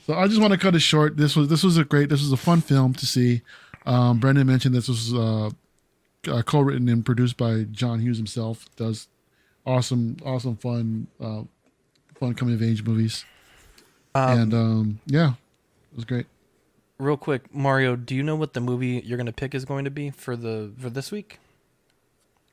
[0.07, 1.17] So I just want to cut it short.
[1.17, 2.09] This was this was a great.
[2.09, 3.43] This was a fun film to see.
[3.87, 5.51] Um, Brendan mentioned this was uh,
[6.27, 8.67] uh, co-written and produced by John Hughes himself.
[8.77, 9.07] Does
[9.65, 11.43] awesome, awesome, fun, uh,
[12.19, 13.25] fun coming of age movies.
[14.15, 15.35] Um, and um, yeah,
[15.93, 16.27] it was great.
[16.99, 19.91] Real quick, Mario, do you know what the movie you're gonna pick is going to
[19.91, 21.39] be for the for this week?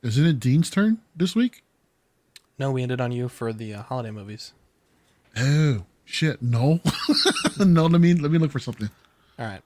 [0.02, 1.64] Isn't it Dean's turn this week?
[2.58, 4.52] No, we ended on you for the uh, holiday movies.
[5.36, 6.40] Oh shit!
[6.40, 6.80] No,
[7.58, 7.86] no.
[7.86, 8.88] Let me let me look for something.
[9.38, 9.60] All right.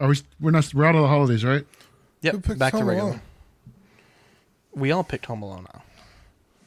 [0.00, 0.16] Are we?
[0.40, 0.72] We're not.
[0.74, 1.64] We're out of the holidays, right?
[2.22, 2.42] Yep.
[2.42, 3.10] picked Back to regular.
[3.10, 3.20] Alone?
[4.74, 5.82] We all picked Home Alone now.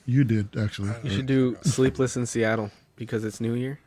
[0.05, 0.91] You did actually.
[1.03, 3.80] You should do Sleepless in Seattle because it's New Year.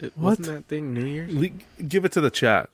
[0.00, 0.38] It, What?
[0.38, 1.32] Wasn't that thing New Year's?
[1.34, 1.48] Le-
[1.86, 2.68] give it to the chat.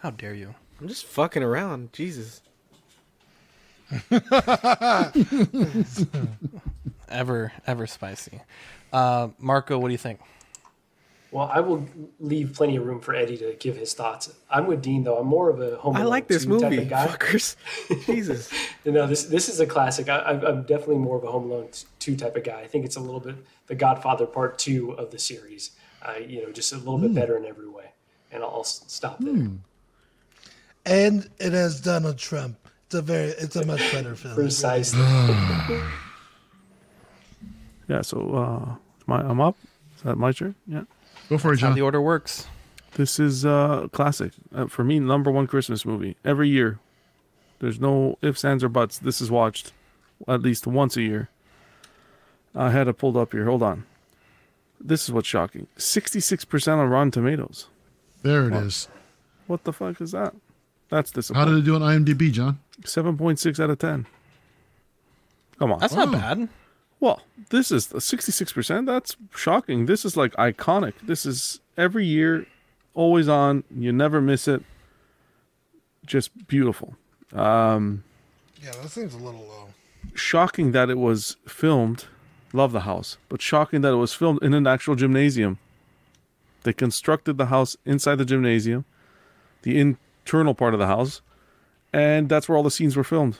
[0.00, 0.54] How dare you?
[0.80, 1.92] I'm just fucking around.
[1.92, 2.42] Jesus.
[7.08, 8.40] Ever ever spicy.
[8.92, 10.20] Uh, Marco, what do you think?
[11.32, 11.86] Well, I will
[12.18, 14.32] leave plenty of room for Eddie to give his thoughts.
[14.50, 15.16] I'm with Dean though.
[15.18, 15.96] I'm more of a home.
[15.96, 17.06] I like this 2 type movie, of guy.
[17.06, 17.56] fuckers.
[18.06, 18.50] Jesus.
[18.84, 20.08] You know, this this is a classic.
[20.08, 22.60] I, I'm- I'm definitely more of a Home Alone two type of guy.
[22.60, 23.36] I think it's a little bit
[23.66, 25.72] the Godfather Part Two of the series.
[26.02, 27.90] Uh, you know, just a little bit better in every way.
[28.32, 29.48] And I'll, I'll stop there.
[30.86, 32.56] And it has Donald Trump.
[32.90, 34.34] It's a very, it's a much better film.
[34.34, 35.00] Precisely.
[37.86, 38.74] Yeah, so uh,
[39.06, 39.56] my, I'm up.
[39.96, 40.54] Is that my turn?
[40.64, 40.82] Yeah.
[41.28, 41.70] Go for it, John.
[41.70, 42.46] How the order works.
[42.94, 45.00] This is uh, classic uh, for me.
[45.00, 46.78] Number one Christmas movie every year.
[47.58, 48.98] There's no ifs, ands, or buts.
[48.98, 49.72] This is watched
[50.28, 51.30] at least once a year.
[52.54, 53.46] I had it pulled up here.
[53.46, 53.86] Hold on.
[54.80, 55.66] This is what's shocking.
[55.76, 57.66] Sixty-six percent on Rotten Tomatoes.
[58.22, 58.86] There it is.
[59.48, 60.32] What the fuck is that?
[60.90, 61.48] That's disappointing.
[61.48, 62.60] How did it do on IMDb, John?
[62.84, 64.06] Seven point six out of ten.
[65.58, 65.80] Come on.
[65.80, 66.06] That's Wow.
[66.06, 66.48] not bad.
[67.00, 68.86] Well, this is sixty-six percent.
[68.86, 69.86] That's shocking.
[69.86, 70.94] This is like iconic.
[71.02, 72.46] This is every year,
[72.94, 73.64] always on.
[73.74, 74.62] You never miss it.
[76.06, 76.96] Just beautiful.
[77.32, 78.04] Um,
[78.62, 79.68] Yeah, that seems a little low.
[80.14, 82.06] shocking that it was filmed.
[82.52, 85.58] Love the house, but shocking that it was filmed in an actual gymnasium.
[86.64, 88.84] They constructed the house inside the gymnasium,
[89.62, 91.20] the internal part of the house,
[91.92, 93.38] and that's where all the scenes were filmed.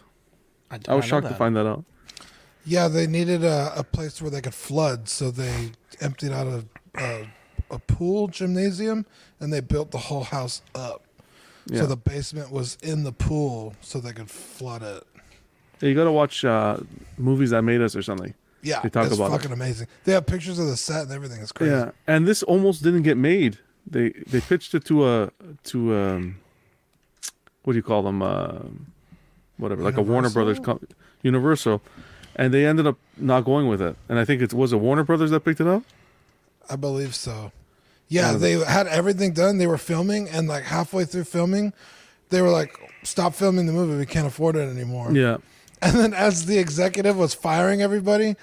[0.70, 1.84] I, I was not know shocked to find that out.
[2.64, 6.64] Yeah, they needed a, a place where they could flood, so they emptied out a,
[6.96, 7.30] a
[7.70, 9.06] a pool gymnasium
[9.38, 11.04] and they built the whole house up.
[11.66, 11.80] Yeah.
[11.80, 15.06] So the basement was in the pool, so they could flood it.
[15.80, 16.78] Yeah, you got to watch uh,
[17.16, 18.34] movies that made us or something.
[18.62, 19.30] Yeah, they talk it's about it.
[19.30, 19.86] fucking amazing.
[20.04, 21.40] They have pictures of the set and everything.
[21.40, 21.72] It's crazy.
[21.72, 23.58] Yeah, and this almost didn't get made.
[23.86, 25.30] They they pitched it to a
[25.64, 26.36] to um,
[27.64, 28.22] what do you call them?
[28.22, 28.58] Uh,
[29.58, 30.78] whatever, like a Warner Brothers, Universal?
[30.88, 31.82] co- Universal,
[32.36, 33.96] and they ended up not going with it.
[34.08, 35.82] And I think it was a Warner Brothers that picked it up.
[36.68, 37.52] I believe so.
[38.08, 38.38] Yeah, Yeah.
[38.38, 39.58] they had everything done.
[39.58, 41.72] They were filming, and like halfway through filming,
[42.30, 43.96] they were like, "Stop filming the movie.
[43.98, 45.36] We can't afford it anymore." Yeah,
[45.82, 48.36] And then, as the executive was firing everybody,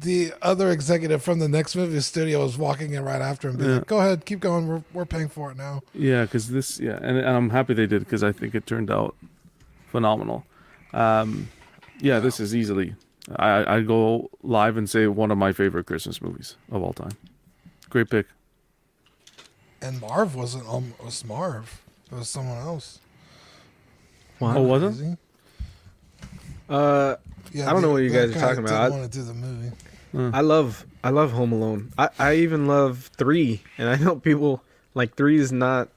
[0.00, 3.68] the other executive from the next movie studio was walking in right after him, being
[3.70, 3.76] Yeah.
[3.76, 4.66] like, "Go ahead, keep going.
[4.68, 7.86] We're we're paying for it now." yeah, because this, yeah, and, and I'm happy they
[7.86, 9.14] did because I think it turned out
[9.88, 10.44] phenomenal.
[10.92, 11.48] Um,
[12.00, 12.94] yeah, this is easily.
[13.36, 17.12] I I go live and say one of my favorite Christmas movies of all time.
[17.90, 18.26] Great pick.
[19.82, 21.82] And Marv wasn't um, was Marv.
[22.10, 22.98] It was someone else.
[24.40, 24.86] Oh, was it?
[24.88, 25.16] Crazy.
[26.68, 27.16] Uh,
[27.52, 28.72] Yeah, I don't know what you guys are talking about.
[28.80, 29.72] I- want to do the movie.
[30.14, 31.92] I love I love Home Alone.
[31.96, 34.62] I, I even love three, and I know people
[34.94, 35.88] like three is not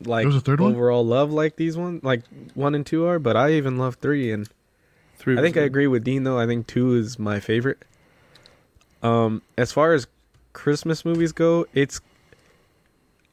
[0.00, 0.72] like There a third one?
[0.72, 2.22] overall love like these ones, like
[2.54, 4.48] one and two are, but I even love three and
[5.16, 5.34] Three.
[5.36, 6.38] I was think I agree with Dean though.
[6.38, 7.84] I think two is my favorite.
[9.02, 10.06] Um, as far as
[10.52, 12.00] Christmas movies go, it's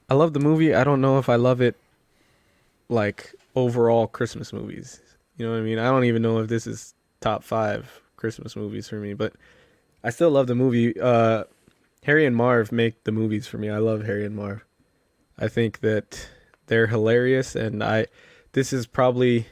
[0.10, 0.74] I love the movie.
[0.74, 1.76] I don't know if I love it
[2.90, 5.00] like overall Christmas movies.
[5.38, 5.78] You know what I mean?
[5.78, 9.34] I don't even know if this is top five Christmas movies for me, but
[10.06, 10.98] I still love the movie.
[11.00, 11.46] Uh,
[12.04, 13.72] Harry and Marv make the movies for me.
[13.72, 14.64] I love Harry and Marv.
[15.40, 16.30] I think that
[16.68, 18.06] they're hilarious, and I.
[18.52, 19.48] This is probably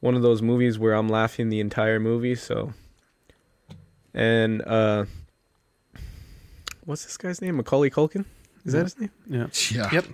[0.00, 2.34] one of those movies where I'm laughing the entire movie.
[2.34, 2.74] So,
[4.12, 5.06] and uh,
[6.84, 7.56] what's this guy's name?
[7.56, 8.26] Macaulay Culkin.
[8.66, 9.10] Is that his name?
[9.26, 9.46] Yeah.
[9.70, 9.88] Yeah.
[9.90, 10.04] Yep.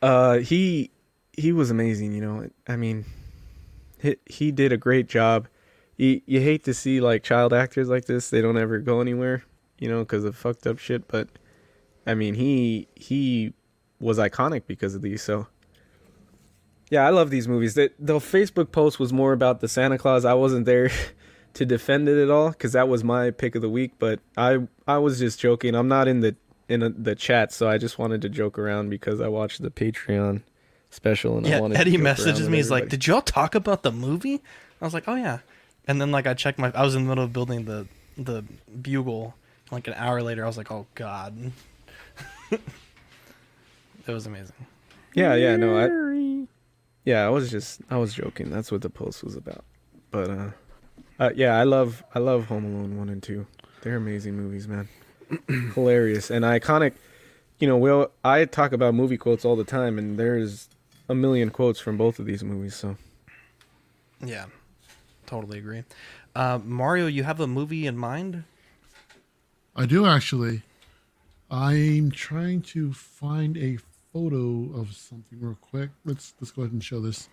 [0.00, 0.92] Uh, he
[1.32, 2.14] he was amazing.
[2.14, 3.04] You know, I mean,
[4.00, 5.48] he he did a great job.
[5.96, 8.30] You you hate to see like child actors like this.
[8.30, 9.44] They don't ever go anywhere.
[9.78, 11.06] You know, because of fucked up shit.
[11.08, 11.28] But
[12.06, 13.52] I mean, he he
[14.00, 15.22] was iconic because of these.
[15.22, 15.46] So
[16.90, 17.74] yeah, I love these movies.
[17.74, 20.24] The the Facebook post was more about the Santa Claus.
[20.24, 20.90] I wasn't there
[21.54, 23.92] to defend it at all because that was my pick of the week.
[23.98, 25.74] But I I was just joking.
[25.74, 26.36] I'm not in the
[26.68, 29.70] in a, the chat, so I just wanted to joke around because I watched the
[29.70, 30.42] Patreon
[30.90, 31.78] special and I Yeah, wanted.
[31.78, 32.56] Eddie to messages me.
[32.58, 34.42] He's like, "Did y'all talk about the movie?"
[34.80, 35.38] I was like, "Oh yeah,"
[35.86, 36.72] and then like I checked my.
[36.74, 38.42] I was in the middle of building the the
[38.82, 39.34] bugle.
[39.70, 41.52] Like an hour later, I was like, "Oh God."
[42.50, 42.60] it
[44.06, 44.54] was amazing.
[45.14, 46.46] Yeah, yeah, no, I.
[47.04, 48.50] Yeah, I was just I was joking.
[48.50, 49.64] That's what the post was about.
[50.10, 50.50] But uh,
[51.18, 53.46] uh yeah, I love I love Home Alone one and two.
[53.82, 54.88] They're amazing movies, man.
[55.74, 56.94] Hilarious and iconic.
[57.58, 60.68] You know, well, I talk about movie quotes all the time, and there's
[61.08, 62.74] a million quotes from both of these movies.
[62.74, 62.96] So
[64.24, 64.46] Yeah,
[65.26, 65.84] totally agree.
[66.34, 68.44] Uh, Mario, you have a movie in mind?
[69.74, 70.62] I do actually.
[71.50, 73.78] I'm trying to find a
[74.12, 75.90] photo of something real quick.
[76.04, 77.28] Let's let's go ahead and show this.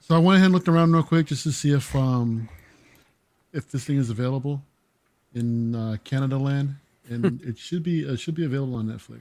[0.00, 2.48] So I went ahead and looked around real quick just to see if um
[3.52, 4.62] if this thing is available
[5.34, 6.76] in uh, Canada land,
[7.08, 9.20] and it should be it should be available on Netflix.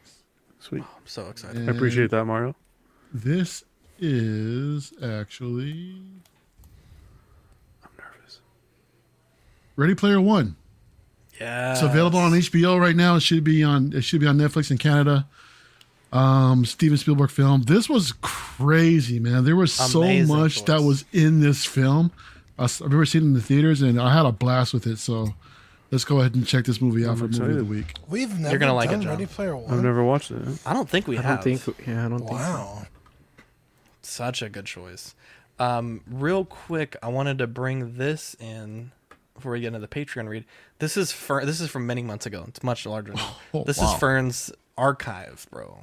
[0.60, 0.84] Sweet.
[0.84, 1.68] I'm so excited.
[1.68, 2.56] I appreciate that, Mario.
[3.14, 3.64] This
[4.00, 6.02] is actually.
[7.84, 8.40] I'm nervous.
[9.78, 10.58] Ready Player One.
[11.40, 11.72] Yeah.
[11.72, 13.16] It's available on HBO right now.
[13.16, 13.94] It should be on.
[13.94, 15.26] It should be on Netflix in Canada.
[16.12, 17.64] Um, Steven Spielberg film.
[17.64, 19.44] This was crazy, man.
[19.44, 22.12] There was so Amazing much that was in this film.
[22.58, 24.98] I, have never seen it in the theaters, and I had a blast with it.
[24.98, 25.36] So,
[25.92, 27.94] let's go ahead and check this movie out I'm for movie of the week.
[28.10, 29.12] We've never gonna like it, done John.
[29.12, 29.72] Ready Player One.
[29.72, 30.42] I've never watched it.
[30.66, 31.44] I don't think we I have.
[31.44, 31.88] don't think.
[31.88, 32.32] Yeah, I don't think.
[32.32, 32.36] So.
[32.36, 32.88] Wow.
[34.02, 35.14] Such a good choice.
[35.60, 38.92] Um, real quick, I wanted to bring this in
[39.38, 40.46] before we get into the Patreon read.
[40.80, 41.46] This is Fern.
[41.46, 42.44] This is from many months ago.
[42.48, 43.36] It's much larger now.
[43.54, 43.94] Oh, this wow.
[43.94, 45.80] is Fern's archive, bro.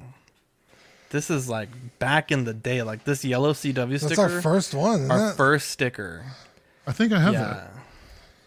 [1.09, 1.69] This is like
[1.99, 4.21] back in the day, like this yellow CW That's sticker.
[4.21, 5.35] That's our first one, isn't Our it?
[5.35, 6.23] first sticker.
[6.85, 7.43] I think I have yeah.
[7.43, 7.71] that.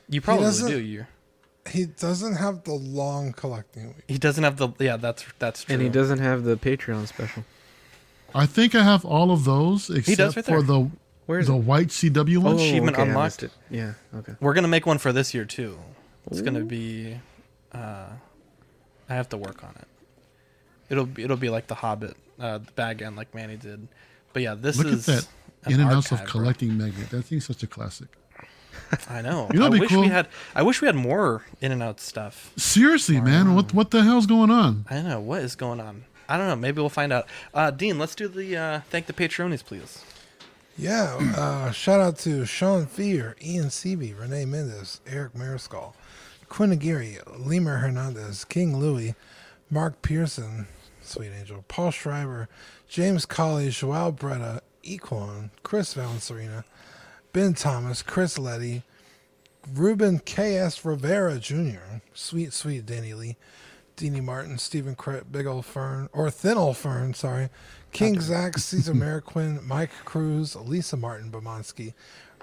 [0.08, 0.78] You probably do.
[0.78, 1.06] You.
[1.68, 4.04] He doesn't have the long collecting week.
[4.08, 4.70] He doesn't have the.
[4.78, 5.74] Yeah, that's that's true.
[5.74, 7.44] And he doesn't have the Patreon special.
[8.34, 10.90] I think I have all of those except does right for the
[11.28, 11.58] Where is the it?
[11.58, 12.54] white CW one.
[12.54, 13.42] Oh, Achievement okay, unlocked.
[13.42, 13.50] it.
[13.70, 13.92] Yeah.
[14.14, 14.32] Okay.
[14.40, 15.78] We're gonna make one for this year too.
[16.30, 17.20] It's gonna be.
[17.70, 18.06] Uh,
[19.10, 19.86] I have to work on it.
[20.88, 23.88] It'll be it'll be like the Hobbit, uh, the Bag End like Manny did.
[24.32, 25.28] But yeah, this Look at is that
[25.64, 26.40] an in and outs of archive, bro.
[26.40, 27.10] collecting magnet.
[27.10, 28.08] That thing's such a classic.
[29.10, 29.50] I know.
[29.52, 30.00] You know I be wish cool?
[30.00, 30.28] we had.
[30.54, 32.54] I wish we had more in and out stuff.
[32.56, 34.86] Seriously, man, what what the hell's going on?
[34.88, 36.04] I don't know what is going on.
[36.26, 36.56] I don't know.
[36.56, 37.26] Maybe we'll find out.
[37.52, 40.02] Uh, Dean, let's do the uh, thank the Patreonies, please.
[40.78, 45.94] Yeah, uh, shout out to Sean Fear, Ian Seavey, Renee Mendez, Eric Mariscal,
[46.48, 49.16] Quinn Aguirre, Lemur Hernandez, King Louie,
[49.70, 50.68] Mark Pearson,
[51.02, 52.48] Sweet Angel, Paul Schreiber,
[52.86, 56.62] James Colley, Joao Bretta, Equan, Chris Valencerina,
[57.32, 58.84] Ben Thomas, Chris Letty,
[59.74, 60.84] Ruben K.S.
[60.84, 63.36] Rivera Jr., Sweet Sweet Danny Lee,
[63.96, 67.48] Deanie Martin, Stephen Cret, Big Ol' Fern, or Thin Ol' Fern, sorry,
[67.92, 71.94] King Zach, Caesar Mariquin, Mike Cruz, Lisa Martin Bomansky,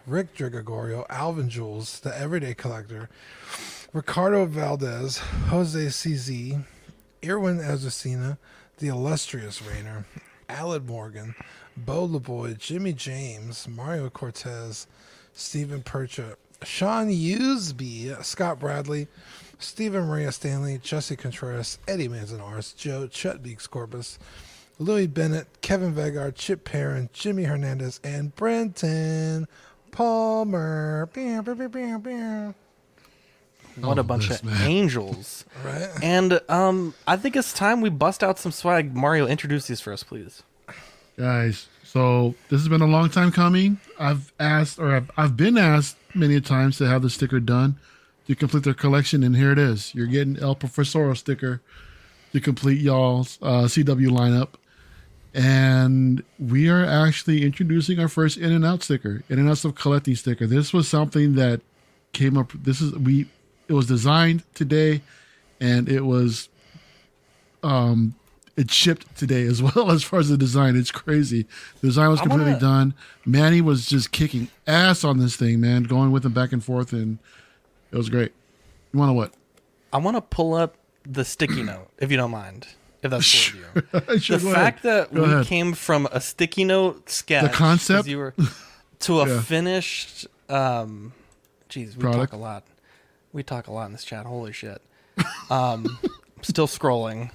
[0.06, 3.10] Rick Drigorio, Alvin Jules, The Everyday Collector,
[3.94, 6.64] Ricardo Valdez, Jose CZ,
[7.26, 8.38] Irwin Ezracina,
[8.78, 10.06] The Illustrious Rainer,
[10.50, 11.36] Alad Morgan,
[11.78, 14.88] Bo LeBoy, Jimmy James, Mario Cortez,
[15.34, 19.08] Stephen Percha, Sean Usby, Scott Bradley,
[19.60, 24.20] Stephen Maria Stanley, Jesse Contreras, Eddie Manzanares, Joe Chutbeeks Corpus,
[24.80, 29.48] Louis Bennett, Kevin Vegard, Chip Perrin, Jimmy Hernandez, and Brenton
[29.92, 31.08] Palmer.
[31.14, 32.54] Beow, beow, beow, beow, beow.
[33.80, 34.62] What Oh, a bunch of man.
[34.70, 35.46] angels.
[35.66, 35.90] Right?
[36.04, 38.94] And um, I think it's time we bust out some swag.
[38.96, 40.44] Mario, introduce these for us, please.
[41.18, 41.68] guys.
[41.84, 43.80] So this has been a long time coming.
[43.98, 47.78] I've asked, or I've, I've been asked many times to have the sticker done
[48.28, 49.96] to complete their collection, and here it is.
[49.96, 51.62] You're getting El Profesoro sticker
[52.34, 54.50] to complete y'all's uh, CW lineup,
[55.36, 59.76] and we are actually introducing our first In and Out sticker, In and out of
[59.76, 60.48] Collecting sticker.
[60.48, 61.62] This was something that
[62.14, 62.54] came up.
[62.54, 63.28] This is we
[63.68, 65.02] it was designed today,
[65.60, 66.48] and it was
[67.64, 68.16] um
[68.56, 70.78] it shipped today as well as far as the design.
[70.78, 71.46] It's crazy.
[71.82, 72.94] The design was completely wanna- done.
[73.26, 76.94] Manny was just kicking ass on this thing, man, going with him back and forth,
[76.94, 77.20] and
[77.92, 78.32] it was great.
[78.94, 79.34] You want to what?
[79.92, 82.68] I want to pull up the sticky note, if you don't mind,
[83.06, 84.20] if that's cool with you.
[84.20, 85.10] Sure, the fact ahead.
[85.10, 85.46] that Go we ahead.
[85.46, 88.08] came from a sticky note sketch, The concept?
[88.08, 88.34] you were,
[89.00, 89.42] to a Yeah.
[89.42, 90.28] finished.
[90.50, 91.14] Um,
[91.70, 92.32] geez, we Product?
[92.32, 92.64] talk a lot.
[93.34, 94.26] We talk a lot in this chat.
[94.26, 94.82] Holy shit.
[95.50, 95.98] Um,
[96.42, 97.32] still scrolling.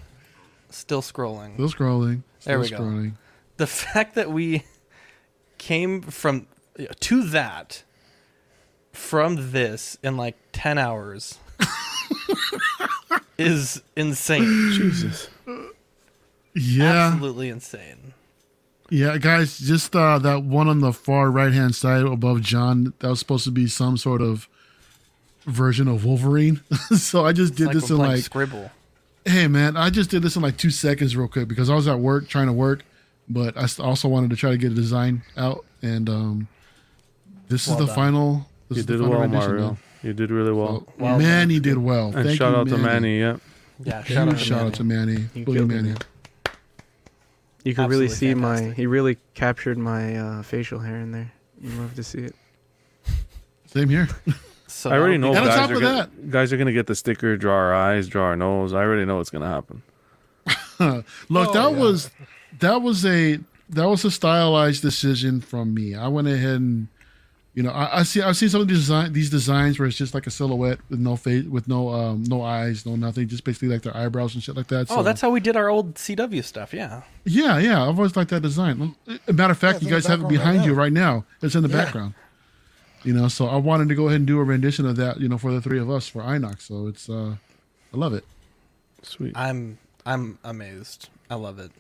[0.71, 1.55] Still scrolling.
[1.55, 2.23] Still scrolling.
[2.45, 2.91] There Still we go.
[2.93, 3.13] scrolling.
[3.57, 4.65] The fact that we
[5.59, 6.47] came from
[7.01, 7.83] to that
[8.93, 11.39] from this in like 10 hours
[13.41, 14.73] is insane.
[14.73, 15.29] Jesus.
[16.55, 17.09] Yeah.
[17.13, 18.15] Absolutely insane.
[18.93, 23.09] Yeah, guys, just uh, that one on the far right hand side above John, that
[23.09, 24.49] was supposed to be some sort of
[25.47, 26.61] version of Wolverine.
[26.97, 28.71] so I just did like this we're in like, Scribble.
[29.25, 31.87] hey man, I just did this in like two seconds real quick because I was
[31.87, 32.83] at work trying to work,
[33.29, 35.65] but I also wanted to try to get a design out.
[35.83, 36.49] And um,
[37.49, 37.95] this Well is the done.
[37.95, 38.47] final.
[38.69, 39.67] This You is the did final well, rendition, Mario.
[39.69, 39.79] man.
[40.03, 40.87] You did really well.
[40.99, 42.07] Well man, he did well.
[42.07, 43.21] And Thank shout you, out to Manny.
[43.21, 43.37] Yeah.
[43.83, 44.67] Yeah, Huge shout out to shout Manny.
[44.69, 45.25] out to Manny.
[45.35, 45.95] He killed Manny.
[47.65, 48.61] You could really Absolutely see my.
[48.73, 51.31] He really captured my uh, facial hair in there.
[51.61, 52.35] You love to see it.
[53.67, 54.09] Same here.
[54.67, 56.95] So I already know be- And on guys are, gonna, guys are gonna get the
[56.95, 58.73] sticker, draw our eyes, draw our nose.
[58.73, 59.83] I already know what's gonna happen.
[60.79, 61.05] Look,
[61.49, 61.79] Oh, that yeah.
[61.79, 62.11] was
[62.61, 63.39] that was a
[63.69, 65.95] that was a stylized decision from me.
[65.95, 66.89] I went ahead and
[67.55, 69.97] you know I, I see I've seen some of these design these designs where it's
[69.97, 73.43] just like a silhouette with no face with no um no eyes no nothing just
[73.45, 74.87] basically like their eyebrows and shit like that.
[74.91, 76.73] Oh, So, that's how we did our old CW stuff.
[76.73, 77.03] Yeah.
[77.25, 78.95] yeah yeah I've always liked that design.
[79.27, 81.25] A matter of fact, it's you guys have it behind right you right now.
[81.43, 81.85] It's in the Yeah.
[81.85, 82.15] background.
[83.03, 85.21] You know, so I wanted to go ahead and do a rendition of that.
[85.21, 86.63] You know, for the three of us for Inox.
[86.63, 87.37] So it's uh
[87.93, 88.25] I love it.
[89.03, 89.33] Sweet.
[89.37, 91.09] I'm I'm amazed.
[91.29, 91.73] I love it.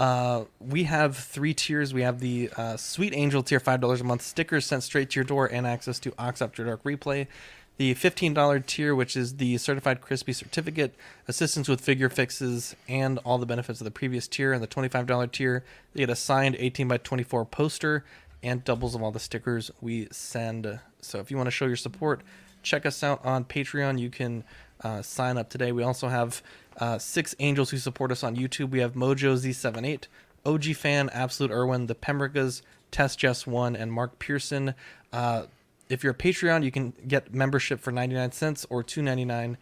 [0.00, 1.94] Uh, we have three tiers.
[1.94, 5.16] We have the uh, Sweet Angel tier, five dollars a month, stickers sent straight to
[5.20, 7.28] your door, and access to Ox After Dark replay.
[7.76, 10.94] The fifteen dollar tier, which is the certified crispy certificate,
[11.28, 14.52] assistance with figure fixes, and all the benefits of the previous tier.
[14.52, 18.04] And the twenty five dollar tier, you get a signed eighteen by twenty four poster
[18.42, 20.80] and doubles of all the stickers we send.
[21.00, 22.22] So if you want to show your support,
[22.62, 23.98] check us out on Patreon.
[23.98, 24.44] You can
[24.82, 25.72] uh, sign up today.
[25.72, 26.42] We also have
[26.78, 28.70] uh, six angels who support us on YouTube.
[28.70, 30.06] We have Mojo Z78,
[30.44, 34.74] OG Fan, Absolute Irwin, The Pembricas, Test Jess One, and Mark Pearson.
[35.12, 35.44] Uh,
[35.88, 39.56] if you're a Patreon, you can get membership for 99 cents or 2.99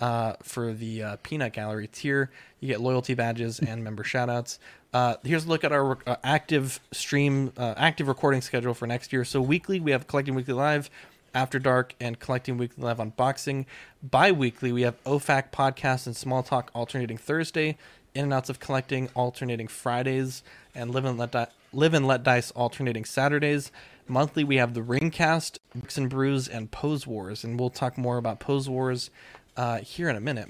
[0.00, 2.30] uh, for the uh, Peanut Gallery tier.
[2.60, 4.58] You get loyalty badges and member shoutouts.
[4.92, 9.12] Uh, here's a look at our uh, active stream, uh, active recording schedule for next
[9.12, 9.24] year.
[9.24, 10.90] So weekly, we have Collecting Weekly Live,
[11.34, 13.66] After Dark, and Collecting Weekly Live Unboxing.
[14.02, 17.76] Bi-weekly, we have OFAC podcast and Small Talk alternating Thursday,
[18.14, 20.42] In and Outs of Collecting alternating Fridays,
[20.74, 23.70] and Live and Let Di- Live and Let Dice alternating Saturdays.
[24.06, 28.16] Monthly, we have the Ringcast, Bricks and Brews, and Pose Wars, and we'll talk more
[28.16, 29.10] about Pose Wars
[29.56, 30.48] uh, here in a minute.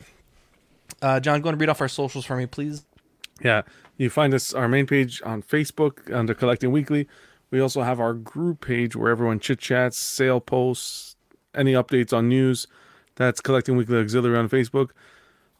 [1.02, 2.84] Uh, John, go and read off our socials for me, please.
[3.42, 3.62] Yeah,
[3.96, 7.08] you find us our main page on Facebook under Collecting Weekly.
[7.50, 11.16] We also have our group page where everyone chit chats, sale posts,
[11.54, 12.66] any updates on news.
[13.16, 14.90] That's Collecting Weekly Auxiliary on Facebook.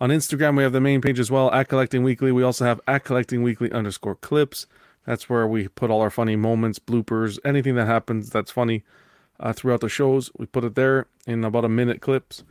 [0.00, 2.30] On Instagram, we have the main page as well at Collecting Weekly.
[2.30, 4.66] We also have at Collecting Weekly underscore clips.
[5.06, 8.84] That's where we put all our funny moments, bloopers, anything that happens that's funny
[9.40, 10.30] uh, throughout the shows.
[10.38, 12.44] We put it there in about a minute clips,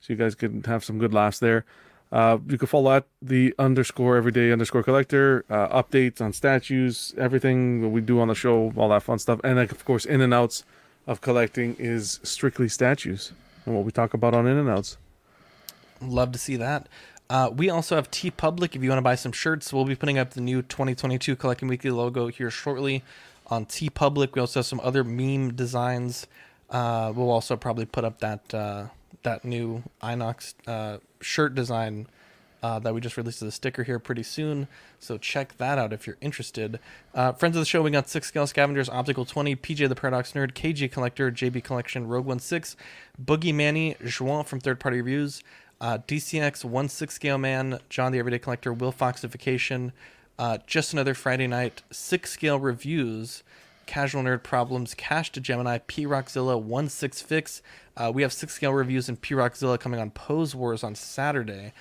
[0.00, 1.64] so you guys can have some good laughs there.
[2.12, 7.82] Uh, you can follow at the underscore everyday underscore collector uh, updates on statues, everything
[7.82, 10.20] that we do on the show, all that fun stuff, and like, of course, in
[10.20, 10.64] and outs
[11.06, 13.32] of collecting is strictly statues
[13.64, 14.96] and what we talk about on in and outs.
[16.00, 16.88] Love to see that.
[17.28, 18.74] Uh, we also have TeePublic.
[18.74, 21.68] If you want to buy some shirts, we'll be putting up the new 2022 Collecting
[21.68, 23.04] Weekly logo here shortly
[23.46, 24.34] on TeePublic.
[24.34, 26.26] We also have some other meme designs.
[26.68, 28.86] Uh, we'll also probably put up that uh,
[29.22, 32.06] that new Inox uh, shirt design
[32.62, 34.68] uh, that we just released as a sticker here pretty soon.
[34.98, 36.78] So check that out if you're interested.
[37.14, 40.32] Uh, friends of the show, we got Six Scale Scavengers, Optical 20, PJ the Paradox
[40.32, 42.78] Nerd, KG Collector, JB Collection, Rogue 16,
[43.22, 45.42] Boogie Manny, Juan from Third Party Reviews,
[45.80, 49.92] uh, DCX, One Six Scale Man, John the Everyday Collector, Will Foxification,
[50.38, 53.42] uh, Just Another Friday Night, Six Scale Reviews,
[53.86, 57.62] Casual Nerd Problems, Cash to Gemini, P Rockzilla, One Six Fix.
[58.00, 61.74] Uh, we have Six Scale Reviews and P Rockzilla coming on Pose Wars on Saturday.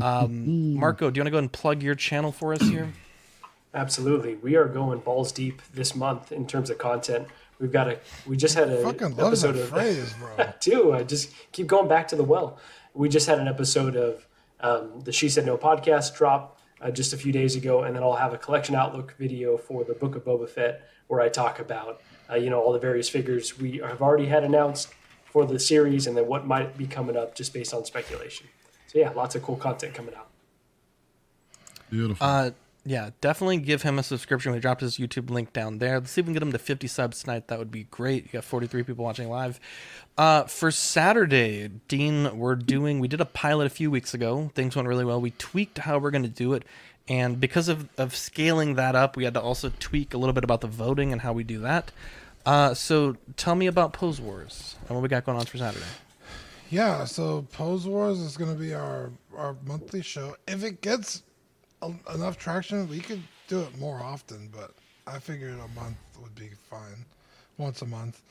[0.00, 2.92] Um, Marco, do you want to go and plug your channel for us here?
[3.74, 4.34] Absolutely.
[4.34, 7.26] We are going balls deep this month in terms of content.
[7.58, 7.98] We've got a.
[8.26, 10.28] We just had a Fucking love episode that of phrase, bro.
[10.44, 10.92] I do.
[10.92, 12.58] I just keep going back to the well.
[12.92, 14.26] We just had an episode of
[14.60, 18.02] um, the She Said No podcast drop uh, just a few days ago, and then
[18.02, 21.60] I'll have a collection outlook video for the Book of Boba Fett where I talk
[21.60, 24.92] about uh, you know all the various figures we have already had announced
[25.32, 28.46] for the series, and then what might be coming up just based on speculation.
[28.86, 30.28] So yeah, lots of cool content coming out.
[31.90, 32.26] Beautiful.
[32.26, 32.50] Uh,
[32.84, 34.52] yeah, definitely give him a subscription.
[34.52, 36.00] We dropped his YouTube link down there.
[36.00, 37.48] Let's see if we can get him to 50 subs tonight.
[37.48, 38.24] That would be great.
[38.24, 39.60] You got 43 people watching live.
[40.18, 42.98] Uh, for Saturday, Dean, we're doing.
[42.98, 44.50] We did a pilot a few weeks ago.
[44.54, 45.20] Things went really well.
[45.20, 46.64] We tweaked how we're going to do it,
[47.08, 50.44] and because of of scaling that up, we had to also tweak a little bit
[50.44, 51.92] about the voting and how we do that.
[52.44, 55.84] Uh, so tell me about Pose Wars and what we got going on for Saturday.
[56.70, 60.36] Yeah, so Pose Wars is going to be our our monthly show.
[60.48, 61.22] If it gets
[61.82, 64.48] a, enough traction, we could do it more often.
[64.50, 64.72] But
[65.06, 67.04] I figured a month would be fine,
[67.58, 68.22] once a month.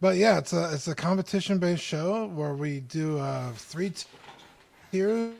[0.00, 3.92] But yeah, it's a it's a competition based show where we do uh, three
[4.92, 5.34] tiers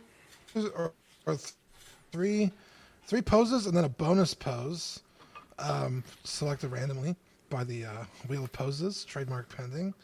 [0.54, 0.92] or,
[1.26, 1.52] or th-
[2.12, 2.50] three
[3.06, 5.00] three poses and then a bonus pose
[5.58, 7.16] um, selected randomly
[7.50, 9.94] by the uh, Wheel of Poses, trademark pending.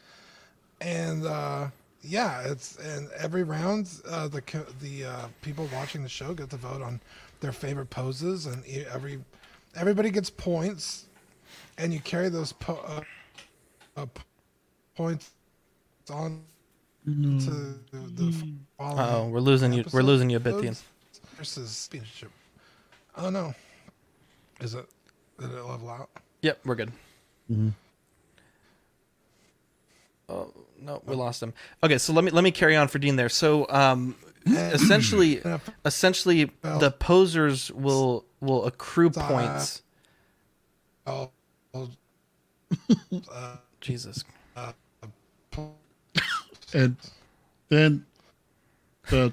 [0.80, 1.68] And uh,
[2.02, 4.42] yeah, it's and every round uh, the
[4.80, 7.00] the uh, people watching the show get to vote on
[7.40, 9.20] their favorite poses, and e- every
[9.76, 11.06] everybody gets points,
[11.78, 13.00] and you carry those po- uh,
[14.00, 14.22] uh, p-
[14.96, 15.30] points
[16.10, 16.42] on
[17.04, 17.50] to
[17.92, 18.32] the
[18.78, 18.98] following.
[18.98, 20.70] Uh-oh, we're losing you- we're losing you a bit, Dean.
[20.70, 20.82] episodes
[21.36, 22.30] Versus speakership.
[23.16, 23.54] Oh no,
[24.60, 24.86] is it?
[25.38, 26.10] Did it level out?
[26.42, 26.92] Yep, we're good.
[30.28, 31.52] Oh no, we lost him.
[31.82, 33.28] Okay, so let me let me carry on for Dean there.
[33.28, 34.16] So um,
[34.46, 35.42] essentially,
[35.84, 39.82] essentially, the posers will will accrue points.
[41.06, 41.30] Oh,
[43.32, 44.24] uh, Jesus.
[44.56, 44.72] uh,
[46.74, 46.96] and
[47.68, 48.06] then
[49.10, 49.32] the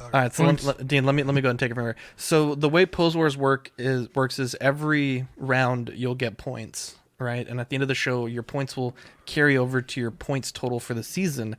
[0.00, 1.74] All right, so let, let- Dean, let me let me go ahead and take it
[1.74, 1.96] from here.
[2.16, 7.46] So the way Pose Wars work is works is every round you'll get points, right?
[7.46, 8.94] And at the end of the show, your points will
[9.26, 11.56] carry over to your points total for the season.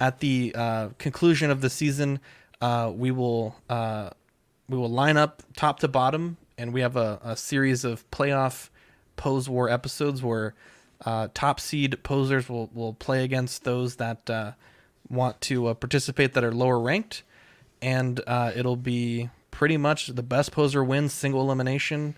[0.00, 2.20] At the uh, conclusion of the season,
[2.60, 4.10] uh, we will uh,
[4.68, 8.70] we will line up top to bottom, and we have a, a series of playoff
[9.16, 10.54] Pose War episodes where
[11.04, 14.52] uh, top seed posers will will play against those that uh,
[15.10, 17.22] want to uh, participate that are lower ranked
[17.82, 18.20] and
[18.54, 22.16] it'll be pretty much the best poser wins single elimination.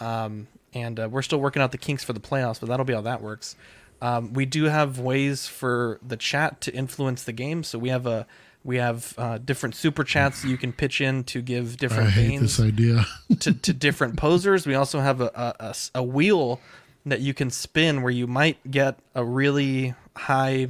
[0.00, 2.92] Um, and uh, we're still working out the kinks for the playoffs, but that'll be
[2.92, 3.56] how that works.
[4.02, 8.06] Um, we do have ways for the chat to influence the game, so we have
[8.06, 8.26] a
[8.64, 12.40] we have uh, different super chats you can pitch in to give different I hate
[12.40, 13.04] this idea.
[13.40, 14.66] to, to different posers.
[14.66, 16.60] We also have a a wheel
[17.06, 20.68] that you can spin where you might get a really high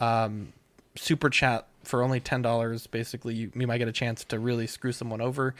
[0.00, 0.52] um,
[0.94, 2.86] super chat for only ten dollars.
[2.86, 5.54] Basically, you, you might get a chance to really screw someone over.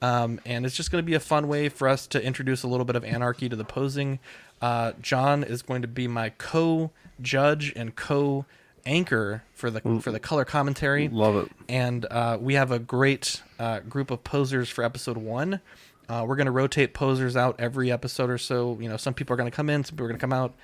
[0.00, 2.68] Um, and it's just going to be a fun way for us to introduce a
[2.68, 4.20] little bit of anarchy to the posing.
[4.60, 10.44] Uh, John is going to be my co-judge and co-anchor for the for the color
[10.44, 11.08] commentary.
[11.08, 11.52] Love it.
[11.68, 15.60] And uh, we have a great uh, group of posers for episode one.
[16.08, 18.78] Uh, we're going to rotate posers out every episode or so.
[18.80, 20.32] You know, some people are going to come in, some people are going to come
[20.32, 20.54] out.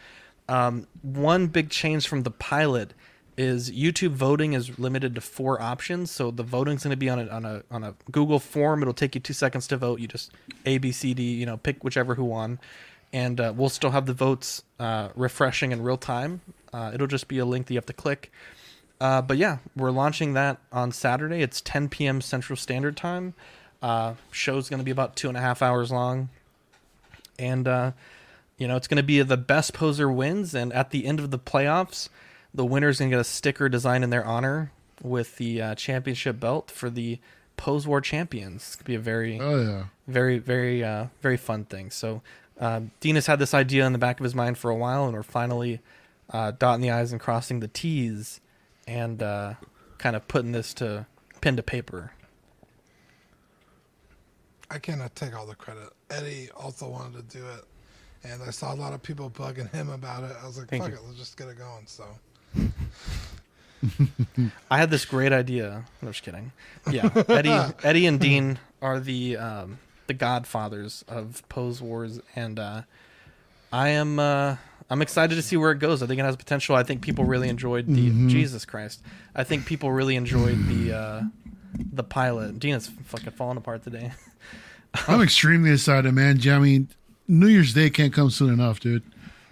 [0.49, 2.95] Um, one big change from the pilot
[3.37, 6.11] is YouTube voting is limited to four options.
[6.11, 8.83] So the voting's going to be on a, on a on a Google form.
[8.83, 10.01] It'll take you two seconds to vote.
[10.01, 10.31] You just
[10.67, 11.35] A B C D.
[11.35, 12.59] You know, pick whichever who won,
[13.13, 16.41] and uh, we'll still have the votes uh, refreshing in real time.
[16.73, 18.33] Uh, it'll just be a link that you have to click.
[19.01, 21.43] Uh, but yeah, we're launching that on Saturday.
[21.43, 22.21] It's 10 p.m.
[22.21, 23.35] Central Standard Time.
[23.83, 26.31] Uh, show's going to be about two and a half hours long,
[27.39, 27.93] and uh,
[28.57, 30.55] you know it's going to be the best poser wins.
[30.55, 32.09] And at the end of the playoffs,
[32.55, 34.71] the winner's going to get a sticker designed in their honor
[35.03, 37.19] with the uh, championship belt for the
[37.57, 38.63] Pose War champions.
[38.63, 39.85] It's going to be a very, Oh, yeah.
[40.07, 41.91] very, very, uh, very fun thing.
[41.91, 42.23] So
[42.61, 45.05] uh, Dean has had this idea in the back of his mind for a while,
[45.07, 45.81] and we're finally
[46.31, 48.41] uh, dotting the i's and crossing the t's,
[48.87, 49.55] and uh,
[49.99, 51.07] kind of putting this to
[51.41, 52.13] pen to paper.
[54.71, 55.91] I cannot take all the credit.
[56.11, 57.65] Eddie also wanted to do it,
[58.25, 60.35] and I saw a lot of people bugging him about it.
[60.43, 60.99] I was like, Thank "Fuck you.
[60.99, 62.05] it, let's just get it going." So,
[64.71, 65.85] I had this great idea.
[66.01, 66.53] I'm just kidding.
[66.91, 72.83] Yeah, Eddie, Eddie, and Dean are the um, the godfathers of Pose Wars, and uh,
[73.73, 74.57] I am uh,
[74.89, 76.03] I'm excited to see where it goes.
[76.03, 76.77] I think it has potential.
[76.77, 78.31] I think people really enjoyed the Mhm.
[78.31, 79.03] Jesus Christ.
[79.35, 81.23] I think people really enjoyed the uh,
[81.93, 82.59] the pilot.
[82.59, 84.13] Dean is fucking falling apart today.
[85.09, 86.41] I'm extremely excited, man.
[86.49, 86.89] I mean,
[87.29, 89.03] New Year's Day can't come soon enough, dude.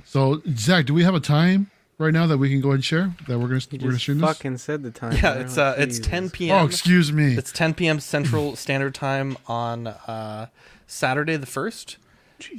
[0.06, 1.70] So Zach, do we have a time
[2.02, 3.92] right now that we can go ahead and share that we're gonna You we're gonna
[3.92, 4.28] just stream this?
[4.28, 5.12] fucking said the time.
[5.22, 6.62] Yeah, it's uh, it's 10 p.m.
[6.62, 7.34] Oh, excuse me.
[7.36, 8.00] It's 10 p.m.
[8.00, 10.46] Central Standard Time on uh,
[10.86, 11.96] Saturday the first.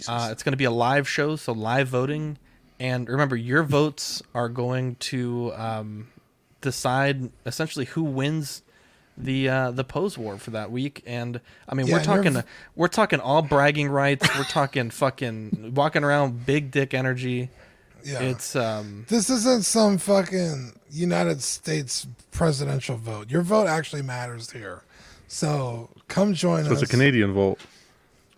[0.07, 2.37] Uh, it's going to be a live show, so live voting,
[2.79, 6.07] and remember, your votes are going to um,
[6.61, 8.61] decide essentially who wins
[9.17, 11.03] the uh, the pose war for that week.
[11.05, 14.27] And I mean, Yeah, we're and you're talking v- we're talking all bragging rights.
[14.37, 17.49] We're talking fucking walking around big dick energy.
[18.03, 18.19] Yeah.
[18.21, 23.29] It's um This isn't some fucking United States presidential vote.
[23.31, 24.83] Your vote actually matters here.
[25.27, 26.81] So come join So us.
[26.81, 27.59] it's a Canadian vote.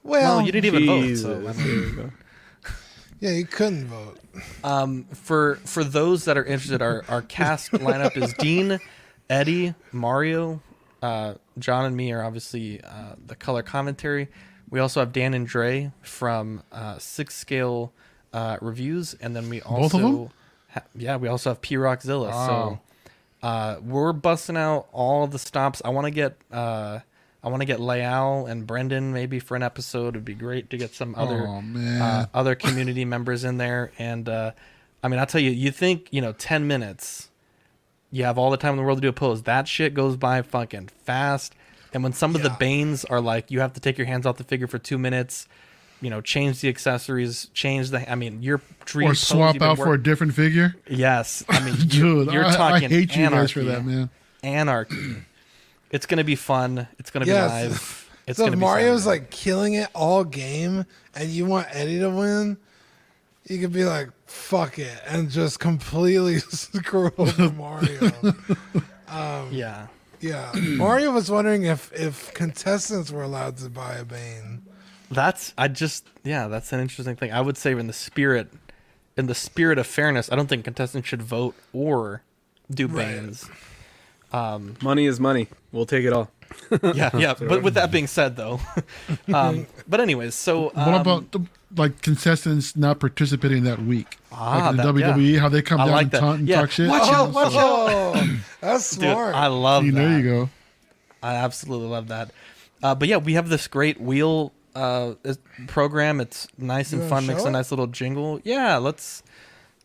[0.03, 1.16] Well, you didn't even vote.
[1.18, 2.11] So I There mean, you
[3.22, 4.19] yeah, you couldn't vote.
[4.64, 8.80] Um, for for those that are interested, our our cast lineup is Dean,
[9.30, 10.61] Eddie, Mario,
[11.02, 14.27] uh, John, and me are obviously uh, the color commentary.
[14.69, 17.94] We also have Dan and Dre from uh, Six Scale
[18.36, 20.30] uh, Reviews, and then we also Both of them?
[20.74, 22.30] ha- yeah, we also have P Rockzilla.
[22.30, 22.80] Wow.
[23.42, 25.82] So uh, we're busting out all the stops.
[25.86, 27.00] I want to get uh,
[27.44, 30.10] I want to get Leal and Brendan maybe for an episode.
[30.10, 31.62] It'd be great to get some other Oh,
[32.02, 33.92] uh, other community members in there.
[34.00, 34.52] And uh,
[35.04, 37.30] I mean, I'll tell you, you think you know, ten minutes,
[38.12, 39.44] you have all the time in the world to do a pose.
[39.44, 41.54] That shit goes by fucking fast.
[41.94, 44.36] And when some of the banes are like, you have to take your hands off
[44.36, 45.48] the figure for two minutes.
[46.06, 48.08] You know, change the accessories, change the.
[48.09, 50.75] I mean, your dream Or swap you've been out for a different figure.
[50.88, 54.11] Yes, I mean, Dude, you're, you're I, I talking hate you guys for that, man.
[54.43, 55.16] Anarchy.
[55.90, 56.88] It's gonna be fun.
[57.00, 57.50] It's gonna be Yes.
[57.72, 58.01] live.
[58.27, 59.22] It's so gonna if be Mario's Saturday.
[59.24, 60.85] like killing it all game
[61.16, 62.58] and you want Eddie to win,
[63.48, 68.11] you could be like, fuck it, and just completely screw over Mario.
[69.08, 69.88] Um, yeah.
[70.22, 70.51] Yeah.
[70.56, 74.64] Mario was wondering if if contestants were allowed to buy a Bane.
[75.11, 77.32] That's I just yeah, that's an interesting thing.
[77.32, 78.48] I would say in the spirit
[79.17, 82.24] in the spirit of fairness, I don't think contestants should vote or
[82.72, 83.06] do Right.
[83.16, 83.50] bans.
[84.82, 85.48] Money is money.
[85.72, 86.32] We'll take it all.
[86.93, 87.34] Yeah, yeah.
[87.38, 88.59] But with that being said though.
[89.34, 91.42] um but anyways, so um, what about the,
[91.75, 94.17] like contestants not participating that week?
[94.32, 95.14] Ah, like in the that- yeah.
[95.14, 96.19] WWE, how they come I down like and that.
[96.19, 96.61] taunt and Yeah.
[96.61, 96.90] talk shit.
[96.90, 98.27] Watch out, Oh, watch out!
[98.61, 99.35] that's dude, smart.
[99.35, 100.00] I love See, that.
[100.00, 100.50] there you go.
[101.24, 102.32] I absolutely love that.
[102.84, 105.16] Uh, but yeah, we have this great wheel uh,
[105.68, 106.20] program.
[106.22, 107.26] It's nice and fun.
[107.26, 108.40] Makes show a nice little jingle.
[108.44, 109.24] Yeah, let's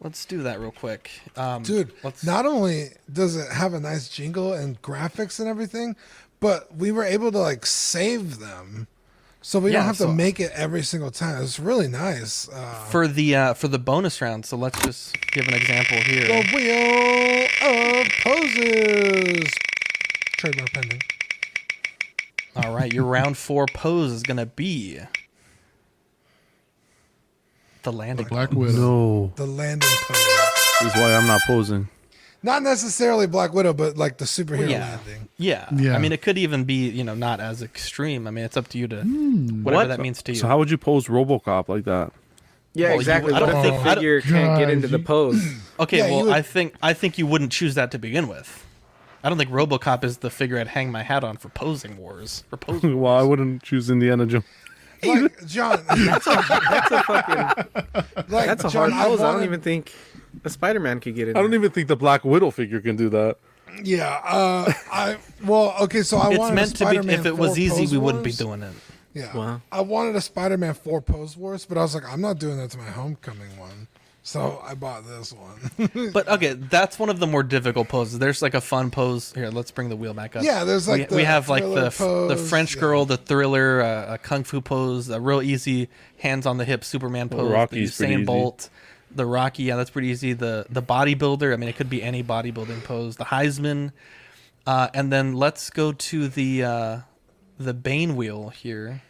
[0.01, 1.93] let's do that real quick, um, Dude,
[2.25, 5.95] not only does it have a nice jingle and graphics and everything,
[6.41, 8.87] but we were able to like save them.
[9.43, 11.43] So we Yeah, don't have so- to make it every single time.
[11.43, 12.49] It's really nice.
[12.49, 14.45] Uh, for the uh, for the bonus round.
[14.47, 16.27] So let's just give an example here.
[16.27, 19.51] the wheel of poses.
[20.37, 21.01] Trademark pending.
[22.57, 24.99] All right, your round four pose is gonna be
[27.83, 28.27] the landing.
[28.27, 28.59] Black pose.
[28.75, 28.79] Widow.
[28.81, 29.33] No.
[29.37, 30.17] The landing pose.
[30.81, 31.89] This is why I'm not posing.
[32.43, 34.81] Not necessarily Black Widow, but like the superhero yeah.
[34.81, 35.29] landing.
[35.37, 35.95] yeah, Yeah.
[35.95, 38.27] I mean, it could even be you know not as extreme.
[38.27, 39.63] I mean, it's up to you to Hmm.
[39.63, 39.89] whatever What?
[39.89, 40.39] that means to you.
[40.39, 42.13] So how would you pose RoboCop like that?
[42.73, 43.33] Yeah, Well, you- exactly.
[43.35, 45.55] I What don't if think- the don't- figure can't get God, into the you- pose?
[45.81, 48.27] Okay, Yeah, you well, would- I think I think you wouldn't choose that to begin
[48.29, 48.65] with.
[49.23, 52.45] I don't think RoboCop is the figure I'd hang my hat on for posing wars.
[52.51, 53.01] For posing.
[53.01, 54.45] well, I wouldn't choose Indiana Jones.
[55.03, 56.43] Like John, That's a
[57.03, 57.85] fucking.
[58.29, 59.21] like That's a John, hard pose.
[59.21, 59.93] I don't even think
[60.45, 61.37] a Spider-Man could get it.
[61.37, 63.37] I don't even think the Black Widow figure can do that.
[63.83, 66.85] Yeah, uh, I well, okay, so I it's wanted meant a to be.
[66.97, 68.73] Spider-Man If it was easy, Pose we wouldn't be doing it.
[69.15, 69.61] Yeah, Wow.
[69.73, 72.71] I wanted a Spider-Man Four Pose Wars, but I was like, I'm not doing that
[72.73, 73.89] to my Homecoming one,
[74.31, 76.11] so I bought this one.
[76.13, 78.19] But okay, that's one of the more difficult poses.
[78.19, 79.49] There's like a fun pose here.
[79.49, 80.45] Let's bring the wheel back up.
[80.45, 82.05] Yeah, there's, like, we, we have like the f- the
[82.37, 82.81] pose, French yeah.
[82.81, 86.85] girl, the thriller, uh, a kung fu pose, a real easy hands on the hip
[86.85, 88.27] Superman Well, pose, Rocky's the pretty Usain.
[88.27, 88.71] Bolt,
[89.11, 89.65] the Rocky.
[89.65, 90.33] Yeah, that's pretty easy.
[90.33, 91.53] The the bodybuilder.
[91.53, 93.17] I mean, it could be any bodybuilding pose.
[93.17, 93.93] The Heisman,
[94.67, 96.99] uh, and then let's go to the uh,
[97.59, 99.03] the Bane wheel here.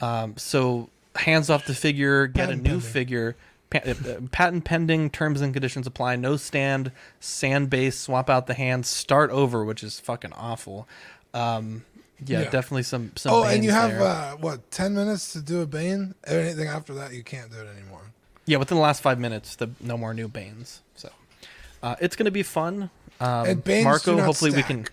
[0.00, 2.80] Um, so hands off the figure, get Patent a new pending.
[2.92, 3.36] figure.
[3.68, 6.14] Pa- uh, uh, patent pending, terms and conditions apply.
[6.16, 10.86] No stand, sand base, swap out the hands, start over, which is fucking awful.
[11.34, 11.84] Um,
[12.24, 12.50] yeah, Yeah.
[12.50, 13.32] definitely some some.
[13.34, 16.14] oh, and you have uh, what ten minutes to do a Bane.
[16.26, 18.02] Anything after that, you can't do it anymore.
[18.46, 20.80] yeah, within the last five minutes, the no more new Banes.
[20.94, 21.10] So
[21.82, 22.90] uh, it's gonna be fun.
[23.20, 24.86] Um, And Banes do Marco, hopefully we can.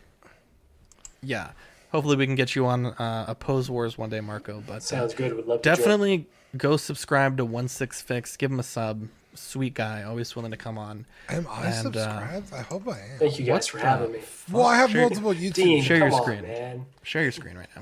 [1.21, 1.51] Yeah,
[1.93, 4.61] hopefully we can get you on uh, a pose wars one day, Marco.
[4.67, 5.33] But uh, Sounds good.
[5.35, 6.25] Would love to definitely
[6.57, 8.35] go subscribe to One Six Fix.
[8.35, 9.07] Give him a sub.
[9.35, 11.05] Sweet guy, always willing to come on.
[11.29, 12.53] Am I And, uh, subscribed?
[12.53, 13.17] I hope I am.
[13.19, 14.19] Thank you guys What for having me.
[14.51, 15.53] Well, I have Share- multiple YouTube.
[15.53, 16.41] Dean, Share come your on, screen.
[16.43, 16.85] man.
[17.01, 17.81] Share your screen right now.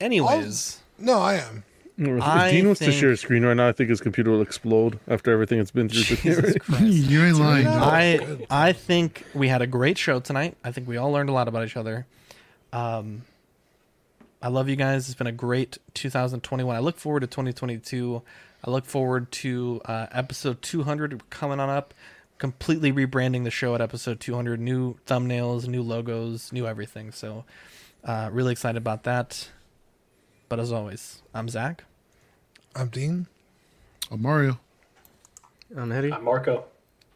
[0.00, 1.64] Anyways, No, I am.
[1.96, 4.42] If I Dean wants to share a screen right now, I think his computer will
[4.42, 6.02] explode after everything it's been through.
[6.02, 6.82] Jesus Christ.
[6.84, 7.68] you ain't lying.
[7.68, 10.56] I I think we had a great show tonight.
[10.64, 12.04] I think we all learned a lot about each other.
[12.74, 13.22] Um,
[14.42, 15.06] I love you guys.
[15.08, 16.74] It's been a great 2021.
[16.74, 18.20] I look forward to 2022.
[18.64, 21.94] I look forward to uh, episode 200 coming on up.
[22.38, 24.60] Completely rebranding the show at episode 200.
[24.60, 27.12] New thumbnails, new logos, new everything.
[27.12, 27.44] So,
[28.02, 29.50] uh, really excited about that.
[30.48, 31.84] But as always, I'm Zach.
[32.74, 33.28] I'm Dean.
[34.10, 34.58] I'm Mario.
[35.76, 36.12] I'm Eddie.
[36.12, 36.64] I'm Marco.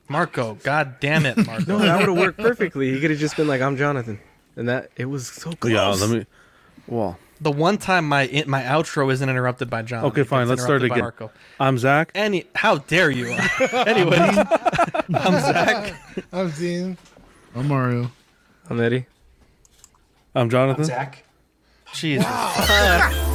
[0.09, 0.55] Marco.
[0.63, 1.65] God damn it, Marco.
[1.67, 2.95] No, that would have worked perfectly.
[2.95, 4.21] He could have just been like, "I'm Jonathan,"
[4.59, 5.73] and that it was so close.
[5.73, 6.27] Yeah, let me.
[6.87, 10.05] Well, The one time my in, my outro isn't interrupted by John.
[10.07, 10.49] okay, fine.
[10.49, 10.99] Let's start again.
[10.99, 11.31] Marco.
[11.61, 12.11] I'm Zach.
[12.15, 13.29] Any, how dare you?
[13.73, 14.19] anyway,
[15.15, 15.95] I'm Zach.
[16.33, 16.99] I'm Dean.
[17.55, 18.11] I'm Mario.
[18.69, 19.07] I'm Eddie.
[20.35, 20.83] I'm Jonathan.
[20.83, 21.25] I'm Zach.
[21.95, 22.25] Jesus.
[22.25, 23.35] Wow.